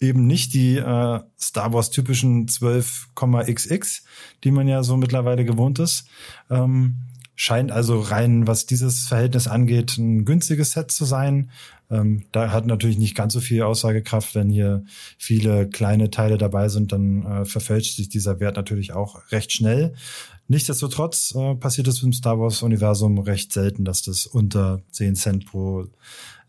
Eben 0.00 0.26
nicht 0.26 0.54
die 0.54 0.76
äh, 0.76 1.20
Star 1.38 1.72
Wars 1.72 1.90
typischen 1.90 2.46
12,xx, 2.46 4.04
die 4.42 4.50
man 4.50 4.66
ja 4.66 4.82
so 4.82 4.96
mittlerweile 4.96 5.44
gewohnt 5.44 5.78
ist. 5.78 6.06
Ähm, 6.48 6.96
scheint 7.36 7.70
also 7.70 8.00
rein, 8.00 8.46
was 8.46 8.66
dieses 8.66 9.06
Verhältnis 9.06 9.46
angeht, 9.46 9.96
ein 9.96 10.24
günstiges 10.24 10.72
Set 10.72 10.90
zu 10.90 11.04
sein. 11.04 11.50
Ähm, 11.90 12.24
da 12.32 12.52
hat 12.52 12.66
natürlich 12.66 12.98
nicht 12.98 13.14
ganz 13.14 13.32
so 13.32 13.40
viel 13.40 13.62
Aussagekraft, 13.62 14.34
wenn 14.34 14.48
hier 14.48 14.84
viele 15.18 15.68
kleine 15.68 16.10
Teile 16.10 16.38
dabei 16.38 16.68
sind, 16.68 16.92
dann 16.92 17.24
äh, 17.24 17.44
verfälscht 17.44 17.96
sich 17.96 18.08
dieser 18.08 18.40
Wert 18.40 18.56
natürlich 18.56 18.92
auch 18.92 19.20
recht 19.32 19.52
schnell. 19.52 19.94
Nichtsdestotrotz 20.48 21.34
äh, 21.36 21.54
passiert 21.54 21.88
es 21.88 22.02
im 22.02 22.12
Star 22.12 22.38
Wars-Universum 22.38 23.18
recht 23.18 23.52
selten, 23.52 23.84
dass 23.84 24.02
das 24.02 24.26
unter 24.26 24.82
10 24.90 25.14
Cent 25.16 25.46
pro 25.46 25.86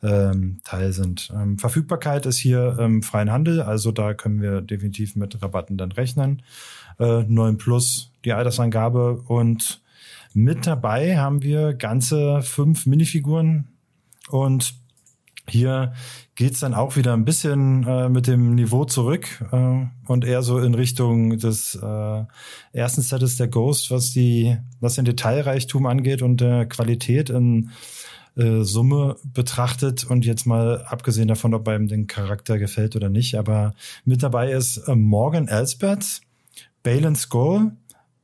ähm, 0.03 0.59
Teil 0.63 0.91
sind. 0.93 1.31
Ähm, 1.35 1.57
Verfügbarkeit 1.57 2.25
ist 2.25 2.37
hier 2.37 2.77
im 2.79 3.03
freien 3.03 3.31
Handel, 3.31 3.61
also 3.61 3.91
da 3.91 4.13
können 4.13 4.41
wir 4.41 4.61
definitiv 4.61 5.15
mit 5.15 5.41
Rabatten 5.41 5.77
dann 5.77 5.91
rechnen. 5.91 6.41
Äh, 6.99 7.23
9 7.23 7.57
plus 7.57 8.11
die 8.25 8.33
Altersangabe 8.33 9.21
und 9.27 9.81
mit 10.33 10.65
dabei 10.65 11.17
haben 11.17 11.43
wir 11.43 11.73
ganze 11.73 12.41
fünf 12.41 12.85
Minifiguren 12.85 13.67
und 14.29 14.80
hier 15.51 15.93
geht's 16.35 16.61
dann 16.61 16.73
auch 16.73 16.95
wieder 16.95 17.13
ein 17.13 17.25
bisschen 17.25 17.85
äh, 17.85 18.09
mit 18.09 18.27
dem 18.27 18.55
Niveau 18.55 18.85
zurück 18.85 19.45
äh, 19.51 19.85
und 20.07 20.25
eher 20.25 20.41
so 20.41 20.59
in 20.59 20.73
Richtung 20.73 21.37
des 21.37 21.75
äh, 21.75 22.23
ersten 22.73 23.01
Sets 23.01 23.37
der 23.37 23.47
Ghost, 23.47 23.91
was 23.91 24.11
die, 24.11 24.57
was 24.79 24.95
den 24.95 25.05
Detailreichtum 25.05 25.85
angeht 25.85 26.21
und 26.21 26.41
der 26.41 26.65
Qualität 26.65 27.29
in 27.29 27.71
äh, 28.37 28.61
Summe 28.61 29.17
betrachtet. 29.23 30.03
Und 30.05 30.25
jetzt 30.25 30.45
mal 30.45 30.83
abgesehen 30.85 31.27
davon, 31.27 31.53
ob 31.53 31.67
einem 31.67 31.87
den 31.87 32.07
Charakter 32.07 32.57
gefällt 32.57 32.95
oder 32.95 33.09
nicht, 33.09 33.35
aber 33.35 33.73
mit 34.05 34.23
dabei 34.23 34.51
ist 34.51 34.77
äh, 34.87 34.95
Morgan 34.95 35.47
Elsbeth, 35.47 36.21
Balin 36.83 37.15
Skull, 37.15 37.73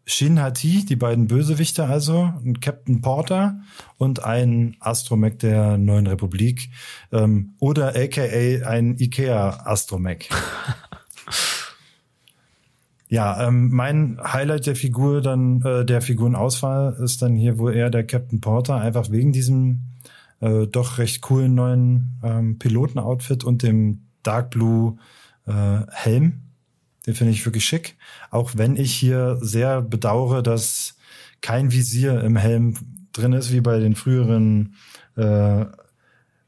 Shin 0.09 0.39
Hati, 0.41 0.85
die 0.85 0.95
beiden 0.95 1.27
Bösewichte 1.27 1.85
also, 1.85 2.33
ein 2.43 2.61
Captain 2.61 3.01
Porter 3.01 3.59
und 3.97 4.23
ein 4.23 4.77
Astromech 4.79 5.37
der 5.39 5.77
Neuen 5.77 6.07
Republik 6.07 6.69
ähm, 7.11 7.55
oder 7.59 7.89
aka 7.89 8.21
ein 8.21 8.97
Ikea 8.97 9.65
Astromech. 9.65 10.29
ja, 13.09 13.45
ähm, 13.45 13.69
mein 13.71 14.17
Highlight 14.23 14.67
der 14.67 14.77
Figur 14.77 15.21
dann, 15.21 15.61
äh, 15.63 15.83
der 15.83 16.01
Figurenauswahl 16.01 16.95
ist 17.03 17.21
dann 17.21 17.35
hier 17.35 17.57
wohl 17.57 17.75
eher 17.75 17.89
der 17.89 18.07
Captain 18.07 18.39
Porter, 18.39 18.77
einfach 18.77 19.11
wegen 19.11 19.33
diesem 19.33 19.81
äh, 20.39 20.67
doch 20.67 20.99
recht 20.99 21.21
coolen 21.21 21.53
neuen 21.53 22.17
ähm, 22.23 22.57
Pilotenoutfit 22.59 23.43
und 23.43 23.61
dem 23.61 24.03
Dark 24.23 24.51
Blue 24.51 24.95
äh, 25.47 25.81
Helm 25.91 26.46
den 27.07 27.15
finde 27.15 27.33
ich 27.33 27.45
wirklich 27.45 27.65
schick. 27.65 27.97
Auch 28.29 28.51
wenn 28.55 28.75
ich 28.75 28.93
hier 28.93 29.37
sehr 29.41 29.81
bedauere, 29.81 30.43
dass 30.43 30.97
kein 31.41 31.71
Visier 31.71 32.21
im 32.21 32.35
Helm 32.35 32.75
drin 33.13 33.33
ist, 33.33 33.51
wie 33.51 33.61
bei 33.61 33.79
den 33.79 33.95
früheren 33.95 34.75
äh, 35.15 35.65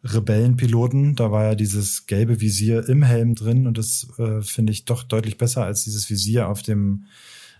Rebellenpiloten. 0.03 1.15
Da 1.15 1.31
war 1.31 1.45
ja 1.45 1.56
dieses 1.56 2.06
gelbe 2.06 2.41
Visier 2.41 2.88
im 2.88 3.03
Helm 3.03 3.36
drin 3.36 3.68
und 3.68 3.77
das 3.77 4.07
äh, 4.18 4.41
finde 4.41 4.72
ich 4.72 4.86
doch 4.86 5.03
deutlich 5.03 5.38
besser 5.38 5.64
als 5.64 5.84
dieses 5.84 6.10
Visier 6.10 6.48
auf 6.49 6.61
dem 6.61 7.06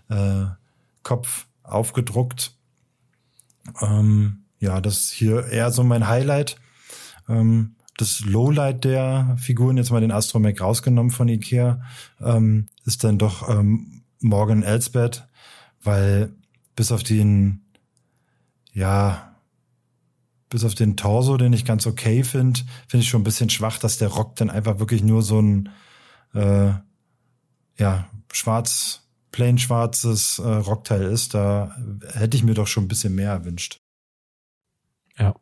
äh, 0.08 0.44
Kopf 1.02 1.46
aufgedruckt. 1.62 2.54
Ähm, 3.80 4.44
ja, 4.58 4.80
das 4.80 5.00
ist 5.00 5.10
hier 5.12 5.46
eher 5.46 5.70
so 5.70 5.84
mein 5.84 6.06
Highlight. 6.06 6.56
Ähm, 7.28 7.76
das 8.00 8.20
Lowlight 8.20 8.84
der 8.84 9.36
Figuren, 9.38 9.76
jetzt 9.76 9.90
mal 9.90 10.00
den 10.00 10.12
Astromech 10.12 10.60
rausgenommen 10.60 11.10
von 11.10 11.28
Ikea, 11.28 11.82
ähm, 12.20 12.68
ist 12.84 13.04
dann 13.04 13.18
doch 13.18 13.48
ähm, 13.48 14.02
Morgan 14.20 14.62
Elsbeth, 14.62 15.26
weil 15.82 16.32
bis 16.76 16.92
auf 16.92 17.02
den, 17.02 17.64
ja, 18.72 19.36
bis 20.48 20.64
auf 20.64 20.74
den 20.74 20.96
Torso, 20.96 21.36
den 21.36 21.52
ich 21.52 21.64
ganz 21.64 21.86
okay 21.86 22.24
finde, 22.24 22.60
finde 22.88 23.04
ich 23.04 23.08
schon 23.08 23.20
ein 23.20 23.24
bisschen 23.24 23.50
schwach, 23.50 23.78
dass 23.78 23.98
der 23.98 24.08
Rock 24.08 24.36
dann 24.36 24.50
einfach 24.50 24.78
wirklich 24.78 25.02
nur 25.02 25.22
so 25.22 25.40
ein, 25.40 25.68
äh, 26.34 26.72
ja, 27.76 28.08
schwarz, 28.32 29.08
plain 29.32 29.58
schwarzes 29.58 30.38
äh, 30.38 30.48
Rockteil 30.48 31.02
ist. 31.02 31.34
Da 31.34 31.76
hätte 32.12 32.36
ich 32.36 32.42
mir 32.42 32.54
doch 32.54 32.66
schon 32.66 32.84
ein 32.84 32.88
bisschen 32.88 33.14
mehr 33.14 33.30
erwünscht. 33.30 33.80
Ja. 35.18 35.34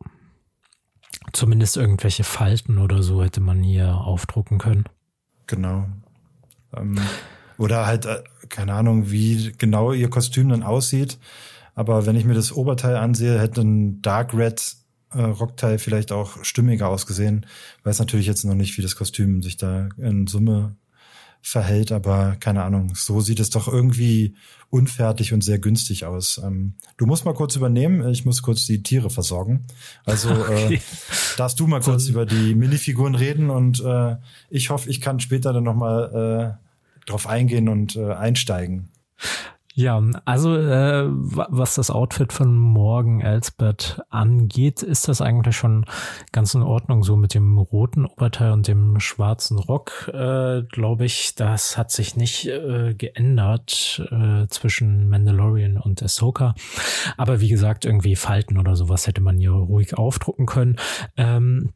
Zumindest 1.32 1.76
irgendwelche 1.76 2.24
Falten 2.24 2.78
oder 2.78 3.02
so 3.02 3.22
hätte 3.22 3.40
man 3.40 3.62
hier 3.62 3.94
aufdrucken 3.94 4.59
können. 4.59 4.84
Genau. 5.46 5.86
Ähm, 6.76 6.98
oder 7.59 7.86
halt, 7.86 8.06
äh, 8.06 8.22
keine 8.48 8.74
Ahnung, 8.74 9.10
wie 9.10 9.52
genau 9.59 9.92
ihr 9.92 10.10
Kostüm 10.10 10.48
dann 10.48 10.62
aussieht. 10.62 11.18
Aber 11.74 12.06
wenn 12.06 12.16
ich 12.16 12.24
mir 12.24 12.34
das 12.34 12.52
Oberteil 12.52 12.96
ansehe, 12.96 13.38
hätte 13.38 13.60
ein 13.60 14.02
Dark 14.02 14.34
Red 14.34 14.76
äh, 15.12 15.22
Rockteil 15.22 15.78
vielleicht 15.78 16.12
auch 16.12 16.44
stimmiger 16.44 16.88
ausgesehen. 16.88 17.46
Weiß 17.84 17.98
natürlich 17.98 18.26
jetzt 18.26 18.44
noch 18.44 18.55
nicht, 18.55 18.76
wie 18.78 18.82
das 18.82 18.96
Kostüm 18.96 19.42
sich 19.42 19.56
da 19.56 19.88
in 19.96 20.26
Summe 20.26 20.76
verhält, 21.40 21.93
aber 21.93 22.36
keine 22.40 22.65
Ahnung, 22.65 22.94
so 22.94 23.20
sieht 23.20 23.40
es 23.40 23.51
doch 23.51 23.69
irgendwie 23.69 24.35
unfertig 24.70 25.32
und 25.32 25.43
sehr 25.43 25.59
günstig 25.59 26.05
aus. 26.05 26.40
Ähm, 26.44 26.74
du 26.97 27.06
musst 27.06 27.24
mal 27.24 27.35
kurz 27.35 27.56
übernehmen, 27.56 28.06
ich 28.10 28.24
muss 28.24 28.43
kurz 28.43 28.66
die 28.66 28.82
Tiere 28.82 29.09
versorgen. 29.09 29.66
Also 30.05 30.28
äh, 30.31 30.32
okay. 30.32 30.74
äh, 30.74 30.81
darfst 31.36 31.59
du 31.59 31.66
mal 31.66 31.81
kurz 31.81 32.06
über 32.06 32.27
die 32.27 32.55
Minifiguren 32.55 33.15
reden 33.15 33.51
und 33.51 33.81
äh, 33.81 34.16
ich 34.51 34.70
hoffe, 34.70 34.90
ich 34.90 35.01
kann 35.01 35.20
später 35.20 35.52
dann 35.52 35.65
nochmal 35.65 36.59
äh, 36.59 37.09
drauf 37.09 37.27
eingehen 37.27 37.69
und 37.69 37.97
äh, 37.97 38.12
einsteigen. 38.12 38.89
Ja, 39.78 40.02
also 40.24 40.56
äh, 40.56 41.05
was 41.09 41.76
das 41.76 41.92
Outfit 41.92 42.32
von 42.32 42.59
Morgan 42.59 43.20
Elsbeth 43.20 44.02
angeht, 44.10 44.82
ist 44.82 45.06
das 45.06 45.20
eigentlich 45.20 45.55
schon 45.55 45.86
ganz 46.32 46.52
in 46.55 46.62
Ordnung. 46.62 47.05
So 47.05 47.14
mit 47.14 47.32
dem 47.32 47.56
roten 47.59 48.05
Oberteil 48.05 48.50
und 48.50 48.66
dem 48.66 48.98
schwarzen 48.98 49.56
Rock, 49.56 50.10
äh, 50.12 50.62
glaube 50.62 51.05
ich, 51.05 51.36
das 51.36 51.78
hat 51.78 51.92
sich 51.92 52.16
nicht 52.16 52.46
äh, 52.48 52.92
geändert 52.94 54.05
äh, 54.10 54.48
zwischen 54.48 55.09
Mandalorian 55.10 55.76
und 55.76 56.02
Ahsoka. 56.02 56.56
Aber 57.16 57.40
wie 57.40 57.48
gesagt, 57.48 57.84
irgendwie 57.84 58.16
Falten 58.16 58.59
oder 58.59 58.74
sowas 58.74 59.06
hätte 59.06 59.20
man 59.20 59.38
hier 59.38 59.52
ruhig 59.52 59.96
aufdrucken 59.96 60.46
können. 60.46 60.74
Ähm, 61.16 61.72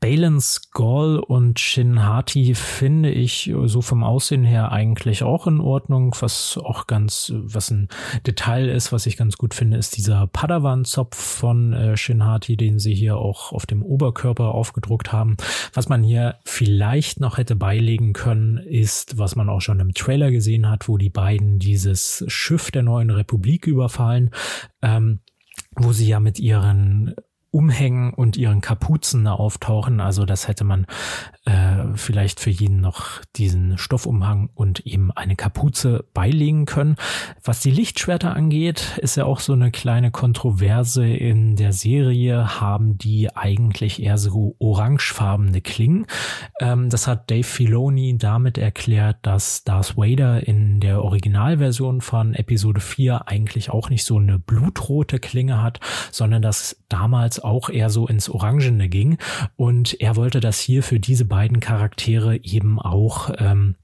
Balin 0.00 0.40
Skull 0.40 1.18
und 1.18 1.58
Shin 1.58 2.04
Hati 2.04 2.54
finde 2.54 3.10
ich 3.10 3.52
so 3.64 3.80
vom 3.80 4.04
Aussehen 4.04 4.44
her 4.44 4.70
eigentlich 4.70 5.22
auch 5.22 5.46
in 5.46 5.60
Ordnung. 5.60 6.14
Was 6.20 6.58
auch 6.58 6.86
ganz, 6.86 7.32
was 7.34 7.70
ein 7.70 7.88
Detail 8.26 8.68
ist, 8.68 8.92
was 8.92 9.06
ich 9.06 9.16
ganz 9.16 9.36
gut 9.36 9.54
finde, 9.54 9.78
ist 9.78 9.96
dieser 9.96 10.26
Padawan-Zopf 10.26 11.16
von 11.16 11.72
äh, 11.72 11.96
Shin 11.96 12.24
Hati, 12.24 12.56
den 12.56 12.78
sie 12.78 12.94
hier 12.94 13.16
auch 13.16 13.52
auf 13.52 13.66
dem 13.66 13.82
Oberkörper 13.82 14.54
aufgedruckt 14.54 15.12
haben. 15.12 15.36
Was 15.72 15.88
man 15.88 16.02
hier 16.02 16.36
vielleicht 16.44 17.20
noch 17.20 17.38
hätte 17.38 17.56
beilegen 17.56 18.12
können, 18.12 18.58
ist, 18.58 19.18
was 19.18 19.36
man 19.36 19.48
auch 19.48 19.60
schon 19.60 19.80
im 19.80 19.94
Trailer 19.94 20.30
gesehen 20.30 20.68
hat, 20.68 20.88
wo 20.88 20.98
die 20.98 21.10
beiden 21.10 21.58
dieses 21.58 22.24
Schiff 22.28 22.70
der 22.70 22.82
neuen 22.82 23.10
Republik 23.10 23.66
überfallen. 23.66 24.30
Ähm, 24.82 25.20
wo 25.76 25.92
sie 25.92 26.08
ja 26.08 26.20
mit 26.20 26.38
ihren 26.38 27.14
umhängen 27.50 28.12
und 28.12 28.36
ihren 28.36 28.60
Kapuzen 28.60 29.26
auftauchen. 29.26 30.00
Also 30.00 30.24
das 30.24 30.48
hätte 30.48 30.64
man 30.64 30.86
äh, 31.48 31.96
vielleicht 31.96 32.40
für 32.40 32.50
jeden 32.50 32.82
noch 32.82 33.22
diesen 33.36 33.78
Stoffumhang 33.78 34.50
und 34.54 34.80
eben 34.80 35.10
eine 35.10 35.34
Kapuze 35.34 36.04
beilegen 36.12 36.66
können. 36.66 36.96
Was 37.42 37.60
die 37.60 37.70
Lichtschwerter 37.70 38.36
angeht, 38.36 38.98
ist 38.98 39.16
ja 39.16 39.24
auch 39.24 39.40
so 39.40 39.54
eine 39.54 39.70
kleine 39.70 40.10
Kontroverse 40.10 41.06
in 41.08 41.56
der 41.56 41.72
Serie, 41.72 42.60
haben 42.60 42.98
die 42.98 43.34
eigentlich 43.34 44.02
eher 44.02 44.18
so 44.18 44.56
orangefarbene 44.58 45.62
Klingen. 45.62 46.06
Ähm, 46.60 46.90
das 46.90 47.06
hat 47.06 47.30
Dave 47.30 47.44
Filoni 47.44 48.18
damit 48.18 48.58
erklärt, 48.58 49.16
dass 49.22 49.64
Darth 49.64 49.96
Vader 49.96 50.46
in 50.46 50.80
der 50.80 51.02
Originalversion 51.02 52.02
von 52.02 52.34
Episode 52.34 52.80
4 52.80 53.26
eigentlich 53.26 53.70
auch 53.70 53.88
nicht 53.88 54.04
so 54.04 54.18
eine 54.18 54.38
blutrote 54.38 55.18
Klinge 55.18 55.62
hat, 55.62 55.80
sondern 56.10 56.42
dass 56.42 56.76
damals 56.90 57.42
auch 57.42 57.70
eher 57.70 57.88
so 57.88 58.06
ins 58.06 58.28
Orangene 58.28 58.90
ging. 58.90 59.16
Und 59.56 59.98
er 59.98 60.16
wollte 60.16 60.40
das 60.40 60.58
hier 60.58 60.82
für 60.82 61.00
diese 61.00 61.24
beiden 61.24 61.37
Charaktere 61.60 62.36
eben 62.36 62.78
auch 62.80 63.30
ähm, 63.38 63.76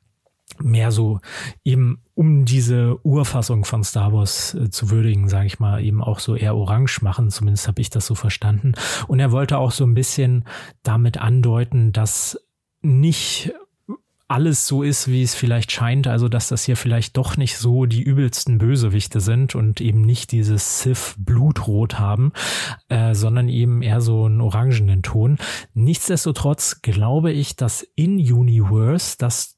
mehr 0.58 0.92
so 0.92 1.20
eben 1.64 2.02
um 2.14 2.44
diese 2.44 3.04
Urfassung 3.04 3.64
von 3.64 3.82
Star 3.82 4.12
Wars 4.12 4.54
äh, 4.54 4.70
zu 4.70 4.90
würdigen, 4.90 5.28
sage 5.28 5.46
ich 5.46 5.58
mal, 5.58 5.82
eben 5.82 6.02
auch 6.02 6.20
so 6.20 6.36
eher 6.36 6.56
orange 6.56 7.00
machen. 7.02 7.30
Zumindest 7.30 7.66
habe 7.66 7.80
ich 7.80 7.90
das 7.90 8.06
so 8.06 8.14
verstanden. 8.14 8.74
Und 9.08 9.18
er 9.18 9.32
wollte 9.32 9.58
auch 9.58 9.72
so 9.72 9.84
ein 9.84 9.94
bisschen 9.94 10.44
damit 10.82 11.18
andeuten, 11.18 11.92
dass 11.92 12.38
nicht 12.82 13.52
alles 14.28 14.66
so 14.66 14.82
ist, 14.82 15.08
wie 15.08 15.22
es 15.22 15.34
vielleicht 15.34 15.70
scheint, 15.70 16.06
also 16.06 16.28
dass 16.28 16.48
das 16.48 16.64
hier 16.64 16.76
vielleicht 16.76 17.16
doch 17.16 17.36
nicht 17.36 17.58
so 17.58 17.84
die 17.84 18.02
übelsten 18.02 18.58
Bösewichte 18.58 19.20
sind 19.20 19.54
und 19.54 19.80
eben 19.80 20.00
nicht 20.00 20.32
dieses 20.32 20.80
Sith 20.80 21.14
Blutrot 21.18 21.98
haben, 21.98 22.32
äh, 22.88 23.14
sondern 23.14 23.48
eben 23.48 23.82
eher 23.82 24.00
so 24.00 24.24
einen 24.24 24.40
orangenen 24.40 25.02
Ton. 25.02 25.38
Nichtsdestotrotz 25.74 26.80
glaube 26.80 27.32
ich, 27.32 27.56
dass 27.56 27.86
in 27.96 28.16
Universe 28.16 29.16
das 29.18 29.53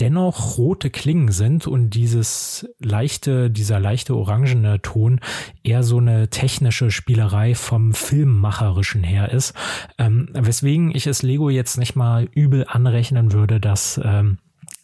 dennoch 0.00 0.58
rote 0.58 0.90
Klingen 0.90 1.30
sind 1.30 1.66
und 1.66 1.90
dieses 1.90 2.68
leichte, 2.78 3.50
dieser 3.50 3.80
leichte 3.80 4.16
orangene 4.16 4.82
Ton 4.82 5.20
eher 5.62 5.82
so 5.82 5.98
eine 5.98 6.28
technische 6.28 6.90
Spielerei 6.90 7.54
vom 7.54 7.94
Filmmacherischen 7.94 9.04
her 9.04 9.30
ist. 9.30 9.54
Ähm, 9.98 10.28
weswegen 10.32 10.94
ich 10.94 11.06
es 11.06 11.22
Lego 11.22 11.48
jetzt 11.48 11.78
nicht 11.78 11.96
mal 11.96 12.28
übel 12.32 12.64
anrechnen 12.68 13.32
würde, 13.32 13.60
dass 13.60 14.00
ähm, 14.02 14.38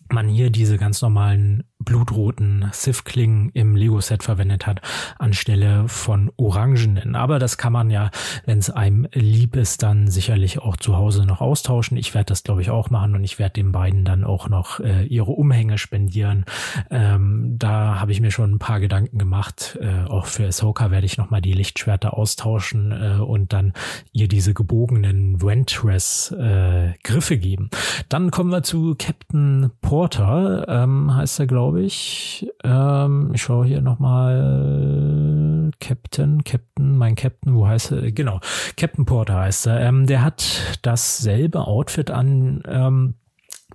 man 0.08 0.28
hier 0.28 0.50
diese 0.50 0.78
ganz 0.78 1.02
normalen 1.02 1.64
blutroten 1.80 2.68
Sith-Klingen 2.72 3.50
im 3.54 3.74
Lego-Set 3.74 4.22
verwendet 4.22 4.66
hat, 4.66 4.80
anstelle 5.18 5.88
von 5.88 6.30
orangenen. 6.36 7.16
Aber 7.16 7.38
das 7.38 7.58
kann 7.58 7.72
man 7.72 7.90
ja, 7.90 8.10
wenn 8.46 8.58
es 8.58 8.70
einem 8.70 9.08
lieb 9.12 9.56
ist, 9.56 9.82
dann 9.82 10.08
sicherlich 10.08 10.58
auch 10.58 10.76
zu 10.76 10.96
Hause 10.96 11.24
noch 11.24 11.40
austauschen. 11.40 11.96
Ich 11.96 12.14
werde 12.14 12.26
das, 12.26 12.42
glaube 12.42 12.62
ich, 12.62 12.70
auch 12.70 12.90
machen 12.90 13.14
und 13.14 13.24
ich 13.24 13.38
werde 13.38 13.54
den 13.54 13.72
beiden 13.72 14.04
dann 14.04 14.24
auch 14.24 14.48
noch 14.48 14.80
äh, 14.80 15.04
ihre 15.04 15.32
Umhänge 15.32 15.78
spendieren. 15.78 16.44
Ähm, 16.90 17.56
da 17.58 18.00
habe 18.00 18.12
ich 18.12 18.20
mir 18.20 18.30
schon 18.30 18.52
ein 18.52 18.58
paar 18.58 18.80
Gedanken 18.80 19.18
gemacht. 19.18 19.78
Äh, 19.80 20.08
auch 20.08 20.26
für 20.26 20.46
Ahsoka 20.46 20.90
werde 20.90 21.06
ich 21.06 21.18
nochmal 21.18 21.40
die 21.40 21.52
Lichtschwerter 21.52 22.16
austauschen 22.16 22.92
äh, 22.92 23.20
und 23.20 23.52
dann 23.52 23.72
ihr 24.12 24.28
diese 24.28 24.54
gebogenen 24.54 25.40
Ventress-Griffe 25.40 27.34
äh, 27.34 27.38
geben. 27.38 27.70
Dann 28.08 28.30
kommen 28.30 28.50
wir 28.50 28.62
zu 28.62 28.94
Captain 28.98 29.70
Porter, 29.80 30.66
ähm, 30.68 31.14
heißt 31.14 31.40
er, 31.40 31.46
glaube 31.46 31.69
glaube 31.70 31.82
ich. 31.82 32.50
Ähm, 32.64 33.30
ich 33.34 33.42
schaue 33.42 33.64
hier 33.66 33.80
nochmal. 33.80 35.70
Captain, 35.78 36.42
Captain, 36.42 36.96
mein 36.98 37.14
Captain, 37.14 37.54
wo 37.54 37.66
heißt 37.66 37.92
er? 37.92 38.10
Genau, 38.10 38.40
Captain 38.76 39.06
Porter 39.06 39.36
heißt 39.36 39.68
er. 39.68 39.80
Ähm, 39.80 40.06
der 40.06 40.24
hat 40.24 40.78
dasselbe 40.82 41.66
Outfit 41.66 42.10
an, 42.10 42.62
ähm, 42.66 43.14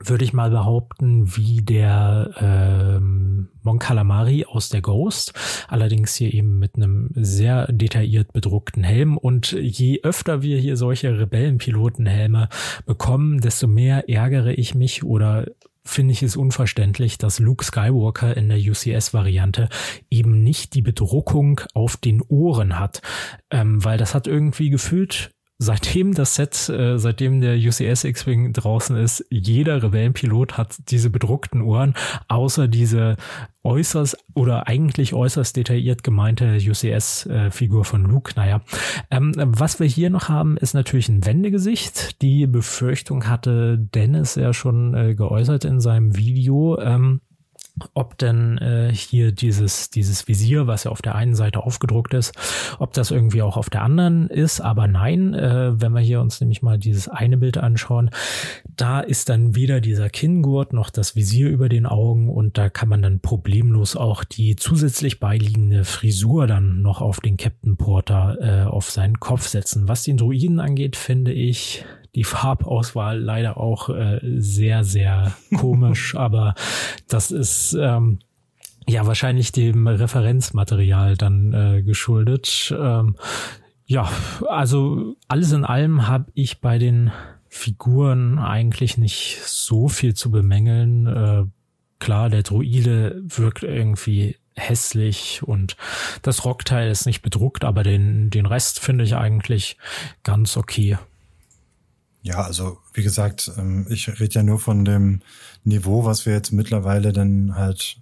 würde 0.04 0.26
ich 0.26 0.34
mal 0.34 0.50
behaupten, 0.50 1.38
wie 1.38 1.62
der 1.62 2.32
ähm, 2.38 3.48
Mon 3.64 3.80
Calamari 3.80 4.46
aus 4.46 4.68
der 4.68 4.82
Ghost. 4.82 5.32
Allerdings 5.70 6.16
hier 6.16 6.34
eben 6.34 6.60
mit 6.60 6.76
einem 6.76 7.12
sehr 7.16 7.72
detailliert 7.72 8.34
bedruckten 8.34 8.84
Helm. 8.84 9.18
Und 9.18 9.54
je 9.54 10.02
öfter 10.04 10.42
wir 10.42 10.58
hier 10.60 10.76
solche 10.76 11.18
Rebellenpilotenhelme 11.18 12.50
bekommen, 12.86 13.40
desto 13.40 13.68
mehr 13.68 14.10
ärgere 14.10 14.58
ich 14.58 14.76
mich 14.76 15.06
oder 15.06 15.46
finde 15.86 16.14
ich 16.14 16.24
es 16.24 16.36
unverständlich, 16.36 17.18
dass 17.18 17.40
Luke 17.40 17.64
Skywalker 17.64 18.36
in 18.36 18.50
der 18.50 18.58
UCS-Variante 18.58 19.70
eben 20.10 20.44
nicht 20.44 20.74
die 20.74 20.82
Bedruckung 20.82 21.62
auf 21.74 21.96
den 21.98 22.22
Ohren 22.22 22.80
hat, 22.80 23.02
ähm, 23.52 23.84
weil 23.84 23.98
das 23.98 24.14
hat 24.16 24.28
irgendwie 24.28 24.70
gefühlt 24.70 25.35
seitdem 25.58 26.14
das 26.14 26.36
Set, 26.36 26.70
äh, 26.70 26.98
seitdem 26.98 27.42
der 27.42 27.56
UCS 27.56 28.04
X-Wing 28.04 28.54
draußen 28.54 28.96
ist, 28.98 29.26
jeder 29.30 29.82
Rebellenpilot 29.82 30.58
hat 30.58 30.76
diese 30.90 31.10
bedruckten 31.10 31.62
Ohren, 31.62 31.94
außer 32.28 32.68
diese 32.68 33.16
äußerst 33.64 34.18
oder 34.36 34.68
eigentlich 34.68 35.14
äußerst 35.14 35.56
detailliert 35.56 36.04
gemeinte 36.04 36.58
UCS-Figur 36.58 37.82
äh, 37.82 37.84
von 37.84 38.04
Luke. 38.04 38.34
Naja, 38.36 38.62
ähm, 39.10 39.34
was 39.36 39.80
wir 39.80 39.88
hier 39.88 40.10
noch 40.10 40.30
haben, 40.30 40.58
ist 40.58 40.74
natürlich 40.74 41.10
ein 41.10 41.26
Wendegesicht. 41.26 42.22
Die 42.22 42.48
Befürchtung 42.48 43.28
hatte 43.28 43.78
Dennis 43.78 44.36
ja 44.36 44.54
schon 44.54 44.94
äh, 44.94 45.16
geäußert 45.16 45.66
in 45.66 45.80
seinem 45.80 46.16
Video. 46.16 46.80
Ähm, 46.80 47.22
ob 47.94 48.18
denn 48.18 48.58
äh, 48.58 48.92
hier 48.94 49.32
dieses, 49.32 49.90
dieses 49.90 50.28
Visier, 50.28 50.68
was 50.68 50.86
ja 50.86 50.92
auf 50.92 51.02
der 51.02 51.16
einen 51.16 51.36
Seite 51.36 51.64
aufgedruckt 51.64 52.14
ist, 52.14 52.34
ob 52.80 52.94
das 52.94 53.12
irgendwie 53.12 53.42
auch 53.42 53.58
auf 53.58 53.70
der 53.70 53.82
anderen 53.82 54.30
ist. 54.30 54.62
Aber 54.62 54.88
nein, 54.88 55.34
äh, 55.34 55.80
wenn 55.80 55.92
wir 55.92 56.00
hier 56.00 56.22
uns 56.22 56.40
nämlich 56.40 56.62
mal 56.62 56.78
dieses 56.78 57.08
eine 57.10 57.38
Bild 57.38 57.58
anschauen, 57.58 58.10
da 58.76 59.02
ist 59.02 59.30
dann 59.30 59.56
weder 59.56 59.82
dieser 59.82 60.10
Kinngurt 60.10 60.74
noch 60.74 60.90
das 60.90 61.16
Visier 61.16 61.50
über 61.50 61.68
den 61.68 61.86
Augen 61.86 62.30
und 62.30 62.58
da 62.58 62.70
kann 62.70 62.90
man 62.90 63.02
dann 63.02 63.20
problemlos 63.20 63.96
auch 63.96 64.24
die 64.24 64.56
zusätzlich 64.56 65.20
beiliegende 65.20 65.84
Frisur 65.84 66.48
dann 66.48 66.82
noch 66.82 67.02
auf 67.02 67.20
den 67.20 67.38
Captain 67.38 67.78
Porter 67.78 68.38
äh, 68.40 68.70
auf 68.70 68.90
seinen 68.90 69.20
Kopf 69.20 69.48
setzen. 69.48 69.88
Was 69.88 70.04
den 70.04 70.18
Druiden 70.18 70.60
angeht, 70.60 70.96
finde 70.96 71.34
ich 71.34 71.84
die 72.16 72.24
Farbauswahl 72.24 73.20
leider 73.20 73.58
auch 73.58 73.90
äh, 73.90 74.20
sehr, 74.38 74.84
sehr 74.84 75.34
komisch, 75.58 76.16
aber 76.16 76.56
das 77.08 77.32
ist 77.32 77.78
ähm, 77.80 78.20
ja 78.88 79.06
wahrscheinlich 79.06 79.52
dem 79.52 79.88
Referenzmaterial 79.88 81.18
dann 81.18 81.54
äh, 81.54 81.84
geschuldet. 81.84 82.74
Ähm, 82.78 83.16
ja, 83.86 84.10
also 84.48 85.16
alles 85.28 85.52
in 85.52 85.66
allem 85.66 86.08
habe 86.08 86.32
ich 86.34 86.60
bei 86.62 86.80
den 86.80 87.12
Figuren 87.48 88.40
eigentlich 88.40 88.98
nicht 88.98 89.40
so 89.44 89.88
viel 89.88 90.14
zu 90.14 90.32
bemängeln. 90.32 91.06
Äh, 91.06 91.44
klar, 92.00 92.30
der 92.30 92.44
Druide 92.44 93.22
wirkt 93.24 93.64
irgendwie 93.64 94.38
hässlich 94.58 95.42
und 95.44 95.76
das 96.22 96.46
Rockteil 96.46 96.90
ist 96.90 97.06
nicht 97.06 97.22
bedruckt, 97.22 97.64
aber 97.64 97.84
den, 97.84 98.30
den 98.30 98.46
Rest 98.46 98.80
finde 98.80 99.04
ich 99.04 99.16
eigentlich 99.16 99.78
ganz 100.24 100.58
okay. 100.58 100.98
Ja, 102.26 102.42
also 102.42 102.80
wie 102.96 103.04
gesagt, 103.04 103.52
ähm, 103.56 103.86
ich 103.88 104.08
rede 104.20 104.34
ja 104.34 104.42
nur 104.42 104.58
von 104.58 104.84
dem 104.84 105.22
Niveau, 105.64 106.06
was 106.06 106.26
wir 106.26 106.34
jetzt 106.34 106.52
mittlerweile 106.52 107.14
dann 107.14 107.54
halt 107.54 107.98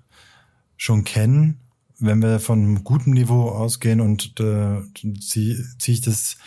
schon 0.78 1.04
kennen. 1.04 1.60
Wenn 2.00 2.22
wir 2.22 2.40
von 2.40 2.86
gutem 2.86 3.12
Niveau 3.12 3.50
ausgehen 3.50 4.00
und 4.00 4.40
äh, 4.40 4.82
ziehe 5.20 5.62
zieh 5.78 5.92
ich 5.92 6.00
das 6.00 6.38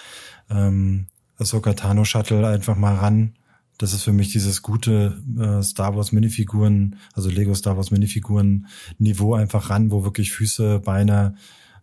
ähm, 0.49 1.09
Ahsoka 1.37 1.75
Tano 1.75 2.07
Shuttle 2.07 2.49
einfach 2.49 2.77
mal 2.77 2.95
ran. 2.95 3.35
Das 3.77 3.93
ist 3.93 4.05
für 4.05 4.15
mich 4.15 4.33
dieses 4.33 4.63
gute 4.63 5.23
äh, 5.39 5.63
Star 5.63 5.95
Wars 5.95 6.13
Minifiguren, 6.13 6.97
also 7.13 7.29
Lego 7.29 7.55
Star 7.55 7.77
Wars 7.77 7.91
Minifiguren 7.91 8.69
Niveau 8.99 9.35
einfach 9.35 9.69
ran, 9.69 9.91
wo 9.91 10.03
wirklich 10.03 10.33
Füße, 10.33 10.81
Beine, 10.81 11.35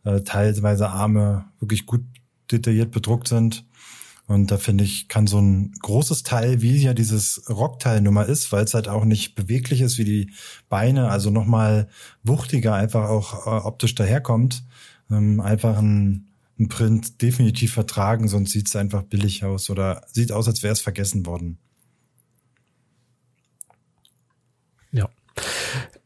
äh, 0.05 0.21
teilweise 0.21 0.89
Arme 0.89 1.45
wirklich 1.59 1.85
gut 1.85 2.01
detailliert 2.49 2.89
bedruckt 2.89 3.27
sind 3.27 3.63
und 4.25 4.51
da 4.51 4.57
finde 4.57 4.85
ich, 4.85 5.09
kann 5.09 5.27
so 5.27 5.39
ein 5.39 5.73
großes 5.81 6.23
Teil, 6.23 6.61
wie 6.61 6.77
ja 6.77 6.93
dieses 6.93 7.43
Rockteilnummer 7.49 8.25
ist, 8.25 8.51
weil 8.51 8.63
es 8.63 8.73
halt 8.73 8.87
auch 8.87 9.03
nicht 9.03 9.35
beweglich 9.35 9.81
ist 9.81 9.97
wie 9.97 10.05
die 10.05 10.33
Beine, 10.69 11.09
also 11.09 11.29
nochmal 11.29 11.89
wuchtiger 12.23 12.73
einfach 12.73 13.09
auch 13.09 13.45
äh, 13.45 13.49
optisch 13.49 13.95
daherkommt, 13.95 14.63
ähm, 15.11 15.41
einfach 15.41 15.77
ein, 15.77 16.29
ein 16.57 16.69
Print 16.69 17.21
definitiv 17.21 17.73
vertragen, 17.73 18.29
sonst 18.29 18.51
sieht 18.51 18.67
es 18.67 18.75
einfach 18.77 19.03
billig 19.03 19.43
aus 19.43 19.69
oder 19.69 20.05
sieht 20.11 20.31
aus, 20.31 20.47
als 20.47 20.63
wäre 20.63 20.73
es 20.73 20.81
vergessen 20.81 21.25
worden. 21.25 21.57
Ja. 24.91 25.09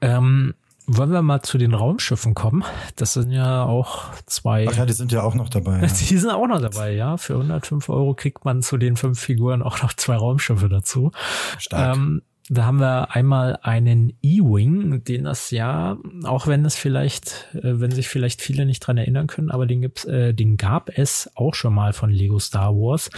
Ähm, 0.01 0.55
wollen 0.87 1.11
wir 1.11 1.21
mal 1.21 1.41
zu 1.41 1.57
den 1.57 1.73
Raumschiffen 1.73 2.33
kommen? 2.33 2.63
Das 2.95 3.13
sind 3.13 3.31
ja 3.31 3.63
auch 3.63 4.05
zwei. 4.25 4.67
Ach 4.69 4.75
ja, 4.75 4.85
die 4.85 4.93
sind 4.93 5.11
ja 5.11 5.21
auch 5.21 5.35
noch 5.35 5.49
dabei. 5.49 5.81
Ja. 5.81 5.87
Die 5.87 6.17
sind 6.17 6.31
auch 6.31 6.47
noch 6.47 6.61
dabei, 6.61 6.93
ja. 6.93 7.17
Für 7.17 7.35
105 7.35 7.89
Euro 7.89 8.13
kriegt 8.13 8.45
man 8.45 8.61
zu 8.61 8.77
den 8.77 8.95
fünf 8.95 9.19
Figuren 9.19 9.61
auch 9.61 9.81
noch 9.83 9.93
zwei 9.93 10.15
Raumschiffe 10.15 10.69
dazu. 10.69 11.11
Stark. 11.59 11.97
Ähm, 11.97 12.21
da 12.49 12.65
haben 12.65 12.79
wir 12.79 13.13
einmal 13.13 13.59
einen 13.61 14.13
E-Wing, 14.21 15.03
den 15.03 15.25
das 15.25 15.51
ja, 15.51 15.97
auch 16.23 16.47
wenn 16.47 16.63
es 16.63 16.75
vielleicht, 16.75 17.47
äh, 17.53 17.79
wenn 17.79 17.91
sich 17.91 18.07
vielleicht 18.07 18.41
viele 18.41 18.65
nicht 18.65 18.79
dran 18.79 18.97
erinnern 18.97 19.27
können, 19.27 19.51
aber 19.51 19.65
den 19.65 19.81
gibt's, 19.81 20.05
äh, 20.05 20.33
den 20.33 20.55
gab 20.55 20.89
es 20.97 21.29
auch 21.35 21.53
schon 21.55 21.73
mal 21.73 21.91
von 21.93 22.09
Lego 22.09 22.39
Star 22.39 22.73
Wars. 22.73 23.09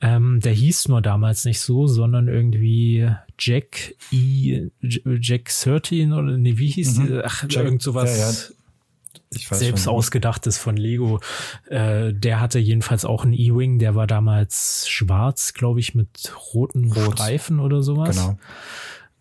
Ähm, 0.00 0.40
der 0.40 0.52
hieß 0.52 0.88
nur 0.88 1.02
damals 1.02 1.44
nicht 1.44 1.60
so, 1.60 1.86
sondern 1.86 2.28
irgendwie 2.28 3.10
Jack 3.38 3.94
E, 4.10 4.68
Jack 4.80 5.50
13 5.50 6.12
oder 6.12 6.36
nee, 6.36 6.56
wie 6.56 6.68
hieß 6.68 6.98
mhm. 6.98 7.06
die? 7.06 7.20
Ach, 7.22 7.44
Jack, 7.48 7.64
irgend 7.64 7.82
sowas. 7.82 8.54
Ja, 9.32 9.38
ja 9.50 9.56
selbst 9.56 9.84
schon. 9.84 9.94
ausgedachtes 9.94 10.58
von 10.58 10.76
Lego. 10.76 11.20
Äh, 11.66 12.12
der 12.12 12.40
hatte 12.40 12.58
jedenfalls 12.58 13.04
auch 13.04 13.24
einen 13.24 13.32
E-Wing, 13.32 13.78
der 13.78 13.94
war 13.94 14.06
damals 14.06 14.88
schwarz, 14.88 15.52
glaube 15.52 15.80
ich, 15.80 15.94
mit 15.94 16.32
roten 16.54 16.92
Rot. 16.92 17.18
Streifen 17.18 17.60
oder 17.60 17.82
sowas. 17.82 18.16
Genau. 18.16 18.38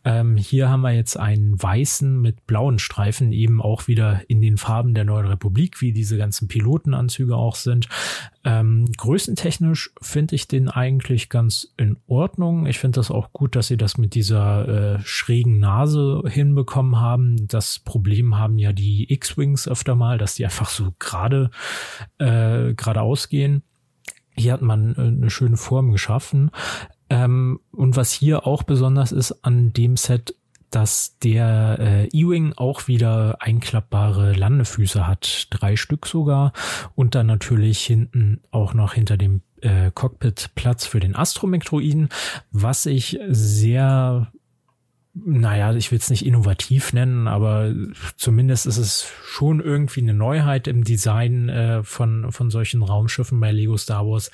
Ähm, 0.06 0.38
hier 0.38 0.70
haben 0.70 0.82
wir 0.82 0.92
jetzt 0.92 1.18
einen 1.18 1.62
weißen 1.62 2.22
mit 2.22 2.48
blauen 2.48 2.80
Streifen, 2.80 3.34
eben 3.34 3.62
auch 3.62 3.88
wieder 3.88 4.22
in 4.28 4.42
den 4.42 4.58
Farben 4.58 4.94
der 4.94 5.04
Neuen 5.04 5.28
Republik, 5.28 5.82
wie 5.82 5.92
diese 5.92 6.18
ganzen 6.18 6.48
Pilotenanzüge 6.48 7.36
auch 7.36 7.56
sind. 7.56 7.90
Ähm, 8.46 8.90
größentechnisch 8.96 9.92
finde 10.02 10.36
ich 10.36 10.48
den 10.48 10.70
eigentlich 10.70 11.30
ganz 11.30 11.74
in 11.78 11.98
Ordnung. 12.08 12.66
Ich 12.66 12.80
finde 12.80 13.00
das 13.00 13.12
auch 13.12 13.34
gut, 13.34 13.56
dass 13.56 13.68
sie 13.68 13.78
das 13.78 13.98
mit 13.98 14.16
dieser 14.16 14.68
äh, 14.96 15.00
schrägen 15.04 15.60
Nase 15.60 16.24
hinbekommen 16.26 17.00
haben. 17.00 17.48
Das 17.48 17.80
Problem 17.80 18.38
haben 18.38 18.58
ja 18.58 18.72
die 18.72 19.12
X-Wings 19.12 19.68
öfter 19.68 19.96
mal, 19.96 20.18
dass 20.18 20.36
die 20.36 20.46
einfach 20.46 20.70
so 20.70 20.94
gerade 21.00 21.52
äh, 22.20 22.74
geradeaus 22.74 23.28
gehen. 23.28 23.64
Hier 24.36 24.54
hat 24.54 24.62
man 24.62 24.96
äh, 24.96 25.02
eine 25.02 25.30
schöne 25.30 25.58
Form 25.58 25.92
geschaffen. 25.92 26.52
Ähm, 27.10 27.60
und 27.72 27.96
was 27.96 28.12
hier 28.12 28.46
auch 28.46 28.64
besonders 28.64 29.12
ist 29.12 29.44
an 29.44 29.74
dem 29.74 29.98
Set, 29.98 30.36
dass 30.70 31.18
der 31.20 31.78
äh, 31.80 32.08
E-Wing 32.08 32.54
auch 32.56 32.88
wieder 32.88 33.38
einklappbare 33.42 34.34
Landefüße 34.34 35.08
hat, 35.08 35.48
drei 35.50 35.76
Stück 35.76 36.06
sogar, 36.06 36.54
und 36.96 37.16
dann 37.16 37.26
natürlich 37.26 37.80
hinten 37.80 38.42
auch 38.52 38.74
noch 38.74 38.94
hinter 38.94 39.18
dem 39.18 39.42
äh, 39.62 39.92
Cockpit 39.94 40.52
Platz 40.56 40.86
für 40.86 41.00
den 41.00 41.16
Astromektroiden, 41.16 42.10
was 42.52 42.86
ich 42.86 43.20
sehr 43.30 44.32
naja, 45.26 45.74
ich 45.74 45.92
will 45.92 46.00
es 46.00 46.10
nicht 46.10 46.26
innovativ 46.26 46.94
nennen, 46.94 47.28
aber 47.28 47.74
zumindest 48.18 48.66
ist 48.66 48.78
es 48.78 49.12
schon 49.24 49.60
irgendwie 49.60 50.02
eine 50.02 50.14
Neuheit 50.14 50.68
im 50.68 50.84
Design 50.84 51.50
äh, 51.50 51.84
von, 51.84 52.32
von 52.32 52.50
solchen 52.50 52.84
Raumschiffen 52.84 53.40
bei 53.40 53.52
Lego 53.52 53.78
Star 53.78 54.06
Wars. 54.06 54.32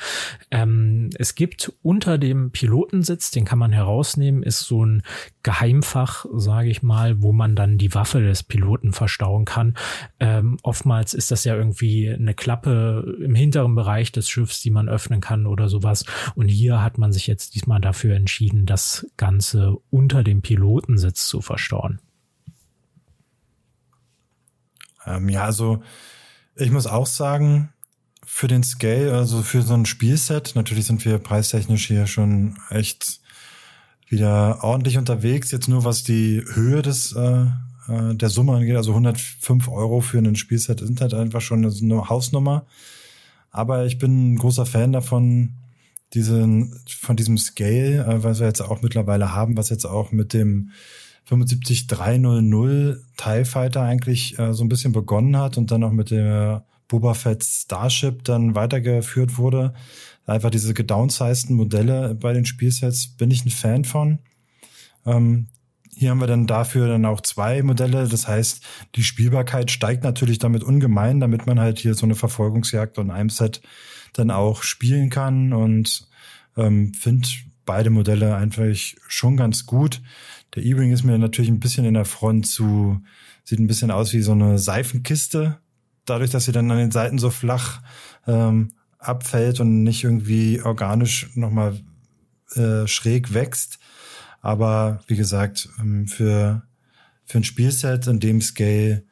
Ähm, 0.52 1.10
es 1.18 1.36
gibt 1.36 1.72
unter 1.82 2.18
dem 2.18 2.52
Pilotensitz, 2.52 3.32
den 3.32 3.45
kann 3.45 3.60
man 3.60 3.72
herausnehmen, 3.72 4.44
ist 4.44 4.62
so 4.62 4.86
ein 4.86 5.03
Geheimfach, 5.46 6.26
sage 6.34 6.70
ich 6.70 6.82
mal, 6.82 7.22
wo 7.22 7.32
man 7.32 7.56
dann 7.56 7.78
die 7.78 7.94
Waffe 7.94 8.20
des 8.20 8.42
Piloten 8.42 8.94
verstauen 8.94 9.46
kann. 9.46 9.76
Ähm, 10.20 10.58
oftmals 10.64 11.14
ist 11.14 11.30
das 11.30 11.44
ja 11.44 11.56
irgendwie 11.56 12.10
eine 12.10 12.34
Klappe 12.34 13.16
im 13.24 13.36
hinteren 13.36 13.76
Bereich 13.76 14.12
des 14.12 14.28
Schiffs, 14.28 14.62
die 14.62 14.72
man 14.72 14.90
öffnen 14.90 15.22
kann 15.22 15.46
oder 15.46 15.70
sowas. 15.70 16.04
Und 16.34 16.48
hier 16.48 16.82
hat 16.82 16.98
man 16.98 17.14
sich 17.14 17.28
jetzt 17.28 17.54
diesmal 17.54 17.80
dafür 17.80 18.16
entschieden, 18.16 18.66
das 18.66 19.06
Ganze 19.18 19.76
unter 19.92 20.24
dem 20.24 20.42
Pilotensitz 20.42 21.28
zu 21.28 21.42
verstauen. 21.42 22.02
Ähm, 25.06 25.30
ja, 25.30 25.44
also 25.44 25.84
ich 26.56 26.72
muss 26.72 26.88
auch 26.88 27.06
sagen, 27.06 27.72
für 28.26 28.48
den 28.48 28.64
Scale, 28.64 29.14
also 29.14 29.44
für 29.44 29.62
so 29.62 29.76
ein 29.76 29.86
Spielset, 29.86 30.54
natürlich 30.56 30.88
sind 30.88 31.06
wir 31.06 31.20
preistechnisch 31.20 31.86
hier 31.86 32.08
schon 32.08 32.58
echt 32.72 33.20
wieder 34.16 34.64
ordentlich 34.64 34.98
unterwegs. 34.98 35.52
Jetzt 35.52 35.68
nur 35.68 35.84
was 35.84 36.04
die 36.04 36.42
Höhe 36.54 36.82
des 36.82 37.14
äh, 37.14 37.46
äh 37.90 38.16
der 38.16 38.30
Summe 38.30 38.54
angeht, 38.54 38.78
also 38.78 38.92
105 38.92 39.68
Euro 39.68 40.00
für 40.00 40.20
ein 40.20 40.36
Spielset 40.38 40.80
sind 40.80 41.02
halt 41.02 41.14
einfach 41.14 41.42
schon 41.42 41.66
eine 41.66 42.10
Hausnummer. 42.10 42.66
Aber 43.52 43.86
ich 43.86 43.98
bin 43.98 44.34
ein 44.34 44.38
großer 44.38 44.66
Fan 44.66 44.94
davon, 44.94 45.52
diesen, 46.14 46.80
von 46.88 47.18
diesem 47.18 47.38
Scale, 47.38 48.06
äh, 48.06 48.24
was 48.24 48.40
wir 48.40 48.48
jetzt 48.48 48.62
auch 48.62 48.82
mittlerweile 48.82 49.34
haben, 49.34 49.58
was 49.58 49.70
jetzt 49.70 49.86
auch 49.86 50.12
mit 50.12 50.34
dem 50.34 50.72
75300 51.26 53.00
TIE 53.18 53.46
Fighter 53.46 53.82
eigentlich 53.82 54.40
äh, 54.40 54.54
so 54.54 54.64
ein 54.64 54.70
bisschen 54.70 54.94
begonnen 54.94 55.38
hat 55.38 55.58
und 55.58 55.72
dann 55.72 55.84
auch 55.84 55.92
mit 55.92 56.12
der 56.12 56.64
Boba 56.88 57.16
Fett 57.16 57.44
Starship 57.44 58.24
dann 58.24 58.56
weitergeführt 58.56 59.38
wurde 59.38 59.74
einfach 60.26 60.49
diese 60.49 60.73
gedownsizeden 60.73 61.56
Modelle 61.56 62.15
bei 62.15 62.34
den 62.34 62.45
Spielsets 62.45 63.07
bin 63.07 63.31
ich 63.31 63.45
ein 63.45 63.52
Fan 63.52 63.85
von. 63.85 64.19
Ähm, 65.06 65.47
hier 65.97 66.10
haben 66.10 66.19
wir 66.19 66.27
dann 66.27 66.47
dafür 66.47 66.88
dann 66.88 67.06
auch 67.06 67.22
zwei 67.22 67.64
Modelle. 67.64 68.07
Das 68.07 68.27
heißt, 68.27 68.61
die 68.95 69.03
Spielbarkeit 69.03 69.72
steigt 69.72 70.03
natürlich 70.03 70.39
damit 70.39 70.64
ungemein, 70.64 71.19
damit 71.19 71.47
man 71.47 71.60
halt 71.60 71.80
hier 71.80 71.93
so 71.93 72.06
eine 72.06 72.15
Verfolgungsjagd 72.15 72.97
in 72.97 73.11
einem 73.11 73.30
Set 73.30 73.61
dann 74.14 74.31
auch 74.31 74.64
spielen 74.64 75.10
kann 75.10 75.53
und 75.53 76.07
ähm, 76.57 76.93
finde 76.93 77.27
beide 77.65 77.89
Modelle 77.89 78.35
einfach 78.35 78.65
schon 79.07 79.38
ganz 79.38 79.65
gut. 79.65 80.02
Der 80.53 80.64
E-Wing 80.64 80.91
ist 80.91 81.03
mir 81.03 81.18
natürlich 81.18 81.49
ein 81.49 81.60
bisschen 81.60 81.85
in 81.85 81.95
der 81.95 82.06
Front 82.06 82.47
zu, 82.47 83.02
sieht 83.43 83.60
ein 83.60 83.68
bisschen 83.68 83.91
aus 83.91 84.14
wie 84.14 84.22
so 84.22 84.34
eine 84.34 84.60
Seifenkiste. 84.60 85.60
Dadurch, 86.06 86.30
dass 86.30 86.45
sie 86.45 86.52
dann 86.52 86.69
an 86.72 86.77
den 86.77 86.91
Seiten 86.91 87.18
so 87.18 87.30
flach 87.30 87.81
ähm, 88.27 88.72
abfällt 89.07 89.60
und 89.60 89.84
nicht 89.84 90.03
irgendwie 90.03 90.61
organisch 90.61 91.30
nochmal 91.36 91.80
äh, 92.56 92.88
schräg 92.88 93.34
wächst. 93.34 93.80
Aber 94.41 95.02
wie 95.07 95.15
gesagt, 95.15 95.69
ähm, 95.80 96.07
für, 96.07 96.64
für 97.26 97.40
ein 97.40 97.44
Spielset 97.44 98.07
in 98.07 98.19
dem 98.19 98.41
Scale 98.41 99.03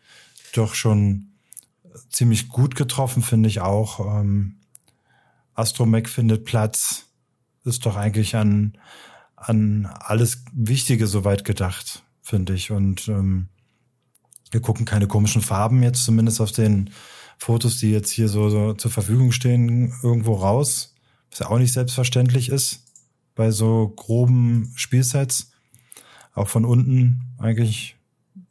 doch 0.53 0.75
schon 0.75 1.29
ziemlich 2.09 2.49
gut 2.49 2.75
getroffen, 2.75 3.23
finde 3.23 3.49
ich 3.49 3.59
auch. 3.59 3.99
Ähm, 4.19 4.57
Astromech 5.55 6.07
findet 6.07 6.45
Platz, 6.45 7.07
ist 7.65 7.85
doch 7.85 7.95
eigentlich 7.95 8.35
an, 8.35 8.77
an 9.35 9.87
alles 9.99 10.45
Wichtige 10.53 11.07
soweit 11.07 11.45
gedacht, 11.45 12.03
finde 12.21 12.53
ich. 12.53 12.71
Und 12.71 13.07
ähm, 13.07 13.49
wir 14.51 14.61
gucken 14.61 14.85
keine 14.85 15.07
komischen 15.07 15.41
Farben 15.41 15.83
jetzt, 15.83 16.05
zumindest 16.05 16.41
auf 16.41 16.51
den 16.51 16.91
Fotos, 17.43 17.77
die 17.77 17.91
jetzt 17.91 18.09
hier 18.09 18.29
so, 18.29 18.49
so 18.49 18.73
zur 18.73 18.89
Verfügung 18.89 19.33
stehen, 19.33 19.93
irgendwo 20.01 20.35
raus. 20.35 20.95
Was 21.29 21.39
ja 21.39 21.49
auch 21.49 21.57
nicht 21.57 21.73
selbstverständlich 21.73 22.47
ist 22.47 22.85
bei 23.35 23.51
so 23.51 23.89
groben 23.89 24.71
Spielsets. 24.77 25.51
Auch 26.33 26.47
von 26.47 26.63
unten 26.63 27.19
eigentlich 27.37 27.97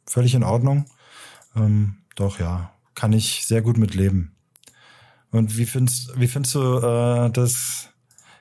völlig 0.05 0.35
in 0.35 0.43
Ordnung. 0.43 0.85
Ähm, 1.55 1.95
doch 2.15 2.39
ja, 2.39 2.71
kann 2.93 3.13
ich 3.13 3.47
sehr 3.47 3.63
gut 3.63 3.79
mit 3.79 3.95
leben. 3.95 4.35
Und 5.31 5.57
wie 5.57 5.65
findest, 5.65 6.11
wie 6.19 6.27
findest 6.27 6.53
du 6.53 6.77
äh, 6.77 7.31
das 7.31 7.89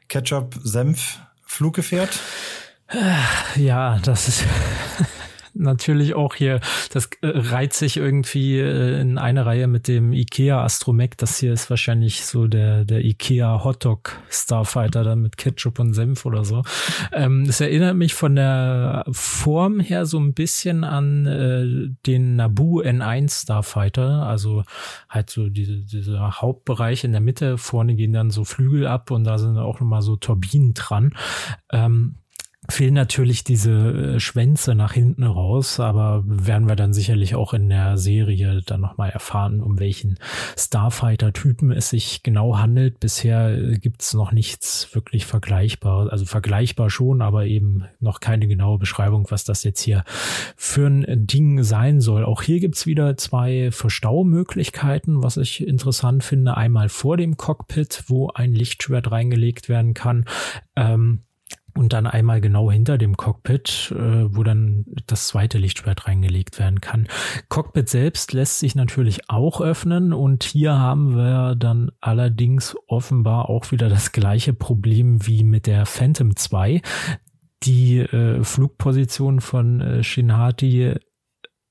Ketchup-Senf-Fluggefährt? 0.08 2.20
Ja, 3.56 3.98
das 4.00 4.28
ist 4.28 4.44
natürlich 5.54 6.14
auch 6.14 6.34
hier, 6.34 6.60
das 6.92 7.10
äh, 7.20 7.28
reiht 7.28 7.72
sich 7.72 7.96
irgendwie 7.96 8.58
äh, 8.58 9.00
in 9.00 9.18
eine 9.18 9.46
Reihe 9.46 9.66
mit 9.66 9.88
dem 9.88 10.12
IKEA 10.12 10.62
Astromech. 10.62 11.12
Das 11.16 11.38
hier 11.38 11.52
ist 11.52 11.70
wahrscheinlich 11.70 12.24
so 12.24 12.46
der, 12.46 12.84
der 12.84 13.04
IKEA 13.04 13.64
Hotdog 13.64 14.18
Starfighter 14.30 15.04
dann 15.04 15.22
mit 15.22 15.36
Ketchup 15.36 15.78
und 15.78 15.94
Senf 15.94 16.26
oder 16.26 16.44
so. 16.44 16.62
Ähm, 17.12 17.46
es 17.48 17.60
erinnert 17.60 17.96
mich 17.96 18.14
von 18.14 18.36
der 18.36 19.04
Form 19.10 19.80
her 19.80 20.06
so 20.06 20.18
ein 20.18 20.34
bisschen 20.34 20.84
an 20.84 21.26
äh, 21.26 21.90
den 22.06 22.36
Naboo 22.36 22.80
N1 22.80 23.42
Starfighter. 23.42 24.26
Also 24.26 24.64
halt 25.08 25.30
so 25.30 25.48
diese, 25.48 25.78
dieser 25.78 26.40
Hauptbereich 26.40 27.04
in 27.04 27.12
der 27.12 27.20
Mitte. 27.20 27.58
Vorne 27.58 27.94
gehen 27.94 28.12
dann 28.12 28.30
so 28.30 28.44
Flügel 28.44 28.86
ab 28.86 29.10
und 29.10 29.24
da 29.24 29.38
sind 29.38 29.58
auch 29.58 29.80
nochmal 29.80 30.02
so 30.02 30.16
Turbinen 30.16 30.74
dran. 30.74 31.14
Ähm, 31.70 32.16
fehlen 32.68 32.94
natürlich 32.94 33.42
diese 33.42 34.14
äh, 34.14 34.20
Schwänze 34.20 34.76
nach 34.76 34.92
hinten 34.92 35.24
raus, 35.24 35.80
aber 35.80 36.22
werden 36.24 36.68
wir 36.68 36.76
dann 36.76 36.92
sicherlich 36.92 37.34
auch 37.34 37.54
in 37.54 37.68
der 37.68 37.98
Serie 37.98 38.62
dann 38.64 38.80
nochmal 38.80 39.10
erfahren, 39.10 39.60
um 39.60 39.80
welchen 39.80 40.18
Starfighter-Typen 40.56 41.72
es 41.72 41.90
sich 41.90 42.22
genau 42.22 42.58
handelt. 42.58 43.00
Bisher 43.00 43.50
äh, 43.50 43.78
gibt's 43.78 44.14
noch 44.14 44.30
nichts 44.30 44.94
wirklich 44.94 45.26
vergleichbar, 45.26 46.12
also 46.12 46.24
vergleichbar 46.24 46.88
schon, 46.88 47.20
aber 47.20 47.46
eben 47.46 47.84
noch 47.98 48.20
keine 48.20 48.46
genaue 48.46 48.78
Beschreibung, 48.78 49.26
was 49.30 49.42
das 49.42 49.64
jetzt 49.64 49.80
hier 49.80 50.04
für 50.56 50.86
ein 50.86 51.26
Ding 51.26 51.64
sein 51.64 52.00
soll. 52.00 52.24
Auch 52.24 52.42
hier 52.42 52.60
gibt's 52.60 52.86
wieder 52.86 53.16
zwei 53.16 53.70
Verstaumöglichkeiten, 53.72 55.24
was 55.24 55.36
ich 55.36 55.66
interessant 55.66 56.22
finde. 56.22 56.56
Einmal 56.56 56.88
vor 56.88 57.16
dem 57.16 57.36
Cockpit, 57.36 58.04
wo 58.06 58.28
ein 58.28 58.52
Lichtschwert 58.52 59.10
reingelegt 59.10 59.68
werden 59.68 59.94
kann. 59.94 60.26
Ähm, 60.76 61.22
und 61.74 61.92
dann 61.92 62.06
einmal 62.06 62.40
genau 62.40 62.70
hinter 62.70 62.98
dem 62.98 63.16
Cockpit, 63.16 63.94
äh, 63.96 64.34
wo 64.34 64.42
dann 64.42 64.84
das 65.06 65.28
zweite 65.28 65.58
Lichtschwert 65.58 66.06
reingelegt 66.06 66.58
werden 66.58 66.80
kann. 66.80 67.08
Cockpit 67.48 67.88
selbst 67.88 68.32
lässt 68.32 68.58
sich 68.58 68.74
natürlich 68.74 69.30
auch 69.30 69.60
öffnen 69.60 70.12
und 70.12 70.44
hier 70.44 70.78
haben 70.78 71.16
wir 71.16 71.54
dann 71.54 71.90
allerdings 72.00 72.76
offenbar 72.86 73.48
auch 73.48 73.70
wieder 73.70 73.88
das 73.88 74.12
gleiche 74.12 74.52
Problem 74.52 75.26
wie 75.26 75.44
mit 75.44 75.66
der 75.66 75.86
Phantom 75.86 76.36
2. 76.36 76.82
Die 77.62 77.98
äh, 77.98 78.42
Flugposition 78.42 79.40
von 79.40 79.80
äh, 79.80 80.02
Shinhati 80.02 80.96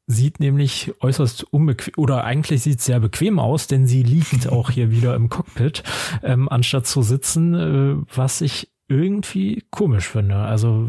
sieht 0.08 0.40
nämlich 0.40 0.94
äußerst 1.00 1.44
unbequem 1.54 1.94
oder 1.98 2.24
eigentlich 2.24 2.62
sieht 2.64 2.82
sehr 2.82 3.00
bequem 3.00 3.40
aus, 3.40 3.68
denn 3.68 3.88
sie 3.88 4.04
liegt 4.04 4.48
auch 4.48 4.70
hier 4.70 4.92
wieder 4.92 5.16
im 5.16 5.30
Cockpit, 5.30 5.84
ähm, 6.24 6.50
anstatt 6.50 6.88
zu 6.88 7.02
sitzen, 7.02 7.54
äh, 7.54 7.96
was 8.14 8.42
ich 8.42 8.72
irgendwie 8.92 9.64
komisch 9.72 10.08
finde. 10.08 10.36
Also 10.36 10.88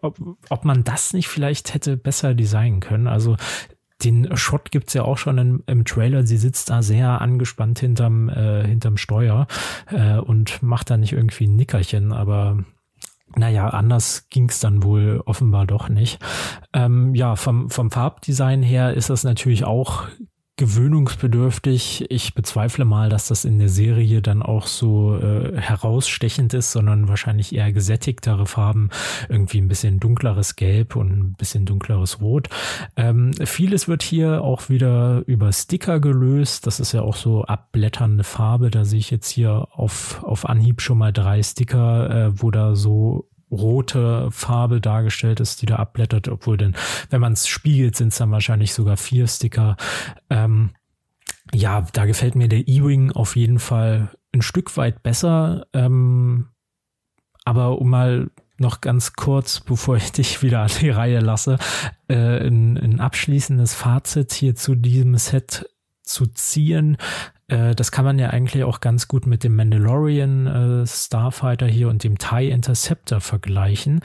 ob, 0.00 0.18
ob 0.48 0.64
man 0.64 0.84
das 0.84 1.12
nicht 1.12 1.28
vielleicht 1.28 1.74
hätte 1.74 1.96
besser 1.96 2.34
designen 2.34 2.80
können. 2.80 3.06
Also 3.06 3.36
den 4.04 4.36
Shot 4.36 4.70
gibt's 4.70 4.94
ja 4.94 5.02
auch 5.02 5.18
schon 5.18 5.38
im, 5.38 5.62
im 5.66 5.84
Trailer. 5.84 6.26
Sie 6.26 6.36
sitzt 6.36 6.70
da 6.70 6.82
sehr 6.82 7.20
angespannt 7.20 7.78
hinterm, 7.78 8.28
äh, 8.28 8.66
hinterm 8.66 8.96
Steuer 8.96 9.46
äh, 9.90 10.18
und 10.18 10.62
macht 10.62 10.90
da 10.90 10.96
nicht 10.96 11.12
irgendwie 11.12 11.46
ein 11.46 11.56
Nickerchen, 11.56 12.12
aber 12.12 12.64
naja, 13.34 13.68
anders 13.68 14.28
ging's 14.30 14.60
dann 14.60 14.82
wohl 14.82 15.22
offenbar 15.24 15.66
doch 15.66 15.88
nicht. 15.88 16.18
Ähm, 16.72 17.14
ja, 17.14 17.36
vom, 17.36 17.70
vom 17.70 17.90
Farbdesign 17.90 18.62
her 18.62 18.94
ist 18.94 19.10
das 19.10 19.24
natürlich 19.24 19.64
auch 19.64 20.04
gewöhnungsbedürftig. 20.56 22.06
Ich 22.08 22.34
bezweifle 22.34 22.86
mal, 22.86 23.10
dass 23.10 23.28
das 23.28 23.44
in 23.44 23.58
der 23.58 23.68
Serie 23.68 24.22
dann 24.22 24.42
auch 24.42 24.66
so 24.66 25.16
äh, 25.16 25.60
herausstechend 25.60 26.54
ist, 26.54 26.72
sondern 26.72 27.08
wahrscheinlich 27.08 27.54
eher 27.54 27.72
gesättigtere 27.72 28.46
Farben, 28.46 28.88
irgendwie 29.28 29.58
ein 29.58 29.68
bisschen 29.68 30.00
dunkleres 30.00 30.56
Gelb 30.56 30.96
und 30.96 31.10
ein 31.10 31.32
bisschen 31.34 31.66
dunkleres 31.66 32.22
Rot. 32.22 32.48
Ähm, 32.96 33.32
vieles 33.44 33.86
wird 33.86 34.02
hier 34.02 34.42
auch 34.42 34.70
wieder 34.70 35.22
über 35.26 35.52
Sticker 35.52 36.00
gelöst. 36.00 36.66
Das 36.66 36.80
ist 36.80 36.92
ja 36.92 37.02
auch 37.02 37.16
so 37.16 37.44
abblätternde 37.44 38.24
Farbe. 38.24 38.70
Da 38.70 38.86
sehe 38.86 38.98
ich 38.98 39.10
jetzt 39.10 39.28
hier 39.28 39.68
auf, 39.72 40.24
auf 40.24 40.48
Anhieb 40.48 40.80
schon 40.80 40.96
mal 40.96 41.12
drei 41.12 41.42
Sticker, 41.42 42.10
äh, 42.10 42.40
wo 42.40 42.50
da 42.50 42.74
so 42.74 43.28
rote 43.50 44.30
Farbe 44.30 44.80
dargestellt 44.80 45.40
ist, 45.40 45.62
die 45.62 45.66
da 45.66 45.76
abblättert, 45.76 46.28
obwohl 46.28 46.56
denn, 46.56 46.74
wenn 47.10 47.20
man 47.20 47.34
es 47.34 47.46
spiegelt, 47.46 47.96
sind 47.96 48.08
es 48.08 48.18
dann 48.18 48.30
wahrscheinlich 48.30 48.72
sogar 48.74 48.96
vier 48.96 49.26
Sticker. 49.26 49.76
Ähm, 50.30 50.70
ja, 51.54 51.86
da 51.92 52.06
gefällt 52.06 52.34
mir 52.34 52.48
der 52.48 52.66
E-Wing 52.66 53.12
auf 53.12 53.36
jeden 53.36 53.58
Fall 53.58 54.10
ein 54.32 54.42
Stück 54.42 54.76
weit 54.76 55.02
besser. 55.02 55.66
Ähm, 55.72 56.48
aber 57.44 57.80
um 57.80 57.90
mal 57.90 58.30
noch 58.58 58.80
ganz 58.80 59.12
kurz, 59.12 59.60
bevor 59.66 59.96
ich 59.96 60.12
dich 60.12 60.42
wieder 60.42 60.60
an 60.60 60.70
die 60.80 60.90
Reihe 60.90 61.20
lasse, 61.20 61.58
äh, 62.08 62.46
ein, 62.46 62.76
ein 62.76 63.00
abschließendes 63.00 63.74
Fazit 63.74 64.32
hier 64.32 64.54
zu 64.54 64.74
diesem 64.74 65.16
Set 65.18 65.68
zu 66.02 66.26
ziehen. 66.26 66.96
Äh, 67.48 67.74
das 67.74 67.92
kann 67.92 68.04
man 68.04 68.18
ja 68.18 68.30
eigentlich 68.30 68.64
auch 68.64 68.80
ganz 68.80 69.08
gut 69.08 69.26
mit 69.26 69.44
dem 69.44 69.56
Mandalorian 69.56 70.46
äh, 70.46 70.86
Starfighter 70.86 71.66
hier 71.66 71.88
und 71.88 72.02
dem 72.02 72.18
TIE 72.18 72.50
Interceptor 72.50 73.20
vergleichen, 73.20 74.00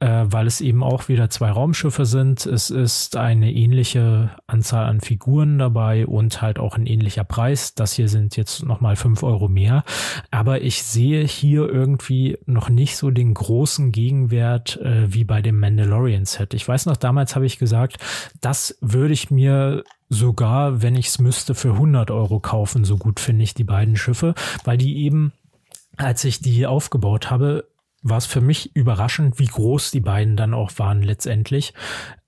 äh, 0.00 0.24
weil 0.26 0.46
es 0.46 0.60
eben 0.60 0.82
auch 0.82 1.08
wieder 1.08 1.30
zwei 1.30 1.50
Raumschiffe 1.50 2.06
sind. 2.06 2.46
Es 2.46 2.70
ist 2.70 3.16
eine 3.16 3.52
ähnliche 3.52 4.30
Anzahl 4.46 4.86
an 4.86 5.00
Figuren 5.00 5.58
dabei 5.58 6.06
und 6.06 6.40
halt 6.40 6.58
auch 6.58 6.76
ein 6.76 6.86
ähnlicher 6.86 7.24
Preis. 7.24 7.74
Das 7.74 7.94
hier 7.94 8.08
sind 8.08 8.36
jetzt 8.36 8.64
nochmal 8.64 8.96
fünf 8.96 9.22
Euro 9.22 9.48
mehr. 9.48 9.84
Aber 10.30 10.60
ich 10.60 10.82
sehe 10.82 11.26
hier 11.26 11.68
irgendwie 11.68 12.38
noch 12.46 12.68
nicht 12.68 12.96
so 12.96 13.10
den 13.10 13.34
großen 13.34 13.90
Gegenwert 13.90 14.76
äh, 14.80 15.12
wie 15.12 15.24
bei 15.24 15.42
dem 15.42 15.58
Mandalorian 15.58 16.26
Set. 16.26 16.54
Ich 16.54 16.66
weiß 16.66 16.86
noch, 16.86 16.96
damals 16.96 17.34
habe 17.34 17.46
ich 17.46 17.58
gesagt, 17.58 17.98
das 18.40 18.78
würde 18.80 19.14
ich 19.14 19.30
mir 19.30 19.82
sogar, 20.08 20.82
wenn 20.82 20.96
ich 20.96 21.08
es 21.08 21.18
müsste, 21.18 21.54
für 21.54 21.72
100 21.72 22.10
Euro 22.10 22.40
kaufen. 22.40 22.84
So 22.84 22.96
gut 22.96 23.20
finde 23.20 23.44
ich 23.44 23.54
die 23.54 23.64
beiden 23.64 23.96
Schiffe, 23.96 24.34
weil 24.64 24.76
die 24.76 25.04
eben, 25.04 25.32
als 25.96 26.24
ich 26.24 26.40
die 26.40 26.66
aufgebaut 26.66 27.30
habe, 27.30 27.68
war 28.02 28.18
es 28.18 28.26
für 28.26 28.40
mich 28.40 28.76
überraschend, 28.76 29.38
wie 29.38 29.46
groß 29.46 29.90
die 29.90 30.00
beiden 30.00 30.36
dann 30.36 30.54
auch 30.54 30.72
waren 30.78 31.02
letztendlich. 31.02 31.72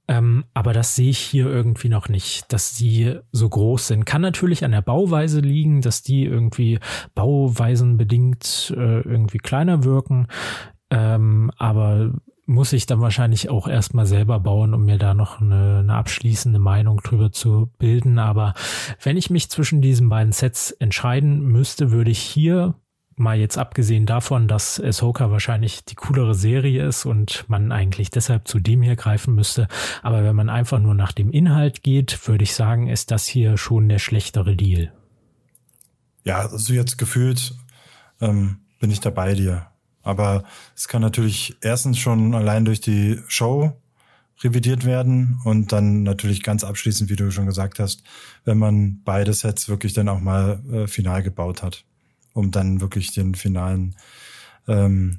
Ähm, 0.08 0.44
aber 0.54 0.72
das 0.72 0.94
sehe 0.94 1.10
ich 1.10 1.18
hier 1.18 1.46
irgendwie 1.46 1.88
noch 1.88 2.08
nicht, 2.08 2.52
dass 2.52 2.74
die 2.74 3.18
so 3.32 3.48
groß 3.48 3.88
sind. 3.88 4.04
Kann 4.06 4.22
natürlich 4.22 4.64
an 4.64 4.70
der 4.70 4.82
Bauweise 4.82 5.40
liegen, 5.40 5.82
dass 5.82 6.02
die 6.02 6.24
irgendwie 6.24 6.78
bauweisenbedingt 7.14 8.72
äh, 8.76 9.00
irgendwie 9.00 9.38
kleiner 9.38 9.84
wirken. 9.84 10.28
Ähm, 10.90 11.50
aber 11.58 12.12
muss 12.46 12.72
ich 12.72 12.86
dann 12.86 13.00
wahrscheinlich 13.00 13.50
auch 13.50 13.66
erstmal 13.66 14.06
selber 14.06 14.38
bauen, 14.38 14.72
um 14.72 14.84
mir 14.84 14.98
da 14.98 15.14
noch 15.14 15.40
eine, 15.40 15.80
eine 15.80 15.94
abschließende 15.94 16.60
Meinung 16.60 17.00
drüber 17.02 17.32
zu 17.32 17.70
bilden. 17.78 18.18
Aber 18.18 18.54
wenn 19.02 19.16
ich 19.16 19.30
mich 19.30 19.50
zwischen 19.50 19.82
diesen 19.82 20.08
beiden 20.08 20.32
Sets 20.32 20.70
entscheiden 20.70 21.40
müsste, 21.42 21.90
würde 21.90 22.12
ich 22.12 22.20
hier 22.20 22.74
mal 23.16 23.38
jetzt 23.38 23.58
abgesehen 23.58 24.06
davon, 24.06 24.46
dass 24.46 24.80
Ahsoka 24.80 25.30
wahrscheinlich 25.30 25.84
die 25.84 25.94
coolere 25.94 26.34
Serie 26.34 26.86
ist 26.86 27.04
und 27.04 27.44
man 27.48 27.72
eigentlich 27.72 28.10
deshalb 28.10 28.46
zu 28.46 28.60
dem 28.60 28.82
hier 28.82 28.96
greifen 28.96 29.34
müsste. 29.34 29.68
Aber 30.02 30.22
wenn 30.22 30.36
man 30.36 30.50
einfach 30.50 30.78
nur 30.78 30.94
nach 30.94 31.12
dem 31.12 31.30
Inhalt 31.30 31.82
geht, 31.82 32.28
würde 32.28 32.44
ich 32.44 32.54
sagen, 32.54 32.88
ist 32.88 33.10
das 33.10 33.26
hier 33.26 33.56
schon 33.56 33.88
der 33.88 33.98
schlechtere 33.98 34.54
Deal. 34.54 34.92
Ja, 36.24 36.40
also 36.40 36.74
jetzt 36.74 36.98
gefühlt 36.98 37.54
ähm, 38.20 38.58
bin 38.80 38.90
ich 38.90 39.00
da 39.00 39.10
bei 39.10 39.34
dir. 39.34 39.66
Aber 40.06 40.44
es 40.76 40.86
kann 40.86 41.02
natürlich 41.02 41.56
erstens 41.62 41.98
schon 41.98 42.32
allein 42.36 42.64
durch 42.64 42.80
die 42.80 43.20
Show 43.26 43.72
revidiert 44.44 44.84
werden 44.84 45.40
und 45.42 45.72
dann 45.72 46.04
natürlich 46.04 46.44
ganz 46.44 46.62
abschließend, 46.62 47.10
wie 47.10 47.16
du 47.16 47.32
schon 47.32 47.46
gesagt 47.46 47.80
hast, 47.80 48.04
wenn 48.44 48.56
man 48.56 49.00
beide 49.04 49.34
Sets 49.34 49.68
wirklich 49.68 49.94
dann 49.94 50.08
auch 50.08 50.20
mal 50.20 50.62
äh, 50.70 50.86
final 50.86 51.24
gebaut 51.24 51.64
hat, 51.64 51.84
um 52.34 52.52
dann 52.52 52.80
wirklich 52.80 53.12
den 53.12 53.34
finalen, 53.34 53.96
ähm, 54.68 55.18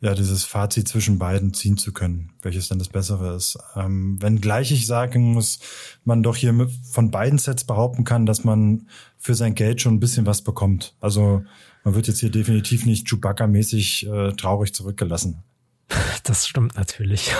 ja, 0.00 0.14
dieses 0.14 0.44
Fazit 0.44 0.88
zwischen 0.88 1.18
beiden 1.18 1.52
ziehen 1.52 1.76
zu 1.76 1.92
können, 1.92 2.30
welches 2.40 2.68
dann 2.68 2.78
das 2.78 2.88
Bessere 2.88 3.36
ist. 3.36 3.58
Ähm, 3.76 4.16
wenn 4.22 4.40
gleich 4.40 4.72
ich 4.72 4.86
sagen 4.86 5.34
muss, 5.34 5.58
man 6.04 6.22
doch 6.22 6.36
hier 6.36 6.70
von 6.90 7.10
beiden 7.10 7.38
Sets 7.38 7.64
behaupten 7.64 8.04
kann, 8.04 8.24
dass 8.24 8.42
man 8.42 8.86
für 9.18 9.34
sein 9.34 9.54
Geld 9.54 9.82
schon 9.82 9.96
ein 9.96 10.00
bisschen 10.00 10.24
was 10.24 10.40
bekommt. 10.40 10.94
Also 11.00 11.42
man 11.84 11.94
wird 11.94 12.08
jetzt 12.08 12.20
hier 12.20 12.30
definitiv 12.30 12.86
nicht 12.86 13.06
Chewbacca-mäßig 13.06 14.06
äh, 14.10 14.32
traurig 14.34 14.74
zurückgelassen. 14.74 15.42
Das 16.24 16.46
stimmt 16.46 16.76
natürlich. 16.76 17.32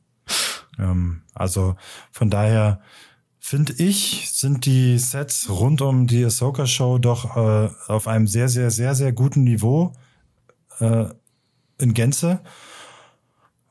ähm, 0.78 1.22
also 1.34 1.76
von 2.10 2.28
daher 2.28 2.80
finde 3.38 3.74
ich, 3.74 4.32
sind 4.32 4.66
die 4.66 4.98
Sets 4.98 5.48
rund 5.48 5.80
um 5.80 6.08
die 6.08 6.24
Ahsoka 6.24 6.66
Show 6.66 6.98
doch 6.98 7.36
äh, 7.36 7.70
auf 7.86 8.08
einem 8.08 8.26
sehr, 8.26 8.48
sehr, 8.48 8.72
sehr, 8.72 8.96
sehr 8.96 9.12
guten 9.12 9.44
Niveau 9.44 9.92
äh, 10.80 11.04
in 11.78 11.94
Gänze. 11.94 12.40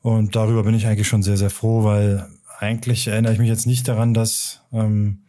Und 0.00 0.34
darüber 0.34 0.62
bin 0.62 0.74
ich 0.74 0.86
eigentlich 0.86 1.08
schon 1.08 1.22
sehr, 1.22 1.36
sehr 1.36 1.50
froh, 1.50 1.84
weil 1.84 2.26
eigentlich 2.58 3.06
erinnere 3.08 3.34
ich 3.34 3.38
mich 3.38 3.48
jetzt 3.48 3.66
nicht 3.66 3.86
daran, 3.86 4.14
dass 4.14 4.62
ähm, 4.72 5.24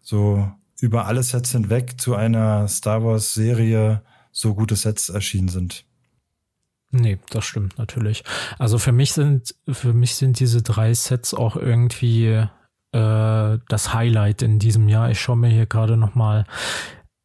so 0.00 0.48
über 0.82 1.06
alle 1.06 1.22
Sets 1.22 1.52
hinweg 1.52 2.00
zu 2.00 2.16
einer 2.16 2.66
Star 2.66 3.04
Wars 3.04 3.34
Serie 3.34 4.02
so 4.32 4.54
gute 4.54 4.74
Sets 4.74 5.10
erschienen 5.10 5.48
sind. 5.48 5.84
Nee, 6.90 7.18
das 7.30 7.44
stimmt 7.44 7.78
natürlich. 7.78 8.24
Also 8.58 8.78
für 8.78 8.92
mich 8.92 9.12
sind, 9.12 9.54
für 9.70 9.92
mich 9.92 10.16
sind 10.16 10.40
diese 10.40 10.60
drei 10.60 10.92
Sets 10.92 11.34
auch 11.34 11.56
irgendwie 11.56 12.26
äh, 12.26 12.48
das 13.68 13.94
Highlight 13.94 14.42
in 14.42 14.58
diesem 14.58 14.88
Jahr. 14.88 15.10
Ich 15.10 15.20
schaue 15.20 15.36
mir 15.36 15.48
hier 15.48 15.66
gerade 15.66 15.96
nochmal 15.96 16.46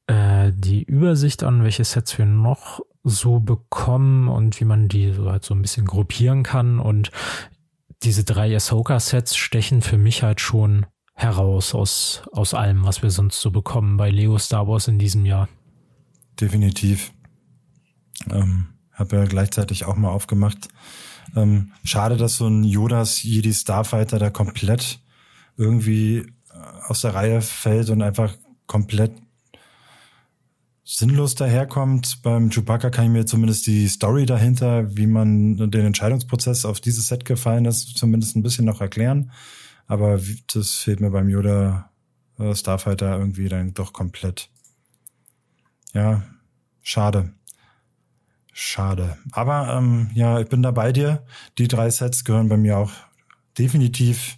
äh, 0.06 0.52
die 0.54 0.84
Übersicht 0.84 1.44
an, 1.44 1.64
welche 1.64 1.84
Sets 1.84 2.18
wir 2.18 2.28
noch 2.28 2.82
so 3.04 3.40
bekommen 3.40 4.28
und 4.28 4.60
wie 4.60 4.66
man 4.66 4.88
die 4.88 5.14
so 5.14 5.32
halt 5.32 5.44
so 5.44 5.56
ein 5.56 5.64
bisschen 5.64 5.88
gruppieren 5.88 6.44
kann. 6.44 6.80
Und 6.80 7.12
diese 8.04 8.24
drei 8.24 8.56
Ahsoka-Sets 8.56 9.36
stechen 9.36 9.82
für 9.82 9.98
mich 9.98 10.22
halt 10.22 10.42
schon 10.42 10.86
heraus 11.18 11.76
aus, 11.76 12.22
aus 12.32 12.54
allem, 12.54 12.86
was 12.86 13.02
wir 13.04 13.12
sonst 13.12 13.42
so 13.42 13.52
bekommen 13.52 13.98
bei 13.98 14.10
Lego 14.10 14.38
Star 14.38 14.68
Wars 14.68 14.88
in 14.88 14.98
diesem 14.98 15.26
Jahr 15.26 15.50
definitiv. 16.40 17.12
Ähm, 18.30 18.68
habe 18.92 19.18
ja 19.18 19.26
gleichzeitig 19.26 19.86
auch 19.86 19.96
mal 19.96 20.10
aufgemacht. 20.10 20.70
Ähm, 21.36 21.72
schade, 21.84 22.18
dass 22.18 22.38
so 22.38 22.48
ein 22.48 22.64
Yodas 22.64 23.22
Jedi 23.22 23.54
Starfighter 23.54 24.18
da 24.18 24.30
komplett 24.30 25.00
irgendwie 25.56 26.18
äh, 26.18 26.26
aus 26.88 27.02
der 27.02 27.14
Reihe 27.14 27.42
fällt 27.42 27.90
und 27.90 28.02
einfach 28.02 28.36
komplett 28.66 29.12
sinnlos 30.84 31.36
daherkommt. 31.36 32.22
Beim 32.24 32.50
Chewbacca 32.50 32.90
kann 32.90 33.06
ich 33.06 33.12
mir 33.12 33.26
zumindest 33.26 33.68
die 33.68 33.88
Story 33.88 34.26
dahinter, 34.26 34.96
wie 34.96 35.08
man 35.08 35.70
den 35.70 35.86
Entscheidungsprozess 35.86 36.66
auf 36.66 36.80
dieses 36.80 37.08
Set 37.08 37.26
gefallen 37.26 37.66
ist, 37.66 37.98
zumindest 37.98 38.36
ein 38.36 38.44
bisschen 38.44 38.66
noch 38.66 38.80
erklären. 38.80 39.32
Aber 39.88 40.20
das 40.54 40.76
fehlt 40.76 41.00
mir 41.00 41.12
beim 41.12 41.30
Yoda 41.30 41.90
äh, 42.38 42.54
Starfighter 42.54 43.18
irgendwie 43.18 43.50
dann 43.50 43.74
doch 43.74 43.94
komplett. 43.94 44.50
Ja, 45.94 46.24
schade. 46.82 47.34
Schade. 48.54 49.18
Aber 49.32 49.76
ähm, 49.78 50.10
ja, 50.14 50.40
ich 50.40 50.50
bin 50.50 50.62
da 50.62 50.72
bei 50.72 50.92
dir. 50.92 51.26
Die 51.58 51.68
drei 51.68 51.90
Sets 51.90 52.24
gehören 52.24 52.50
bei 52.50 52.58
mir 52.58 52.78
auch 52.78 52.92
definitiv 53.58 54.38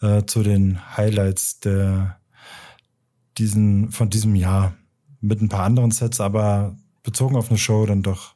äh, 0.00 0.24
zu 0.24 0.42
den 0.42 0.96
Highlights 0.96 1.60
der 1.60 2.20
diesen 3.38 3.90
von 3.90 4.10
diesem 4.10 4.34
Jahr 4.36 4.74
mit 5.20 5.40
ein 5.40 5.48
paar 5.48 5.64
anderen 5.64 5.90
Sets, 5.90 6.20
aber 6.20 6.76
bezogen 7.02 7.36
auf 7.36 7.48
eine 7.48 7.58
Show 7.58 7.84
dann 7.86 8.02
doch 8.02 8.34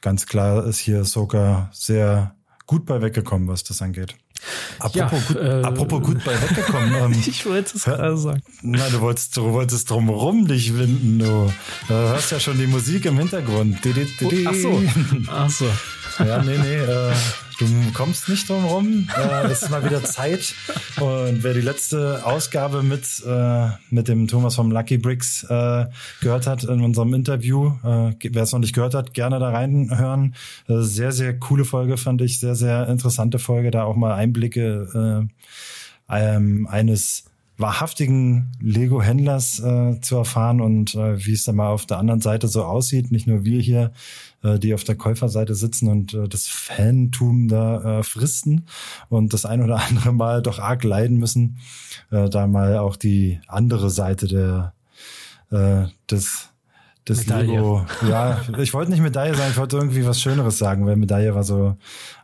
ganz 0.00 0.26
klar 0.26 0.64
ist 0.64 0.78
hier 0.78 1.04
sogar 1.04 1.70
sehr 1.72 2.35
gut 2.66 2.86
bei 2.86 3.00
weggekommen, 3.00 3.48
was 3.48 3.64
das 3.64 3.82
angeht. 3.82 4.14
Apropos, 4.78 4.94
ja, 4.94 5.08
gut, 5.08 5.36
äh, 5.36 5.62
apropos 5.62 6.02
gut 6.02 6.24
bei 6.24 6.40
weggekommen. 6.40 6.94
Ähm, 6.94 7.12
ich 7.26 7.46
wollte 7.46 7.76
es 7.76 7.84
gerade 7.84 8.16
sagen. 8.16 8.42
Na, 8.62 8.88
du 8.88 9.00
wolltest, 9.00 9.36
du 9.36 9.52
wolltest 9.52 9.90
drumherum 9.90 10.46
dich 10.46 10.76
winden, 10.76 11.18
du. 11.18 11.52
Du 11.88 11.94
hörst 11.94 12.32
ja 12.32 12.40
schon 12.40 12.58
die 12.58 12.66
Musik 12.66 13.06
im 13.06 13.18
Hintergrund. 13.18 13.78
Oh, 13.84 14.30
ach 14.46 14.54
so. 14.54 14.82
Ach 15.28 15.50
so. 15.50 15.70
Ja, 16.18 16.42
nee, 16.42 16.58
nee. 16.58 16.76
Äh, 16.76 17.12
du 17.58 17.66
kommst 17.92 18.28
nicht 18.28 18.48
drum 18.48 18.64
rum. 18.64 19.08
Äh, 19.16 19.46
es 19.46 19.62
ist 19.62 19.70
mal 19.70 19.84
wieder 19.84 20.02
Zeit. 20.04 20.54
Und 21.00 21.42
wer 21.42 21.54
die 21.54 21.60
letzte 21.60 22.24
Ausgabe 22.24 22.82
mit, 22.82 23.04
äh, 23.26 23.68
mit 23.90 24.08
dem 24.08 24.28
Thomas 24.28 24.54
vom 24.54 24.70
Lucky 24.70 24.98
Bricks 24.98 25.44
äh, 25.44 25.86
gehört 26.20 26.46
hat 26.46 26.64
in 26.64 26.82
unserem 26.82 27.14
Interview, 27.14 27.72
äh, 27.84 28.12
wer 28.30 28.42
es 28.42 28.52
noch 28.52 28.60
nicht 28.60 28.74
gehört 28.74 28.94
hat, 28.94 29.14
gerne 29.14 29.38
da 29.38 29.50
reinhören. 29.50 30.34
Äh, 30.68 30.80
sehr, 30.80 31.12
sehr 31.12 31.38
coole 31.38 31.64
Folge 31.64 31.96
fand 31.96 32.20
ich. 32.22 32.40
Sehr, 32.40 32.54
sehr 32.54 32.88
interessante 32.88 33.38
Folge. 33.38 33.70
Da 33.70 33.84
auch 33.84 33.96
mal 33.96 34.14
Einblicke 34.14 35.28
äh, 36.10 36.16
ähm, 36.36 36.66
eines 36.66 37.24
wahrhaftigen 37.58 38.52
Lego-Händlers 38.60 39.60
äh, 39.60 40.00
zu 40.00 40.16
erfahren 40.16 40.60
und 40.60 40.94
äh, 40.94 41.24
wie 41.24 41.32
es 41.32 41.44
da 41.44 41.52
mal 41.52 41.70
auf 41.70 41.86
der 41.86 41.98
anderen 41.98 42.20
Seite 42.20 42.48
so 42.48 42.64
aussieht. 42.64 43.10
Nicht 43.10 43.26
nur 43.26 43.44
wir 43.44 43.60
hier, 43.60 43.92
äh, 44.46 44.58
die 44.58 44.74
auf 44.74 44.84
der 44.84 44.94
Käuferseite 44.94 45.54
sitzen 45.54 45.88
und 45.88 46.14
äh, 46.14 46.28
das 46.28 46.46
Fantum 46.46 47.48
da 47.48 47.98
äh, 47.98 48.02
fristen 48.02 48.66
und 49.08 49.32
das 49.32 49.44
ein 49.44 49.62
oder 49.62 49.80
andere 49.88 50.12
Mal 50.12 50.42
doch 50.42 50.58
arg 50.58 50.84
leiden 50.84 51.18
müssen, 51.18 51.58
äh, 52.10 52.28
da 52.28 52.46
mal 52.46 52.78
auch 52.78 52.96
die 52.96 53.40
andere 53.48 53.90
Seite 53.90 54.26
der 54.28 54.72
äh, 55.50 55.88
des 56.10 56.50
das 57.06 57.18
Medaille. 57.18 57.52
Lego. 57.52 57.86
Ja, 58.08 58.40
ich 58.58 58.74
wollte 58.74 58.90
nicht 58.90 59.00
Medaille 59.00 59.34
sagen, 59.34 59.50
ich 59.52 59.56
wollte 59.56 59.76
irgendwie 59.76 60.04
was 60.04 60.20
Schöneres 60.20 60.58
sagen, 60.58 60.86
weil 60.86 60.96
Medaille 60.96 61.34
war 61.36 61.44
so 61.44 61.76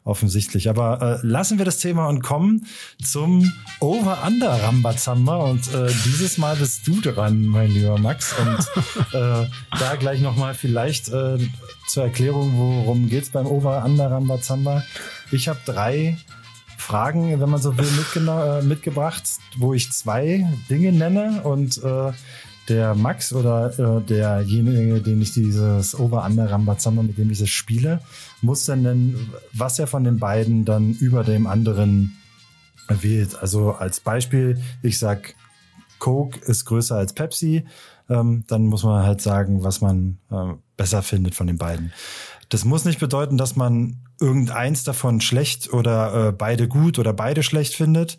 offensichtlich. 0.03 0.69
Aber 0.69 1.21
äh, 1.23 1.27
lassen 1.27 1.59
wir 1.59 1.65
das 1.65 1.79
Thema 1.79 2.09
und 2.09 2.21
kommen 2.21 2.67
zum 3.01 3.51
Over-Under 3.79 4.51
Rambazamba. 4.51 5.37
Und 5.37 5.73
äh, 5.73 5.87
dieses 6.05 6.37
Mal 6.37 6.57
bist 6.57 6.87
du 6.89 7.01
dran, 7.01 7.47
mein 7.47 7.71
lieber 7.71 7.97
Max. 7.97 8.35
Und 8.41 9.13
äh, 9.15 9.47
da 9.79 9.97
gleich 10.01 10.21
nochmal 10.21 10.55
vielleicht 10.55 11.11
äh, 11.11 11.39
zur 11.87 12.03
Erklärung, 12.03 12.53
worum 12.57 13.09
geht's 13.09 13.31
beim 13.31 13.47
Over-Under 13.47 14.11
Rambazamba. 14.11 14.83
Ich 15.31 15.47
habe 15.47 15.61
drei 15.65 16.19
Fragen, 16.77 17.41
wenn 17.41 17.49
man 17.49 17.63
so 17.63 17.79
will, 17.79 17.87
äh, 18.17 18.63
mitgebracht, 18.63 19.23
wo 19.57 19.75
ich 19.75 19.93
zwei 19.93 20.45
Dinge 20.69 20.91
nenne 20.91 21.43
und 21.45 21.79
äh, 21.85 22.13
der 22.69 22.95
Max 22.95 23.33
oder 23.33 23.79
äh, 23.79 24.03
derjenige, 24.03 25.01
den 25.01 25.21
ich 25.21 25.33
dieses 25.33 25.99
Over-Under 25.99 26.51
Rambazamba, 26.51 27.03
mit 27.03 27.19
dem 27.19 27.31
ich 27.31 27.39
das 27.39 27.49
spiele, 27.49 28.01
muss 28.41 28.65
dann 28.65 28.83
nennen, 28.83 29.33
was 29.53 29.79
er 29.79 29.87
von 29.87 30.05
den 30.05 30.19
beiden 30.19 30.65
dann 30.65 30.93
über 30.93 31.25
dem 31.25 31.47
anderen 31.47 32.17
wählt. 32.89 33.37
Also 33.41 33.73
als 33.73 34.01
Beispiel, 34.01 34.61
ich 34.83 34.99
sag, 34.99 35.35
Coke 35.99 36.39
ist 36.41 36.65
größer 36.65 36.97
als 36.97 37.13
Pepsi, 37.13 37.65
ähm, 38.09 38.45
dann 38.49 38.67
muss 38.67 38.83
man 38.83 39.05
halt 39.05 39.21
sagen, 39.21 39.63
was 39.63 39.81
man 39.81 40.19
äh, 40.31 40.55
besser 40.77 41.03
findet 41.03 41.35
von 41.35 41.47
den 41.47 41.59
beiden. 41.59 41.93
Das 42.49 42.65
muss 42.65 42.85
nicht 42.85 43.01
bedeuten, 43.01 43.39
dass 43.39 43.57
man 43.57 43.99
irgendeins 44.21 44.85
davon 44.85 45.21
schlecht 45.21 45.73
oder 45.73 46.29
äh, 46.29 46.33
beide 46.33 46.69
gut 46.69 46.99
oder 46.99 47.13
beide 47.13 47.43
schlecht 47.43 47.75
findet. 47.75 48.19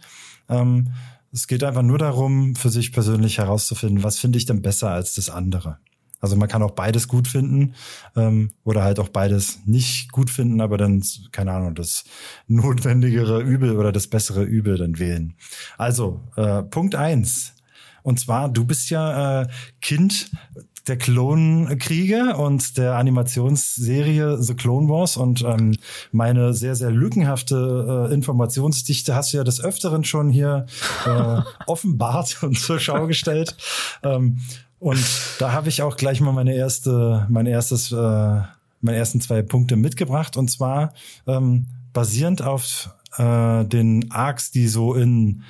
Ähm, 0.49 0.94
es 1.34 1.47
geht 1.47 1.64
einfach 1.64 1.81
nur 1.81 1.97
darum, 1.97 2.55
für 2.55 2.69
sich 2.69 2.91
persönlich 2.91 3.39
herauszufinden, 3.39 4.03
was 4.03 4.19
finde 4.19 4.38
ich 4.38 4.45
denn 4.45 4.61
besser 4.61 4.91
als 4.91 5.15
das 5.15 5.30
andere. 5.30 5.80
Also 6.22 6.38
man 6.38 6.47
kann 6.47 6.64
auch 6.64 6.72
beides 6.72 7.10
gut 7.10 7.27
finden 7.27 7.73
ähm, 8.15 8.51
oder 8.64 8.84
halt 8.84 8.97
auch 8.99 9.10
beides 9.10 9.60
nicht 9.65 10.11
gut 10.14 10.30
finden, 10.30 10.61
aber 10.61 10.77
dann, 10.77 11.03
keine 11.34 11.51
Ahnung, 11.51 11.76
das 11.76 12.05
notwendigere 12.47 13.41
Übel 13.41 13.76
oder 13.77 13.91
das 13.91 14.07
bessere 14.07 14.43
Übel 14.43 14.77
dann 14.77 14.99
wählen. 14.99 15.35
Also, 15.77 16.22
äh, 16.38 16.64
Punkt 16.64 16.95
eins. 16.95 17.55
Und 18.03 18.22
zwar, 18.22 18.47
du 18.47 18.64
bist 18.64 18.89
ja 18.89 19.41
äh, 19.41 19.47
Kind 19.81 20.31
der 20.88 20.97
Klonkriege 20.97 22.35
und 22.35 22.77
der 22.77 22.95
Animationsserie 22.95 24.38
The 24.41 24.53
Clone 24.53 24.89
Wars 24.89 25.15
und 25.15 25.41
ähm, 25.41 25.77
meine 26.11 26.53
sehr, 26.53 26.76
sehr 26.76 26.91
lückenhafte 26.91 28.10
äh, 28.10 28.14
Informationsdichte 28.14 29.15
hast 29.15 29.31
du 29.31 29.38
ja 29.38 29.43
des 29.43 29.64
Öfteren 29.64 30.03
schon 30.03 30.30
hier 30.30 30.65
äh, 31.05 31.41
offenbart 31.68 32.43
und 32.43 32.60
zur 32.60 32.80
Schau 32.80 33.07
gestellt. 33.07 33.55
Ähm, 34.03 34.39
und 34.80 35.05
da 35.39 35.53
habe 35.53 35.69
ich 35.69 35.81
auch 35.81 35.95
gleich 35.95 36.19
mal 36.19 36.34
meine 36.34 36.53
erste, 36.53 37.26
mein 37.30 37.45
erstes, 37.45 37.91
äh, 37.93 37.95
meine 37.95 38.97
ersten 38.97 39.22
zwei 39.22 39.41
Punkte 39.41 39.77
mitgebracht 39.77 40.35
und 40.35 40.51
zwar 40.51 40.93
ähm, 41.26 41.68
basierend 41.93 42.41
auf 42.41 42.89
äh, 43.18 43.64
den 43.64 44.11
Arcs, 44.11 44.51
die 44.51 44.68
so 44.68 44.93
in 44.93 45.43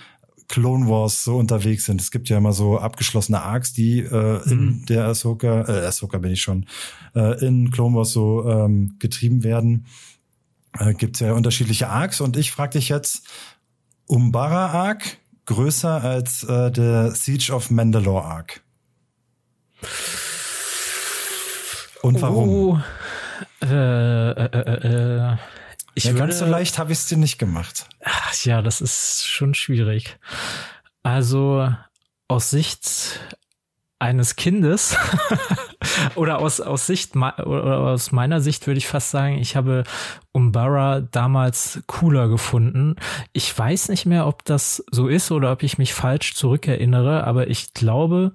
Clone 0.53 0.88
Wars 0.88 1.23
so 1.23 1.38
unterwegs 1.38 1.85
sind. 1.85 1.99
Es 1.99 2.11
gibt 2.11 2.30
ja 2.30 2.38
immer 2.38 2.53
so 2.53 2.77
abgeschlossene 2.77 3.41
Arcs, 3.41 3.73
die 3.73 4.01
äh, 4.01 4.51
in 4.51 4.65
mhm. 4.65 4.85
der 4.85 5.05
Ahsoka, 5.05 5.63
äh, 5.67 5.88
Ahsoka 5.88 6.19
bin 6.19 6.31
ich 6.31 6.43
schon, 6.43 6.67
äh, 7.15 7.43
in 7.43 7.71
Clone 7.71 7.95
Wars 7.95 8.11
so 8.11 8.47
ähm, 8.47 8.97
getrieben 8.99 9.43
werden. 9.43 9.88
Äh, 10.77 10.93
gibt 10.93 11.19
ja 11.19 11.34
unterschiedliche 11.34 11.89
Arcs 11.89 12.21
und 12.21 12.38
ich 12.38 12.51
frage 12.51 12.77
dich 12.77 12.89
jetzt, 12.89 13.23
Umbara 14.05 14.67
Arc 14.67 15.17
größer 15.47 16.03
als 16.03 16.43
äh, 16.43 16.69
der 16.69 17.09
Siege 17.15 17.51
of 17.51 17.71
Mandalore 17.71 18.23
Arc? 18.23 18.61
Und 22.03 22.21
warum? 22.21 22.49
Oh, 22.49 22.80
äh, 23.63 24.30
äh, 24.30 24.45
äh, 24.45 25.31
äh 25.31 25.38
ich 25.95 26.06
ja, 26.06 26.11
würde, 26.11 26.28
ganz 26.28 26.40
so 26.40 26.45
leicht 26.45 26.80
habe 26.80 26.91
ich 26.91 26.99
es 26.99 27.07
dir 27.07 27.18
nicht 27.18 27.38
gemacht. 27.38 27.88
Ach, 28.03 28.34
ja, 28.44 28.61
das 28.61 28.82
ist 28.82 29.28
schon 29.28 29.53
schwierig. 29.53 30.18
Also 31.03 31.74
aus 32.28 32.49
Sicht 32.49 33.20
eines 33.99 34.36
Kindes 34.36 34.98
oder 36.15 36.40
aus, 36.40 36.60
aus 36.60 36.88
Sicht 36.88 37.15
oder 37.15 37.80
aus 37.80 38.11
meiner 38.11 38.41
Sicht 38.41 38.68
würde 38.68 38.78
ich 38.78 38.88
fast 38.88 39.11
sagen, 39.11 39.38
ich 39.38 39.56
habe 39.56 39.84
Umbara 40.34 41.02
damals 41.02 41.82
cooler 41.88 42.28
gefunden. 42.28 42.95
Ich 43.32 43.57
weiß 43.57 43.90
nicht 43.90 44.06
mehr, 44.06 44.28
ob 44.28 44.44
das 44.44 44.84
so 44.91 45.07
ist 45.07 45.32
oder 45.32 45.52
ob 45.52 45.64
ich 45.64 45.78
mich 45.78 45.94
falsch 45.94 46.34
zurückerinnere, 46.34 47.26
aber 47.26 47.48
ich 47.48 47.74
glaube, 47.74 48.34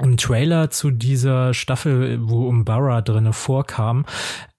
im 0.00 0.16
Trailer 0.16 0.70
zu 0.70 0.90
dieser 0.90 1.54
Staffel, 1.54 2.18
wo 2.20 2.48
Umbara 2.48 3.00
drinne 3.00 3.32
vorkam, 3.32 4.04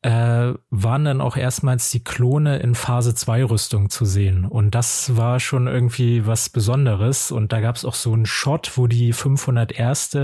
äh, 0.06 0.54
waren 0.70 1.04
dann 1.04 1.20
auch 1.20 1.36
erstmals 1.36 1.90
die 1.90 2.04
Klone 2.04 2.60
in 2.60 2.76
Phase 2.76 3.16
2 3.16 3.46
Rüstung 3.46 3.90
zu 3.90 4.06
sehen. 4.06 4.46
Und 4.46 4.76
das 4.76 5.18
war 5.18 5.40
schon 5.40 5.66
irgendwie 5.66 6.28
was 6.28 6.50
Besonderes. 6.50 7.32
Und 7.32 7.52
da 7.52 7.60
gab 7.60 7.76
es 7.76 7.86
auch 7.86 7.96
so 7.96 8.14
einen 8.14 8.28
Shot, 8.28 8.74
wo 8.76 8.86
die 8.86 9.14
501. 9.14 10.18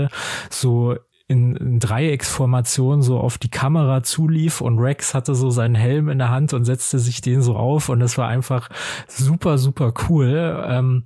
so 0.50 0.94
in, 1.26 1.80
Dreiecksformation 1.80 3.02
so 3.02 3.18
auf 3.18 3.38
die 3.38 3.50
Kamera 3.50 4.04
zulief 4.04 4.60
und 4.60 4.78
Rex 4.78 5.14
hatte 5.14 5.34
so 5.34 5.50
seinen 5.50 5.74
Helm 5.74 6.08
in 6.08 6.18
der 6.18 6.30
Hand 6.30 6.52
und 6.52 6.64
setzte 6.64 7.00
sich 7.00 7.20
den 7.20 7.42
so 7.42 7.56
auf 7.56 7.88
und 7.88 7.98
das 7.98 8.18
war 8.18 8.28
einfach 8.28 8.68
super, 9.08 9.58
super 9.58 9.94
cool. 10.08 10.64
Ähm, 10.64 11.04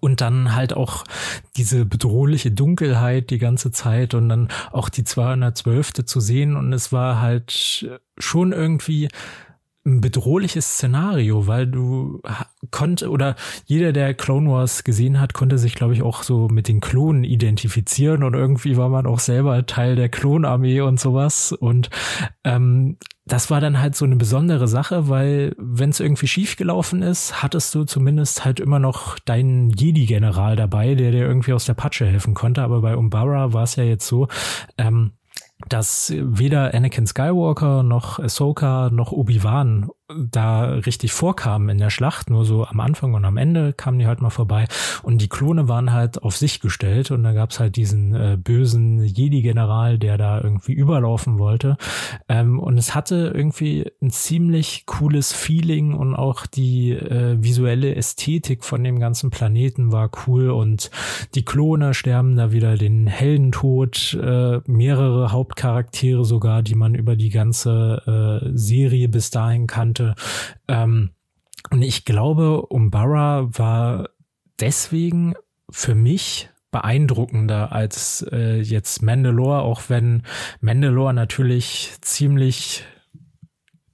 und 0.00 0.20
dann 0.20 0.54
halt 0.54 0.74
auch 0.74 1.04
diese 1.56 1.84
bedrohliche 1.84 2.50
Dunkelheit 2.50 3.30
die 3.30 3.38
ganze 3.38 3.70
Zeit 3.70 4.14
und 4.14 4.28
dann 4.28 4.48
auch 4.72 4.88
die 4.88 5.04
212. 5.04 6.04
zu 6.04 6.20
sehen 6.20 6.56
und 6.56 6.72
es 6.72 6.92
war 6.92 7.20
halt 7.20 7.88
schon 8.18 8.52
irgendwie 8.52 9.08
ein 9.86 10.00
bedrohliches 10.00 10.74
Szenario, 10.74 11.46
weil 11.46 11.66
du 11.66 12.22
konnte 12.70 13.10
oder 13.10 13.36
jeder, 13.66 13.92
der 13.92 14.14
Clone 14.14 14.50
Wars 14.50 14.82
gesehen 14.82 15.20
hat, 15.20 15.34
konnte 15.34 15.58
sich, 15.58 15.74
glaube 15.74 15.92
ich, 15.92 16.02
auch 16.02 16.22
so 16.22 16.48
mit 16.48 16.68
den 16.68 16.80
Klonen 16.80 17.22
identifizieren 17.22 18.22
und 18.22 18.32
irgendwie 18.32 18.78
war 18.78 18.88
man 18.88 19.06
auch 19.06 19.18
selber 19.18 19.66
Teil 19.66 19.94
der 19.94 20.08
Klonarmee 20.08 20.80
und 20.80 20.98
sowas 20.98 21.52
und 21.52 21.90
ähm, 22.44 22.96
das 23.26 23.50
war 23.50 23.60
dann 23.60 23.80
halt 23.80 23.96
so 23.96 24.04
eine 24.04 24.16
besondere 24.16 24.68
Sache, 24.68 25.08
weil 25.08 25.54
wenn 25.56 25.90
es 25.90 26.00
irgendwie 26.00 26.26
schief 26.26 26.56
gelaufen 26.56 27.00
ist, 27.00 27.42
hattest 27.42 27.74
du 27.74 27.84
zumindest 27.84 28.44
halt 28.44 28.60
immer 28.60 28.78
noch 28.78 29.18
deinen 29.18 29.70
Jedi-General 29.70 30.56
dabei, 30.56 30.94
der 30.94 31.10
dir 31.10 31.26
irgendwie 31.26 31.54
aus 31.54 31.64
der 31.64 31.74
Patsche 31.74 32.04
helfen 32.04 32.34
konnte. 32.34 32.62
Aber 32.62 32.82
bei 32.82 32.96
Umbara 32.96 33.54
war 33.54 33.62
es 33.62 33.76
ja 33.76 33.84
jetzt 33.84 34.06
so, 34.06 34.28
ähm, 34.76 35.12
dass 35.68 36.12
weder 36.14 36.74
Anakin 36.74 37.06
Skywalker 37.06 37.82
noch 37.82 38.18
Ahsoka 38.18 38.90
noch 38.90 39.12
Obi-Wan 39.12 39.88
da 40.30 40.64
richtig 40.64 41.12
vorkamen 41.12 41.68
in 41.68 41.78
der 41.78 41.90
Schlacht, 41.90 42.30
nur 42.30 42.44
so 42.44 42.64
am 42.64 42.80
Anfang 42.80 43.14
und 43.14 43.24
am 43.24 43.36
Ende 43.36 43.72
kamen 43.72 43.98
die 43.98 44.06
halt 44.06 44.20
mal 44.20 44.30
vorbei. 44.30 44.66
Und 45.02 45.20
die 45.20 45.28
Klone 45.28 45.68
waren 45.68 45.92
halt 45.92 46.22
auf 46.22 46.36
sich 46.36 46.60
gestellt 46.60 47.10
und 47.10 47.22
da 47.22 47.32
gab's 47.32 47.60
halt 47.60 47.76
diesen 47.76 48.14
äh, 48.14 48.36
bösen 48.36 49.04
Jedi-General, 49.04 49.98
der 49.98 50.18
da 50.18 50.40
irgendwie 50.40 50.72
überlaufen 50.72 51.38
wollte. 51.38 51.76
Ähm, 52.28 52.58
und 52.58 52.78
es 52.78 52.94
hatte 52.94 53.32
irgendwie 53.34 53.90
ein 54.02 54.10
ziemlich 54.10 54.86
cooles 54.86 55.32
Feeling 55.32 55.94
und 55.94 56.14
auch 56.14 56.46
die 56.46 56.92
äh, 56.92 57.36
visuelle 57.42 57.94
Ästhetik 57.94 58.64
von 58.64 58.84
dem 58.84 58.98
ganzen 58.98 59.30
Planeten 59.30 59.92
war 59.92 60.10
cool 60.26 60.50
und 60.50 60.90
die 61.34 61.44
Klone 61.44 61.94
sterben 61.94 62.36
da 62.36 62.52
wieder 62.52 62.76
den 62.76 63.06
Heldentod, 63.06 64.14
äh, 64.14 64.60
mehrere 64.66 65.32
Hauptcharaktere 65.32 66.24
sogar, 66.24 66.62
die 66.62 66.74
man 66.74 66.94
über 66.94 67.16
die 67.16 67.30
ganze 67.30 68.42
äh, 68.44 68.50
Serie 68.54 69.08
bis 69.08 69.30
dahin 69.30 69.66
kannte 69.66 70.03
konnte. 70.04 70.14
Ähm, 70.68 71.10
und 71.70 71.82
ich 71.82 72.04
glaube, 72.04 72.62
Umbara 72.66 73.48
war 73.52 74.10
deswegen 74.60 75.34
für 75.70 75.94
mich 75.94 76.50
beeindruckender 76.70 77.72
als 77.72 78.26
äh, 78.32 78.60
jetzt 78.60 79.02
Mandalore, 79.02 79.62
auch 79.62 79.82
wenn 79.88 80.22
Mandalore 80.60 81.14
natürlich 81.14 81.92
ziemlich 82.00 82.84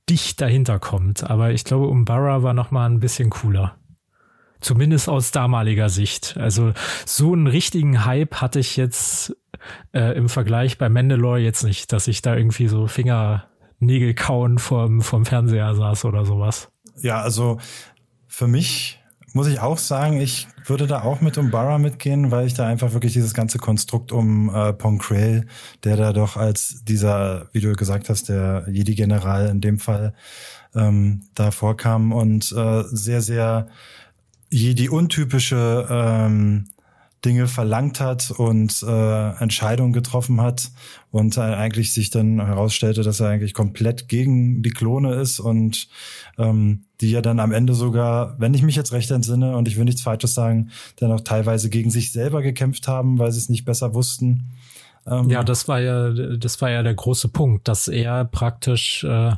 dicht 0.08 0.40
dahinter 0.40 0.78
kommt. 0.78 1.28
Aber 1.28 1.52
ich 1.52 1.64
glaube, 1.64 1.86
Umbara 1.86 2.42
war 2.42 2.54
noch 2.54 2.70
mal 2.70 2.86
ein 2.86 3.00
bisschen 3.00 3.30
cooler. 3.30 3.76
Zumindest 4.60 5.08
aus 5.08 5.30
damaliger 5.30 5.88
Sicht. 5.88 6.36
Also 6.36 6.72
so 7.06 7.32
einen 7.32 7.46
richtigen 7.46 8.04
Hype 8.04 8.36
hatte 8.36 8.58
ich 8.58 8.76
jetzt 8.76 9.36
äh, 9.92 10.16
im 10.16 10.28
Vergleich 10.28 10.76
bei 10.76 10.88
Mandalore 10.88 11.38
jetzt 11.38 11.62
nicht, 11.62 11.92
dass 11.92 12.08
ich 12.08 12.20
da 12.20 12.36
irgendwie 12.36 12.66
so 12.66 12.86
Finger 12.86 13.49
Nägel 13.81 14.15
kauen 14.15 14.59
vom, 14.59 15.01
vom 15.01 15.24
Fernseher 15.24 15.74
saß 15.74 16.05
oder 16.05 16.24
sowas. 16.24 16.69
Ja, 17.02 17.20
also 17.20 17.59
für 18.28 18.47
mich 18.47 19.01
muss 19.32 19.47
ich 19.47 19.61
auch 19.61 19.78
sagen, 19.78 20.20
ich 20.20 20.48
würde 20.66 20.86
da 20.86 21.02
auch 21.02 21.20
mit 21.20 21.39
Umbara 21.39 21.78
mitgehen, 21.78 22.31
weil 22.31 22.47
ich 22.47 22.55
da 22.55 22.66
einfach 22.66 22.93
wirklich 22.93 23.12
dieses 23.12 23.35
ganze 23.35 23.59
Konstrukt 23.59 24.12
um 24.12 24.55
äh, 24.55 24.73
Ponkrell, 24.73 25.47
der 25.85 25.97
da 25.97 26.12
doch 26.12 26.36
als 26.36 26.82
dieser, 26.85 27.48
wie 27.52 27.61
du 27.61 27.73
gesagt 27.74 28.09
hast, 28.09 28.28
der 28.28 28.66
Jedi-General 28.69 29.48
in 29.48 29.61
dem 29.61 29.78
Fall 29.78 30.15
ähm, 30.74 31.23
da 31.35 31.51
vorkam 31.51 32.12
und 32.12 32.52
äh, 32.52 32.82
sehr, 32.90 33.23
sehr 33.23 33.69
Jedi-untypische 34.51 35.86
ähm, 35.89 36.66
Dinge 37.24 37.47
verlangt 37.48 38.01
hat 38.01 38.30
und 38.30 38.82
äh, 38.82 39.30
Entscheidungen 39.42 39.92
getroffen 39.92 40.40
hat 40.40 40.70
und 41.10 41.36
äh, 41.36 41.40
eigentlich 41.40 41.92
sich 41.92 42.10
dann 42.10 42.44
herausstellte, 42.44 43.02
dass 43.02 43.20
er 43.20 43.28
eigentlich 43.28 43.52
komplett 43.52 44.09
gegen 44.09 44.62
die 44.62 44.70
Klone 44.70 45.14
ist 45.14 45.38
und 45.38 45.88
ähm, 46.38 46.84
die 47.01 47.10
ja 47.10 47.20
dann 47.20 47.40
am 47.40 47.52
Ende 47.52 47.74
sogar, 47.74 48.36
wenn 48.38 48.55
ich 48.55 48.62
mich 48.62 48.76
jetzt 48.76 48.92
recht 48.92 49.10
entsinne 49.10 49.56
und 49.56 49.68
ich 49.68 49.76
will 49.76 49.84
nichts 49.84 50.02
Falsches 50.02 50.34
sagen, 50.34 50.70
dann 50.97 51.12
auch 51.12 51.20
teilweise 51.20 51.68
gegen 51.68 51.90
sich 51.90 52.12
selber 52.12 52.42
gekämpft 52.42 52.88
haben, 52.88 53.18
weil 53.18 53.32
sie 53.32 53.38
es 53.38 53.48
nicht 53.48 53.64
besser 53.64 53.94
wussten. 53.94 54.52
Ähm, 55.06 55.31
ja, 55.31 55.43
das 55.43 55.66
war 55.66 55.81
ja, 55.81 56.10
das 56.10 56.60
war 56.60 56.70
ja 56.70 56.82
der 56.82 56.94
große 56.94 57.28
Punkt, 57.28 57.68
dass 57.68 57.89
er 57.89 58.27
praktisch 58.27 59.02
äh, 59.05 59.32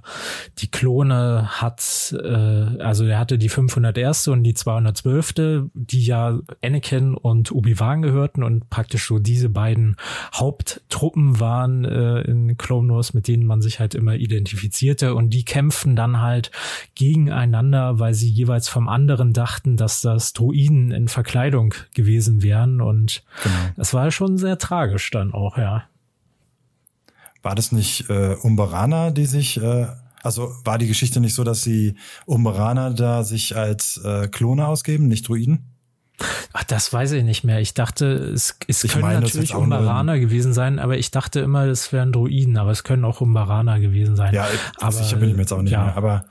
die 0.59 0.71
Klone 0.71 1.49
hat, 1.61 2.15
äh, 2.21 2.83
also 2.83 3.05
er 3.05 3.19
hatte 3.19 3.39
die 3.39 3.49
501. 3.49 4.29
und 4.29 4.43
die 4.43 4.55
212., 4.55 5.71
die 5.75 6.05
ja 6.05 6.39
Anakin 6.63 7.15
und 7.15 7.53
Obi-Wan 7.53 8.03
gehörten 8.03 8.43
und 8.43 8.71
praktisch 8.71 9.07
so 9.07 9.21
diese 9.21 9.49
beiden 9.49 9.97
Haupttruppen 10.35 11.39
waren 11.39 11.85
äh, 11.85 12.23
in 12.23 12.57
Clone 12.57 12.93
Wars, 12.93 13.15
mit 13.15 13.29
denen 13.29 13.47
man 13.47 13.63
sich 13.63 13.79
halt 13.79 13.95
immer 13.95 14.17
identifizierte 14.17 15.15
und 15.15 15.31
die 15.31 15.45
kämpfen 15.45 15.95
dann 15.95 16.21
halt 16.21 16.51
gegeneinander, 16.97 18.01
weil 18.01 18.15
sie 18.15 18.29
jeweils 18.29 18.69
vom 18.69 18.89
anderen 18.89 19.33
dachten, 19.33 19.77
dass 19.77 20.01
das 20.01 20.33
Druiden 20.33 20.91
in 20.91 21.07
Verkleidung 21.07 21.75
gewesen 21.95 22.43
wären 22.43 22.81
und 22.81 23.23
genau. 23.43 23.55
es 23.77 23.95
war 23.95 24.11
schon 24.11 24.39
sehr 24.39 24.59
tragisch 24.59 25.11
dann 25.13 25.33
auch 25.33 25.52
auch, 25.53 25.59
ja. 25.59 25.85
War 27.43 27.55
das 27.55 27.73
nicht 27.73 28.09
äh, 28.09 28.37
Umberaner, 28.43 29.11
die 29.11 29.27
sich, 29.27 29.61
äh, 29.61 29.87
also 30.23 30.53
war 30.65 30.79
die 30.79 30.87
Geschichte 30.87 31.21
nicht 31.21 31.35
so, 31.35 31.45
dass 31.45 31.63
sie 31.63 31.97
Umberaner 32.25 32.93
da 32.95 33.25
sich 33.25 33.57
als 33.57 34.01
äh, 34.05 34.29
Klone 34.29 34.67
ausgeben, 34.67 35.09
nicht 35.09 35.29
Druiden? 35.29 35.69
Ach, 36.53 36.63
das 36.65 36.93
weiß 36.93 37.13
ich 37.13 37.25
nicht 37.25 37.43
mehr. 37.43 37.61
Ich 37.61 37.75
dachte, 37.75 38.07
es, 38.07 38.57
es 38.69 38.83
können 38.83 39.03
meine, 39.03 39.21
natürlich 39.21 39.55
Umbaraner 39.55 40.21
gewesen 40.21 40.53
sein, 40.53 40.79
aber 40.79 40.97
ich 40.99 41.11
dachte 41.11 41.41
immer, 41.41 41.65
es 41.65 41.93
wären 41.93 42.13
Druiden, 42.13 42.59
aber 42.59 42.71
es 42.71 42.85
können 42.85 43.05
auch 43.05 43.21
Umbaraner 43.21 43.81
gewesen 43.81 44.15
sein. 44.15 44.33
Ja, 44.33 44.47
aber, 44.79 44.93
sicher 44.93 45.17
bin 45.17 45.31
ich 45.31 45.35
mir 45.35 45.43
jetzt 45.43 45.53
auch 45.53 45.63
nicht 45.63 45.73
ja. 45.73 45.85
mehr. 45.85 45.97
Aber 45.97 46.27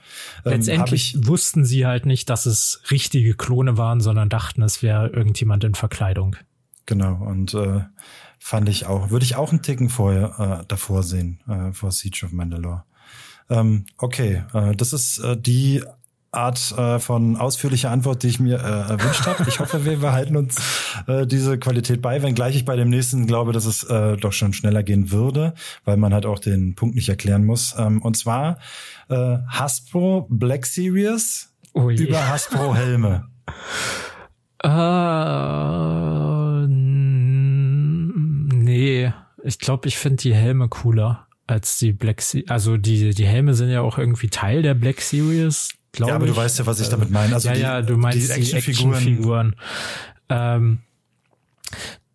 ähm, 0.45 0.52
letztendlich 0.53 1.18
wussten 1.19 1.65
sie 1.65 1.85
halt 1.85 2.06
nicht, 2.06 2.30
dass 2.30 2.45
es 2.45 2.81
richtige 2.89 3.34
Klone 3.34 3.77
waren, 3.77 3.99
sondern 3.99 4.30
dachten, 4.30 4.61
es 4.61 4.81
wäre 4.81 5.07
irgendjemand 5.07 5.65
in 5.65 5.76
Verkleidung. 5.76 6.38
Genau. 6.85 7.15
Und 7.15 7.53
äh, 7.53 7.81
Fand 8.43 8.68
ich 8.69 8.88
auch. 8.88 9.11
Würde 9.11 9.23
ich 9.23 9.35
auch 9.35 9.51
einen 9.51 9.61
Ticken 9.61 9.89
vorher 9.89 10.61
äh, 10.61 10.65
davor 10.68 11.03
sehen, 11.03 11.39
äh, 11.47 11.73
vor 11.73 11.91
Siege 11.91 12.26
of 12.26 12.31
Mandalore. 12.31 12.84
Ähm, 13.51 13.85
okay, 13.97 14.41
äh, 14.55 14.76
das 14.76 14.93
ist 14.93 15.19
äh, 15.19 15.38
die 15.38 15.84
Art 16.31 16.73
äh, 16.76 16.97
von 16.97 17.38
ausführlicher 17.38 17.91
Antwort, 17.91 18.23
die 18.23 18.30
ich 18.30 18.39
mir 18.39 18.57
äh, 18.57 18.89
erwünscht 18.93 19.27
habe. 19.27 19.45
Ich 19.47 19.59
hoffe, 19.59 19.85
wir 19.85 19.97
behalten 19.99 20.35
uns 20.35 20.55
äh, 21.05 21.27
diese 21.27 21.59
Qualität 21.59 22.01
bei, 22.01 22.23
wenngleich 22.23 22.55
ich 22.55 22.65
bei 22.65 22.76
dem 22.76 22.89
nächsten 22.89 23.27
glaube, 23.27 23.53
dass 23.53 23.65
es 23.65 23.84
äh, 23.84 24.18
doch 24.18 24.34
schon 24.34 24.53
schneller 24.53 24.81
gehen 24.81 25.11
würde, 25.11 25.53
weil 25.85 25.97
man 25.97 26.11
halt 26.11 26.26
auch 26.26 26.39
den 26.39 26.73
Punkt 26.73 26.95
nicht 26.95 27.09
erklären 27.09 27.45
muss. 27.45 27.76
Ähm, 27.77 28.01
und 28.01 28.18
zwar 28.18 28.57
äh, 29.09 29.38
Hasbro 29.49 30.26
Black 30.31 30.65
Series 30.65 31.53
oh 31.73 31.91
über 31.91 32.27
Hasbro 32.27 32.73
Helme. 32.73 33.27
Uh, 34.65 36.65
Nee, 38.72 39.11
ich 39.43 39.60
glaube, 39.60 39.89
ich 39.89 39.98
finde 39.98 40.23
die 40.23 40.34
Helme 40.34 40.69
cooler 40.69 41.27
als 41.45 41.77
die 41.77 41.91
Black 41.91 42.22
Series. 42.22 42.49
Also 42.49 42.77
die, 42.77 43.14
die 43.14 43.26
Helme 43.26 43.53
sind 43.53 43.69
ja 43.69 43.81
auch 43.81 43.98
irgendwie 43.98 44.30
Teil 44.30 44.61
der 44.61 44.76
Black 44.76 45.02
Series, 45.02 45.73
glaube 45.91 46.10
ich. 46.10 46.11
Ja, 46.11 46.15
aber 46.15 46.26
ich. 46.26 46.31
du 46.31 46.38
weißt 46.38 46.60
ja, 46.60 46.65
was 46.65 46.80
ich 46.80 46.88
damit 46.88 47.11
meine. 47.11 47.34
Also 47.34 47.49
ja, 47.49 47.53
die, 47.53 47.61
ja, 47.61 47.81
du 47.81 47.98
meinst 47.98 48.30
die 48.30 48.31
Actionfiguren. 48.31 48.93
Actionfiguren. 48.93 49.56
Ähm, 50.30 50.80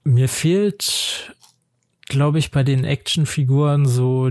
mir 0.04 0.30
fehlt, 0.30 1.34
glaube 2.06 2.38
ich, 2.38 2.50
bei 2.50 2.62
den 2.62 2.84
Actionfiguren 2.84 3.84
so 3.84 4.30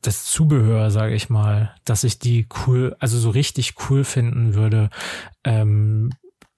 das 0.00 0.24
Zubehör, 0.24 0.90
sage 0.90 1.14
ich 1.14 1.30
mal, 1.30 1.76
dass 1.84 2.02
ich 2.02 2.18
die 2.18 2.48
cool, 2.66 2.96
also 2.98 3.20
so 3.20 3.30
richtig 3.30 3.74
cool 3.88 4.02
finden 4.02 4.54
würde. 4.54 4.90
Ähm, 5.44 6.10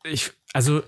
ich, 0.02 0.31
also 0.55 0.82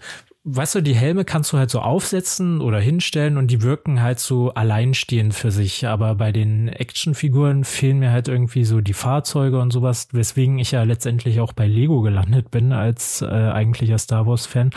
weißt 0.48 0.76
du, 0.76 0.80
die 0.80 0.94
Helme 0.94 1.24
kannst 1.24 1.52
du 1.52 1.58
halt 1.58 1.70
so 1.70 1.80
aufsetzen 1.80 2.60
oder 2.60 2.78
hinstellen 2.78 3.36
und 3.36 3.48
die 3.48 3.62
wirken 3.62 4.00
halt 4.00 4.20
so 4.20 4.54
alleinstehend 4.54 5.34
für 5.34 5.50
sich. 5.50 5.88
Aber 5.88 6.14
bei 6.14 6.30
den 6.30 6.68
Actionfiguren 6.68 7.64
fehlen 7.64 7.98
mir 7.98 8.12
halt 8.12 8.28
irgendwie 8.28 8.64
so 8.64 8.80
die 8.80 8.92
Fahrzeuge 8.92 9.58
und 9.58 9.72
sowas, 9.72 10.08
weswegen 10.12 10.60
ich 10.60 10.70
ja 10.70 10.84
letztendlich 10.84 11.40
auch 11.40 11.52
bei 11.52 11.66
Lego 11.66 12.00
gelandet 12.00 12.52
bin 12.52 12.72
als 12.72 13.22
äh, 13.22 13.26
eigentlicher 13.26 13.98
Star 13.98 14.26
Wars 14.26 14.46
Fan, 14.46 14.70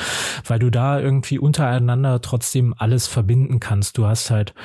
weil 0.48 0.58
du 0.58 0.72
da 0.72 1.00
irgendwie 1.00 1.38
untereinander 1.38 2.20
trotzdem 2.22 2.74
alles 2.76 3.06
verbinden 3.06 3.60
kannst. 3.60 4.00
Du 4.00 4.08
hast 4.08 4.32
halt 4.32 4.56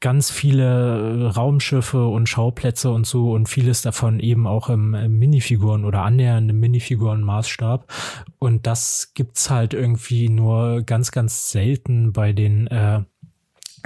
ganz 0.00 0.30
viele 0.30 1.24
äh, 1.24 1.26
Raumschiffe 1.26 2.06
und 2.06 2.28
Schauplätze 2.28 2.90
und 2.90 3.06
so 3.06 3.32
und 3.32 3.48
vieles 3.48 3.82
davon 3.82 4.20
eben 4.20 4.46
auch 4.46 4.68
im, 4.68 4.94
im 4.94 5.18
Minifiguren 5.18 5.84
oder 5.84 6.02
annähernden 6.02 6.58
Minifiguren-Maßstab. 6.58 7.86
Und 8.38 8.66
das 8.66 9.12
gibt's 9.14 9.50
halt 9.50 9.74
irgendwie 9.74 10.28
nur 10.28 10.82
ganz, 10.82 11.12
ganz 11.12 11.50
selten 11.50 12.12
bei 12.12 12.32
den 12.32 12.66
äh, 12.66 13.02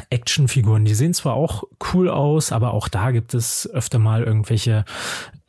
Actionfiguren. 0.08 0.84
Die 0.84 0.94
sehen 0.94 1.14
zwar 1.14 1.34
auch 1.34 1.64
cool 1.92 2.08
aus, 2.08 2.52
aber 2.52 2.72
auch 2.72 2.88
da 2.88 3.10
gibt 3.10 3.34
es 3.34 3.68
öfter 3.70 3.98
mal 3.98 4.22
irgendwelche 4.22 4.84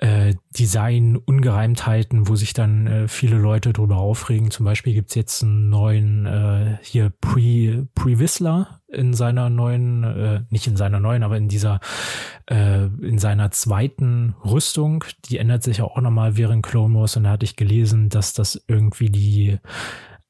äh, 0.02 0.34
Design-Ungereimtheiten, 0.58 2.28
wo 2.28 2.36
sich 2.36 2.54
dann 2.54 2.88
äh, 2.88 3.08
viele 3.08 3.38
Leute 3.38 3.72
drüber 3.72 3.98
aufregen. 3.98 4.50
Zum 4.50 4.66
Beispiel 4.66 4.96
gibt's 4.96 5.14
jetzt 5.14 5.44
einen 5.44 5.70
neuen 5.70 6.26
äh, 6.26 6.78
hier 6.82 7.12
Pre 7.22 7.88
Pre 7.94 8.18
Whistler 8.20 8.82
in 8.88 9.14
seiner 9.14 9.52
neuen, 9.52 10.04
äh, 10.04 10.42
nicht 10.50 10.66
in 10.66 10.76
seiner 10.76 11.00
neuen, 11.00 11.22
aber 11.22 11.38
in 11.38 11.48
dieser 11.48 11.80
äh, 12.48 12.86
in 12.86 13.20
seiner 13.20 13.52
zweiten 13.52 14.36
Rüstung. 14.44 15.04
Die 15.26 15.38
ändert 15.38 15.62
sich 15.62 15.84
auch 15.84 15.96
nochmal 16.02 16.36
während 16.36 16.66
Clone 16.66 16.96
Wars 16.96 17.16
und 17.16 17.26
da 17.26 17.30
hatte 17.30 17.46
ich 17.46 17.56
gelesen, 17.56 18.10
dass 18.10 18.34
das 18.34 18.60
irgendwie 18.68 19.12
die 19.12 19.60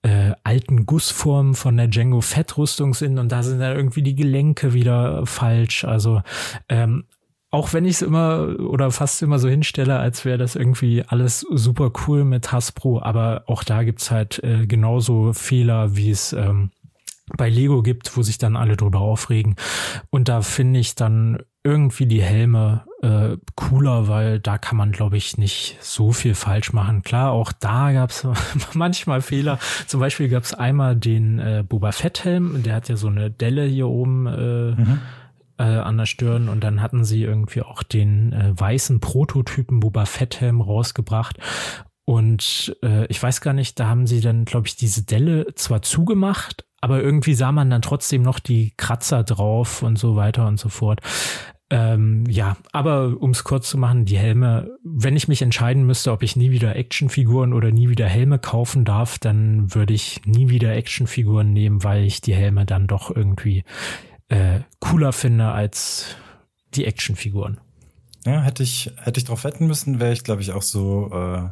äh, 0.02 0.34
alten 0.44 0.86
Gussformen 0.86 1.54
von 1.54 1.78
der 1.78 1.88
Django 1.88 2.20
Fett 2.20 2.58
Rüstung 2.58 2.94
sind 2.94 3.20
und 3.20 3.32
da 3.32 3.42
sind 3.42 3.60
dann 3.60 3.78
irgendwie 3.78 4.04
die 4.04 4.16
Gelenke 4.16 4.74
wieder 4.74 5.26
falsch. 5.26 5.86
Also 5.86 6.24
ähm, 6.68 7.06
auch 7.52 7.74
wenn 7.74 7.86
ich 7.86 7.96
es 7.96 8.02
immer 8.02 8.60
oder 8.60 8.92
fast 8.92 9.22
immer 9.22 9.38
so 9.38 9.50
hinstelle, 9.50 10.00
als 10.00 10.24
wäre 10.24 10.38
das 10.38 10.56
irgendwie 10.56 11.04
alles 11.06 11.42
super 11.52 11.92
cool 12.08 12.24
mit 12.24 12.52
Hasbro, 12.52 13.02
aber 13.02 13.44
auch 13.48 13.64
da 13.64 13.84
gibt's 13.84 14.10
halt 14.10 14.42
äh, 14.44 14.66
genauso 14.66 15.34
Fehler, 15.34 15.96
wie 15.96 16.10
es 16.10 16.32
ähm, 16.32 16.72
bei 17.38 17.50
Lego 17.50 17.82
gibt, 17.84 18.16
wo 18.16 18.22
sich 18.24 18.38
dann 18.38 18.56
alle 18.56 18.78
drüber 18.78 19.00
aufregen. 19.00 19.56
Und 20.10 20.30
da 20.30 20.42
finde 20.42 20.80
ich 20.80 20.96
dann 20.96 21.40
irgendwie 21.64 22.08
die 22.08 22.24
Helme 22.24 22.86
äh, 23.04 23.38
cooler, 23.56 24.08
weil 24.08 24.40
da 24.40 24.58
kann 24.58 24.78
man, 24.78 24.92
glaube 24.92 25.18
ich, 25.18 25.38
nicht 25.38 25.78
so 25.80 26.12
viel 26.12 26.34
falsch 26.34 26.74
machen. 26.74 27.04
Klar, 27.04 27.32
auch 27.32 27.52
da 27.52 27.92
gab 27.92 28.10
es 28.10 28.26
manchmal 28.74 29.22
Fehler. 29.22 29.60
Zum 29.88 30.00
Beispiel 30.00 30.30
gab 30.30 30.44
es 30.44 30.54
einmal 30.54 30.96
den 30.96 31.40
äh, 31.40 31.64
Boba 31.68 31.92
Fett 31.92 32.24
Helm, 32.24 32.64
der 32.64 32.76
hat 32.76 32.90
ja 32.90 32.96
so 32.96 33.08
eine 33.08 33.30
Delle 33.30 33.66
hier 33.66 33.88
oben 33.88 34.26
äh, 34.26 34.72
mhm. 34.72 35.00
Äh, 35.62 35.78
an 35.78 35.98
der 35.98 36.08
Stirn 36.08 36.50
und 36.50 36.64
dann 36.64 36.82
hatten 36.82 37.04
sie 37.04 37.24
irgendwie 37.24 37.62
auch 37.62 37.84
den 37.84 38.34
äh, 38.34 38.60
weißen 38.60 39.00
Prototypen 39.00 39.80
Boba 39.80 40.06
Fett 40.06 40.42
Helm 40.42 40.60
rausgebracht. 40.60 41.38
Und 42.04 42.76
äh, 42.84 43.06
ich 43.06 43.22
weiß 43.22 43.42
gar 43.42 43.54
nicht, 43.54 43.80
da 43.80 43.88
haben 43.88 44.08
sie 44.08 44.22
dann, 44.22 44.46
glaube 44.46 44.68
ich, 44.68 44.76
diese 44.76 45.04
Delle 45.04 45.54
zwar 45.54 45.84
zugemacht, 45.84 46.66
aber 46.82 47.02
irgendwie 47.02 47.36
sah 47.36 47.52
man 47.52 47.70
dann 47.70 47.84
trotzdem 47.84 48.24
noch 48.24 48.40
die 48.40 48.74
Kratzer 48.76 49.24
drauf 49.24 49.84
und 49.84 50.00
so 50.00 50.16
weiter 50.16 50.48
und 50.48 50.60
so 50.60 50.70
fort. 50.70 51.02
Ähm, 51.70 52.26
ja, 52.28 52.58
aber 52.74 53.16
um 53.20 53.30
es 53.30 53.46
kurz 53.46 53.70
zu 53.70 53.78
machen, 53.78 54.04
die 54.04 54.18
Helme, 54.18 54.72
wenn 54.84 55.16
ich 55.16 55.30
mich 55.30 55.42
entscheiden 55.42 55.86
müsste, 55.86 56.12
ob 56.12 56.24
ich 56.24 56.36
nie 56.36 56.52
wieder 56.52 56.76
Actionfiguren 56.76 57.54
oder 57.54 57.72
nie 57.72 57.88
wieder 57.88 58.08
Helme 58.08 58.40
kaufen 58.40 58.84
darf, 58.84 59.20
dann 59.20 59.74
würde 59.74 59.94
ich 59.94 60.20
nie 60.26 60.50
wieder 60.50 60.74
Actionfiguren 60.74 61.54
nehmen, 61.54 61.84
weil 61.84 62.04
ich 62.04 62.20
die 62.20 62.34
Helme 62.34 62.66
dann 62.66 62.88
doch 62.88 63.16
irgendwie 63.16 63.64
äh, 64.32 64.62
cooler 64.80 65.14
finde 65.14 65.52
als 65.52 66.16
die 66.74 66.86
Actionfiguren. 66.86 67.60
Ja, 68.26 68.42
hätte 68.42 68.64
ich, 68.64 68.92
hätte 68.98 69.20
ich 69.20 69.26
drauf 69.26 69.44
wetten 69.44 69.68
müssen, 69.68 70.00
wäre 70.00 70.14
ich, 70.14 70.24
glaube 70.24 70.42
ich, 70.42 70.52
auch 70.52 70.62
so 70.62 71.10
äh, 71.12 71.50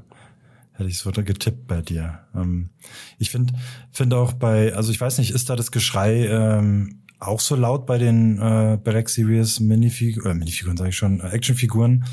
hätte 0.74 0.90
ich 0.90 0.98
so 0.98 1.12
getippt 1.12 1.68
bei 1.68 1.82
dir. 1.82 2.20
Ähm, 2.34 2.70
ich 3.18 3.32
finde 3.32 3.54
finde 3.92 4.18
auch 4.18 4.34
bei, 4.34 4.74
also 4.74 4.92
ich 4.92 5.02
weiß 5.02 5.18
nicht, 5.18 5.32
ist 5.32 5.50
da 5.50 5.56
das 5.56 5.72
Geschrei 5.72 6.26
ähm, 6.28 7.02
auch 7.20 7.42
so 7.42 7.56
laut 7.56 7.86
bei 7.86 7.98
den 7.98 8.40
äh, 8.40 8.78
Black 8.82 9.10
Series 9.10 9.60
Minifiguren, 9.60 10.32
äh, 10.32 10.40
Minifiguren 10.40 10.78
sage 10.78 10.92
ich 10.92 10.96
schon, 10.96 11.20
äh, 11.20 11.30
Actionfiguren, 11.30 12.06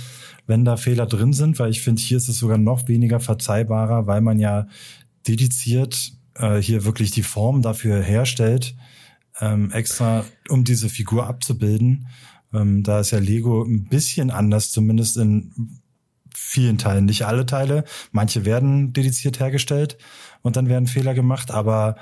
wenn 0.47 0.64
da 0.64 0.76
Fehler 0.76 1.06
drin 1.06 1.32
sind, 1.32 1.60
weil 1.60 1.70
ich 1.70 1.80
finde, 1.80 2.02
hier 2.02 2.16
ist 2.16 2.28
es 2.28 2.38
sogar 2.38 2.59
noch 2.59 2.88
weniger 2.88 3.20
verzeihbarer, 3.20 4.09
weil 4.09 4.20
man 4.20 4.40
ja 4.40 4.66
dediziert 5.28 6.12
äh, 6.34 6.56
hier 6.56 6.84
wirklich 6.84 7.12
die 7.12 7.22
Form 7.22 7.62
dafür 7.62 8.02
herstellt, 8.02 8.74
ähm, 9.41 9.71
extra 9.73 10.25
um 10.49 10.65
diese 10.65 10.89
Figur 10.89 11.27
abzubilden. 11.27 12.09
Ähm, 12.53 12.83
da 12.83 13.01
ist 13.01 13.11
ja 13.11 13.19
Lego 13.19 13.63
ein 13.63 13.85
bisschen 13.85 14.31
anders, 14.31 14.71
zumindest 14.71 15.17
in 15.17 15.81
vielen 16.35 16.79
Teilen, 16.79 17.07
nicht 17.07 17.27
alle 17.27 17.47
Teile. 17.47 17.85
Manche 18.13 18.45
werden 18.45 18.93
dediziert 18.93 19.41
hergestellt 19.41 19.99
und 20.43 20.57
dann 20.57 20.69
werden 20.69 20.87
Fehler 20.87 21.15
gemacht, 21.15 21.51
aber 21.51 21.97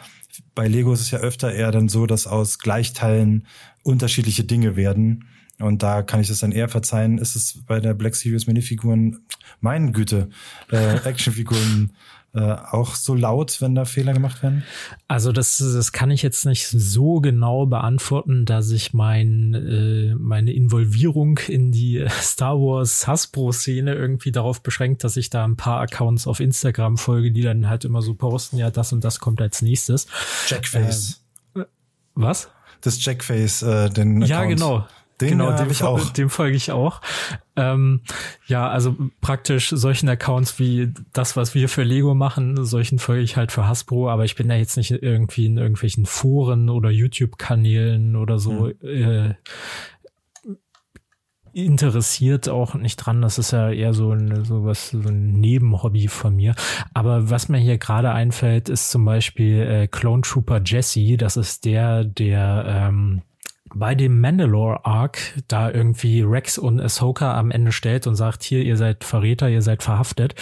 bei 0.55 0.67
Lego 0.69 0.93
ist 0.93 1.01
es 1.01 1.11
ja 1.11 1.21
öfter 1.21 1.53
eher 1.53 1.71
dann 1.71 1.89
so, 1.89 2.07
dass 2.07 2.27
aus 2.27 2.59
Gleichteilen 2.59 3.47
unterschiedliche 3.83 4.45
Dinge 4.45 4.77
werden. 4.77 5.29
Und 5.61 5.85
da 5.85 6.03
kann 6.03 6.21
ich 6.21 6.29
das 6.29 6.41
dann 6.41 6.51
eher 6.51 6.69
verzeihen. 6.69 7.19
Ist 7.19 7.37
es 7.37 7.65
bei 7.65 7.79
der 7.79 7.95
Black 7.95 8.17
Series 8.17 8.49
Minifiguren, 8.49 9.25
meine 9.61 9.93
Güte, 9.93 10.29
äh, 10.71 10.97
Actionfiguren 10.97 11.93
äh, 12.35 12.41
auch 12.41 12.97
so 12.97 13.15
laut, 13.15 13.61
wenn 13.61 13.75
da 13.75 13.85
Fehler 13.85 14.13
gemacht 14.13 14.43
werden? 14.43 14.65
Also 15.07 15.31
das, 15.31 15.59
das 15.59 15.93
kann 15.93 16.11
ich 16.11 16.23
jetzt 16.23 16.45
nicht 16.47 16.67
so 16.67 17.21
genau 17.21 17.67
beantworten, 17.67 18.45
da 18.45 18.61
sich 18.61 18.93
mein, 18.93 19.55
äh, 19.55 20.15
meine 20.17 20.53
Involvierung 20.53 21.39
in 21.47 21.71
die 21.71 22.05
Star 22.21 22.57
Wars 22.57 23.07
Hasbro-Szene 23.07 23.95
irgendwie 23.95 24.33
darauf 24.33 24.63
beschränkt, 24.63 25.05
dass 25.05 25.17
ich 25.17 25.31
da 25.31 25.45
ein 25.45 25.57
paar 25.57 25.81
Accounts 25.81 26.27
auf 26.27 26.41
Instagram 26.41 26.99
folge, 26.99 27.31
die 27.31 27.43
dann 27.43 27.69
halt 27.69 27.85
immer 27.85 28.03
so 28.03 28.15
posten, 28.15 28.57
ja, 28.57 28.71
das 28.71 28.93
und 28.93 29.05
das 29.05 29.21
kommt 29.21 29.41
als 29.41 29.63
nächstes. 29.63 30.07
Jackface. 30.49 31.23
Äh, 31.55 31.65
was? 32.15 32.51
Das 32.81 33.03
Jackface, 33.05 33.63
äh, 33.63 33.91
den 33.91 34.17
Account. 34.17 34.29
Ja, 34.29 34.45
genau. 34.45 34.87
Den 35.25 35.39
genau, 35.39 35.57
dem, 35.57 35.71
ich 35.71 35.83
auch. 35.83 36.11
dem 36.11 36.31
folge 36.31 36.57
ich 36.57 36.73
auch. 36.73 37.01
Ähm, 37.57 38.01
ja, 38.47 38.69
also 38.69 38.97
praktisch 39.21 39.71
solchen 39.71 40.09
Accounts 40.09 40.59
wie 40.59 40.93
das, 41.13 41.37
was 41.37 41.55
wir 41.55 41.69
für 41.69 41.83
Lego 41.83 42.15
machen, 42.15 42.65
solchen 42.65 42.99
folge 42.99 43.23
ich 43.23 43.37
halt 43.37 43.53
für 43.53 43.69
Hasbro, 43.69 44.11
aber 44.11 44.25
ich 44.25 44.35
bin 44.35 44.49
da 44.49 44.55
jetzt 44.55 44.77
nicht 44.77 44.91
irgendwie 44.91 45.47
in 45.47 45.57
irgendwelchen 45.57 46.07
Foren 46.07 46.69
oder 46.69 46.91
YouTube-Kanälen 46.91 48.17
oder 48.17 48.39
so 48.39 48.69
hm. 48.69 48.75
äh, 48.83 49.35
interessiert 51.55 52.49
auch 52.49 52.75
nicht 52.75 52.97
dran. 52.97 53.23
Das 53.23 53.39
ist 53.39 53.53
ja 53.53 53.71
eher 53.71 53.95
so 53.95 54.11
ein, 54.11 54.45
so 54.45 54.65
was, 54.65 54.91
so 54.91 55.09
ein 55.09 55.33
Nebenhobby 55.41 56.09
von 56.09 56.35
mir. 56.35 56.55
Aber 56.93 57.31
was 57.31 57.49
mir 57.49 57.59
hier 57.59 57.79
gerade 57.79 58.11
einfällt, 58.11 58.69
ist 58.69 58.91
zum 58.91 59.05
Beispiel 59.05 59.61
äh, 59.61 59.87
Clone 59.87 60.23
Trooper 60.23 60.61
Jesse. 60.65 61.17
Das 61.17 61.37
ist 61.37 61.65
der, 61.65 62.05
der 62.05 62.65
ähm, 62.67 63.23
bei 63.75 63.95
dem 63.95 64.21
Mandalore 64.21 64.85
Arc 64.85 65.19
da 65.49 65.71
irgendwie 65.71 66.23
Rex 66.23 66.59
und 66.59 66.81
Ahsoka 66.81 67.37
am 67.37 67.51
Ende 67.51 67.73
stellt 67.73 68.07
und 68.07 68.15
sagt, 68.15 68.43
hier, 68.43 68.63
ihr 68.63 68.77
seid 68.77 69.05
Verräter, 69.05 69.49
ihr 69.49 69.63
seid 69.63 69.83
verhaftet. 69.83 70.35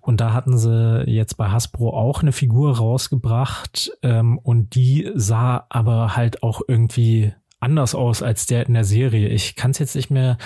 Und 0.00 0.20
da 0.20 0.32
hatten 0.32 0.56
sie 0.58 1.04
jetzt 1.06 1.36
bei 1.36 1.48
Hasbro 1.48 1.90
auch 1.90 2.22
eine 2.22 2.32
Figur 2.32 2.76
rausgebracht 2.76 3.92
ähm, 4.02 4.38
und 4.38 4.74
die 4.74 5.10
sah 5.14 5.66
aber 5.68 6.16
halt 6.16 6.42
auch 6.42 6.62
irgendwie 6.66 7.32
anders 7.60 7.94
aus 7.94 8.22
als 8.22 8.46
der 8.46 8.66
in 8.66 8.74
der 8.74 8.84
Serie. 8.84 9.28
Ich 9.28 9.54
kann 9.54 9.70
es 9.70 9.78
jetzt 9.78 9.94
nicht 9.94 10.10
mehr 10.10 10.38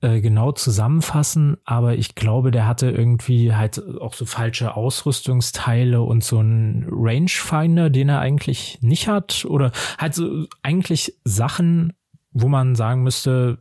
äh, 0.00 0.20
genau 0.20 0.52
zusammenfassen, 0.52 1.56
aber 1.64 1.94
ich 1.94 2.14
glaube, 2.14 2.50
der 2.50 2.66
hatte 2.66 2.90
irgendwie 2.90 3.54
halt 3.54 3.82
auch 4.00 4.14
so 4.14 4.24
falsche 4.24 4.76
Ausrüstungsteile 4.76 6.02
und 6.02 6.24
so 6.24 6.38
einen 6.38 6.86
Rangefinder, 6.90 7.90
den 7.90 8.08
er 8.08 8.20
eigentlich 8.20 8.78
nicht 8.80 9.08
hat 9.08 9.44
oder 9.44 9.72
halt 9.98 10.14
so 10.14 10.46
eigentlich 10.62 11.14
Sachen, 11.24 11.92
wo 12.32 12.48
man 12.48 12.74
sagen 12.74 13.02
müsste, 13.02 13.58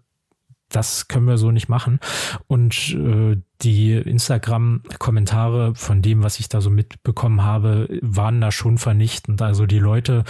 das 0.70 1.08
können 1.08 1.28
wir 1.28 1.38
so 1.38 1.52
nicht 1.52 1.70
machen. 1.70 2.00
Und 2.48 2.94
äh, 2.94 3.38
die 3.62 3.94
Instagram-Kommentare 3.94 5.76
von 5.76 6.02
dem, 6.02 6.24
was 6.24 6.40
ich 6.40 6.50
da 6.50 6.62
so 6.62 6.70
mitbekommen 6.70 7.44
habe, 7.44 7.88
waren 8.02 8.42
da 8.42 8.52
schon 8.52 8.78
vernichtend. 8.78 9.42
Also 9.42 9.66
die 9.66 9.80
Leute, 9.80 10.24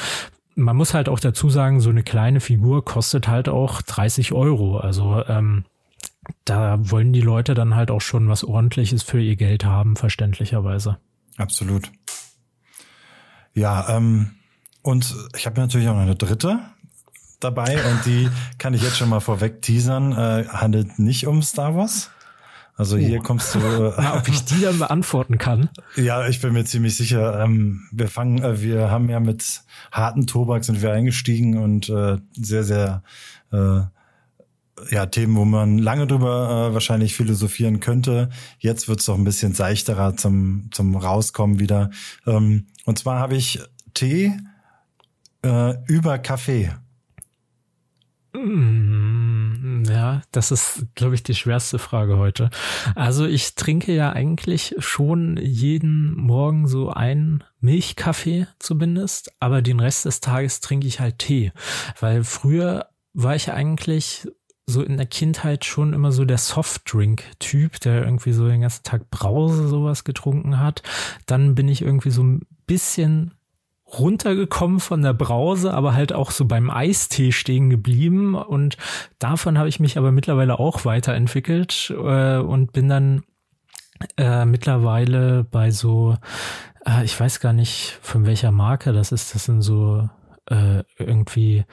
man 0.62 0.76
muss 0.76 0.94
halt 0.94 1.10
auch 1.10 1.20
dazu 1.20 1.50
sagen, 1.50 1.80
so 1.80 1.90
eine 1.90 2.04
kleine 2.04 2.40
Figur 2.40 2.86
kostet 2.86 3.28
halt 3.28 3.50
auch 3.50 3.82
30 3.82 4.32
Euro. 4.34 4.78
Also 4.78 5.24
ähm, 5.28 5.66
da 6.46 6.78
wollen 6.80 7.14
die 7.14 7.22
Leute 7.22 7.54
dann 7.54 7.76
halt 7.76 7.92
auch 7.92 8.02
schon 8.02 8.28
was 8.30 8.44
ordentliches 8.44 9.04
für 9.04 9.20
ihr 9.20 9.36
Geld 9.36 9.66
haben, 9.66 9.96
verständlicherweise. 9.96 10.98
Absolut. 11.38 11.92
Ja, 13.54 13.98
ähm, 13.98 14.32
und 14.82 15.16
ich 15.36 15.46
habe 15.46 15.60
natürlich 15.60 15.88
auch 15.88 15.96
noch 15.96 16.02
eine 16.02 16.16
dritte 16.16 16.60
dabei 17.40 17.84
und 17.92 18.06
die 18.06 18.30
kann 18.58 18.74
ich 18.74 18.84
jetzt 18.84 18.98
schon 18.98 19.10
mal 19.10 19.20
vorweg 19.20 19.62
teasern, 19.62 20.12
äh, 20.14 20.46
handelt 20.48 21.00
nicht 21.00 21.28
um 21.28 21.42
Star 21.42 21.76
Wars. 21.76 22.12
Also 22.82 22.98
hier 22.98 23.20
oh. 23.20 23.24
kommst 23.24 23.54
du. 23.54 23.60
Äh, 23.62 23.94
Na, 23.98 24.18
ob 24.18 24.28
ich 24.28 24.44
die 24.44 24.60
dann 24.60 24.80
beantworten 24.80 25.38
kann? 25.38 25.70
Ja, 25.96 26.28
ich 26.28 26.42
bin 26.42 26.54
mir 26.54 26.66
ziemlich 26.66 26.98
sicher. 26.98 27.40
Ähm, 27.40 27.88
wir 27.92 28.08
fangen, 28.08 28.40
äh, 28.40 28.60
wir 28.64 28.90
haben 28.90 29.08
ja 29.08 29.20
mit 29.20 29.62
harten 29.92 30.26
Tobak 30.26 30.66
sind 30.66 30.82
wir 30.82 30.92
eingestiegen 30.92 31.60
und 31.60 31.90
äh, 31.90 32.18
sehr, 32.34 32.64
sehr 32.64 33.04
äh, 33.52 33.82
ja, 34.90 35.06
Themen, 35.06 35.36
wo 35.36 35.46
man 35.46 35.78
lange 35.78 36.08
drüber 36.08 36.70
äh, 36.70 36.74
wahrscheinlich 36.74 37.16
philosophieren 37.16 37.82
könnte. 37.82 38.30
Jetzt 38.58 38.88
wird's 38.88 39.06
doch 39.06 39.16
ein 39.16 39.26
bisschen 39.26 39.54
seichterer 39.54 40.18
zum, 40.18 40.70
zum 40.72 40.96
Rauskommen 40.96 41.60
wieder. 41.60 41.92
Ähm, 42.26 42.66
und 42.86 42.98
zwar 42.98 43.20
habe 43.20 43.36
ich 43.36 43.60
Tee 43.94 44.34
äh, 45.44 45.76
über 45.86 46.18
Kaffee. 46.18 46.72
Mm, 48.34 49.84
ja, 49.86 50.22
das 50.32 50.52
ist, 50.52 50.86
glaube 50.96 51.16
ich, 51.16 51.24
die 51.24 51.36
schwerste 51.36 51.80
Frage 51.80 52.18
heute. 52.18 52.50
Also 52.96 53.26
ich 53.26 53.56
trinke 53.56 53.94
ja 53.94 54.12
eigentlich 54.12 54.76
schon 54.80 55.38
jeden 55.38 56.14
Morgen 56.16 56.68
so 56.68 56.90
einen 56.90 57.44
Milchkaffee 57.60 58.48
zumindest, 58.60 59.34
aber 59.40 59.62
den 59.62 59.80
Rest 59.80 60.06
des 60.06 60.22
Tages 60.22 60.62
trinke 60.62 60.88
ich 60.88 61.00
halt 61.00 61.20
Tee, 61.20 61.52
weil 62.00 62.24
früher 62.24 62.88
war 63.14 63.36
ich 63.36 63.52
eigentlich 63.52 64.28
so 64.66 64.82
in 64.82 64.98
der 64.98 65.06
Kindheit 65.06 65.66
schon 65.66 65.94
immer 65.94 66.12
so 66.12 66.24
der 66.24 66.38
Softdrink-Typ, 66.38 67.80
der 67.82 68.04
irgendwie 68.04 68.32
so 68.32 68.48
den 68.48 68.62
ganzen 68.62 68.84
Tag 68.84 69.10
Brause 69.10 69.68
sowas 69.68 70.04
getrunken 70.04 70.60
hat. 70.60 70.82
Dann 71.26 71.56
bin 71.56 71.68
ich 71.68 71.82
irgendwie 71.82 72.12
so 72.12 72.24
ein 72.24 72.46
bisschen 72.68 73.34
runtergekommen 73.98 74.80
von 74.80 75.02
der 75.02 75.14
Brause, 75.14 75.74
aber 75.74 75.94
halt 75.94 76.14
auch 76.14 76.32
so 76.32 76.46
beim 76.46 76.70
Eistee 76.70 77.32
stehen 77.32 77.70
geblieben. 77.70 78.36
Und 78.36 78.78
davon 79.20 79.58
habe 79.58 79.70
ich 79.70 79.80
mich 79.80 79.98
aber 79.98 80.12
mittlerweile 80.12 80.60
auch 80.60 80.86
weiterentwickelt 80.86 81.94
äh, 81.96 82.38
und 82.38 82.72
bin 82.74 82.90
dann 82.90 83.24
äh, 84.18 84.46
mittlerweile 84.46 85.44
bei 85.44 85.72
so, 85.72 86.18
äh, 86.86 87.04
ich 87.04 87.20
weiß 87.20 87.40
gar 87.40 87.54
nicht 87.54 87.98
von 88.02 88.26
welcher 88.26 88.52
Marke 88.52 88.94
das 88.94 89.12
ist, 89.12 89.36
das 89.36 89.46
sind 89.46 89.62
so 89.62 90.10
äh, 90.50 90.84
irgendwie 90.98 91.66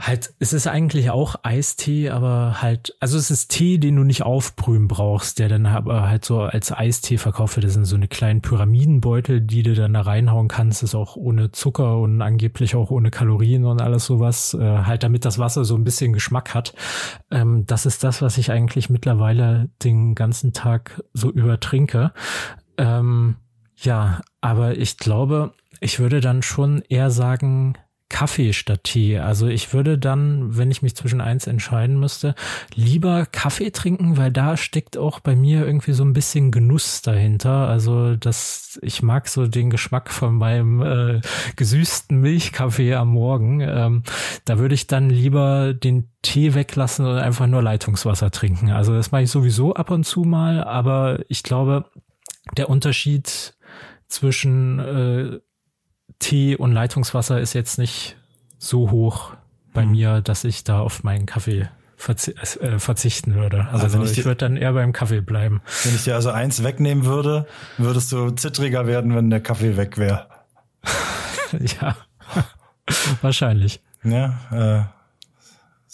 Halt, 0.00 0.32
es 0.38 0.54
ist 0.54 0.66
eigentlich 0.66 1.10
auch 1.10 1.36
Eistee, 1.42 2.08
aber 2.08 2.62
halt, 2.62 2.96
also 3.00 3.18
es 3.18 3.30
ist 3.30 3.50
Tee, 3.50 3.76
den 3.76 3.96
du 3.96 4.02
nicht 4.02 4.22
aufbrühen 4.22 4.88
brauchst, 4.88 5.38
der 5.38 5.50
dann 5.50 5.66
aber 5.66 6.08
halt 6.08 6.24
so 6.24 6.40
als 6.40 6.72
Eistee 6.72 7.18
verkauft 7.18 7.56
wird. 7.56 7.66
Das 7.66 7.74
sind 7.74 7.84
so 7.84 7.96
eine 7.96 8.08
kleinen 8.08 8.40
Pyramidenbeutel, 8.40 9.42
die 9.42 9.62
du 9.62 9.74
dann 9.74 9.92
da 9.92 10.00
reinhauen 10.00 10.48
kannst. 10.48 10.82
Das 10.82 10.90
ist 10.90 10.94
auch 10.94 11.16
ohne 11.16 11.50
Zucker 11.50 11.98
und 11.98 12.22
angeblich 12.22 12.76
auch 12.76 12.90
ohne 12.90 13.10
Kalorien 13.10 13.66
und 13.66 13.82
alles 13.82 14.06
sowas. 14.06 14.54
Äh, 14.54 14.84
halt, 14.84 15.02
damit 15.02 15.26
das 15.26 15.38
Wasser 15.38 15.66
so 15.66 15.74
ein 15.74 15.84
bisschen 15.84 16.14
Geschmack 16.14 16.54
hat. 16.54 16.74
Ähm, 17.30 17.66
das 17.66 17.84
ist 17.84 18.02
das, 18.02 18.22
was 18.22 18.38
ich 18.38 18.50
eigentlich 18.50 18.88
mittlerweile 18.88 19.68
den 19.84 20.14
ganzen 20.14 20.54
Tag 20.54 21.02
so 21.12 21.30
übertrinke. 21.30 22.12
Ähm, 22.78 23.36
ja, 23.76 24.22
aber 24.40 24.78
ich 24.78 24.96
glaube, 24.96 25.52
ich 25.80 26.00
würde 26.00 26.22
dann 26.22 26.42
schon 26.42 26.82
eher 26.88 27.10
sagen, 27.10 27.74
Kaffee 28.10 28.52
statt 28.52 28.84
Tee. 28.84 29.18
Also 29.18 29.46
ich 29.46 29.72
würde 29.72 29.96
dann, 29.96 30.56
wenn 30.58 30.70
ich 30.70 30.82
mich 30.82 30.94
zwischen 30.94 31.22
eins 31.22 31.46
entscheiden 31.46 31.98
müsste, 31.98 32.34
lieber 32.74 33.24
Kaffee 33.24 33.70
trinken, 33.70 34.18
weil 34.18 34.30
da 34.30 34.56
steckt 34.56 34.98
auch 34.98 35.20
bei 35.20 35.34
mir 35.34 35.64
irgendwie 35.64 35.92
so 35.92 36.04
ein 36.04 36.12
bisschen 36.12 36.50
Genuss 36.50 37.00
dahinter. 37.00 37.68
Also 37.68 38.16
das, 38.16 38.78
ich 38.82 39.02
mag 39.02 39.28
so 39.28 39.46
den 39.46 39.70
Geschmack 39.70 40.10
von 40.10 40.34
meinem 40.34 40.82
äh, 40.82 41.20
gesüßten 41.56 42.20
Milchkaffee 42.20 42.94
am 42.94 43.08
Morgen. 43.08 43.60
Ähm, 43.60 44.02
da 44.44 44.58
würde 44.58 44.74
ich 44.74 44.86
dann 44.86 45.08
lieber 45.08 45.72
den 45.72 46.10
Tee 46.22 46.54
weglassen 46.54 47.06
und 47.06 47.16
einfach 47.16 47.46
nur 47.46 47.62
Leitungswasser 47.62 48.30
trinken. 48.30 48.70
Also 48.70 48.92
das 48.92 49.12
mache 49.12 49.22
ich 49.22 49.30
sowieso 49.30 49.74
ab 49.74 49.90
und 49.90 50.04
zu 50.04 50.22
mal, 50.24 50.62
aber 50.64 51.20
ich 51.28 51.44
glaube, 51.44 51.86
der 52.56 52.68
Unterschied 52.68 53.54
zwischen 54.08 54.78
äh, 54.80 55.40
Tee 56.20 56.54
und 56.54 56.72
Leitungswasser 56.72 57.40
ist 57.40 57.54
jetzt 57.54 57.78
nicht 57.78 58.16
so 58.58 58.90
hoch 58.90 59.32
bei 59.72 59.84
mhm. 59.84 59.90
mir, 59.90 60.20
dass 60.20 60.44
ich 60.44 60.62
da 60.62 60.80
auf 60.80 61.02
meinen 61.02 61.26
Kaffee 61.26 61.68
verzi 61.96 62.32
äh, 62.60 62.78
verzichten 62.78 63.34
würde. 63.34 63.66
Also, 63.72 63.84
also 63.84 64.02
ich, 64.04 64.18
ich 64.18 64.24
würde 64.24 64.36
dann 64.36 64.56
eher 64.56 64.72
beim 64.72 64.92
Kaffee 64.92 65.20
bleiben. 65.20 65.60
Wenn 65.84 65.94
ich 65.94 66.04
dir 66.04 66.14
also 66.14 66.30
eins 66.30 66.62
wegnehmen 66.62 67.04
würde, 67.04 67.46
würdest 67.78 68.12
du 68.12 68.30
zittriger 68.30 68.86
werden, 68.86 69.14
wenn 69.14 69.28
der 69.30 69.40
Kaffee 69.40 69.76
weg 69.76 69.98
wäre. 69.98 70.26
ja, 71.80 71.96
wahrscheinlich. 73.20 73.80
Ja, 74.02 74.38
äh, 74.52 74.99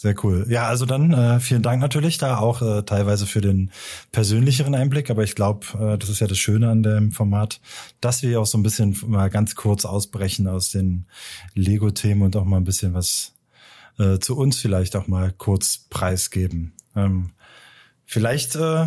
sehr 0.07 0.25
cool. 0.25 0.47
Ja, 0.49 0.69
also 0.69 0.87
dann 0.87 1.13
äh, 1.13 1.41
vielen 1.41 1.63
Dank 1.63 1.81
natürlich 1.81 2.17
da 2.17 2.39
auch 2.39 2.63
äh, 2.63 2.83
teilweise 2.83 3.27
für 3.27 3.41
den 3.41 3.73
persönlicheren 4.13 4.77
Einblick, 4.77 5.11
aber 5.11 5.25
ich 5.25 5.35
glaube, 5.35 5.67
äh, 5.81 5.99
das 5.99 6.09
ist 6.11 6.21
ja 6.21 6.29
das 6.29 6.39
Schöne 6.39 6.71
an 6.71 6.85
dem 6.85 7.11
Format, 7.11 7.61
dass 8.01 8.23
wir 8.23 8.41
auch 8.41 8.47
so 8.47 8.57
ein 8.57 8.63
bisschen 8.63 8.97
mal 9.09 9.31
ganz 9.31 9.57
kurz 9.57 9.85
ausbrechen 9.85 10.47
aus 10.47 10.71
den 10.71 11.07
Lego-Themen 11.55 12.23
und 12.23 12.37
auch 12.37 12.45
mal 12.45 12.59
ein 12.59 12.65
bisschen 12.65 12.95
was 12.95 13.33
äh, 13.99 14.21
zu 14.21 14.37
uns 14.37 14.61
vielleicht 14.61 14.95
auch 14.95 15.09
mal 15.09 15.33
kurz 15.37 15.87
preisgeben. 15.91 16.73
Ähm, 16.95 17.31
vielleicht 18.05 18.55
äh, 18.55 18.87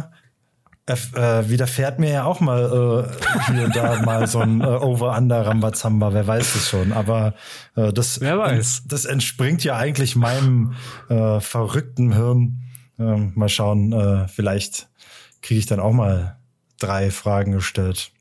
äh, 0.89 1.49
widerfährt 1.49 1.99
mir 1.99 2.11
ja 2.11 2.23
auch 2.23 2.39
mal 2.39 3.07
äh, 3.09 3.51
hier 3.51 3.65
und 3.65 3.75
da 3.75 4.01
mal 4.05 4.27
so 4.27 4.39
ein 4.39 4.61
äh, 4.61 4.65
Over-Under 4.65 5.45
Rambazamba, 5.45 6.13
wer 6.13 6.27
weiß 6.27 6.55
es 6.55 6.69
schon. 6.69 6.93
Aber 6.93 7.33
äh, 7.75 7.93
das, 7.93 8.21
weiß. 8.21 8.83
das 8.87 9.05
entspringt 9.05 9.63
ja 9.63 9.77
eigentlich 9.77 10.15
meinem 10.15 10.73
äh, 11.09 11.39
verrückten 11.39 12.13
Hirn. 12.13 12.61
Ähm, 12.97 13.31
mal 13.35 13.49
schauen, 13.49 13.93
äh, 13.93 14.27
vielleicht 14.27 14.89
kriege 15.41 15.59
ich 15.59 15.65
dann 15.65 15.79
auch 15.79 15.93
mal 15.93 16.37
drei 16.79 17.11
Fragen 17.11 17.53
gestellt. 17.53 18.11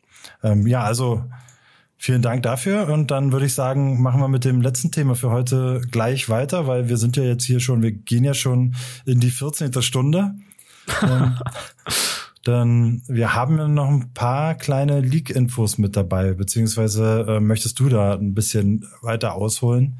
Ähm, 0.42 0.66
ja, 0.66 0.82
also 0.82 1.24
vielen 1.96 2.22
Dank 2.22 2.42
dafür. 2.44 2.88
Und 2.88 3.10
dann 3.10 3.32
würde 3.32 3.46
ich 3.46 3.54
sagen, 3.54 4.00
machen 4.00 4.20
wir 4.20 4.28
mit 4.28 4.44
dem 4.44 4.62
letzten 4.62 4.92
Thema 4.92 5.14
für 5.14 5.30
heute 5.30 5.80
gleich 5.90 6.28
weiter, 6.28 6.66
weil 6.66 6.88
wir 6.88 6.96
sind 6.96 7.16
ja 7.16 7.24
jetzt 7.24 7.44
hier 7.44 7.60
schon, 7.60 7.82
wir 7.82 7.92
gehen 7.92 8.24
ja 8.24 8.34
schon 8.34 8.74
in 9.04 9.20
die 9.20 9.30
14. 9.30 9.82
Stunde. 9.82 10.34
ähm, 11.02 11.38
dann 12.48 13.02
wir 13.06 13.34
haben 13.34 13.74
noch 13.74 13.88
ein 13.88 14.12
paar 14.14 14.54
kleine 14.54 15.00
Leak-Infos 15.00 15.78
mit 15.78 15.96
dabei, 15.96 16.32
beziehungsweise 16.32 17.26
äh, 17.28 17.40
möchtest 17.40 17.78
du 17.78 17.88
da 17.88 18.14
ein 18.14 18.34
bisschen 18.34 18.86
weiter 19.02 19.34
ausholen? 19.34 19.98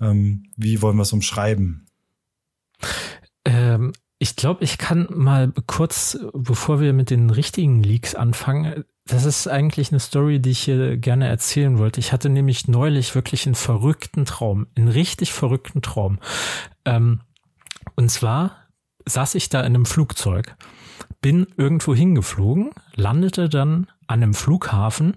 Ähm, 0.00 0.44
wie 0.56 0.82
wollen 0.82 0.96
wir 0.96 1.02
es 1.02 1.12
umschreiben? 1.12 1.86
Ähm, 3.44 3.92
ich 4.18 4.36
glaube, 4.36 4.64
ich 4.64 4.78
kann 4.78 5.06
mal 5.10 5.52
kurz, 5.66 6.18
bevor 6.32 6.80
wir 6.80 6.92
mit 6.92 7.10
den 7.10 7.30
richtigen 7.30 7.82
Leaks 7.82 8.14
anfangen, 8.14 8.84
das 9.06 9.24
ist 9.24 9.46
eigentlich 9.46 9.92
eine 9.92 10.00
Story, 10.00 10.40
die 10.40 10.50
ich 10.50 10.60
hier 10.60 10.96
gerne 10.96 11.28
erzählen 11.28 11.78
wollte. 11.78 12.00
Ich 12.00 12.12
hatte 12.12 12.28
nämlich 12.28 12.66
neulich 12.66 13.14
wirklich 13.14 13.46
einen 13.46 13.54
verrückten 13.54 14.24
Traum, 14.24 14.66
einen 14.74 14.88
richtig 14.88 15.32
verrückten 15.32 15.80
Traum. 15.80 16.18
Ähm, 16.84 17.20
und 17.94 18.10
zwar 18.10 18.65
saß 19.06 19.34
ich 19.36 19.48
da 19.48 19.60
in 19.60 19.66
einem 19.66 19.86
Flugzeug, 19.86 20.56
bin 21.20 21.46
irgendwo 21.56 21.94
hingeflogen, 21.94 22.70
landete 22.94 23.48
dann 23.48 23.86
an 24.06 24.22
einem 24.22 24.34
Flughafen 24.34 25.16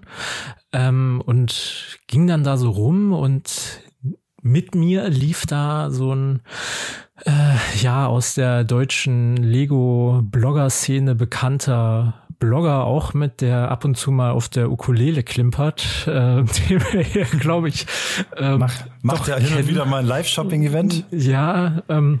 ähm, 0.72 1.22
und 1.24 1.98
ging 2.06 2.26
dann 2.26 2.44
da 2.44 2.56
so 2.56 2.70
rum 2.70 3.12
und 3.12 3.82
mit 4.42 4.74
mir 4.74 5.08
lief 5.08 5.46
da 5.46 5.90
so 5.90 6.14
ein 6.14 6.40
äh, 7.26 7.32
ja 7.82 8.06
aus 8.06 8.34
der 8.34 8.64
deutschen 8.64 9.36
Lego-Blogger-Szene 9.36 11.14
bekannter 11.14 12.14
Blogger 12.38 12.84
auch 12.84 13.12
mit, 13.12 13.42
der 13.42 13.70
ab 13.70 13.84
und 13.84 13.96
zu 13.96 14.10
mal 14.10 14.30
auf 14.30 14.48
der 14.48 14.72
Ukulele 14.72 15.22
klimpert, 15.22 16.06
äh, 16.06 16.10
den 16.68 16.80
wir 16.90 17.02
hier, 17.02 17.26
glaube 17.26 17.68
ich, 17.68 17.86
ähm, 18.36 18.60
macht, 18.60 18.86
macht 19.02 19.28
ja 19.28 19.36
hin 19.36 19.58
und 19.58 19.68
wieder 19.68 19.84
mal 19.84 19.98
ein 19.98 20.06
Live-Shopping-Event. 20.06 21.04
Ja, 21.10 21.82
ähm, 21.90 22.20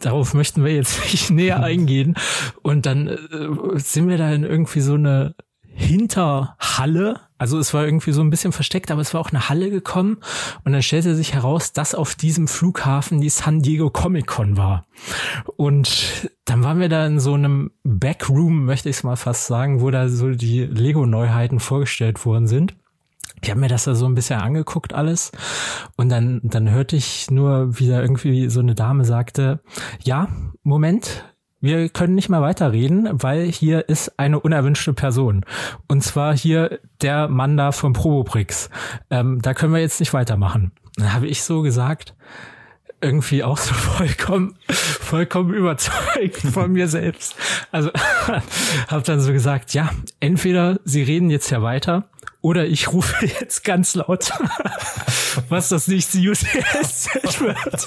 Darauf 0.00 0.34
möchten 0.34 0.64
wir 0.64 0.74
jetzt 0.74 1.00
nicht 1.10 1.30
näher 1.32 1.62
eingehen. 1.62 2.14
Und 2.62 2.86
dann 2.86 3.08
äh, 3.08 3.18
sind 3.76 4.08
wir 4.08 4.18
da 4.18 4.30
in 4.32 4.44
irgendwie 4.44 4.80
so 4.80 4.94
eine 4.94 5.34
Hinterhalle. 5.74 7.20
Also 7.38 7.58
es 7.58 7.74
war 7.74 7.84
irgendwie 7.84 8.12
so 8.12 8.20
ein 8.20 8.30
bisschen 8.30 8.52
versteckt, 8.52 8.90
aber 8.90 9.00
es 9.00 9.14
war 9.14 9.20
auch 9.20 9.30
eine 9.30 9.48
Halle 9.48 9.70
gekommen. 9.70 10.18
Und 10.64 10.72
dann 10.72 10.82
stellte 10.82 11.14
sich 11.14 11.34
heraus, 11.34 11.72
dass 11.72 11.94
auf 11.94 12.14
diesem 12.14 12.46
Flughafen 12.46 13.20
die 13.20 13.30
San 13.30 13.62
Diego 13.62 13.90
Comic 13.90 14.26
Con 14.26 14.56
war. 14.56 14.84
Und 15.56 16.30
dann 16.44 16.62
waren 16.62 16.78
wir 16.78 16.88
da 16.88 17.06
in 17.06 17.20
so 17.20 17.34
einem 17.34 17.72
Backroom, 17.82 18.64
möchte 18.64 18.88
ich 18.88 18.96
es 18.96 19.02
mal 19.02 19.16
fast 19.16 19.46
sagen, 19.46 19.80
wo 19.80 19.90
da 19.90 20.08
so 20.08 20.30
die 20.30 20.60
Lego-Neuheiten 20.60 21.58
vorgestellt 21.58 22.24
worden 22.24 22.46
sind. 22.46 22.74
Ich 23.42 23.50
habe 23.50 23.60
mir 23.60 23.68
das 23.68 23.84
da 23.84 23.94
so 23.94 24.06
ein 24.06 24.14
bisschen 24.14 24.40
angeguckt 24.40 24.94
alles 24.94 25.32
und 25.96 26.08
dann 26.08 26.40
dann 26.44 26.70
hörte 26.70 26.96
ich 26.96 27.30
nur, 27.30 27.78
wie 27.78 27.88
da 27.88 28.00
irgendwie 28.00 28.48
so 28.48 28.60
eine 28.60 28.74
Dame 28.74 29.04
sagte, 29.04 29.60
ja, 30.04 30.28
Moment, 30.62 31.24
wir 31.62 31.88
können 31.88 32.16
nicht 32.16 32.28
mehr 32.28 32.42
weiterreden, 32.42 33.08
weil 33.12 33.44
hier 33.44 33.88
ist 33.88 34.18
eine 34.18 34.40
unerwünschte 34.40 34.92
Person. 34.94 35.44
Und 35.86 36.02
zwar 36.02 36.36
hier 36.36 36.80
der 37.00 37.28
Mann 37.28 37.56
da 37.56 37.70
von 37.70 37.92
Probobrix. 37.92 38.68
Ähm, 39.10 39.40
da 39.40 39.54
können 39.54 39.72
wir 39.72 39.80
jetzt 39.80 40.00
nicht 40.00 40.12
weitermachen. 40.12 40.72
Dann 40.96 41.14
habe 41.14 41.28
ich 41.28 41.44
so 41.44 41.62
gesagt, 41.62 42.14
irgendwie 43.00 43.44
auch 43.44 43.58
so 43.58 43.74
vollkommen, 43.74 44.56
vollkommen 44.68 45.54
überzeugt 45.54 46.38
von 46.38 46.72
mir 46.72 46.88
selbst. 46.88 47.36
Also 47.70 47.90
habe 48.88 49.02
dann 49.04 49.20
so 49.20 49.32
gesagt, 49.32 49.72
ja, 49.72 49.90
entweder 50.18 50.80
Sie 50.84 51.02
reden 51.02 51.30
jetzt 51.30 51.50
ja 51.50 51.62
weiter 51.62 52.08
oder 52.42 52.66
ich 52.66 52.92
rufe 52.92 53.26
jetzt 53.40 53.64
ganz 53.64 53.94
laut, 53.94 54.30
was 55.48 55.70
das 55.70 55.88
nächste 55.88 56.18
UCS 56.18 57.08
wird. 57.40 57.86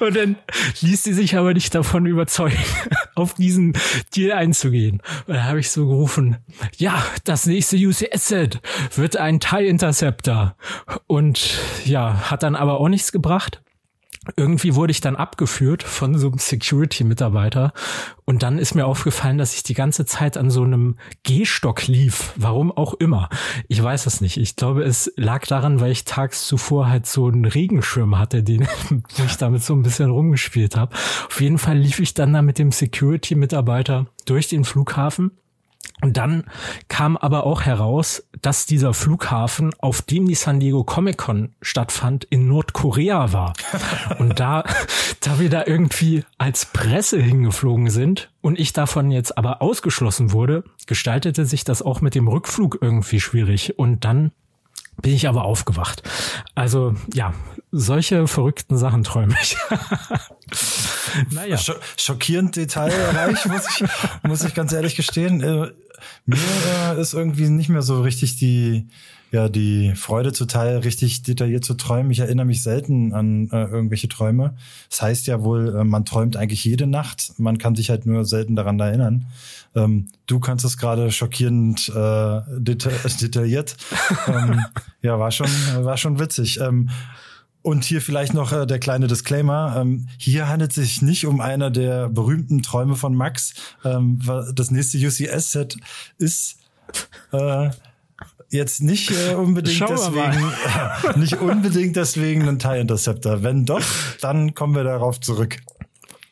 Und 0.00 0.16
dann 0.16 0.36
ließ 0.80 1.02
sie 1.02 1.14
sich 1.14 1.36
aber 1.36 1.54
nicht 1.54 1.74
davon 1.74 2.04
überzeugen, 2.04 2.58
auf 3.14 3.34
diesen 3.34 3.72
Deal 4.14 4.32
einzugehen. 4.32 5.00
Und 5.26 5.34
da 5.34 5.44
habe 5.44 5.60
ich 5.60 5.70
so 5.70 5.86
gerufen, 5.86 6.36
ja, 6.76 7.02
das 7.24 7.46
nächste 7.46 7.76
UCS-Set 7.76 8.60
wird 8.94 9.16
ein 9.16 9.40
TIE 9.40 9.66
Interceptor. 9.66 10.56
Und 11.06 11.58
ja, 11.84 12.30
hat 12.30 12.42
dann 12.42 12.54
aber 12.54 12.80
auch 12.80 12.88
nichts 12.88 13.12
gebracht 13.12 13.62
irgendwie 14.36 14.74
wurde 14.74 14.90
ich 14.90 15.00
dann 15.00 15.16
abgeführt 15.16 15.82
von 15.82 16.18
so 16.18 16.28
einem 16.28 16.38
Security-Mitarbeiter 16.38 17.72
und 18.24 18.42
dann 18.42 18.58
ist 18.58 18.74
mir 18.74 18.86
aufgefallen, 18.86 19.38
dass 19.38 19.54
ich 19.54 19.62
die 19.62 19.74
ganze 19.74 20.04
Zeit 20.04 20.36
an 20.36 20.50
so 20.50 20.62
einem 20.62 20.96
Gehstock 21.22 21.86
lief. 21.86 22.32
Warum 22.36 22.72
auch 22.72 22.94
immer. 22.94 23.28
Ich 23.68 23.82
weiß 23.82 24.06
es 24.06 24.20
nicht. 24.20 24.36
Ich 24.36 24.56
glaube, 24.56 24.82
es 24.82 25.12
lag 25.16 25.46
daran, 25.46 25.80
weil 25.80 25.92
ich 25.92 26.04
tags 26.04 26.46
zuvor 26.46 26.88
halt 26.88 27.06
so 27.06 27.26
einen 27.26 27.44
Regenschirm 27.44 28.18
hatte, 28.18 28.42
den 28.42 28.66
ich 29.26 29.36
damit 29.36 29.62
so 29.62 29.74
ein 29.74 29.82
bisschen 29.82 30.10
rumgespielt 30.10 30.76
habe. 30.76 30.94
Auf 31.28 31.40
jeden 31.40 31.58
Fall 31.58 31.78
lief 31.78 32.00
ich 32.00 32.14
dann 32.14 32.32
da 32.32 32.42
mit 32.42 32.58
dem 32.58 32.72
Security-Mitarbeiter 32.72 34.06
durch 34.24 34.48
den 34.48 34.64
Flughafen 34.64 35.30
und 36.02 36.18
dann 36.18 36.44
kam 36.88 37.16
aber 37.16 37.44
auch 37.44 37.62
heraus, 37.62 38.22
dass 38.42 38.66
dieser 38.66 38.92
Flughafen, 38.92 39.72
auf 39.78 40.02
dem 40.02 40.26
die 40.26 40.34
San 40.34 40.60
Diego 40.60 40.84
Comic 40.84 41.16
Con 41.16 41.54
stattfand, 41.62 42.24
in 42.24 42.46
Nordkorea 42.46 43.32
war. 43.32 43.54
Und 44.18 44.38
da, 44.38 44.64
da 45.20 45.38
wir 45.38 45.48
da 45.48 45.64
irgendwie 45.66 46.24
als 46.36 46.66
Presse 46.66 47.20
hingeflogen 47.20 47.88
sind 47.88 48.30
und 48.42 48.60
ich 48.60 48.72
davon 48.72 49.10
jetzt 49.10 49.36
aber 49.38 49.62
ausgeschlossen 49.62 50.32
wurde, 50.32 50.64
gestaltete 50.86 51.46
sich 51.46 51.64
das 51.64 51.82
auch 51.82 52.00
mit 52.00 52.14
dem 52.14 52.28
Rückflug 52.28 52.78
irgendwie 52.80 53.18
schwierig. 53.18 53.78
Und 53.78 54.04
dann 54.04 54.32
bin 55.00 55.14
ich 55.14 55.28
aber 55.28 55.44
aufgewacht. 55.44 56.02
Also 56.54 56.94
ja, 57.14 57.34
solche 57.72 58.26
verrückten 58.26 58.76
Sachen 58.76 59.02
träume 59.02 59.34
ich. 59.42 59.56
naja. 61.30 61.58
schockierend 61.96 62.56
detailreich, 62.56 63.44
muss 63.46 63.62
ich, 63.68 63.84
muss 64.22 64.44
ich 64.44 64.54
ganz 64.54 64.72
ehrlich 64.72 64.96
gestehen. 64.96 65.42
Äh, 65.42 65.72
mir 66.24 66.36
äh, 66.36 67.00
ist 67.00 67.14
irgendwie 67.14 67.48
nicht 67.48 67.68
mehr 67.68 67.82
so 67.82 68.02
richtig 68.02 68.36
die, 68.36 68.86
ja, 69.32 69.48
die 69.48 69.94
Freude 69.94 70.32
zuteil, 70.32 70.78
richtig 70.78 71.22
detailliert 71.22 71.64
zu 71.64 71.74
träumen. 71.74 72.10
Ich 72.10 72.20
erinnere 72.20 72.46
mich 72.46 72.62
selten 72.62 73.12
an 73.12 73.48
äh, 73.50 73.64
irgendwelche 73.64 74.08
Träume. 74.08 74.54
Das 74.90 75.02
heißt 75.02 75.26
ja 75.26 75.42
wohl, 75.42 75.76
äh, 75.76 75.84
man 75.84 76.04
träumt 76.04 76.36
eigentlich 76.36 76.64
jede 76.64 76.86
Nacht. 76.86 77.32
Man 77.38 77.58
kann 77.58 77.74
sich 77.74 77.90
halt 77.90 78.06
nur 78.06 78.24
selten 78.24 78.56
daran 78.56 78.78
erinnern. 78.78 79.26
Ähm, 79.74 80.08
du 80.26 80.38
kannst 80.38 80.64
es 80.64 80.78
gerade 80.78 81.10
schockierend 81.10 81.88
äh, 81.88 82.40
deta 82.58 82.90
detailliert. 83.20 83.76
ähm, 84.26 84.64
ja, 85.02 85.18
war 85.18 85.32
schon, 85.32 85.48
war 85.78 85.96
schon 85.96 86.20
witzig. 86.20 86.60
Ähm, 86.60 86.90
und 87.66 87.84
hier 87.84 88.00
vielleicht 88.00 88.32
noch 88.32 88.52
äh, 88.52 88.64
der 88.64 88.78
kleine 88.78 89.08
Disclaimer. 89.08 89.74
Ähm, 89.76 90.06
hier 90.18 90.48
handelt 90.48 90.70
es 90.70 90.76
sich 90.76 91.02
nicht 91.02 91.26
um 91.26 91.40
einer 91.40 91.68
der 91.68 92.08
berühmten 92.08 92.62
Träume 92.62 92.94
von 92.94 93.12
Max. 93.12 93.54
Ähm, 93.84 94.20
das 94.54 94.70
nächste 94.70 94.98
UCS-Set 94.98 95.76
ist 96.16 96.58
äh, 97.32 97.70
jetzt 98.50 98.82
nicht 98.82 99.10
äh, 99.10 99.34
unbedingt 99.34 99.80
deswegen, 99.80 100.52
äh, 101.12 101.18
nicht 101.18 101.40
unbedingt 101.40 101.96
deswegen 101.96 102.48
ein 102.48 102.60
TIE 102.60 102.78
Interceptor. 102.78 103.42
Wenn 103.42 103.66
doch, 103.66 103.82
dann 104.20 104.54
kommen 104.54 104.76
wir 104.76 104.84
darauf 104.84 105.20
zurück. 105.20 105.56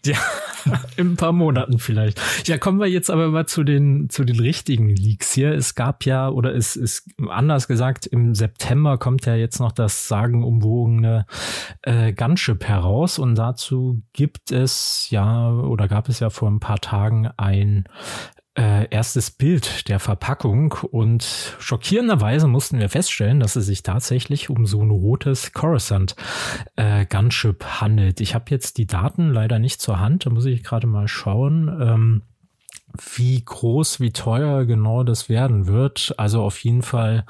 Ja, 0.06 0.19
in 0.97 1.12
ein 1.12 1.16
paar 1.16 1.32
Monaten 1.32 1.78
vielleicht. 1.78 2.20
Ja, 2.47 2.59
kommen 2.59 2.81
wir 2.81 2.86
jetzt 2.86 3.11
aber 3.11 3.28
mal 3.28 3.47
zu 3.47 3.65
den, 3.65 4.09
zu 4.11 4.24
den 4.24 4.39
richtigen 4.41 4.89
Leaks 4.89 5.32
hier. 5.32 5.53
Es 5.53 5.74
gab 5.74 6.05
ja, 6.05 6.28
oder 6.28 6.55
es 6.55 6.77
ist 6.77 7.09
anders 7.28 7.69
gesagt, 7.69 8.07
im 8.07 8.35
September 8.35 8.99
kommt 8.99 9.27
ja 9.27 9.35
jetzt 9.35 9.61
noch 9.61 9.73
das 9.73 10.09
sagenumwogene 10.09 11.27
äh, 11.82 12.12
Gunship 12.12 12.65
heraus 12.65 13.19
und 13.19 13.35
dazu 13.36 14.03
gibt 14.12 14.53
es 14.53 15.09
ja, 15.11 15.51
oder 15.51 15.89
gab 15.89 16.09
es 16.09 16.20
ja 16.20 16.31
vor 16.31 16.51
ein 16.51 16.61
paar 16.61 16.81
Tagen 16.81 17.28
ein 17.36 17.85
äh, 18.56 18.89
erstes 18.90 19.31
Bild 19.31 19.89
der 19.89 19.98
Verpackung 19.98 20.74
und 20.90 21.56
schockierenderweise 21.59 22.47
mussten 22.47 22.78
wir 22.78 22.89
feststellen, 22.89 23.40
dass 23.40 23.56
es 23.56 23.66
sich 23.66 23.82
tatsächlich 23.82 24.48
um 24.48 24.66
so 24.66 24.81
ein 24.82 24.90
rotes 24.90 25.52
Coruscant 25.52 26.14
äh, 26.76 27.05
Gunship 27.06 27.64
handelt. 27.81 28.20
Ich 28.20 28.35
habe 28.35 28.47
jetzt 28.51 28.78
die 28.78 28.86
Daten 28.86 29.31
leider 29.31 29.59
nicht 29.59 29.81
zur 29.81 29.98
Hand, 29.98 30.26
da 30.26 30.31
muss 30.31 30.44
ich 30.44 30.62
gerade 30.62 30.86
mal 30.86 31.09
schauen. 31.09 31.68
Ähm, 31.81 32.22
wie 33.16 33.44
groß, 33.44 33.98
wie 33.98 34.12
teuer 34.12 34.64
genau 34.66 35.02
das 35.02 35.28
werden 35.28 35.66
wird. 35.66 36.14
Also 36.16 36.43
auf 36.43 36.59
jeden 36.60 36.82
Fall 36.82 37.24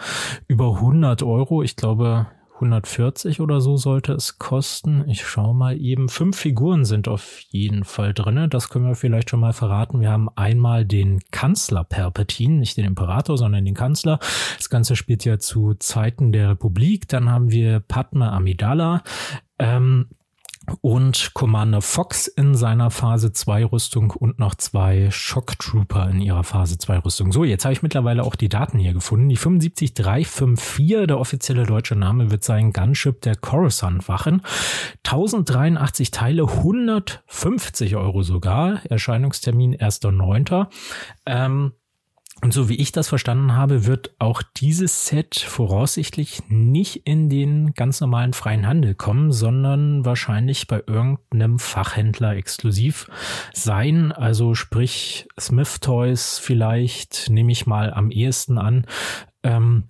über 0.47 0.75
100 0.75 1.23
Euro. 1.23 1.63
Ich 1.63 1.77
glaube 1.77 2.27
140 2.55 3.41
oder 3.41 3.61
so 3.61 3.77
sollte 3.77 4.13
es 4.13 4.39
kosten. 4.39 5.05
Ich 5.09 5.27
schaue 5.27 5.55
mal 5.55 5.77
eben. 5.77 6.09
Fünf 6.09 6.39
Figuren 6.39 6.85
sind 6.85 7.09
auf 7.09 7.41
jeden 7.49 7.85
Fall 7.85 8.15
drinne. 8.15 8.49
Das 8.49 8.69
können 8.69 8.87
wir 8.87 8.95
vielleicht 8.95 9.31
schon 9.31 9.41
mal 9.41 9.53
verraten. 9.53 10.01
Wir 10.01 10.11
haben 10.11 10.29
einmal 10.37 10.85
den 10.85 11.21
Kanzler 11.33 11.85
Perpetin, 11.85 12.61
nicht 12.61 12.77
den 12.77 12.85
Imperator, 12.85 13.37
sondern 13.37 13.65
den 13.65 13.75
Kanzler. 13.75 14.19
Das 14.57 14.71
Ganze 14.71 14.95
spielt 14.95 15.25
ja 15.25 15.39
zu 15.39 15.75
Zeiten 15.75 16.31
der 16.31 16.51
Republik. 16.51 17.09
Dann 17.09 17.31
haben 17.31 17.51
wir 17.51 17.81
Padma 17.81 18.33
Amidala. 18.33 19.03
Ähm, 19.59 20.07
und 20.81 21.33
Commander 21.35 21.83
Fox 21.83 22.27
in 22.27 22.55
seiner 22.55 22.91
Phase 22.91 23.33
2 23.33 23.65
Rüstung 23.67 24.11
und 24.11 24.39
noch 24.39 24.55
zwei 24.55 25.11
Shock 25.11 25.59
Trooper 25.59 26.09
in 26.11 26.21
ihrer 26.21 26.45
Phase 26.45 26.79
2 26.79 26.99
Rüstung. 26.99 27.33
So, 27.33 27.45
jetzt 27.45 27.65
habe 27.65 27.73
ich 27.73 27.83
mittlerweile 27.83 28.25
auch 28.25 28.35
die 28.35 28.49
Daten 28.49 28.79
hier 28.79 28.93
gefunden. 28.93 29.29
Die 29.29 29.37
75354, 29.37 31.07
der 31.07 31.19
offizielle 31.19 31.65
deutsche 31.65 31.97
Name 31.97 32.31
wird 32.31 32.45
sein 32.45 32.73
Gunship 32.73 33.21
der 33.23 33.37
Coruscant 33.37 34.09
Wachen. 34.09 34.43
1083 35.05 36.11
Teile, 36.11 36.45
150 36.45 37.97
Euro 37.97 38.23
sogar. 38.23 38.85
Erscheinungstermin 38.87 39.77
1.9. 39.77 40.67
Ähm, 41.27 41.73
und 42.43 42.53
so 42.53 42.69
wie 42.69 42.75
ich 42.75 42.93
das 42.93 43.09
verstanden 43.09 43.55
habe, 43.55 43.87
wird 43.87 44.15
auch 44.19 44.43
dieses 44.43 45.07
Set 45.07 45.37
voraussichtlich 45.37 46.43
nicht 46.49 47.07
in 47.07 47.31
den 47.31 47.73
ganz 47.75 48.01
normalen 48.01 48.33
freien 48.33 48.67
Handel 48.67 48.95
kommen, 48.95 49.33
sondern 49.33 50.05
wahrscheinlich 50.05 50.67
bei 50.67 50.83
irgendeinem 50.87 51.59
Fachhändler 51.59 52.37
exklusiv 52.37 53.09
sein. 53.53 54.13
Also 54.13 54.55
sprich 54.55 55.29
Smith 55.41 55.81
Toys 55.81 56.39
vielleicht, 56.39 57.31
nehme 57.31 57.53
ich 57.53 57.67
mal 57.67 57.93
am 57.93 58.11
ehesten 58.11 58.59
an. 58.59 58.87
Ähm, 59.43 59.85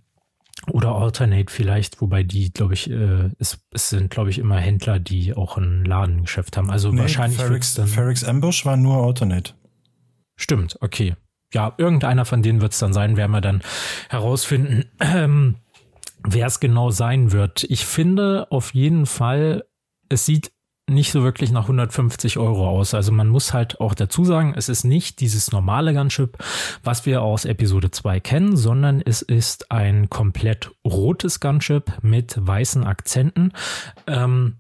oder 0.71 0.95
Alternate 0.95 1.53
vielleicht, 1.53 2.01
wobei 2.01 2.23
die, 2.23 2.53
glaube 2.53 2.75
ich, 2.75 2.89
äh, 2.89 3.31
es, 3.39 3.59
es 3.71 3.91
sind, 3.91 4.11
glaube 4.11 4.31
ich, 4.31 4.39
immer 4.39 4.57
Händler, 4.57 4.99
die 4.99 5.35
auch 5.35 5.59
ein 5.59 5.85
Ladengeschäft 5.85 6.57
haben. 6.57 6.71
Also 6.71 6.91
nee, 6.91 7.01
wahrscheinlich. 7.01 7.39
Ferrix, 7.39 7.81
Ferrix 7.87 8.23
Ambush 8.23 8.65
war 8.65 8.77
nur 8.77 9.05
Alternate. 9.05 9.55
Stimmt, 10.37 10.79
okay 10.81 11.16
ja, 11.55 11.73
irgendeiner 11.79 12.25
von 12.25 12.43
denen 12.43 12.61
wird 12.61 12.73
es 12.73 12.79
dann 12.79 12.93
sein, 12.93 13.17
werden 13.17 13.33
wir 13.33 13.41
dann 13.41 13.63
herausfinden, 14.09 14.85
ähm, 15.01 15.57
wer 16.23 16.47
es 16.47 16.61
genau 16.61 16.91
sein 16.91 17.33
wird. 17.33 17.65
Ich 17.65 17.87
finde 17.87 18.47
auf 18.51 18.75
jeden 18.75 19.07
Fall, 19.07 19.65
es 20.09 20.27
sieht 20.27 20.53
nicht 20.87 21.13
so 21.13 21.23
wirklich 21.23 21.51
nach 21.51 21.63
150 21.63 22.37
Euro 22.39 22.69
aus. 22.69 22.93
Also 22.93 23.11
man 23.11 23.29
muss 23.29 23.55
halt 23.55 23.81
auch 23.81 23.95
dazu 23.95 24.25
sagen, 24.25 24.55
es 24.55 24.69
ist 24.69 24.85
nicht 24.85 25.21
dieses 25.21 25.51
normale 25.51 25.95
Gunship, 25.95 26.37
was 26.83 27.07
wir 27.07 27.23
aus 27.23 27.47
Episode 27.47 27.91
2 27.91 28.21
kennen, 28.21 28.57
sondern 28.57 29.01
es 29.01 29.23
ist 29.23 29.71
ein 29.71 30.11
komplett 30.11 30.73
rotes 30.85 31.41
Gunship 31.41 31.93
mit 32.03 32.35
weißen 32.39 32.85
Akzenten, 32.85 33.53
ähm, 34.07 34.57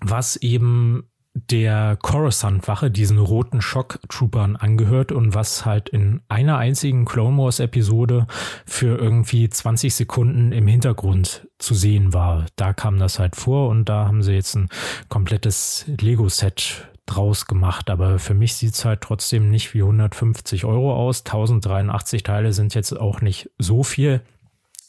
was 0.00 0.36
eben 0.36 1.08
der 1.50 1.96
Coruscant-Wache, 2.00 2.90
diesen 2.90 3.18
roten 3.18 3.60
Shock-Troopern 3.60 4.56
angehört 4.56 5.12
und 5.12 5.34
was 5.34 5.64
halt 5.64 5.88
in 5.88 6.20
einer 6.28 6.58
einzigen 6.58 7.04
Clone 7.04 7.38
Wars-Episode 7.38 8.26
für 8.66 8.98
irgendwie 8.98 9.48
20 9.48 9.94
Sekunden 9.94 10.52
im 10.52 10.66
Hintergrund 10.66 11.46
zu 11.58 11.74
sehen 11.74 12.12
war. 12.12 12.46
Da 12.56 12.72
kam 12.72 12.98
das 12.98 13.18
halt 13.18 13.36
vor 13.36 13.68
und 13.68 13.88
da 13.88 14.06
haben 14.06 14.22
sie 14.22 14.32
jetzt 14.32 14.54
ein 14.56 14.68
komplettes 15.08 15.84
Lego-Set 16.00 16.88
draus 17.06 17.46
gemacht. 17.46 17.90
Aber 17.90 18.18
für 18.18 18.34
mich 18.34 18.54
sieht's 18.54 18.84
halt 18.84 19.00
trotzdem 19.00 19.50
nicht 19.50 19.74
wie 19.74 19.82
150 19.82 20.64
Euro 20.64 20.94
aus. 20.94 21.20
1083 21.20 22.22
Teile 22.22 22.52
sind 22.52 22.74
jetzt 22.74 22.92
auch 22.92 23.20
nicht 23.20 23.50
so 23.58 23.82
viel. 23.82 24.20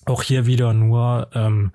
Auch 0.09 0.23
hier 0.23 0.47
wieder 0.47 0.73
nur 0.73 1.29
ähm, 1.33 1.71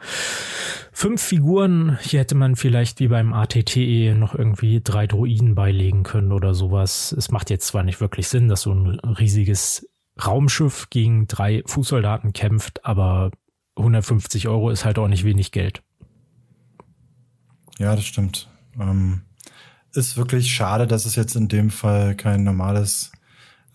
fünf 0.93 1.23
Figuren. 1.23 1.99
Hier 2.03 2.21
hätte 2.21 2.35
man 2.35 2.57
vielleicht 2.57 2.99
wie 2.99 3.07
beim 3.07 3.33
ATTE 3.33 4.15
noch 4.17 4.35
irgendwie 4.35 4.81
drei 4.83 5.07
Droiden 5.07 5.55
beilegen 5.55 6.03
können 6.03 6.33
oder 6.33 6.53
sowas. 6.53 7.13
Es 7.13 7.31
macht 7.31 7.49
jetzt 7.49 7.69
zwar 7.69 7.85
nicht 7.85 8.01
wirklich 8.01 8.27
Sinn, 8.27 8.49
dass 8.49 8.63
so 8.63 8.73
ein 8.73 8.99
riesiges 8.99 9.89
Raumschiff 10.25 10.91
gegen 10.91 11.29
drei 11.29 11.63
Fußsoldaten 11.65 12.33
kämpft, 12.33 12.85
aber 12.85 13.31
150 13.77 14.49
Euro 14.49 14.71
ist 14.71 14.85
halt 14.85 14.99
auch 14.99 15.09
nicht 15.09 15.25
wenig 15.25 15.53
Geld. 15.53 15.83
Ja, 17.79 17.95
das 17.95 18.05
stimmt. 18.05 18.49
Ähm, 18.81 19.23
ist 19.93 20.17
wirklich 20.17 20.53
schade, 20.53 20.89
dass 20.89 21.07
es 21.07 21.15
jetzt 21.15 21.37
in 21.37 21.47
dem 21.47 21.71
Fall 21.71 22.17
kein 22.17 22.43
normales 22.43 23.13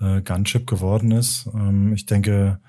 äh, 0.02 0.22
Gunship 0.22 0.68
geworden 0.68 1.12
ist. 1.12 1.50
Ähm, 1.54 1.94
ich 1.94 2.06
denke, 2.06 2.60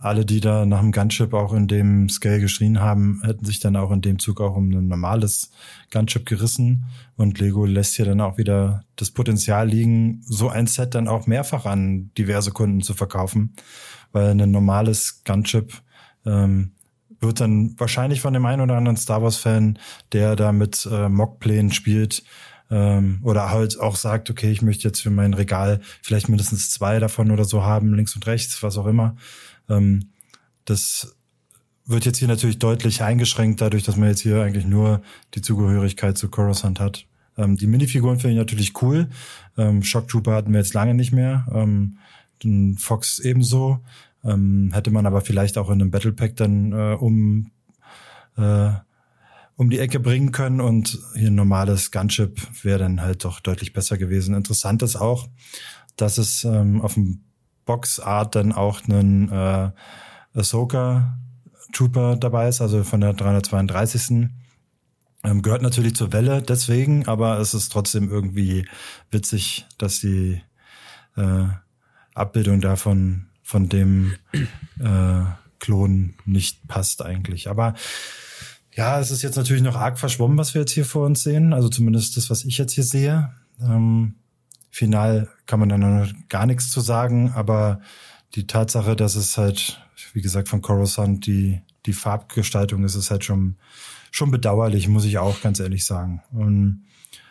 alle, 0.00 0.24
die 0.24 0.40
da 0.40 0.64
nach 0.64 0.80
dem 0.80 0.92
Gunship 0.92 1.34
auch 1.34 1.52
in 1.52 1.68
dem 1.68 2.08
Scale 2.08 2.40
geschrien 2.40 2.80
haben, 2.80 3.20
hätten 3.22 3.44
sich 3.44 3.60
dann 3.60 3.76
auch 3.76 3.90
in 3.92 4.00
dem 4.00 4.18
Zug 4.18 4.40
auch 4.40 4.56
um 4.56 4.70
ein 4.70 4.88
normales 4.88 5.50
Gunship 5.90 6.24
gerissen. 6.24 6.86
Und 7.16 7.38
Lego 7.38 7.66
lässt 7.66 7.96
hier 7.96 8.06
dann 8.06 8.22
auch 8.22 8.38
wieder 8.38 8.82
das 8.96 9.10
Potenzial 9.10 9.68
liegen, 9.68 10.22
so 10.24 10.48
ein 10.48 10.66
Set 10.66 10.94
dann 10.94 11.06
auch 11.06 11.26
mehrfach 11.26 11.66
an 11.66 12.10
diverse 12.16 12.50
Kunden 12.50 12.80
zu 12.80 12.94
verkaufen. 12.94 13.54
Weil 14.12 14.30
ein 14.30 14.50
normales 14.50 15.22
Gunship 15.24 15.74
ähm, 16.24 16.72
wird 17.20 17.40
dann 17.40 17.78
wahrscheinlich 17.78 18.22
von 18.22 18.32
dem 18.32 18.46
einen 18.46 18.62
oder 18.62 18.78
anderen 18.78 18.96
Star 18.96 19.22
Wars-Fan, 19.22 19.78
der 20.12 20.34
da 20.34 20.52
mit 20.52 20.88
äh, 20.90 21.10
Mockplänen 21.10 21.72
spielt, 21.72 22.24
ähm, 22.70 23.18
oder 23.22 23.50
halt 23.50 23.78
auch 23.78 23.96
sagt, 23.96 24.30
okay, 24.30 24.50
ich 24.50 24.62
möchte 24.62 24.88
jetzt 24.88 25.02
für 25.02 25.10
mein 25.10 25.34
Regal 25.34 25.80
vielleicht 26.02 26.28
mindestens 26.28 26.70
zwei 26.70 27.00
davon 27.00 27.30
oder 27.30 27.44
so 27.44 27.64
haben, 27.64 27.94
links 27.94 28.14
und 28.14 28.26
rechts, 28.26 28.62
was 28.62 28.78
auch 28.78 28.86
immer. 28.86 29.16
Ähm, 29.70 30.10
das 30.64 31.16
wird 31.86 32.04
jetzt 32.04 32.18
hier 32.18 32.28
natürlich 32.28 32.58
deutlich 32.58 33.02
eingeschränkt, 33.02 33.60
dadurch, 33.60 33.82
dass 33.82 33.96
man 33.96 34.08
jetzt 34.08 34.20
hier 34.20 34.42
eigentlich 34.42 34.66
nur 34.66 35.02
die 35.34 35.42
Zugehörigkeit 35.42 36.18
zu 36.18 36.28
Coruscant 36.28 36.78
hat. 36.80 37.06
Ähm, 37.36 37.56
die 37.56 37.66
Minifiguren 37.66 38.18
finde 38.18 38.34
ich 38.34 38.38
natürlich 38.38 38.82
cool. 38.82 39.08
Ähm, 39.56 39.82
Shock 39.82 40.08
Trooper 40.08 40.34
hatten 40.34 40.52
wir 40.52 40.60
jetzt 40.60 40.74
lange 40.74 40.94
nicht 40.94 41.12
mehr. 41.12 41.46
Ähm, 41.52 41.96
Fox 42.78 43.18
ebenso. 43.18 43.80
Ähm, 44.24 44.70
hätte 44.72 44.90
man 44.90 45.06
aber 45.06 45.20
vielleicht 45.22 45.56
auch 45.56 45.68
in 45.68 45.80
einem 45.80 45.90
Battle 45.90 46.12
Pack 46.12 46.36
dann 46.36 46.72
äh, 46.72 46.96
um 46.98 47.50
äh, 48.36 48.70
um 49.56 49.68
die 49.68 49.78
Ecke 49.78 50.00
bringen 50.00 50.32
können 50.32 50.62
und 50.62 50.98
hier 51.14 51.28
ein 51.28 51.34
normales 51.34 51.90
Gunship 51.90 52.40
wäre 52.64 52.78
dann 52.78 53.02
halt 53.02 53.26
doch 53.26 53.40
deutlich 53.40 53.74
besser 53.74 53.98
gewesen. 53.98 54.34
Interessant 54.34 54.82
ist 54.82 54.96
auch, 54.96 55.28
dass 55.96 56.16
es 56.16 56.44
ähm, 56.44 56.80
auf 56.80 56.94
dem 56.94 57.20
Boxart 57.64 58.34
dann 58.34 58.52
auch 58.52 58.82
einen 58.84 59.30
äh, 59.30 59.70
Ahsoka 60.34 61.18
Trooper 61.72 62.16
dabei 62.16 62.48
ist, 62.48 62.60
also 62.60 62.84
von 62.84 63.00
der 63.00 63.12
332. 63.12 64.28
Ähm, 65.22 65.42
gehört 65.42 65.62
natürlich 65.62 65.94
zur 65.94 66.12
Welle 66.12 66.42
deswegen, 66.42 67.06
aber 67.06 67.38
es 67.38 67.54
ist 67.54 67.70
trotzdem 67.70 68.10
irgendwie 68.10 68.66
witzig, 69.10 69.66
dass 69.78 70.00
die 70.00 70.40
äh, 71.16 71.44
Abbildung 72.14 72.60
davon 72.60 73.26
von 73.42 73.68
dem 73.68 74.14
äh, 74.78 75.22
Klon 75.58 76.14
nicht 76.24 76.66
passt 76.68 77.04
eigentlich. 77.04 77.48
Aber 77.48 77.74
ja, 78.74 78.98
es 78.98 79.10
ist 79.10 79.22
jetzt 79.22 79.36
natürlich 79.36 79.62
noch 79.62 79.76
arg 79.76 79.98
verschwommen, 79.98 80.38
was 80.38 80.54
wir 80.54 80.62
jetzt 80.62 80.72
hier 80.72 80.84
vor 80.86 81.04
uns 81.04 81.22
sehen. 81.22 81.52
Also 81.52 81.68
zumindest 81.68 82.16
das, 82.16 82.30
was 82.30 82.44
ich 82.44 82.56
jetzt 82.56 82.72
hier 82.72 82.84
sehe. 82.84 83.30
Ähm, 83.60 84.14
Final 84.70 85.28
kann 85.46 85.60
man 85.60 85.68
dann 85.68 85.80
noch 85.80 86.12
gar 86.28 86.46
nichts 86.46 86.70
zu 86.70 86.80
sagen, 86.80 87.32
aber 87.34 87.80
die 88.34 88.46
Tatsache, 88.46 88.94
dass 88.96 89.16
es 89.16 89.36
halt, 89.36 89.80
wie 90.12 90.22
gesagt, 90.22 90.48
von 90.48 90.62
Coruscant 90.62 91.26
die, 91.26 91.60
die 91.86 91.92
Farbgestaltung 91.92 92.84
ist, 92.84 92.94
ist 92.94 93.10
halt 93.10 93.24
schon, 93.24 93.56
schon 94.10 94.30
bedauerlich, 94.30 94.88
muss 94.88 95.04
ich 95.04 95.18
auch 95.18 95.40
ganz 95.40 95.58
ehrlich 95.58 95.84
sagen. 95.84 96.22
Und 96.32 96.84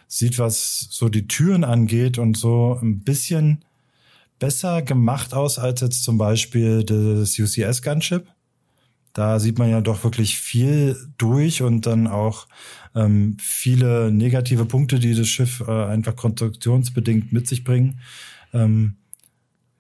sieht, 0.08 0.40
was 0.40 0.88
so 0.90 1.08
die 1.08 1.28
Türen 1.28 1.64
angeht 1.64 2.18
und 2.18 2.36
so 2.36 2.78
ein 2.82 3.00
bisschen 3.02 3.64
besser 4.40 4.82
gemacht 4.82 5.34
aus 5.34 5.60
als 5.60 5.82
jetzt 5.82 6.04
zum 6.04 6.18
Beispiel 6.18 6.84
das 6.84 7.38
UCS 7.38 7.82
Gunship. 7.82 8.28
Da 9.14 9.40
sieht 9.40 9.58
man 9.58 9.70
ja 9.70 9.82
doch 9.82 10.04
wirklich 10.04 10.38
viel 10.38 10.96
durch 11.18 11.62
und 11.62 11.86
dann 11.86 12.08
auch 12.08 12.48
ähm, 12.96 13.38
viele 13.40 14.12
negative 14.12 14.66
Punkte, 14.66 15.00
die 15.00 15.16
das 15.16 15.28
Schiff 15.28 15.62
äh, 15.68 15.86
einfach 15.86 16.16
konstruktionsbedingt 16.16 17.34
mit 17.34 17.48
sich 17.48 17.64
bringen. 17.64 18.00
Ähm, 18.54 18.96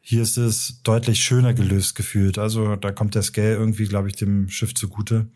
hier 0.01 0.23
ist 0.23 0.37
es 0.37 0.81
deutlich 0.83 1.23
schöner 1.23 1.53
gelöst 1.53 1.95
gefühlt. 1.95 2.37
Also 2.39 2.75
da 2.75 2.91
kommt 2.91 3.15
der 3.15 3.21
Scale 3.21 3.53
irgendwie, 3.53 3.85
glaube 3.85 4.07
ich, 4.07 4.15
dem 4.15 4.49
Schiff 4.49 4.73
zugute. 4.73 5.27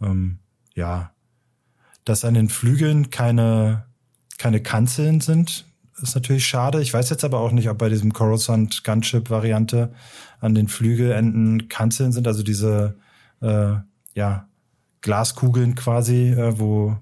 Ähm, 0.00 0.38
ja, 0.74 1.12
dass 2.04 2.24
an 2.24 2.34
den 2.34 2.48
Flügeln 2.48 3.10
keine, 3.10 3.86
keine 4.38 4.62
Kanzeln 4.62 5.20
sind, 5.20 5.66
ist 6.02 6.14
natürlich 6.14 6.46
schade. 6.46 6.80
Ich 6.80 6.92
weiß 6.92 7.10
jetzt 7.10 7.24
aber 7.24 7.40
auch 7.40 7.52
nicht, 7.52 7.68
ob 7.68 7.78
bei 7.78 7.88
diesem 7.88 8.12
Coruscant 8.12 8.84
Gunship 8.84 9.30
Variante 9.30 9.92
an 10.40 10.54
den 10.54 10.68
Flügelenden 10.68 11.68
Kanzeln 11.68 12.12
sind, 12.12 12.26
also 12.26 12.42
diese 12.42 12.96
äh, 13.40 13.74
ja 14.14 14.48
Glaskugeln 15.02 15.74
quasi, 15.74 16.30
äh, 16.30 16.58
wo, 16.58 16.96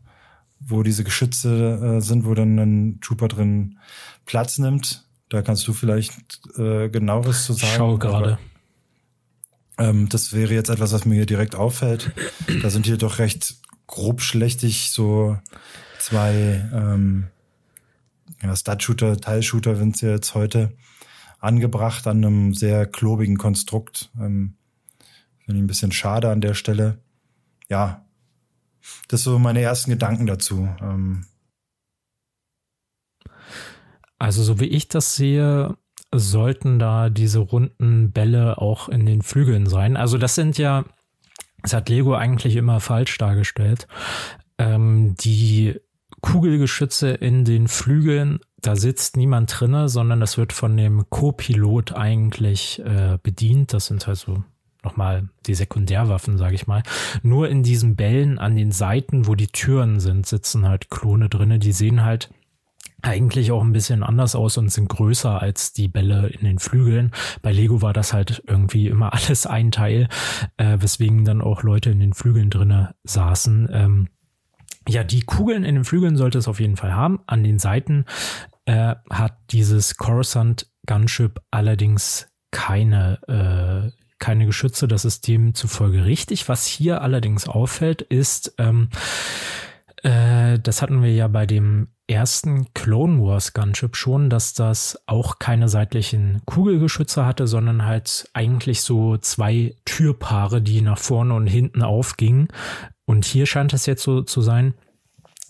wo 0.61 0.83
diese 0.83 1.05
Geschütze 1.05 1.99
äh, 1.99 2.01
sind, 2.01 2.25
wo 2.25 2.35
dann 2.35 2.59
ein 2.59 3.01
Trooper 3.01 3.29
drin 3.29 3.79
Platz 4.27 4.59
nimmt. 4.59 5.05
Da 5.29 5.43
kannst 5.43 5.67
du 5.69 5.73
vielleicht 5.73 6.41
äh, 6.57 6.89
genaueres 6.89 7.45
zu 7.45 7.53
sagen. 7.53 7.73
Schau 7.77 7.99
gerade. 7.99 8.39
Ähm, 9.79 10.09
das 10.09 10.33
wäre 10.33 10.55
jetzt 10.55 10.71
etwas, 10.71 10.93
was 10.93 11.05
mir 11.05 11.27
direkt 11.27 11.55
auffällt. 11.55 12.13
Da 12.63 12.71
sind 12.71 12.87
hier 12.87 12.97
doch 12.97 13.19
recht 13.19 13.57
grobschlächtig 13.87 14.91
so 14.91 15.39
zwei 15.99 16.69
ähm, 16.73 17.29
ja, 18.43 18.55
Stud-Shooter, 18.55 19.17
Teilshooter 19.19 19.77
sind 19.77 19.97
es 19.97 20.01
jetzt 20.01 20.35
heute 20.35 20.73
angebracht 21.41 22.07
an 22.07 22.25
einem 22.25 22.55
sehr 22.55 22.87
klobigen 22.87 23.39
Konstrukt. 23.39 24.11
Ähm, 24.19 24.55
Finde 25.39 25.59
ich 25.59 25.65
ein 25.65 25.67
bisschen 25.69 25.93
schade 25.93 26.31
an 26.31 26.41
der 26.41 26.55
Stelle. 26.55 26.99
Ja, 27.69 28.05
das 29.09 29.23
sind 29.23 29.33
so 29.33 29.39
meine 29.39 29.61
ersten 29.61 29.91
Gedanken 29.91 30.27
dazu. 30.27 30.69
Ähm, 30.81 31.25
also 34.19 34.43
so 34.43 34.61
wie 34.61 34.67
ich 34.67 34.89
das 34.89 35.15
sehe, 35.15 35.77
sollten 36.15 36.79
da 36.79 37.11
diese 37.11 37.39
runden 37.39 38.13
Bälle 38.13 38.59
auch 38.59 38.89
in 38.89 39.07
den 39.07 39.23
Flügeln 39.23 39.67
sein. 39.67 39.97
Also 39.97 40.19
das 40.19 40.35
sind 40.35 40.59
ja, 40.59 40.85
das 41.63 41.73
hat 41.73 41.89
Lego 41.89 42.15
eigentlich 42.15 42.57
immer 42.57 42.81
falsch 42.81 43.17
dargestellt. 43.19 43.87
Ähm, 44.59 45.15
die 45.17 45.79
Kugelgeschütze 46.21 47.11
in 47.11 47.45
den 47.45 47.69
Flügeln, 47.69 48.41
da 48.61 48.77
sitzt 48.77 49.17
niemand 49.17 49.61
drinne, 49.61 49.89
sondern 49.89 50.21
das 50.21 50.37
wird 50.37 50.53
von 50.53 50.77
dem 50.77 51.09
Co-Pilot 51.11 51.93
eigentlich 51.95 52.81
äh, 52.85 53.19
bedient. 53.23 53.73
Das 53.73 53.87
sind 53.87 54.07
halt 54.07 54.19
so 54.19 54.43
nochmal 54.83 55.29
die 55.47 55.55
Sekundärwaffen, 55.55 56.39
sage 56.39 56.55
ich 56.55 56.67
mal. 56.67 56.83
Nur 57.23 57.49
in 57.49 57.63
diesen 57.63 57.95
Bällen 57.97 58.39
an 58.39 58.57
den 58.57 58.73
Seiten, 58.73 59.27
wo 59.27 59.35
die 59.35 59.49
Türen 59.49 60.01
sind, 60.01 60.27
sitzen 60.27 60.67
halt 60.67 60.91
Klone 60.91 61.29
drinne. 61.29 61.59
Die 61.59 61.73
sehen 61.73 62.05
halt 62.05 62.31
eigentlich 63.01 63.53
auch 63.53 63.63
ein 63.63 63.73
bisschen 63.73 64.03
anders 64.03 64.35
aus 64.35 64.57
und 64.57 64.71
sind 64.71 64.89
größer 64.89 65.41
als 65.41 65.73
die 65.73 65.87
Bälle 65.87 66.29
in 66.29 66.45
den 66.45 66.59
Flügeln. 66.59 67.13
Bei 67.43 67.53
Lego 67.53 67.81
war 67.81 67.93
das 67.93 68.13
halt 68.13 68.43
irgendwie 68.47 68.89
immer 68.89 69.13
alles 69.15 69.47
ein 69.47 69.71
Teil, 69.71 70.09
äh, 70.57 70.79
weswegen 70.81 71.25
dann 71.25 71.41
auch 71.41 71.63
Leute 71.63 71.91
in 71.91 72.01
den 72.01 72.13
Flügeln 72.13 72.51
drinne 72.51 72.95
saßen. 73.05 73.69
Ähm, 73.73 74.09
ja, 74.89 75.05
die 75.05 75.21
Kugeln 75.21 75.65
in 75.65 75.75
den 75.75 75.85
Flügeln 75.85 76.17
sollte 76.17 76.39
es 76.39 76.49
auf 76.49 76.61
jeden 76.61 76.77
Fall 76.77 76.95
haben. 76.95 77.21
An 77.27 77.45
den 77.45 77.59
Seiten 77.59 78.07
äh, 78.65 78.95
hat 79.11 79.37
dieses 79.51 79.97
Coruscant 79.97 80.67
Gunship 80.87 81.41
allerdings 81.51 82.29
keine 82.51 83.93
äh, 83.93 83.99
keine 84.19 84.47
Geschütze. 84.47 84.89
Das 84.89 85.05
ist 85.05 85.29
demzufolge 85.29 86.05
richtig. 86.05 86.49
Was 86.49 86.67
hier 86.67 87.03
allerdings 87.03 87.49
auffällt, 87.49 88.03
ist, 88.03 88.55
ähm, 88.59 88.89
äh, 90.03 90.59
das 90.59 90.83
hatten 90.83 91.03
wir 91.03 91.13
ja 91.13 91.29
bei 91.29 91.47
dem 91.47 91.89
ersten 92.09 92.73
Clone 92.73 93.23
Wars 93.23 93.53
Gunship 93.53 93.95
schon, 93.95 94.31
dass 94.31 94.55
das 94.55 94.99
auch 95.07 95.39
keine 95.39 95.69
seitlichen 95.69 96.41
Kugelgeschütze 96.47 97.25
hatte, 97.25 97.47
sondern 97.47 97.85
halt 97.85 98.29
eigentlich 98.33 98.81
so 98.81 99.19
zwei 99.19 99.77
Türpaare, 99.85 100.63
die 100.63 100.81
nach 100.81 100.99
vorne 100.99 101.35
und 101.35 101.47
hinten 101.47 101.83
aufgingen. 101.83 102.49
Und 103.05 103.25
hier 103.25 103.47
scheint 103.47 103.73
es 103.75 103.87
jetzt 103.87 104.03
so 104.03 104.23
zu 104.23 104.41
sein, 104.41 104.75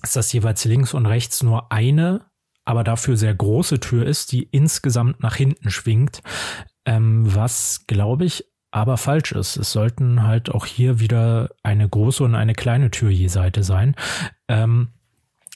dass 0.03 0.13
das 0.13 0.33
jeweils 0.33 0.65
links 0.65 0.95
und 0.95 1.07
rechts 1.07 1.43
nur 1.43 1.71
eine, 1.73 2.27
aber 2.65 2.85
dafür 2.85 3.17
sehr 3.17 3.35
große 3.35 3.81
Tür 3.81 4.05
ist, 4.05 4.33
die 4.33 4.43
insgesamt 4.43 5.23
nach 5.23 5.37
hinten 5.37 5.71
schwingt. 5.71 6.23
Ähm, 6.85 7.35
was, 7.35 7.85
glaube 7.87 8.25
ich, 8.25 8.45
aber 8.71 8.97
falsch 8.97 9.33
ist. 9.33 9.57
Es 9.57 9.73
sollten 9.73 10.25
halt 10.25 10.51
auch 10.51 10.67
hier 10.67 11.01
wieder 11.01 11.51
eine 11.63 11.89
große 11.89 12.23
und 12.23 12.35
eine 12.35 12.55
kleine 12.55 12.91
Tür 12.91 13.11
je 13.11 13.29
Seite 13.29 13.63
sein. 13.63 13.95
Ähm, 14.49 14.89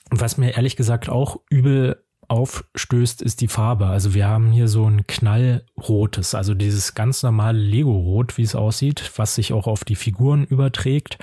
was 0.09 0.37
mir 0.37 0.55
ehrlich 0.55 0.75
gesagt 0.75 1.09
auch 1.09 1.39
übel 1.49 2.03
aufstößt, 2.27 3.21
ist 3.21 3.41
die 3.41 3.47
Farbe. 3.47 3.87
Also 3.87 4.13
wir 4.13 4.27
haben 4.27 4.51
hier 4.51 4.67
so 4.67 4.87
ein 4.87 5.05
knallrotes, 5.05 6.35
also 6.35 6.53
dieses 6.53 6.95
ganz 6.95 7.23
normale 7.23 7.59
Lego-Rot, 7.59 8.37
wie 8.37 8.43
es 8.43 8.55
aussieht, 8.55 9.11
was 9.17 9.35
sich 9.35 9.53
auch 9.53 9.67
auf 9.67 9.83
die 9.83 9.95
Figuren 9.95 10.43
überträgt. 10.43 11.17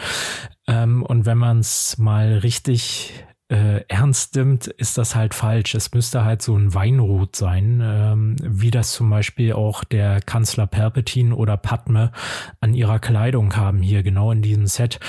Ähm, 0.67 1.03
und 1.03 1.27
wenn 1.27 1.39
man 1.39 1.61
es 1.61 1.99
mal 1.99 2.39
richtig 2.39 3.13
äh, 3.49 3.85
ernst 3.89 4.37
nimmt, 4.37 4.69
ist 4.69 4.97
das 4.97 5.17
halt 5.17 5.35
falsch. 5.35 5.75
Es 5.75 5.93
müsste 5.93 6.25
halt 6.25 6.43
so 6.43 6.57
ein 6.57 6.73
Weinrot 6.73 7.35
sein, 7.35 7.81
ähm, 7.83 8.37
wie 8.41 8.71
das 8.71 8.93
zum 8.93 9.11
Beispiel 9.11 9.55
auch 9.55 9.83
der 9.83 10.21
Kanzler 10.21 10.69
Perpetin 10.69 11.33
oder 11.33 11.57
Padme 11.57 12.13
an 12.61 12.75
ihrer 12.75 13.01
Kleidung 13.01 13.57
haben 13.57 13.83
hier 13.83 14.05
genau 14.05 14.31
in 14.31 14.43
diesem 14.43 14.67
Set. 14.67 15.01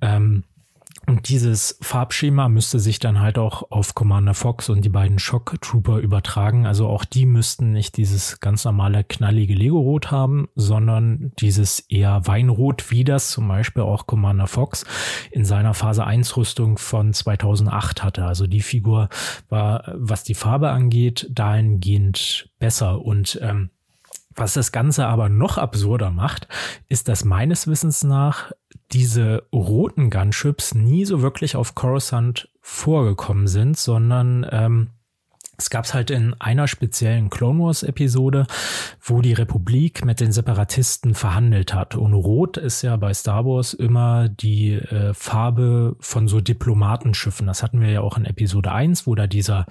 Ähm, 0.00 0.44
und 1.08 1.30
dieses 1.30 1.78
Farbschema 1.80 2.50
müsste 2.50 2.78
sich 2.78 2.98
dann 2.98 3.18
halt 3.18 3.38
auch 3.38 3.70
auf 3.70 3.94
Commander 3.94 4.34
Fox 4.34 4.68
und 4.68 4.84
die 4.84 4.90
beiden 4.90 5.18
Shock 5.18 5.56
Trooper 5.62 6.00
übertragen. 6.00 6.66
Also 6.66 6.86
auch 6.86 7.06
die 7.06 7.24
müssten 7.24 7.72
nicht 7.72 7.96
dieses 7.96 8.40
ganz 8.40 8.66
normale 8.66 9.04
knallige 9.04 9.54
Lego-Rot 9.54 10.10
haben, 10.10 10.50
sondern 10.54 11.32
dieses 11.38 11.80
eher 11.80 12.26
Weinrot, 12.26 12.90
wie 12.90 13.04
das 13.04 13.30
zum 13.30 13.48
Beispiel 13.48 13.84
auch 13.84 14.06
Commander 14.06 14.46
Fox 14.46 14.84
in 15.30 15.46
seiner 15.46 15.72
Phase 15.72 16.04
1 16.04 16.36
Rüstung 16.36 16.76
von 16.76 17.14
2008 17.14 18.04
hatte. 18.04 18.26
Also 18.26 18.46
die 18.46 18.60
Figur 18.60 19.08
war, 19.48 19.84
was 19.96 20.24
die 20.24 20.34
Farbe 20.34 20.68
angeht, 20.68 21.26
dahingehend 21.30 22.50
besser 22.58 23.00
und 23.00 23.38
ähm, 23.40 23.70
was 24.38 24.54
das 24.54 24.72
Ganze 24.72 25.06
aber 25.06 25.28
noch 25.28 25.58
absurder 25.58 26.10
macht, 26.10 26.48
ist, 26.88 27.08
dass 27.08 27.24
meines 27.24 27.66
Wissens 27.66 28.04
nach 28.04 28.52
diese 28.92 29.44
roten 29.52 30.10
Gunships 30.10 30.74
nie 30.74 31.04
so 31.04 31.22
wirklich 31.22 31.56
auf 31.56 31.74
Coruscant 31.74 32.48
vorgekommen 32.60 33.46
sind, 33.46 33.76
sondern 33.76 34.46
ähm, 34.50 34.90
es 35.60 35.70
gab 35.70 35.86
es 35.86 35.92
halt 35.92 36.10
in 36.10 36.34
einer 36.34 36.68
speziellen 36.68 37.30
Clone 37.30 37.58
Wars 37.64 37.82
Episode, 37.82 38.46
wo 39.02 39.22
die 39.22 39.32
Republik 39.32 40.04
mit 40.04 40.20
den 40.20 40.30
Separatisten 40.30 41.16
verhandelt 41.16 41.74
hat. 41.74 41.96
Und 41.96 42.14
Rot 42.14 42.56
ist 42.56 42.82
ja 42.82 42.96
bei 42.96 43.12
Star 43.12 43.44
Wars 43.44 43.74
immer 43.74 44.28
die 44.28 44.74
äh, 44.74 45.12
Farbe 45.14 45.96
von 45.98 46.28
so 46.28 46.40
Diplomatenschiffen. 46.40 47.48
Das 47.48 47.64
hatten 47.64 47.80
wir 47.80 47.90
ja 47.90 48.02
auch 48.02 48.16
in 48.16 48.24
Episode 48.24 48.70
1, 48.70 49.08
wo 49.08 49.16
da 49.16 49.26
dieser 49.26 49.66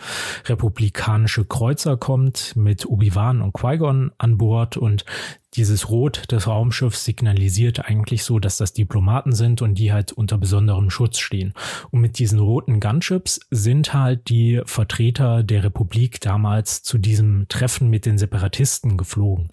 republikanische 0.45 1.45
Kreuzer 1.45 1.95
kommt 1.95 2.57
mit 2.57 2.85
Obi-Wan 2.85 3.41
und 3.41 3.53
Qui-Gon 3.53 4.11
an 4.17 4.37
Bord 4.37 4.75
und 4.75 5.05
dieses 5.53 5.89
Rot 5.89 6.31
des 6.31 6.47
Raumschiffs 6.47 7.05
signalisiert 7.05 7.85
eigentlich 7.85 8.23
so, 8.23 8.39
dass 8.39 8.57
das 8.57 8.73
Diplomaten 8.73 9.33
sind 9.33 9.61
und 9.61 9.75
die 9.75 9.93
halt 9.93 10.11
unter 10.11 10.37
besonderem 10.37 10.89
Schutz 10.89 11.19
stehen. 11.19 11.53
Und 11.91 12.01
mit 12.01 12.19
diesen 12.19 12.39
roten 12.39 12.79
Gunships 12.79 13.39
sind 13.49 13.93
halt 13.93 14.29
die 14.29 14.61
Vertreter 14.65 15.43
der 15.43 15.63
Republik 15.63 16.19
damals 16.21 16.83
zu 16.83 16.97
diesem 16.97 17.47
Treffen 17.47 17.89
mit 17.89 18.05
den 18.05 18.17
Separatisten 18.17 18.97
geflogen. 18.97 19.49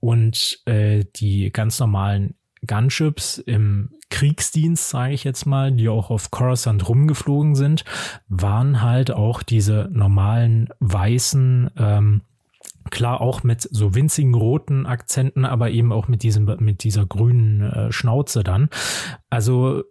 Und 0.00 0.62
äh, 0.66 1.04
die 1.16 1.52
ganz 1.52 1.78
normalen 1.78 2.34
Gunships 2.66 3.38
im 3.38 3.90
Kriegsdienst, 4.10 4.90
sage 4.90 5.14
ich 5.14 5.24
jetzt 5.24 5.44
mal, 5.44 5.72
die 5.72 5.88
auch 5.88 6.10
auf 6.10 6.30
Coruscant 6.30 6.88
rumgeflogen 6.88 7.54
sind, 7.54 7.84
waren 8.28 8.80
halt 8.80 9.10
auch 9.10 9.42
diese 9.42 9.88
normalen 9.92 10.68
weißen 10.80 11.70
ähm, 11.76 12.22
Klar 12.94 13.20
auch 13.20 13.42
mit 13.42 13.60
so 13.60 13.96
winzigen 13.96 14.34
roten 14.34 14.86
Akzenten, 14.86 15.44
aber 15.44 15.70
eben 15.70 15.90
auch 15.92 16.06
mit 16.06 16.22
diesem, 16.22 16.44
mit 16.60 16.84
dieser 16.84 17.04
grünen 17.04 17.60
äh, 17.60 17.90
Schnauze 17.92 18.44
dann. 18.44 18.68
Also 19.30 19.82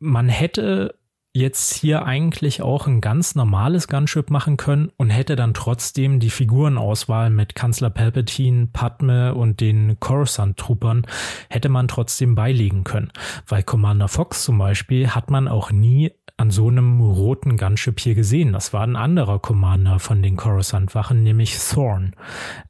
man 0.00 0.28
hätte 0.28 0.98
jetzt 1.32 1.74
hier 1.74 2.04
eigentlich 2.04 2.62
auch 2.62 2.88
ein 2.88 3.00
ganz 3.00 3.36
normales 3.36 3.86
Gunship 3.86 4.30
machen 4.30 4.56
können 4.56 4.90
und 4.96 5.10
hätte 5.10 5.36
dann 5.36 5.54
trotzdem 5.54 6.18
die 6.18 6.30
Figurenauswahl 6.30 7.30
mit 7.30 7.54
Kanzler 7.54 7.90
Palpatine, 7.90 8.66
Padme 8.72 9.36
und 9.36 9.60
den 9.60 10.00
Coruscant-Truppern 10.00 11.06
hätte 11.48 11.68
man 11.68 11.86
trotzdem 11.86 12.34
beilegen 12.34 12.82
können. 12.82 13.12
Weil 13.46 13.62
Commander 13.62 14.08
Fox 14.08 14.42
zum 14.42 14.58
Beispiel 14.58 15.10
hat 15.10 15.30
man 15.30 15.46
auch 15.46 15.70
nie 15.70 16.10
an 16.40 16.50
so 16.50 16.68
einem 16.68 17.02
roten 17.02 17.58
Gunship 17.58 18.00
hier 18.00 18.14
gesehen. 18.14 18.54
Das 18.54 18.72
war 18.72 18.82
ein 18.82 18.96
anderer 18.96 19.38
Commander 19.38 19.98
von 19.98 20.22
den 20.22 20.36
Coruscant-Wachen, 20.36 21.22
nämlich 21.22 21.58
Thorn, 21.58 22.16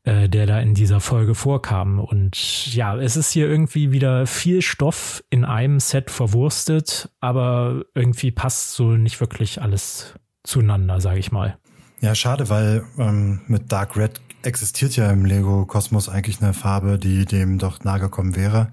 äh, 0.03 0.29
der 0.29 0.47
da 0.47 0.59
in 0.59 0.75
dieser 0.75 0.99
Folge 0.99 1.37
vorkam. 1.37 2.01
Und 2.01 2.75
ja, 2.75 2.97
es 2.97 3.17
ist 3.17 3.31
hier 3.31 3.49
irgendwie 3.49 3.93
wieder 3.93 4.27
viel 4.27 4.61
Stoff 4.61 5.23
in 5.31 5.45
einem 5.45 5.79
Set 5.79 6.11
verwurstet, 6.11 7.11
aber 7.21 7.85
irgendwie 7.95 8.33
passt 8.33 8.73
so 8.73 8.91
nicht 8.91 9.21
wirklich 9.21 9.63
alles 9.63 10.15
zueinander, 10.43 11.01
sage 11.01 11.21
ich 11.21 11.31
mal. 11.31 11.57
Ja, 12.01 12.17
schade, 12.17 12.49
weil 12.49 12.83
ähm, 12.99 13.43
mit 13.47 13.71
Dark 13.71 13.97
Red 13.97 14.21
existiert 14.43 14.97
ja 14.97 15.09
im 15.13 15.25
Lego-Kosmos 15.25 16.09
eigentlich 16.09 16.43
eine 16.43 16.55
Farbe, 16.55 16.99
die 16.99 17.25
dem 17.25 17.59
doch 17.59 17.85
nahe 17.85 18.01
gekommen 18.01 18.35
wäre. 18.35 18.73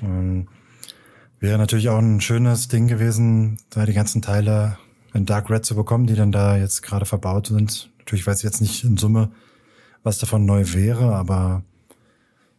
Und 0.00 0.48
Wäre 1.40 1.58
natürlich 1.58 1.88
auch 1.88 1.98
ein 1.98 2.20
schönes 2.20 2.68
Ding 2.68 2.88
gewesen, 2.88 3.58
da 3.70 3.86
die 3.86 3.92
ganzen 3.92 4.22
Teile 4.22 4.78
in 5.14 5.24
Dark 5.24 5.50
Red 5.50 5.64
zu 5.64 5.74
bekommen, 5.76 6.06
die 6.06 6.14
dann 6.14 6.32
da 6.32 6.56
jetzt 6.56 6.82
gerade 6.82 7.06
verbaut 7.06 7.46
sind. 7.46 7.90
Natürlich 7.98 8.26
weiß 8.26 8.38
ich 8.38 8.44
jetzt 8.44 8.60
nicht 8.60 8.84
in 8.84 8.96
Summe, 8.96 9.30
was 10.02 10.18
davon 10.18 10.44
neu 10.44 10.64
wäre, 10.72 11.14
aber 11.14 11.62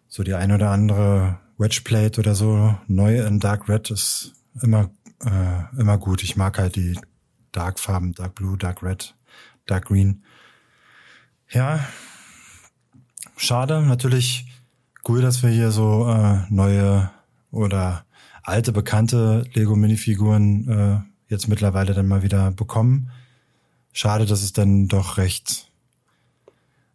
so 0.07 0.23
die 0.23 0.33
ein 0.33 0.51
oder 0.51 0.71
andere 0.71 1.39
Wedgeplate 1.57 2.21
oder 2.21 2.35
so 2.35 2.75
neu 2.87 3.21
in 3.25 3.39
Dark 3.39 3.67
Red 3.67 3.91
ist 3.91 4.33
immer 4.61 4.89
äh, 5.25 5.79
immer 5.79 5.97
gut. 5.97 6.23
Ich 6.23 6.35
mag 6.35 6.57
halt 6.57 6.75
die 6.75 6.97
Dark 7.51 7.79
Farben, 7.79 8.13
Dark 8.13 8.35
Blue, 8.35 8.57
Dark 8.57 8.83
Red, 8.83 9.15
Dark 9.65 9.85
Green. 9.85 10.23
Ja, 11.49 11.85
schade. 13.35 13.81
Natürlich 13.81 14.45
cool, 15.07 15.21
dass 15.21 15.43
wir 15.43 15.49
hier 15.49 15.71
so 15.71 16.07
äh, 16.07 16.45
neue 16.49 17.11
oder 17.51 18.05
alte 18.43 18.71
bekannte 18.71 19.45
Lego 19.53 19.75
Minifiguren 19.75 20.67
äh, 20.69 20.99
jetzt 21.29 21.47
mittlerweile 21.47 21.93
dann 21.93 22.07
mal 22.07 22.23
wieder 22.23 22.51
bekommen. 22.51 23.11
Schade, 23.93 24.25
dass 24.25 24.43
es 24.43 24.53
dann 24.53 24.87
doch 24.87 25.17
recht 25.17 25.69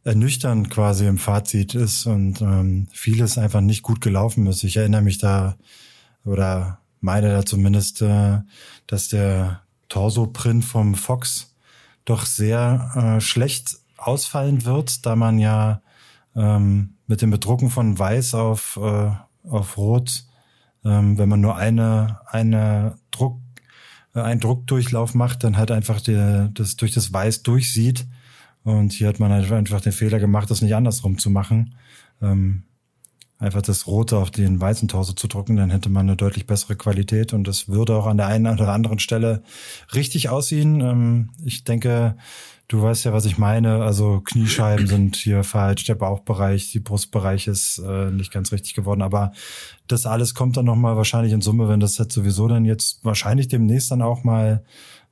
ernüchternd 0.05 0.71
quasi 0.71 1.07
im 1.07 1.19
Fazit 1.19 1.75
ist 1.75 2.07
und 2.07 2.43
ähm, 2.43 2.89
vieles 2.93 3.39
einfach 3.39 3.61
nicht 3.61 3.83
gut 3.83 4.01
gelaufen 4.01 4.47
ist. 4.47 4.63
Ich 4.63 4.77
erinnere 4.77 5.03
mich 5.03 5.19
da 5.19 5.57
oder 6.25 6.79
meine 7.01 7.31
da 7.31 7.45
zumindest, 7.45 8.03
äh, 8.03 8.41
dass 8.87 9.09
der 9.09 9.63
Torso-Print 9.89 10.65
vom 10.65 10.95
Fox 10.95 11.55
doch 12.05 12.27
sehr 12.27 12.91
äh, 12.95 13.21
schlecht 13.21 13.79
ausfallen 13.97 14.65
wird, 14.65 15.07
da 15.07 15.17
man 15.17 15.39
ja 15.39 15.81
ähm, 16.37 16.95
mit 17.07 17.23
dem 17.23 17.31
Bedrucken 17.31 17.71
von 17.71 17.99
Weiß 17.99 18.35
auf, 18.35 18.79
äh, 18.83 19.11
auf 19.49 19.79
Rot, 19.79 20.25
ähm, 20.85 21.19
wenn 21.19 21.29
man 21.29 21.41
nur 21.41 21.57
eine, 21.57 22.21
eine 22.27 22.97
Druck, 23.11 23.41
äh, 24.15 24.21
einen 24.21 24.41
Druckdurchlauf 24.41 25.15
macht, 25.15 25.45
dann 25.45 25.57
halt 25.57 25.71
einfach 25.71 26.01
der, 26.01 26.49
das 26.49 26.77
durch 26.77 26.93
das 26.93 27.13
Weiß 27.13 27.43
durchsieht. 27.43 28.07
Und 28.63 28.93
hier 28.93 29.09
hat 29.09 29.21
man 29.21 29.31
halt 29.31 29.51
einfach 29.53 29.81
den 29.81 29.93
Fehler 29.93 30.19
gemacht, 30.19 30.51
das 30.51 30.63
nicht 30.63 30.75
andersrum 30.75 31.19
zu 31.19 31.31
machen. 31.31 31.75
Ähm, 32.23 32.65
einfach 33.39 33.63
das 33.63 33.87
Rote 33.87 34.17
auf 34.17 34.31
den 34.31 34.61
weißen 34.61 34.89
Torso 34.89 35.13
zu 35.13 35.29
drucken, 35.29 35.57
dann 35.57 35.71
hätte 35.71 35.91
man 35.91 36.07
eine 36.07 36.17
deutlich 36.17 36.47
bessere 36.47 36.77
Qualität 36.77 37.33
und 37.33 37.47
das 37.47 37.69
würde 37.69 37.95
auch 37.97 38.07
an 38.07 38.17
der 38.17 38.29
einen 38.29 38.47
oder 38.47 38.73
anderen 38.73 38.99
Stelle 38.99 39.43
richtig 39.95 40.29
aussehen. 40.29 40.81
Ähm, 40.81 41.31
ich 41.45 41.65
denke, 41.65 42.17
du 42.69 42.83
weißt 42.83 43.05
ja, 43.05 43.13
was 43.13 43.25
ich 43.25 43.39
meine. 43.39 43.83
Also 43.83 44.21
Kniescheiben 44.21 44.87
sind 44.87 45.17
hier 45.17 45.45
falsch, 45.45 45.85
der 45.85 45.95
Bauchbereich, 45.95 46.71
die 46.73 46.81
Brustbereich 46.81 47.47
ist 47.47 47.79
äh, 47.79 48.11
nicht 48.11 48.33
ganz 48.33 48.53
richtig 48.53 48.75
geworden, 48.75 49.03
aber 49.03 49.33
das 49.87 50.07
alles 50.07 50.35
kommt 50.35 50.57
dann 50.57 50.65
nochmal 50.65 50.97
wahrscheinlich 50.97 51.33
in 51.33 51.41
Summe, 51.41 51.69
wenn 51.69 51.81
das 51.81 51.95
Set 51.95 52.13
sowieso 52.13 52.49
dann 52.49 52.65
jetzt 52.65 53.05
wahrscheinlich 53.05 53.49
demnächst 53.49 53.91
dann 53.91 54.03
auch 54.03 54.25
mal 54.25 54.65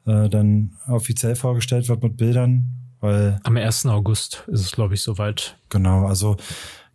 äh, 0.06 0.28
dann 0.28 0.72
offiziell 0.86 1.36
vorgestellt 1.36 1.88
wird 1.88 2.02
mit 2.02 2.16
Bildern, 2.16 2.70
weil 3.00 3.40
am 3.44 3.56
1. 3.56 3.86
August 3.86 4.44
ist 4.48 4.60
es 4.60 4.72
glaube 4.72 4.94
ich 4.94 5.02
soweit. 5.02 5.58
Genau, 5.68 6.06
also 6.06 6.36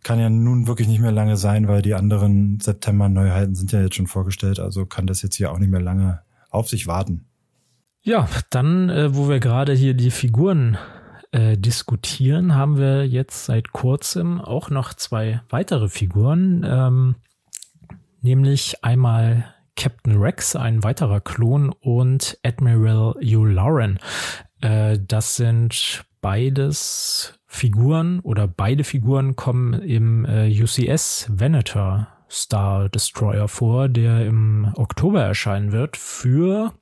kann 0.02 0.20
ja 0.20 0.30
nun 0.30 0.66
wirklich 0.66 0.88
nicht 0.88 1.00
mehr 1.00 1.12
lange 1.12 1.36
sein, 1.36 1.68
weil 1.68 1.82
die 1.82 1.94
anderen 1.94 2.60
September-Neuheiten 2.60 3.54
sind 3.54 3.72
ja 3.72 3.82
jetzt 3.82 3.96
schon 3.96 4.06
vorgestellt. 4.06 4.60
Also 4.60 4.86
kann 4.86 5.06
das 5.06 5.22
jetzt 5.22 5.36
hier 5.36 5.52
auch 5.52 5.58
nicht 5.58 5.70
mehr 5.70 5.80
lange 5.82 6.22
auf 6.50 6.68
sich 6.68 6.86
warten. 6.86 7.27
Ja, 8.08 8.26
dann, 8.48 8.88
äh, 8.88 9.14
wo 9.14 9.28
wir 9.28 9.38
gerade 9.38 9.74
hier 9.74 9.92
die 9.92 10.10
Figuren 10.10 10.78
äh, 11.30 11.58
diskutieren, 11.58 12.54
haben 12.54 12.78
wir 12.78 13.06
jetzt 13.06 13.44
seit 13.44 13.72
kurzem 13.72 14.40
auch 14.40 14.70
noch 14.70 14.94
zwei 14.94 15.42
weitere 15.50 15.90
Figuren, 15.90 16.64
ähm, 16.66 17.16
nämlich 18.22 18.82
einmal 18.82 19.54
Captain 19.76 20.16
Rex, 20.16 20.56
ein 20.56 20.82
weiterer 20.84 21.20
Klon, 21.20 21.68
und 21.68 22.38
Admiral 22.42 23.12
Hugh 23.22 23.44
Lauren. 23.44 23.98
Äh, 24.62 24.98
das 25.06 25.36
sind 25.36 26.06
beides 26.22 27.38
Figuren 27.46 28.20
oder 28.20 28.48
beide 28.48 28.84
Figuren 28.84 29.36
kommen 29.36 29.74
im 29.74 30.24
äh, 30.24 30.48
UCS 30.48 31.26
Venator 31.28 32.08
Star 32.30 32.88
Destroyer 32.88 33.48
vor, 33.48 33.90
der 33.90 34.24
im 34.24 34.72
Oktober 34.76 35.22
erscheinen 35.22 35.72
wird 35.72 35.98
für 35.98 36.72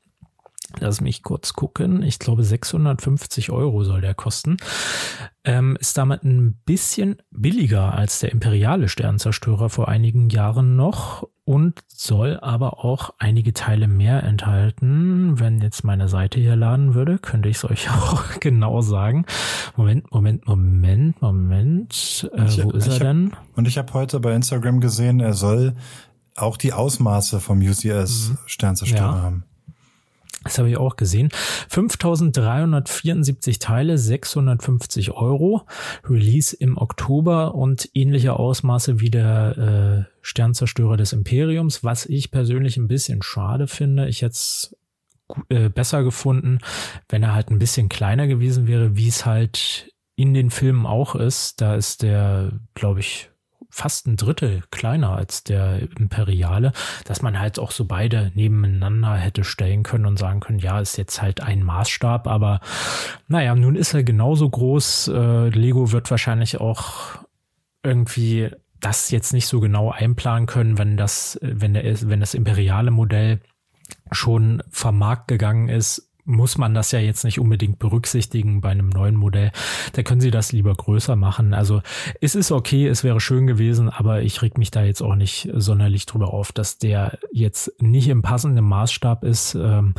Lass 0.80 1.00
mich 1.00 1.22
kurz 1.22 1.54
gucken. 1.54 2.02
Ich 2.02 2.18
glaube, 2.18 2.44
650 2.44 3.50
Euro 3.50 3.84
soll 3.84 4.00
der 4.00 4.14
kosten. 4.14 4.56
Ähm, 5.44 5.76
ist 5.80 5.96
damit 5.96 6.24
ein 6.24 6.54
bisschen 6.64 7.16
billiger 7.30 7.94
als 7.94 8.20
der 8.20 8.32
imperiale 8.32 8.88
Sternzerstörer 8.88 9.68
vor 9.68 9.88
einigen 9.88 10.28
Jahren 10.28 10.76
noch 10.76 11.28
und 11.44 11.84
soll 11.86 12.40
aber 12.40 12.84
auch 12.84 13.14
einige 13.18 13.54
Teile 13.54 13.86
mehr 13.86 14.24
enthalten. 14.24 15.38
Wenn 15.38 15.60
jetzt 15.60 15.84
meine 15.84 16.08
Seite 16.08 16.40
hier 16.40 16.56
laden 16.56 16.94
würde, 16.94 17.18
könnte 17.18 17.48
ich 17.48 17.58
es 17.58 17.64
euch 17.64 17.88
auch 17.90 18.40
genau 18.40 18.80
sagen. 18.80 19.24
Moment, 19.76 20.10
Moment, 20.10 20.46
Moment, 20.46 21.22
Moment. 21.22 22.28
Äh, 22.34 22.46
ich, 22.46 22.64
wo 22.64 22.72
ist 22.72 22.88
er 22.88 22.94
hab, 22.94 23.00
denn? 23.00 23.32
Und 23.54 23.68
ich 23.68 23.78
habe 23.78 23.94
heute 23.94 24.18
bei 24.18 24.34
Instagram 24.34 24.80
gesehen, 24.80 25.20
er 25.20 25.34
soll 25.34 25.74
auch 26.34 26.56
die 26.56 26.72
Ausmaße 26.72 27.40
vom 27.40 27.60
UCS 27.60 28.30
mhm. 28.30 28.38
Sternzerstörer 28.46 29.00
ja. 29.00 29.22
haben. 29.22 29.44
Das 30.46 30.58
habe 30.58 30.70
ich 30.70 30.76
auch 30.76 30.96
gesehen. 30.96 31.28
5374 31.68 33.58
Teile, 33.58 33.98
650 33.98 35.10
Euro. 35.12 35.66
Release 36.08 36.56
im 36.56 36.78
Oktober 36.78 37.54
und 37.54 37.90
ähnliche 37.94 38.34
Ausmaße 38.34 39.00
wie 39.00 39.10
der 39.10 40.06
äh, 40.08 40.12
Sternzerstörer 40.22 40.96
des 40.96 41.12
Imperiums, 41.12 41.82
was 41.84 42.06
ich 42.06 42.30
persönlich 42.30 42.76
ein 42.76 42.88
bisschen 42.88 43.22
schade 43.22 43.66
finde. 43.66 44.08
Ich 44.08 44.22
hätte 44.22 44.32
es 44.32 44.76
äh, 45.48 45.68
besser 45.68 46.04
gefunden, 46.04 46.60
wenn 47.08 47.22
er 47.22 47.34
halt 47.34 47.50
ein 47.50 47.58
bisschen 47.58 47.88
kleiner 47.88 48.28
gewesen 48.28 48.68
wäre, 48.68 48.96
wie 48.96 49.08
es 49.08 49.26
halt 49.26 49.92
in 50.14 50.32
den 50.32 50.50
Filmen 50.50 50.86
auch 50.86 51.14
ist. 51.16 51.60
Da 51.60 51.74
ist 51.74 52.02
der, 52.02 52.52
glaube 52.74 53.00
ich, 53.00 53.30
fast 53.70 54.06
ein 54.06 54.16
Drittel 54.16 54.62
kleiner 54.70 55.10
als 55.10 55.44
der 55.44 55.80
Imperiale, 55.98 56.72
dass 57.04 57.22
man 57.22 57.38
halt 57.38 57.58
auch 57.58 57.70
so 57.70 57.84
beide 57.84 58.32
nebeneinander 58.34 59.14
hätte 59.14 59.44
stellen 59.44 59.82
können 59.82 60.06
und 60.06 60.18
sagen 60.18 60.40
können, 60.40 60.58
ja, 60.58 60.80
ist 60.80 60.96
jetzt 60.96 61.20
halt 61.22 61.42
ein 61.42 61.62
Maßstab, 61.62 62.26
aber 62.26 62.60
naja, 63.28 63.54
nun 63.54 63.76
ist 63.76 63.94
er 63.94 64.02
genauso 64.02 64.48
groß. 64.48 65.08
Äh, 65.08 65.48
Lego 65.48 65.92
wird 65.92 66.10
wahrscheinlich 66.10 66.60
auch 66.60 67.18
irgendwie 67.82 68.50
das 68.80 69.10
jetzt 69.10 69.32
nicht 69.32 69.46
so 69.46 69.60
genau 69.60 69.90
einplanen 69.90 70.46
können, 70.46 70.78
wenn 70.78 70.96
das, 70.96 71.38
wenn 71.42 71.74
der, 71.74 71.84
wenn 72.08 72.20
das 72.20 72.34
imperiale 72.34 72.90
Modell 72.90 73.40
schon 74.12 74.62
vom 74.70 74.98
Markt 74.98 75.28
gegangen 75.28 75.68
ist, 75.68 76.10
muss 76.26 76.58
man 76.58 76.74
das 76.74 76.92
ja 76.92 76.98
jetzt 76.98 77.24
nicht 77.24 77.40
unbedingt 77.40 77.78
berücksichtigen 77.78 78.60
bei 78.60 78.70
einem 78.70 78.88
neuen 78.88 79.14
Modell. 79.14 79.52
Da 79.92 80.02
können 80.02 80.20
sie 80.20 80.30
das 80.30 80.52
lieber 80.52 80.74
größer 80.74 81.16
machen. 81.16 81.54
Also 81.54 81.82
es 82.20 82.34
ist 82.34 82.52
okay, 82.52 82.86
es 82.88 83.04
wäre 83.04 83.20
schön 83.20 83.46
gewesen, 83.46 83.88
aber 83.88 84.22
ich 84.22 84.42
reg 84.42 84.58
mich 84.58 84.70
da 84.70 84.82
jetzt 84.82 85.02
auch 85.02 85.14
nicht 85.14 85.48
sonderlich 85.54 86.04
drüber 86.04 86.34
auf, 86.34 86.52
dass 86.52 86.78
der 86.78 87.18
jetzt 87.32 87.72
nicht 87.80 88.08
im 88.08 88.22
passenden 88.22 88.64
Maßstab 88.64 89.24
ist. 89.24 89.54
Ähm, 89.54 89.94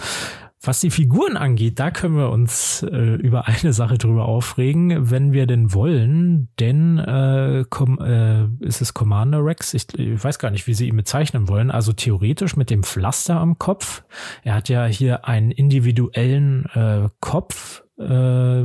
was 0.61 0.79
die 0.79 0.89
Figuren 0.89 1.37
angeht, 1.37 1.79
da 1.79 1.91
können 1.91 2.17
wir 2.17 2.29
uns 2.29 2.81
äh, 2.83 3.15
über 3.15 3.47
eine 3.47 3.73
Sache 3.73 3.97
drüber 3.97 4.25
aufregen, 4.25 5.11
wenn 5.11 5.31
wir 5.31 5.45
denn 5.45 5.73
wollen, 5.73 6.49
denn 6.59 6.97
äh, 6.97 7.65
com, 7.69 7.99
äh, 7.99 8.45
ist 8.65 8.81
es 8.81 8.93
Commander 8.93 9.43
Rex? 9.45 9.73
Ich, 9.73 9.87
ich, 9.97 10.23
weiß 10.23 10.39
gar 10.39 10.49
nicht, 10.49 10.65
wie 10.67 10.73
sie 10.73 10.87
ihn 10.87 10.97
bezeichnen 10.97 11.47
wollen. 11.47 11.69
Also 11.69 11.93
theoretisch 11.93 12.55
mit 12.55 12.69
dem 12.69 12.83
Pflaster 12.83 13.39
am 13.39 13.59
Kopf. 13.59 14.03
Er 14.43 14.55
hat 14.55 14.69
ja 14.69 14.85
hier 14.85 15.25
einen 15.25 15.51
individuellen 15.51 16.65
äh, 16.73 17.09
Kopf 17.19 17.83
äh, 17.99 18.63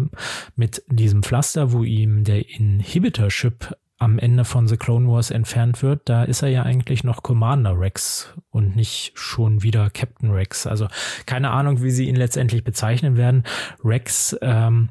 mit 0.57 0.83
diesem 0.89 1.23
Pflaster, 1.23 1.73
wo 1.73 1.85
ihm 1.85 2.25
der 2.25 2.49
Inhibitor-Chip 2.49 3.77
am 4.03 4.19
Ende 4.19 4.45
von 4.45 4.67
The 4.67 4.77
Clone 4.77 5.09
Wars 5.09 5.31
entfernt 5.31 5.83
wird, 5.83 6.03
da 6.07 6.25
ist 6.25 6.43
er 6.43 6.49
ja 6.49 6.65
eigentlich 6.65 7.05
noch 7.05 7.23
Commander 7.23 7.79
Rex 7.79 8.35
und 8.51 8.75
nicht 8.75 9.13
schon 9.15 9.63
wieder 9.63 9.91
Captain 9.91 10.31
Rex. 10.33 10.67
Also 10.67 10.89
keine 11.25 11.51
Ahnung, 11.51 11.83
wie 11.83 11.91
sie 11.93 12.09
ihn 12.09 12.17
letztendlich 12.17 12.65
bezeichnen 12.65 13.17
werden. 13.17 13.45
Rex 13.85 14.37
ähm, 14.43 14.89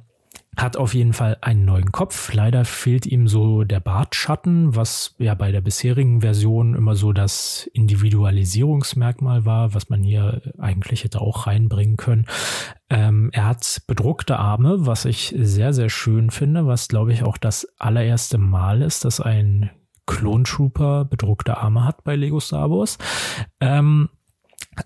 hat 0.58 0.76
auf 0.76 0.94
jeden 0.94 1.14
Fall 1.14 1.38
einen 1.42 1.64
neuen 1.64 1.92
Kopf. 1.92 2.34
Leider 2.34 2.66
fehlt 2.66 3.06
ihm 3.06 3.28
so 3.28 3.64
der 3.64 3.80
Bartschatten, 3.80 4.76
was 4.76 5.16
ja 5.18 5.34
bei 5.34 5.52
der 5.52 5.62
bisherigen 5.62 6.22
Version 6.22 6.76
immer 6.76 6.96
so 6.96 7.14
das 7.14 7.70
Individualisierungsmerkmal 7.74 9.46
war, 9.46 9.74
was 9.74 9.90
man 9.90 10.04
hier 10.04 10.42
eigentlich 10.58 11.06
hätte 11.06 11.22
auch 11.22 11.48
reinbringen 11.48 11.96
können. 11.96 12.26
Ähm, 12.90 13.30
er 13.32 13.46
hat 13.46 13.82
bedruckte 13.88 14.38
Arme, 14.38 14.86
was 14.86 15.06
ich 15.06 15.34
sehr, 15.38 15.74
sehr 15.74 15.90
schön 15.90 16.32
finde, 16.32 16.68
was 16.68 16.90
glaube 16.90 17.14
ich 17.14 17.24
auch 17.24 17.38
das 17.38 17.68
allererste 17.80 18.38
Mal 18.38 18.82
ist, 18.82 19.06
dass 19.06 19.22
ein 19.22 19.70
Clone 20.06 20.44
Trooper 20.44 21.06
bedruckte 21.06 21.58
Arme 21.58 21.86
hat 21.86 22.04
bei 22.04 22.18
Lego 22.18 22.42
Star 22.42 22.70
Wars. 22.70 22.98
Ähm, 23.62 24.10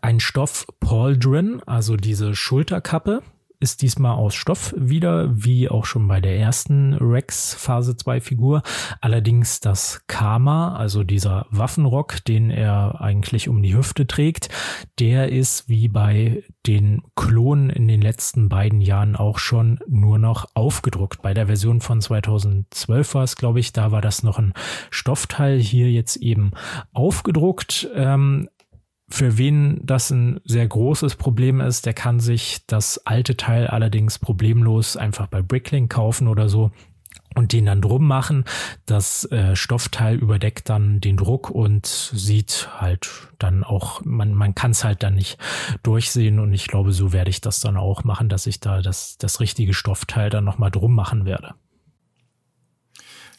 ein 0.01 0.19
Stoff 0.19 0.67
Pauldron, 0.79 1.61
also 1.65 1.95
diese 1.95 2.35
Schulterkappe, 2.35 3.23
ist 3.59 3.81
diesmal 3.81 4.15
aus 4.15 4.35
Stoff 4.35 4.73
wieder, 4.77 5.29
wie 5.33 5.69
auch 5.69 5.85
schon 5.85 6.07
bei 6.07 6.21
der 6.21 6.37
ersten 6.37 6.93
Rex 6.93 7.53
Phase 7.53 7.95
2 7.95 8.21
Figur. 8.21 8.63
Allerdings 9.01 9.59
das 9.59 10.01
Karma, 10.07 10.75
also 10.75 11.03
dieser 11.03 11.45
Waffenrock, 11.49 12.23
den 12.25 12.49
er 12.49 13.01
eigentlich 13.01 13.49
um 13.49 13.61
die 13.61 13.75
Hüfte 13.75 14.07
trägt, 14.07 14.49
der 14.99 15.31
ist 15.31 15.69
wie 15.69 15.87
bei 15.87 16.43
den 16.65 17.03
Klonen 17.15 17.69
in 17.69 17.87
den 17.87 18.01
letzten 18.01 18.49
beiden 18.49 18.81
Jahren 18.81 19.15
auch 19.15 19.39
schon 19.39 19.79
nur 19.87 20.17
noch 20.17 20.47
aufgedruckt. 20.53 21.21
Bei 21.21 21.33
der 21.33 21.47
Version 21.47 21.81
von 21.81 22.01
2012 22.01 23.15
war 23.15 23.23
es, 23.23 23.35
glaube 23.35 23.59
ich, 23.59 23.73
da 23.73 23.91
war 23.91 24.01
das 24.01 24.23
noch 24.23 24.39
ein 24.39 24.53
Stoffteil, 24.89 25.59
hier 25.59 25.91
jetzt 25.91 26.17
eben 26.17 26.51
aufgedruckt. 26.93 27.89
Ähm, 27.93 28.49
für 29.09 29.37
wen 29.37 29.81
das 29.83 30.09
ein 30.09 30.41
sehr 30.45 30.67
großes 30.67 31.15
Problem 31.15 31.61
ist, 31.61 31.85
der 31.85 31.93
kann 31.93 32.19
sich 32.19 32.65
das 32.67 33.05
alte 33.05 33.37
Teil 33.37 33.67
allerdings 33.67 34.19
problemlos 34.19 34.97
einfach 34.97 35.27
bei 35.27 35.41
Bricklink 35.41 35.91
kaufen 35.91 36.27
oder 36.27 36.49
so 36.49 36.71
und 37.35 37.51
den 37.51 37.65
dann 37.65 37.81
drum 37.81 38.07
machen. 38.07 38.45
Das 38.85 39.29
äh, 39.31 39.55
Stoffteil 39.55 40.15
überdeckt 40.15 40.69
dann 40.69 41.01
den 41.01 41.17
Druck 41.17 41.49
und 41.51 41.85
sieht 41.85 42.69
halt 42.77 43.09
dann 43.37 43.63
auch, 43.63 44.03
man, 44.03 44.33
man 44.33 44.55
kann 44.55 44.71
es 44.71 44.83
halt 44.83 45.03
dann 45.03 45.15
nicht 45.15 45.37
durchsehen 45.83 46.39
und 46.39 46.53
ich 46.53 46.67
glaube, 46.67 46.93
so 46.93 47.13
werde 47.13 47.29
ich 47.29 47.41
das 47.41 47.59
dann 47.59 47.77
auch 47.77 48.03
machen, 48.03 48.29
dass 48.29 48.47
ich 48.47 48.59
da 48.59 48.81
das, 48.81 49.17
das 49.17 49.39
richtige 49.39 49.73
Stoffteil 49.73 50.29
dann 50.29 50.45
nochmal 50.45 50.71
drum 50.71 50.95
machen 50.95 51.25
werde. 51.25 51.53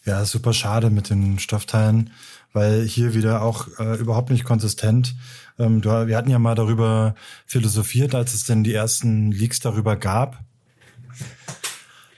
Ja, 0.04 0.24
super 0.24 0.52
schade 0.52 0.90
mit 0.90 1.10
den 1.10 1.40
Stoffteilen, 1.40 2.10
weil 2.52 2.84
hier 2.84 3.12
wieder 3.12 3.42
auch 3.42 3.66
äh, 3.78 3.96
überhaupt 3.96 4.30
nicht 4.30 4.44
konsistent. 4.44 5.16
Ähm, 5.58 5.80
du, 5.80 5.90
wir 5.90 6.16
hatten 6.16 6.30
ja 6.30 6.38
mal 6.38 6.54
darüber 6.54 7.14
philosophiert, 7.46 8.14
als 8.14 8.34
es 8.34 8.44
denn 8.44 8.64
die 8.64 8.74
ersten 8.74 9.32
Leaks 9.32 9.60
darüber 9.60 9.96
gab 9.96 10.44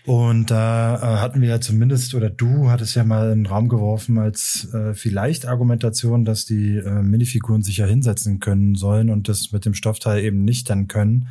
und 0.09 0.51
da 0.51 0.97
äh, 0.97 1.21
hatten 1.21 1.43
wir 1.43 1.51
ja 1.51 1.61
zumindest, 1.61 2.15
oder 2.15 2.31
du 2.31 2.71
hattest 2.71 2.97
ja 2.97 3.05
mal 3.05 3.31
in 3.31 3.45
den 3.45 3.47
Raum 3.47 3.69
geworfen 3.69 4.17
als 4.19 4.73
äh, 4.73 4.95
vielleicht 4.95 5.45
Argumentation, 5.45 6.25
dass 6.25 6.47
die 6.47 6.77
äh, 6.77 7.03
Minifiguren 7.03 7.63
sich 7.63 7.77
ja 7.77 7.85
hinsetzen 7.85 8.41
können 8.41 8.75
sollen 8.75 9.11
und 9.11 9.29
das 9.29 9.53
mit 9.53 9.67
dem 9.67 9.75
Stoffteil 9.75 10.25
eben 10.25 10.47
nicht 10.47 10.71
dann 10.71 10.89
können. 10.89 11.29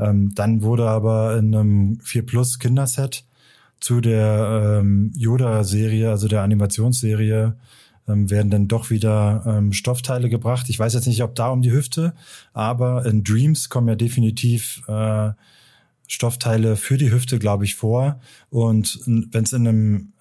Ähm, 0.00 0.34
dann 0.34 0.62
wurde 0.62 0.88
aber 0.88 1.38
in 1.38 1.54
einem 1.54 2.00
4 2.00 2.26
Plus 2.26 2.58
Kinderset 2.58 3.24
zu 3.78 4.00
der 4.00 4.80
ähm, 4.80 5.12
Yoda-Serie, 5.14 6.10
also 6.10 6.26
der 6.26 6.42
Animationsserie, 6.42 7.54
ähm, 8.08 8.30
werden 8.30 8.50
dann 8.50 8.68
doch 8.68 8.90
wieder 8.90 9.44
ähm, 9.46 9.72
Stoffteile 9.72 10.28
gebracht. 10.28 10.68
Ich 10.68 10.78
weiß 10.78 10.94
jetzt 10.94 11.06
nicht, 11.06 11.22
ob 11.22 11.34
da 11.34 11.48
um 11.48 11.62
die 11.62 11.72
Hüfte, 11.72 12.14
aber 12.52 13.06
in 13.06 13.24
Dreams 13.24 13.68
kommen 13.68 13.88
ja 13.88 13.94
definitiv 13.94 14.82
äh, 14.88 15.30
Stoffteile 16.06 16.76
für 16.76 16.96
die 16.96 17.12
Hüfte, 17.12 17.38
glaube 17.38 17.64
ich, 17.64 17.76
vor. 17.76 18.20
Und 18.50 19.00
wenn 19.06 19.44
es 19.44 19.52
in 19.52 19.68
einem 19.68 20.12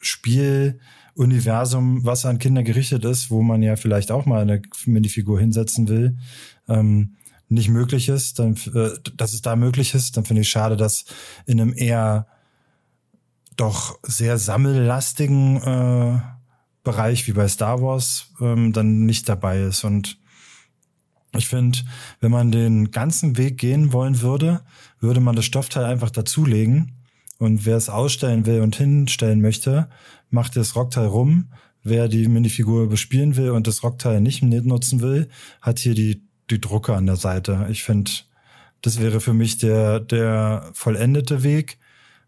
Spieluniversum, 0.00 2.04
was 2.04 2.24
an 2.24 2.38
Kinder 2.38 2.62
gerichtet 2.62 3.04
ist, 3.04 3.30
wo 3.30 3.42
man 3.42 3.62
ja 3.62 3.76
vielleicht 3.76 4.10
auch 4.10 4.26
mal 4.26 4.42
eine 4.42 4.62
Minifigur 4.86 5.38
hinsetzen 5.38 5.88
will, 5.88 6.16
ähm, 6.68 7.16
nicht 7.50 7.68
möglich 7.68 8.08
ist, 8.08 8.38
dann, 8.38 8.56
äh, 8.74 8.90
dass 9.16 9.34
es 9.34 9.42
da 9.42 9.54
möglich 9.54 9.94
ist, 9.94 10.16
dann 10.16 10.24
finde 10.24 10.42
ich 10.42 10.48
schade, 10.48 10.76
dass 10.76 11.04
in 11.46 11.60
einem 11.60 11.74
eher 11.76 12.26
doch 13.56 13.98
sehr 14.02 14.38
sammellastigen 14.38 15.62
äh, 15.62 16.20
Bereich 16.84 17.26
wie 17.26 17.32
bei 17.32 17.48
Star 17.48 17.82
Wars 17.82 18.30
ähm, 18.40 18.72
dann 18.72 19.06
nicht 19.06 19.28
dabei 19.28 19.62
ist. 19.62 19.84
Und 19.84 20.18
ich 21.36 21.48
finde, 21.48 21.78
wenn 22.20 22.30
man 22.30 22.52
den 22.52 22.90
ganzen 22.90 23.36
Weg 23.36 23.58
gehen 23.58 23.92
wollen 23.92 24.20
würde, 24.20 24.60
würde 25.00 25.20
man 25.20 25.34
das 25.34 25.46
Stoffteil 25.46 25.84
einfach 25.84 26.10
dazulegen. 26.10 26.92
Und 27.38 27.66
wer 27.66 27.76
es 27.76 27.88
ausstellen 27.88 28.46
will 28.46 28.60
und 28.60 28.76
hinstellen 28.76 29.40
möchte, 29.40 29.88
macht 30.30 30.56
das 30.56 30.76
Rockteil 30.76 31.06
rum. 31.06 31.50
Wer 31.82 32.08
die 32.08 32.28
Minifigur 32.28 32.88
bespielen 32.88 33.36
will 33.36 33.50
und 33.50 33.66
das 33.66 33.82
Rockteil 33.82 34.20
nicht 34.20 34.42
nutzen 34.42 35.00
will, 35.00 35.28
hat 35.60 35.78
hier 35.78 35.94
die, 35.94 36.22
die 36.50 36.60
Drucke 36.60 36.94
an 36.94 37.06
der 37.06 37.16
Seite. 37.16 37.66
Ich 37.70 37.82
finde, 37.82 38.10
das 38.82 39.00
wäre 39.00 39.20
für 39.20 39.34
mich 39.34 39.58
der, 39.58 40.00
der 40.00 40.70
vollendete 40.72 41.42
Weg. 41.42 41.78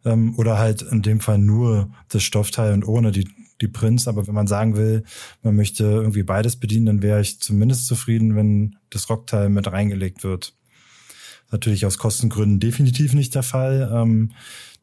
Ähm, 0.04 0.34
oder 0.36 0.58
halt 0.58 0.82
in 0.82 1.02
dem 1.02 1.20
Fall 1.20 1.38
nur 1.38 1.90
das 2.08 2.22
Stoffteil 2.22 2.72
und 2.72 2.86
ohne 2.86 3.12
die 3.12 3.28
die 3.60 3.68
Prints, 3.68 4.08
aber 4.08 4.26
wenn 4.26 4.34
man 4.34 4.46
sagen 4.46 4.76
will, 4.76 5.04
man 5.42 5.56
möchte 5.56 5.84
irgendwie 5.84 6.22
beides 6.22 6.56
bedienen, 6.56 6.86
dann 6.86 7.02
wäre 7.02 7.20
ich 7.20 7.40
zumindest 7.40 7.86
zufrieden, 7.86 8.36
wenn 8.36 8.76
das 8.90 9.08
Rockteil 9.08 9.48
mit 9.48 9.70
reingelegt 9.70 10.24
wird. 10.24 10.54
Natürlich 11.50 11.86
aus 11.86 11.98
Kostengründen 11.98 12.60
definitiv 12.60 13.14
nicht 13.14 13.34
der 13.34 13.42
Fall. 13.42 13.90
Ähm, 13.92 14.32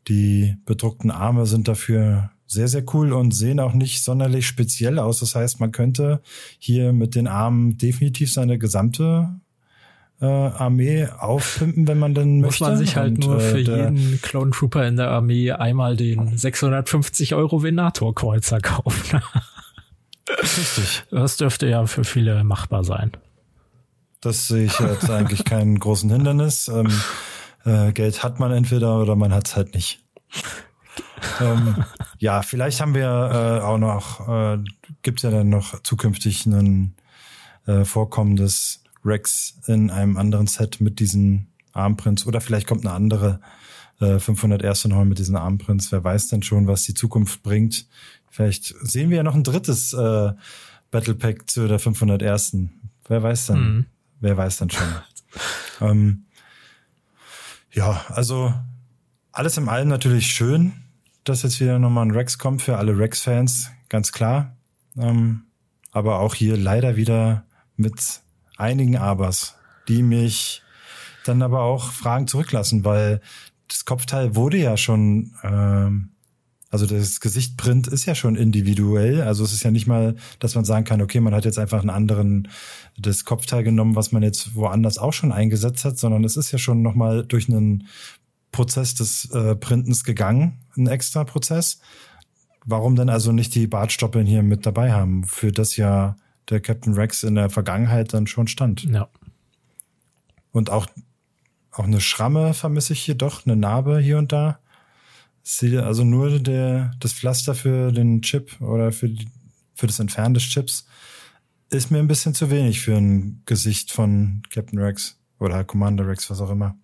die 0.07 0.55
bedruckten 0.65 1.11
Arme 1.11 1.45
sind 1.45 1.67
dafür 1.67 2.31
sehr, 2.47 2.67
sehr 2.67 2.83
cool 2.93 3.13
und 3.13 3.33
sehen 3.33 3.59
auch 3.59 3.73
nicht 3.73 4.03
sonderlich 4.03 4.45
speziell 4.47 4.99
aus. 4.99 5.19
Das 5.19 5.35
heißt, 5.35 5.59
man 5.59 5.71
könnte 5.71 6.21
hier 6.59 6.93
mit 6.93 7.15
den 7.15 7.27
Armen 7.27 7.77
definitiv 7.77 8.31
seine 8.31 8.57
gesamte 8.57 9.39
äh, 10.23 10.25
Armee 10.25 11.07
aufpimpen, 11.19 11.87
wenn 11.87 11.99
man 11.99 12.13
Muss 12.39 12.59
möchte. 12.59 12.63
Muss 12.63 12.69
man 12.69 12.77
sich 12.77 12.95
halt 12.95 13.15
und, 13.15 13.27
nur 13.27 13.39
für 13.41 13.57
äh, 13.57 13.61
jeden 13.61 14.21
Clone 14.21 14.51
Trooper 14.51 14.87
in 14.87 14.95
der 14.95 15.11
Armee 15.11 15.51
einmal 15.51 15.97
den 15.97 16.37
650 16.37 17.35
Euro 17.35 17.61
Venator-Kreuzer 17.61 18.61
kaufen. 18.61 19.21
Richtig. 20.29 21.03
Das 21.11 21.35
dürfte 21.35 21.67
ja 21.67 21.85
für 21.85 22.05
viele 22.05 22.43
machbar 22.45 22.85
sein. 22.85 23.11
Das 24.21 24.47
sehe 24.47 24.65
ich 24.65 24.79
jetzt 24.79 25.09
eigentlich 25.09 25.43
keinen 25.43 25.77
großen 25.77 26.09
Hindernis. 26.09 26.69
Ähm, 26.69 26.89
äh, 27.65 27.91
Geld 27.91 28.23
hat 28.23 28.39
man 28.39 28.53
entweder 28.53 29.01
oder 29.01 29.17
man 29.17 29.33
hat 29.33 29.47
es 29.47 29.55
halt 29.57 29.75
nicht. 29.75 30.01
ähm, 31.41 31.83
ja, 32.17 32.41
vielleicht 32.41 32.79
haben 32.79 32.95
wir 32.95 33.03
äh, 33.03 33.61
auch 33.61 33.77
noch, 33.77 34.29
äh, 34.29 34.59
gibt 35.01 35.19
es 35.19 35.23
ja 35.23 35.31
dann 35.31 35.49
noch 35.49 35.83
zukünftig 35.83 36.45
ein 36.45 36.95
äh, 37.67 37.83
vorkommendes 37.83 38.82
Rex 39.05 39.59
in 39.67 39.89
einem 39.89 40.17
anderen 40.17 40.47
Set 40.47 40.81
mit 40.81 40.99
diesen 40.99 41.47
Armprints 41.73 42.25
oder 42.25 42.41
vielleicht 42.41 42.67
kommt 42.67 42.85
eine 42.85 42.95
andere 42.95 43.39
äh, 43.99 44.19
501. 44.19 44.85
noch 44.85 45.03
mit 45.03 45.19
diesen 45.19 45.35
Armprints. 45.35 45.91
Wer 45.91 46.03
weiß 46.03 46.30
denn 46.30 46.43
schon, 46.43 46.67
was 46.67 46.84
die 46.84 46.93
Zukunft 46.93 47.43
bringt. 47.43 47.88
Vielleicht 48.30 48.73
sehen 48.81 49.09
wir 49.09 49.17
ja 49.17 49.23
noch 49.23 49.35
ein 49.35 49.43
drittes 49.43 49.93
äh, 49.93 50.31
Battle 50.91 51.15
Pack 51.15 51.49
zu 51.49 51.67
der 51.67 51.80
501. 51.80 52.57
Wer 53.07 53.23
weiß 53.23 53.47
denn? 53.47 53.59
Mhm. 53.59 53.85
Wer 54.19 54.38
weiß 54.38 54.57
denn 54.57 54.69
schon? 54.69 54.88
ähm, 55.81 56.25
ja, 57.71 58.05
also 58.09 58.53
alles 59.31 59.57
im 59.57 59.67
Allem 59.67 59.88
natürlich 59.88 60.27
schön, 60.27 60.73
dass 61.23 61.41
jetzt 61.43 61.59
wieder 61.59 61.80
nochmal 61.80 62.05
ein 62.05 62.11
Rex 62.11 62.38
kommt 62.38 62.61
für 62.61 62.77
alle 62.77 62.97
Rex-Fans, 62.97 63.71
ganz 63.89 64.11
klar. 64.11 64.55
Ähm, 64.95 65.43
aber 65.91 66.19
auch 66.19 66.35
hier 66.35 66.57
leider 66.57 66.95
wieder 66.95 67.45
mit 67.75 68.22
einigen 68.57 68.97
Abers, 68.97 69.55
die 69.88 70.03
mich 70.03 70.61
dann 71.25 71.41
aber 71.41 71.61
auch 71.61 71.91
Fragen 71.91 72.27
zurücklassen, 72.27 72.85
weil 72.85 73.21
das 73.67 73.85
Kopfteil 73.85 74.35
wurde 74.35 74.57
ja 74.57 74.77
schon, 74.77 75.34
ähm, 75.43 76.09
also 76.69 76.85
das 76.85 77.19
Gesichtprint 77.19 77.88
ist 77.88 78.05
ja 78.05 78.15
schon 78.15 78.35
individuell. 78.35 79.21
Also 79.21 79.43
es 79.43 79.53
ist 79.53 79.63
ja 79.63 79.71
nicht 79.71 79.88
mal, 79.88 80.15
dass 80.39 80.55
man 80.55 80.65
sagen 80.65 80.85
kann, 80.85 81.01
okay, 81.01 81.19
man 81.19 81.34
hat 81.34 81.45
jetzt 81.45 81.59
einfach 81.59 81.81
einen 81.81 81.89
anderen 81.89 82.49
das 82.97 83.25
Kopfteil 83.25 83.63
genommen, 83.63 83.95
was 83.95 84.11
man 84.11 84.23
jetzt 84.23 84.55
woanders 84.55 84.97
auch 84.97 85.13
schon 85.13 85.31
eingesetzt 85.31 85.85
hat, 85.85 85.97
sondern 85.97 86.23
es 86.23 86.35
ist 86.35 86.51
ja 86.51 86.57
schon 86.57 86.81
nochmal 86.81 87.25
durch 87.25 87.47
einen 87.47 87.88
Prozess 88.51 88.95
des 88.95 89.30
äh, 89.31 89.55
Printens 89.55 90.03
gegangen, 90.03 90.59
ein 90.77 90.88
extra 90.88 91.23
Prozess. 91.23 91.80
Warum 92.65 92.95
denn 92.95 93.09
also 93.09 93.31
nicht 93.31 93.55
die 93.55 93.67
Bartstoppeln 93.67 94.25
hier 94.25 94.43
mit 94.43 94.65
dabei 94.65 94.93
haben, 94.93 95.25
für 95.25 95.51
das 95.51 95.75
ja 95.75 96.15
der 96.49 96.61
Captain 96.61 96.93
Rex 96.93 97.23
in 97.23 97.35
der 97.35 97.49
Vergangenheit 97.49 98.13
dann 98.13 98.27
schon 98.27 98.47
stand. 98.47 98.83
Ja. 98.83 99.09
Und 100.51 100.69
auch, 100.69 100.87
auch 101.71 101.85
eine 101.85 102.01
Schramme 102.01 102.53
vermisse 102.53 102.93
ich 102.93 103.01
hier 103.01 103.15
doch, 103.15 103.45
eine 103.45 103.55
Narbe 103.55 103.99
hier 103.99 104.17
und 104.17 104.31
da. 104.31 104.59
Also 105.61 106.03
nur 106.03 106.39
der, 106.39 106.91
das 106.99 107.13
Pflaster 107.13 107.53
für 107.53 107.91
den 107.91 108.21
Chip 108.21 108.61
oder 108.61 108.91
für, 108.91 109.09
die, 109.09 109.27
für 109.75 109.87
das 109.87 109.99
Entfernen 109.99 110.33
des 110.33 110.43
Chips 110.43 110.87
ist 111.69 111.91
mir 111.91 111.99
ein 111.99 112.07
bisschen 112.07 112.33
zu 112.33 112.49
wenig 112.49 112.81
für 112.81 112.95
ein 112.95 113.41
Gesicht 113.45 113.91
von 113.91 114.43
Captain 114.49 114.79
Rex 114.79 115.19
oder 115.39 115.63
Commander 115.63 116.07
Rex, 116.07 116.29
was 116.29 116.39
auch 116.39 116.49
immer. 116.49 116.77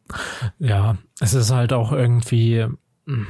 Ja, 0.58 0.98
es 1.20 1.34
ist 1.34 1.52
halt 1.52 1.72
auch 1.72 1.92
irgendwie, 1.92 2.66
hm, 3.06 3.28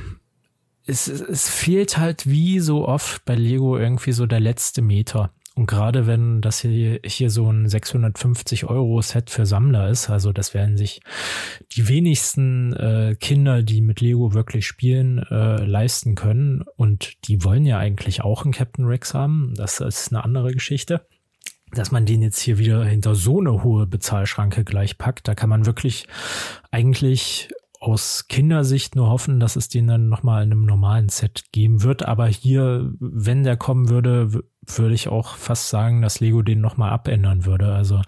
es, 0.86 1.08
es 1.08 1.50
fehlt 1.50 1.98
halt 1.98 2.28
wie 2.28 2.60
so 2.60 2.88
oft 2.88 3.26
bei 3.26 3.36
Lego 3.36 3.78
irgendwie 3.78 4.12
so 4.12 4.26
der 4.26 4.40
letzte 4.40 4.82
Meter. 4.82 5.32
Und 5.56 5.66
gerade 5.66 6.08
wenn 6.08 6.42
das 6.42 6.62
hier, 6.62 7.00
hier 7.04 7.30
so 7.30 7.52
ein 7.52 7.68
650 7.68 8.66
Euro 8.66 9.02
Set 9.02 9.30
für 9.30 9.46
Sammler 9.46 9.90
ist, 9.90 10.10
also 10.10 10.32
das 10.32 10.54
werden 10.54 10.78
sich 10.78 11.02
die 11.76 11.88
wenigsten 11.88 12.74
äh, 12.74 13.16
Kinder, 13.20 13.62
die 13.62 13.82
mit 13.82 14.00
Lego 14.00 14.34
wirklich 14.34 14.66
spielen, 14.66 15.20
äh, 15.30 15.64
leisten 15.64 16.16
können. 16.16 16.64
Und 16.78 17.28
die 17.28 17.44
wollen 17.44 17.66
ja 17.66 17.78
eigentlich 17.78 18.22
auch 18.22 18.44
einen 18.44 18.54
Captain 18.54 18.86
Rex 18.86 19.14
haben. 19.14 19.54
Das 19.56 19.80
ist 19.80 20.14
eine 20.14 20.24
andere 20.24 20.54
Geschichte 20.54 21.06
dass 21.72 21.92
man 21.92 22.06
den 22.06 22.22
jetzt 22.22 22.40
hier 22.40 22.58
wieder 22.58 22.84
hinter 22.84 23.16
so 23.16 23.40
eine 23.40 23.64
hohe 23.64 23.86
Bezahlschranke 23.86 24.64
gleich 24.64 24.98
packt. 24.98 25.28
Da 25.28 25.36
kann 25.36 25.50
man 25.50 25.66
wirklich 25.66 26.08
eigentlich 26.72 27.50
aus 27.80 28.28
Kindersicht 28.28 28.96
nur 28.96 29.10
hoffen, 29.10 29.40
dass 29.40 29.56
es 29.56 29.70
den 29.70 29.88
dann 29.88 30.10
nochmal 30.10 30.44
in 30.44 30.52
einem 30.52 30.66
normalen 30.66 31.08
Set 31.08 31.46
geben 31.54 31.82
wird. 31.84 32.04
Aber 32.04 32.28
hier, 32.28 32.92
wenn 33.00 33.44
der 33.44 33.56
kommen 33.56 33.90
würde, 33.90 34.44
würde 34.66 34.94
ich 34.94 35.08
auch 35.08 35.36
fast 35.36 35.70
sagen, 35.70 36.02
dass 36.02 36.20
Lego 36.20 36.42
den 36.42 36.60
nochmal 36.60 36.90
abändern 36.90 37.46
würde. 37.46 37.74
Also 37.74 38.02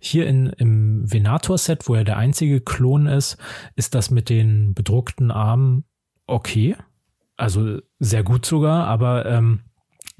hier 0.00 0.26
in, 0.26 0.46
im 0.46 1.12
Venator-Set, 1.12 1.88
wo 1.88 1.94
er 1.94 2.04
der 2.04 2.16
einzige 2.16 2.62
Klon 2.62 3.06
ist, 3.06 3.36
ist 3.76 3.94
das 3.94 4.10
mit 4.10 4.30
den 4.30 4.72
bedruckten 4.72 5.30
Armen 5.30 5.84
okay. 6.26 6.76
Also 7.36 7.78
sehr 7.98 8.24
gut 8.24 8.46
sogar, 8.46 8.86
aber 8.86 9.26
ähm, 9.26 9.60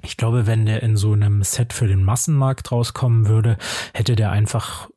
ich 0.02 0.16
glaube, 0.16 0.46
wenn 0.46 0.66
der 0.66 0.82
in 0.82 0.96
so 0.96 1.12
einem 1.12 1.42
Set 1.42 1.72
für 1.72 1.88
den 1.88 2.04
Massenmarkt 2.04 2.70
rauskommen 2.70 3.26
würde, 3.26 3.56
hätte 3.94 4.14
der 4.16 4.30
einfach 4.30 4.88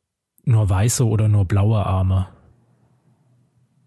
nur 0.44 0.68
weiße 0.68 1.06
oder 1.06 1.28
nur 1.28 1.46
blaue 1.46 1.84
Arme. 1.84 2.28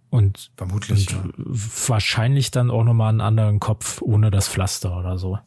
Und, 0.09 0.51
Vermutlich, 0.55 1.13
und 1.15 1.33
wahrscheinlich 1.37 2.51
dann 2.51 2.71
auch 2.71 2.83
nochmal 2.83 3.09
einen 3.09 3.21
anderen 3.21 3.59
Kopf 3.59 4.01
ohne 4.01 4.31
das 4.31 4.47
Pflaster 4.47 4.97
oder 4.97 5.17
so. 5.17 5.37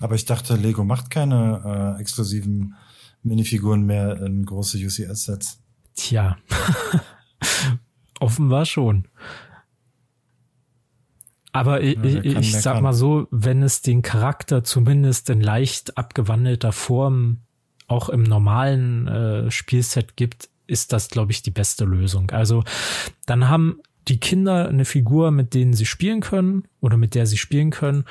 Aber 0.00 0.14
ich 0.14 0.24
dachte, 0.24 0.56
Lego 0.56 0.84
macht 0.84 1.10
keine 1.10 1.94
äh, 1.96 2.00
exklusiven 2.00 2.74
Minifiguren 3.22 3.84
mehr 3.86 4.20
in 4.22 4.44
große 4.44 4.78
UCS-Sets. 4.78 5.60
Tja, 5.96 6.36
offenbar 8.20 8.66
schon. 8.66 9.08
Aber 11.52 11.80
ich, 11.82 11.96
Ja, 11.96 12.38
ich 12.40 12.52
der 12.52 12.60
sag 12.60 12.74
kann. 12.74 12.82
mal 12.82 12.92
so, 12.92 13.28
wenn 13.30 13.62
es 13.62 13.80
den 13.80 14.02
Charakter 14.02 14.64
zumindest 14.64 15.30
in 15.30 15.40
leicht 15.40 15.96
abgewandelter 15.96 16.72
Form 16.72 17.38
auch 17.86 18.08
im 18.08 18.24
normalen 18.24 19.06
äh, 19.06 19.50
Spielset 19.50 20.16
gibt, 20.16 20.48
ist 20.66 20.92
das, 20.92 21.08
glaube 21.08 21.32
ich, 21.32 21.42
die 21.42 21.50
beste 21.50 21.84
Lösung. 21.84 22.30
Also 22.30 22.64
dann 23.26 23.48
haben 23.48 23.80
die 24.08 24.20
Kinder 24.20 24.68
eine 24.68 24.84
Figur, 24.84 25.30
mit 25.30 25.54
denen 25.54 25.72
sie 25.72 25.86
spielen 25.86 26.20
können 26.20 26.64
oder 26.80 26.96
mit 26.96 27.14
der 27.14 27.26
sie 27.26 27.38
spielen 27.38 27.70
können. 27.70 28.04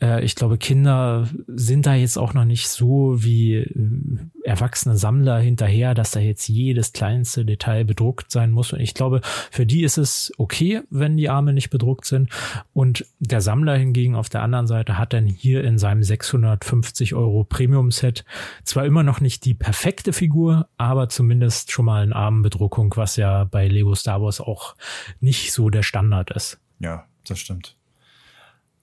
Äh, 0.00 0.24
ich 0.24 0.36
glaube, 0.36 0.58
Kinder 0.58 1.28
sind 1.48 1.86
da 1.86 1.94
jetzt 1.94 2.18
auch 2.18 2.34
noch 2.34 2.44
nicht 2.44 2.68
so 2.68 3.22
wie 3.22 3.56
äh, 3.56 4.18
erwachsene 4.50 4.96
Sammler 4.96 5.38
hinterher, 5.38 5.94
dass 5.94 6.10
da 6.10 6.20
jetzt 6.20 6.48
jedes 6.48 6.92
kleinste 6.92 7.44
Detail 7.44 7.84
bedruckt 7.84 8.30
sein 8.32 8.50
muss. 8.50 8.72
Und 8.72 8.80
ich 8.80 8.94
glaube, 8.94 9.20
für 9.50 9.64
die 9.64 9.84
ist 9.84 9.96
es 9.96 10.32
okay, 10.38 10.82
wenn 10.90 11.16
die 11.16 11.28
Arme 11.28 11.52
nicht 11.52 11.70
bedruckt 11.70 12.04
sind. 12.04 12.30
Und 12.72 13.06
der 13.20 13.40
Sammler 13.40 13.76
hingegen 13.76 14.16
auf 14.16 14.28
der 14.28 14.42
anderen 14.42 14.66
Seite 14.66 14.98
hat 14.98 15.12
dann 15.12 15.26
hier 15.26 15.62
in 15.62 15.78
seinem 15.78 16.02
650 16.02 17.14
Euro 17.14 17.44
Premium-Set 17.44 18.24
zwar 18.64 18.84
immer 18.84 19.04
noch 19.04 19.20
nicht 19.20 19.44
die 19.44 19.54
perfekte 19.54 20.12
Figur, 20.12 20.68
aber 20.76 21.08
zumindest 21.08 21.70
schon 21.70 21.84
mal 21.84 22.02
eine 22.02 22.16
Armenbedruckung, 22.16 22.92
was 22.96 23.14
ja 23.16 23.44
bei 23.44 23.68
Lego 23.68 23.94
Star 23.94 24.20
Wars 24.20 24.40
auch 24.40 24.74
nicht 25.20 25.52
so 25.52 25.70
der 25.70 25.84
Standard 25.84 26.32
ist. 26.32 26.58
Ja, 26.80 27.06
das 27.24 27.38
stimmt. 27.38 27.76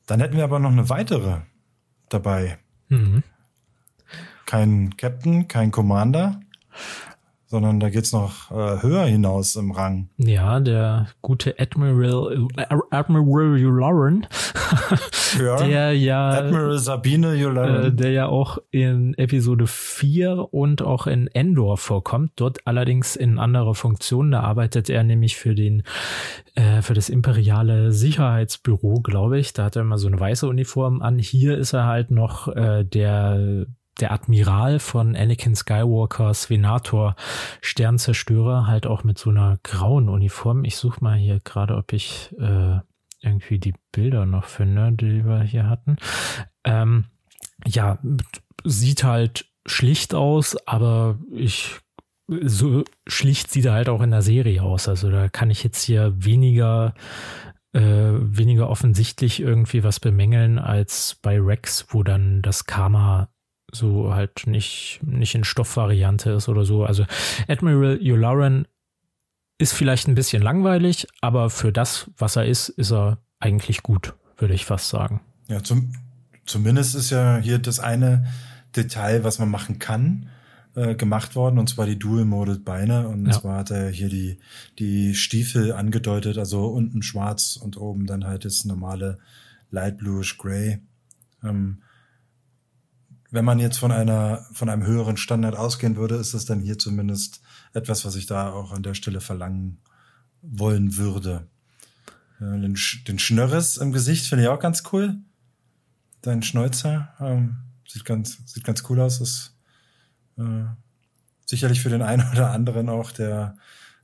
Dann 0.06 0.22
hätten 0.22 0.38
wir 0.38 0.46
aber 0.46 0.60
noch 0.60 0.72
eine 0.72 0.90
weitere 0.90 1.42
dabei. 2.08 2.58
Mhm. 2.88 3.24
Kein 4.58 4.98
Captain, 4.98 5.48
kein 5.48 5.70
Commander, 5.70 6.40
sondern 7.46 7.80
da 7.80 7.92
geht's 7.92 8.12
noch 8.12 8.50
äh, 8.50 8.82
höher 8.82 9.06
hinaus 9.06 9.56
im 9.56 9.70
Rang. 9.70 10.10
Ja, 10.18 10.60
der 10.60 11.10
gute 11.22 11.60
Admiral, 11.60 12.48
äh, 12.58 12.66
Admiral 12.90 13.60
Ja. 15.40 15.58
der 15.68 15.94
ja 15.94 16.30
Admiral 16.32 16.80
Sabine 16.80 17.36
äh, 17.36 17.40
Yularen. 17.40 17.96
der 17.96 18.10
ja 18.10 18.26
auch 18.26 18.58
in 18.72 19.14
Episode 19.14 19.68
4 19.68 20.52
und 20.52 20.82
auch 20.82 21.06
in 21.06 21.28
Endor 21.28 21.78
vorkommt, 21.78 22.32
dort 22.38 22.66
allerdings 22.66 23.16
in 23.16 23.38
anderer 23.38 23.76
Funktion. 23.76 24.32
Da 24.32 24.40
arbeitet 24.40 24.90
er 24.90 25.04
nämlich 25.04 25.36
für 25.36 25.54
den 25.54 25.84
äh, 26.56 26.82
für 26.82 26.96
das 26.96 27.10
imperiale 27.10 27.92
Sicherheitsbüro, 27.92 29.02
glaube 29.02 29.38
ich. 29.38 29.54
Da 29.54 29.66
hat 29.66 29.76
er 29.76 29.84
immer 29.84 30.00
so 30.00 30.08
eine 30.08 30.20
weiße 30.20 30.48
Uniform 30.48 31.04
an. 31.04 31.20
Hier 31.20 31.60
ist 31.60 31.74
er 31.74 31.86
halt 31.86 32.10
noch 32.10 32.48
äh, 32.48 32.84
der 32.84 33.68
der 34.00 34.12
Admiral 34.12 34.80
von 34.80 35.16
Anakin 35.16 35.56
Skywalkers 35.56 36.50
Venator 36.50 37.16
Sternzerstörer, 37.62 38.68
halt 38.68 38.86
auch 38.86 39.04
mit 39.04 39.18
so 39.18 39.30
einer 39.30 39.58
grauen 39.64 40.10
Uniform. 40.10 40.64
Ich 40.64 40.78
suche 40.78 41.04
mal 41.04 41.18
hier 41.18 41.40
gerade, 41.44 41.76
ob 41.76 41.94
ich 41.94 42.34
äh, 42.40 42.80
irgendwie 43.22 43.60
die 43.60 43.74
Bilder 43.92 44.26
noch 44.26 44.46
finde, 44.46 44.92
die 44.92 45.26
wir 45.26 45.42
hier 45.42 45.68
hatten. 45.68 45.98
Ähm, 46.64 47.06
ja, 47.66 48.00
sieht 48.64 49.04
halt 49.04 49.46
schlicht 49.66 50.14
aus, 50.14 50.56
aber 50.68 51.18
ich 51.32 51.80
so 52.30 52.84
schlicht 53.08 53.52
sieht 53.52 53.66
er 53.66 53.74
halt 53.74 53.90
auch 53.90 54.02
in 54.02 54.12
der 54.12 54.22
Serie 54.22 54.62
aus. 54.62 54.90
Also 54.90 55.10
da 55.10 55.30
kann 55.30 55.50
ich 55.50 55.64
jetzt 55.64 55.84
hier 55.84 56.14
weniger 56.18 56.94
äh, 57.74 57.82
weniger 57.82 58.70
offensichtlich 58.70 59.40
irgendwie 59.40 59.84
was 59.84 60.00
bemängeln 60.00 60.60
als 60.60 61.18
bei 61.22 61.40
Rex, 61.40 61.88
wo 61.90 62.04
dann 62.04 62.42
das 62.42 62.66
Karma 62.66 63.30
so 63.78 64.14
halt 64.14 64.48
nicht, 64.48 65.00
nicht 65.04 65.36
in 65.36 65.44
Stoffvariante 65.44 66.32
ist 66.32 66.50
oder 66.50 66.66
so. 66.66 66.84
Also 66.84 67.06
Admiral 67.48 68.00
Yularen 68.02 68.68
ist 69.58 69.74
vielleicht 69.74 70.08
ein 70.08 70.16
bisschen 70.16 70.42
langweilig, 70.44 71.08
aber 71.22 71.50
für 71.50 71.72
das, 71.72 72.12
was 72.18 72.36
er 72.36 72.46
ist, 72.46 72.70
ist 72.70 72.92
er 72.92 73.20
eigentlich 73.40 73.84
gut, 73.84 74.14
würde 74.38 74.54
ich 74.54 74.66
fast 74.66 74.90
sagen. 74.90 75.22
Ja, 75.48 75.64
zum, 75.64 75.94
zumindest 76.46 76.96
ist 76.96 77.10
ja 77.10 77.38
hier 77.38 77.58
das 77.60 77.80
eine 77.80 78.28
Detail, 78.76 79.24
was 79.24 79.40
man 79.40 79.50
machen 79.50 79.80
kann, 79.80 80.30
äh, 80.76 80.94
gemacht 80.94 81.36
worden, 81.36 81.58
und 81.58 81.70
zwar 81.70 81.88
die 81.88 81.98
Dual-Moded 81.98 82.64
Beine. 82.66 83.08
Und 83.08 83.26
Ja. 83.26 83.32
zwar 83.34 83.58
hat 83.60 83.72
er 83.72 83.90
hier 83.90 84.10
die, 84.10 84.38
die 84.78 85.16
Stiefel 85.16 85.72
angedeutet, 85.74 86.38
also 86.38 86.68
unten 86.68 87.02
schwarz 87.02 87.56
und 87.56 87.78
oben 87.78 88.06
dann 88.06 88.26
halt 88.26 88.46
das 88.46 88.64
normale 88.66 89.18
Light 89.72 89.98
Bluish 89.98 90.38
Gray. 90.38 90.80
Ähm, 91.44 91.82
wenn 93.38 93.46
man 93.46 93.60
jetzt 93.60 93.78
von 93.78 93.92
einer, 93.92 94.48
von 94.52 94.68
einem 94.68 94.84
höheren 94.84 95.16
Standard 95.16 95.56
ausgehen 95.56 95.96
würde, 95.96 96.16
ist 96.16 96.34
das 96.34 96.46
dann 96.46 96.60
hier 96.60 96.80
zumindest 96.80 97.40
etwas, 97.72 98.04
was 98.04 98.16
ich 98.16 98.26
da 98.26 98.50
auch 98.52 98.72
an 98.72 98.82
der 98.82 98.96
Stelle 98.96 99.22
verlangen 99.22 99.78
wollen 100.42 100.98
würde. 100.98 101.46
Den, 102.40 102.76
Sch- 102.76 103.06
den 103.06 103.20
Schnörres 103.20 103.78
im 103.78 103.92
Gesicht 103.92 104.26
finde 104.26 104.46
ich 104.46 104.50
auch 104.50 104.60
ganz 104.60 104.82
cool. 104.92 105.18
Dein 106.24 106.42
Schnäuzer 106.42 107.14
ähm, 107.20 107.58
sieht 107.88 108.06
ganz 108.06 108.40
sieht 108.52 108.64
ganz 108.64 108.84
cool 108.90 109.00
aus. 109.02 109.22
Ist 109.22 109.56
äh, 110.40 110.66
sicherlich 111.46 111.82
für 111.82 111.90
den 111.90 112.02
einen 112.02 112.28
oder 112.32 112.50
anderen 112.50 112.90
auch, 112.90 113.12
der 113.12 113.56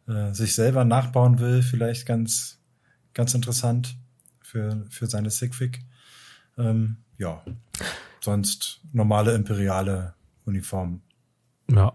äh, 0.07 0.31
sich 0.31 0.53
selber 0.53 0.85
nachbauen 0.85 1.39
will, 1.39 1.63
vielleicht 1.63 2.05
ganz 2.05 2.59
ganz 3.15 3.33
interessant 3.33 3.97
für 4.43 4.85
für 4.91 5.07
seine 5.07 5.31
Sigfig. 5.31 5.83
Ähm, 6.55 6.97
ja, 7.17 7.41
sonst 8.23 8.81
normale 8.91 9.33
imperiale 9.33 10.13
Uniform. 10.45 11.01
Ja. 11.71 11.93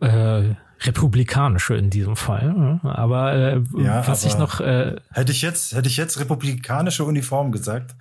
Äh, 0.00 0.54
republikanische 0.82 1.74
in 1.74 1.90
diesem 1.90 2.16
Fall. 2.16 2.80
Aber 2.84 3.34
äh, 3.34 3.62
Ja, 3.76 4.06
was 4.06 4.24
ich 4.24 4.32
aber- 4.34 4.40
noch 4.40 4.60
äh, 4.60 4.96
Hätte 5.12 5.32
ich 5.32 5.42
jetzt 5.42 5.74
hätte 5.74 5.88
ich 5.88 5.96
jetzt 5.96 6.18
republikanische 6.18 7.04
Uniform 7.04 7.52
gesagt, 7.52 7.94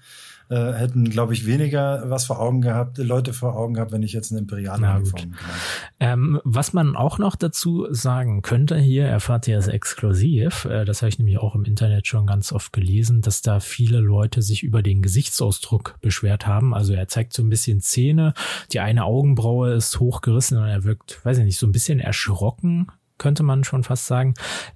äh, 0.49 0.73
hätten 0.73 1.09
glaube 1.09 1.34
ich 1.34 1.45
weniger 1.45 2.03
was 2.05 2.26
vor 2.26 2.39
Augen 2.39 2.61
gehabt, 2.61 2.97
Leute 2.97 3.34
vor 3.34 3.55
Augen 3.55 3.76
gehabt, 3.76 3.91
wenn 3.91 4.03
ich 4.03 4.13
jetzt 4.13 4.31
eine 4.31 4.41
imperiale 4.41 4.81
Na 4.81 4.99
gut. 4.99 5.13
Uniform 5.13 5.31
genannt 5.31 5.59
Ähm, 5.99 6.41
was 6.43 6.73
man 6.73 6.95
auch 6.95 7.17
noch 7.17 7.35
dazu 7.35 7.88
sagen 7.91 8.41
könnte, 8.41 8.77
hier 8.77 9.05
erfahrt 9.05 9.47
ihr 9.47 9.57
es 9.57 9.67
exklusiv, 9.67 10.65
äh, 10.65 10.85
das 10.85 11.01
habe 11.01 11.09
ich 11.09 11.19
nämlich 11.19 11.38
auch 11.38 11.55
im 11.55 11.65
Internet 11.65 12.07
schon 12.07 12.26
ganz 12.26 12.51
oft 12.51 12.73
gelesen, 12.73 13.21
dass 13.21 13.41
da 13.41 13.59
viele 13.59 13.99
Leute 13.99 14.41
sich 14.41 14.63
über 14.63 14.81
den 14.81 15.01
Gesichtsausdruck 15.01 15.95
beschwert 16.01 16.47
haben. 16.47 16.73
Also 16.73 16.93
er 16.93 17.07
zeigt 17.07 17.34
so 17.34 17.43
ein 17.43 17.49
bisschen 17.49 17.81
Zähne, 17.81 18.34
die 18.71 18.80
eine 18.80 19.05
Augenbraue 19.05 19.73
ist 19.73 19.99
hochgerissen 19.99 20.57
und 20.57 20.67
er 20.67 20.84
wirkt, 20.84 21.23
weiß 21.23 21.38
ich 21.39 21.45
nicht, 21.45 21.59
so 21.59 21.67
ein 21.67 21.71
bisschen 21.71 21.99
erschrocken, 21.99 22.88
könnte 23.20 23.44
man 23.44 23.64
schon 23.64 23.84
fast 23.84 24.08
sagen. 24.08 24.34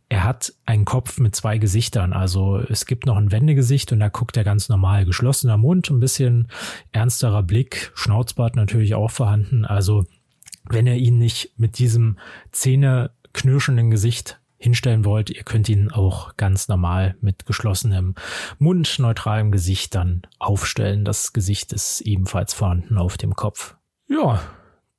Er 0.09 0.23
hat 0.23 0.53
einen 0.65 0.85
Kopf 0.85 1.17
mit 1.17 1.35
zwei 1.35 1.57
Gesichtern. 1.57 2.13
Also 2.13 2.59
es 2.59 2.85
gibt 2.85 3.07
noch 3.07 3.17
ein 3.17 3.31
Wendegesicht 3.31 3.91
und 3.91 3.99
da 3.99 4.09
guckt 4.09 4.37
er 4.37 4.43
ganz 4.43 4.69
normal. 4.69 5.05
Geschlossener 5.05 5.57
Mund, 5.57 5.89
ein 5.89 5.99
bisschen 5.99 6.49
ernsterer 6.91 7.41
Blick, 7.41 7.91
Schnauzbart 7.95 8.55
natürlich 8.55 8.93
auch 8.93 9.09
vorhanden. 9.09 9.65
Also 9.65 10.05
wenn 10.69 10.87
ihr 10.87 10.95
ihn 10.95 11.17
nicht 11.17 11.53
mit 11.57 11.79
diesem 11.79 12.19
zähneknirschenden 12.51 13.89
Gesicht 13.89 14.39
hinstellen 14.57 15.03
wollt, 15.03 15.29
ihr 15.29 15.43
könnt 15.43 15.67
ihn 15.67 15.91
auch 15.91 16.37
ganz 16.37 16.67
normal 16.67 17.15
mit 17.19 17.45
geschlossenem 17.45 18.15
Mund, 18.59 18.97
neutralem 18.97 19.51
Gesicht 19.51 19.93
dann 19.93 20.21
aufstellen. 20.39 21.03
Das 21.03 21.33
Gesicht 21.33 21.73
ist 21.73 22.01
ebenfalls 22.01 22.53
vorhanden 22.53 22.97
auf 22.97 23.17
dem 23.17 23.35
Kopf. 23.35 23.75
Ja, 24.07 24.41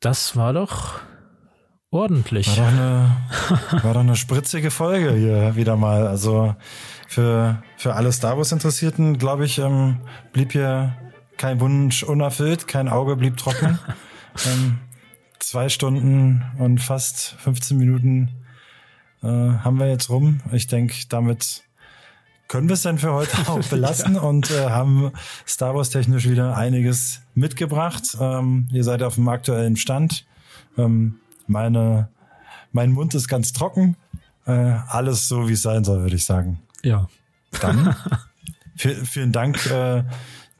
das 0.01 0.37
war 0.37 0.53
doch 0.53 1.01
ordentlich. 1.95 2.49
War 2.49 2.57
doch 2.57 2.73
eine, 2.73 3.17
war 3.83 3.95
doch 3.95 4.01
eine 4.01 4.17
spritzige 4.17 4.71
Folge 4.71 5.13
hier 5.13 5.57
wieder 5.57 5.77
mal. 5.77 6.07
Also 6.07 6.55
für, 7.09 7.63
für 7.77 7.95
alle 7.95 8.13
Star 8.13 8.37
Wars 8.37 8.53
Interessierten, 8.53 9.19
glaube 9.19 9.45
ich, 9.45 9.59
ähm, 9.59 9.99
blieb 10.33 10.53
hier 10.53 10.97
kein 11.37 11.61
Wunsch 11.61 12.03
unerfüllt, 12.03 12.69
kein 12.69 12.89
Auge 12.89 13.17
blieb 13.17 13.37
trocken. 13.37 13.79
ähm, 14.47 14.79
zwei 15.39 15.69
Stunden 15.69 16.45
und 16.59 16.79
fast 16.81 17.37
15 17.39 17.79
Minuten 17.79 18.31
äh, 19.23 19.27
haben 19.29 19.79
wir 19.79 19.89
jetzt 19.89 20.11
rum. 20.11 20.41
Ich 20.53 20.67
denke, 20.67 20.95
damit 21.09 21.63
können 22.49 22.69
wir 22.69 22.75
es 22.75 22.83
dann 22.83 22.99
für 22.99 23.13
heute 23.13 23.37
auch 23.49 23.65
belassen 23.71 24.17
und 24.17 24.51
äh, 24.51 24.71
haben 24.71 25.13
Star 25.47 25.75
Wars 25.75 25.91
technisch 25.91 26.29
wieder 26.29 26.57
einiges 26.57 27.23
mitgebracht. 27.35 28.17
Ähm, 28.21 28.69
ihr 28.73 28.85
seid 28.85 29.03
auf 29.03 29.15
dem 29.15 29.29
aktuellen 29.29 29.77
Stand. 29.77 30.27
Ähm, 30.77 31.21
meine, 31.47 32.09
mein 32.73 32.93
Mund 32.93 33.15
ist 33.15 33.29
ganz 33.29 33.53
trocken. 33.53 33.97
Äh, 34.47 34.53
alles 34.53 35.29
so, 35.29 35.49
wie 35.49 35.53
es 35.55 35.63
sein 35.63 35.85
soll, 35.85 36.01
würde 36.03 36.17
ich 36.17 36.25
sagen. 36.25 36.61
Ja, 36.83 37.09
Dann 37.61 37.95
vi- 38.77 39.05
vielen 39.05 39.33
Dank 39.33 39.65
äh, 39.71 40.05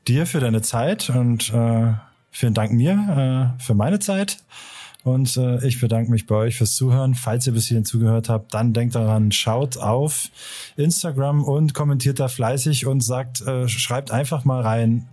dir 0.07 0.25
für 0.25 0.39
deine 0.39 0.61
Zeit 0.61 1.09
und 1.09 1.53
äh, 1.53 1.93
vielen 2.31 2.53
Dank 2.53 2.71
mir 2.73 3.53
äh, 3.57 3.61
für 3.61 3.75
meine 3.75 3.99
Zeit. 3.99 4.37
Und 5.03 5.37
äh, 5.37 5.63
ich 5.67 5.79
bedanke 5.79 6.09
mich 6.09 6.25
bei 6.25 6.33
euch 6.33 6.57
fürs 6.57 6.73
Zuhören. 6.75 7.13
Falls 7.13 7.45
ihr 7.45 7.53
bis 7.53 7.67
hierhin 7.67 7.85
zugehört 7.85 8.27
habt, 8.27 8.55
dann 8.55 8.73
denkt 8.73 8.95
daran, 8.95 9.31
schaut 9.31 9.77
auf 9.77 10.29
Instagram 10.77 11.43
und 11.43 11.75
kommentiert 11.75 12.19
da 12.19 12.27
fleißig 12.27 12.87
und 12.87 13.01
sagt, 13.01 13.41
äh, 13.41 13.67
schreibt 13.67 14.09
einfach 14.09 14.45
mal 14.45 14.61
rein, 14.63 15.05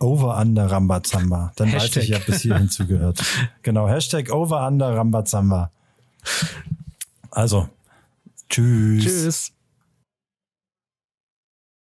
Over 0.00 0.36
Under 0.38 0.66
Rambazamba. 0.70 1.52
Dann 1.56 1.68
Hashtag. 1.68 1.96
weiß 1.98 2.04
ich, 2.08 2.14
habt 2.14 2.26
bis 2.26 2.40
hierhin 2.40 2.68
zugehört. 2.70 3.22
Genau, 3.62 3.86
Hashtag 3.88 4.30
Over 4.32 4.66
Under 4.66 4.96
Rambazamba. 4.96 5.70
Also, 7.30 7.68
tschüss. 8.48 9.04
Tschüss. 9.04 9.52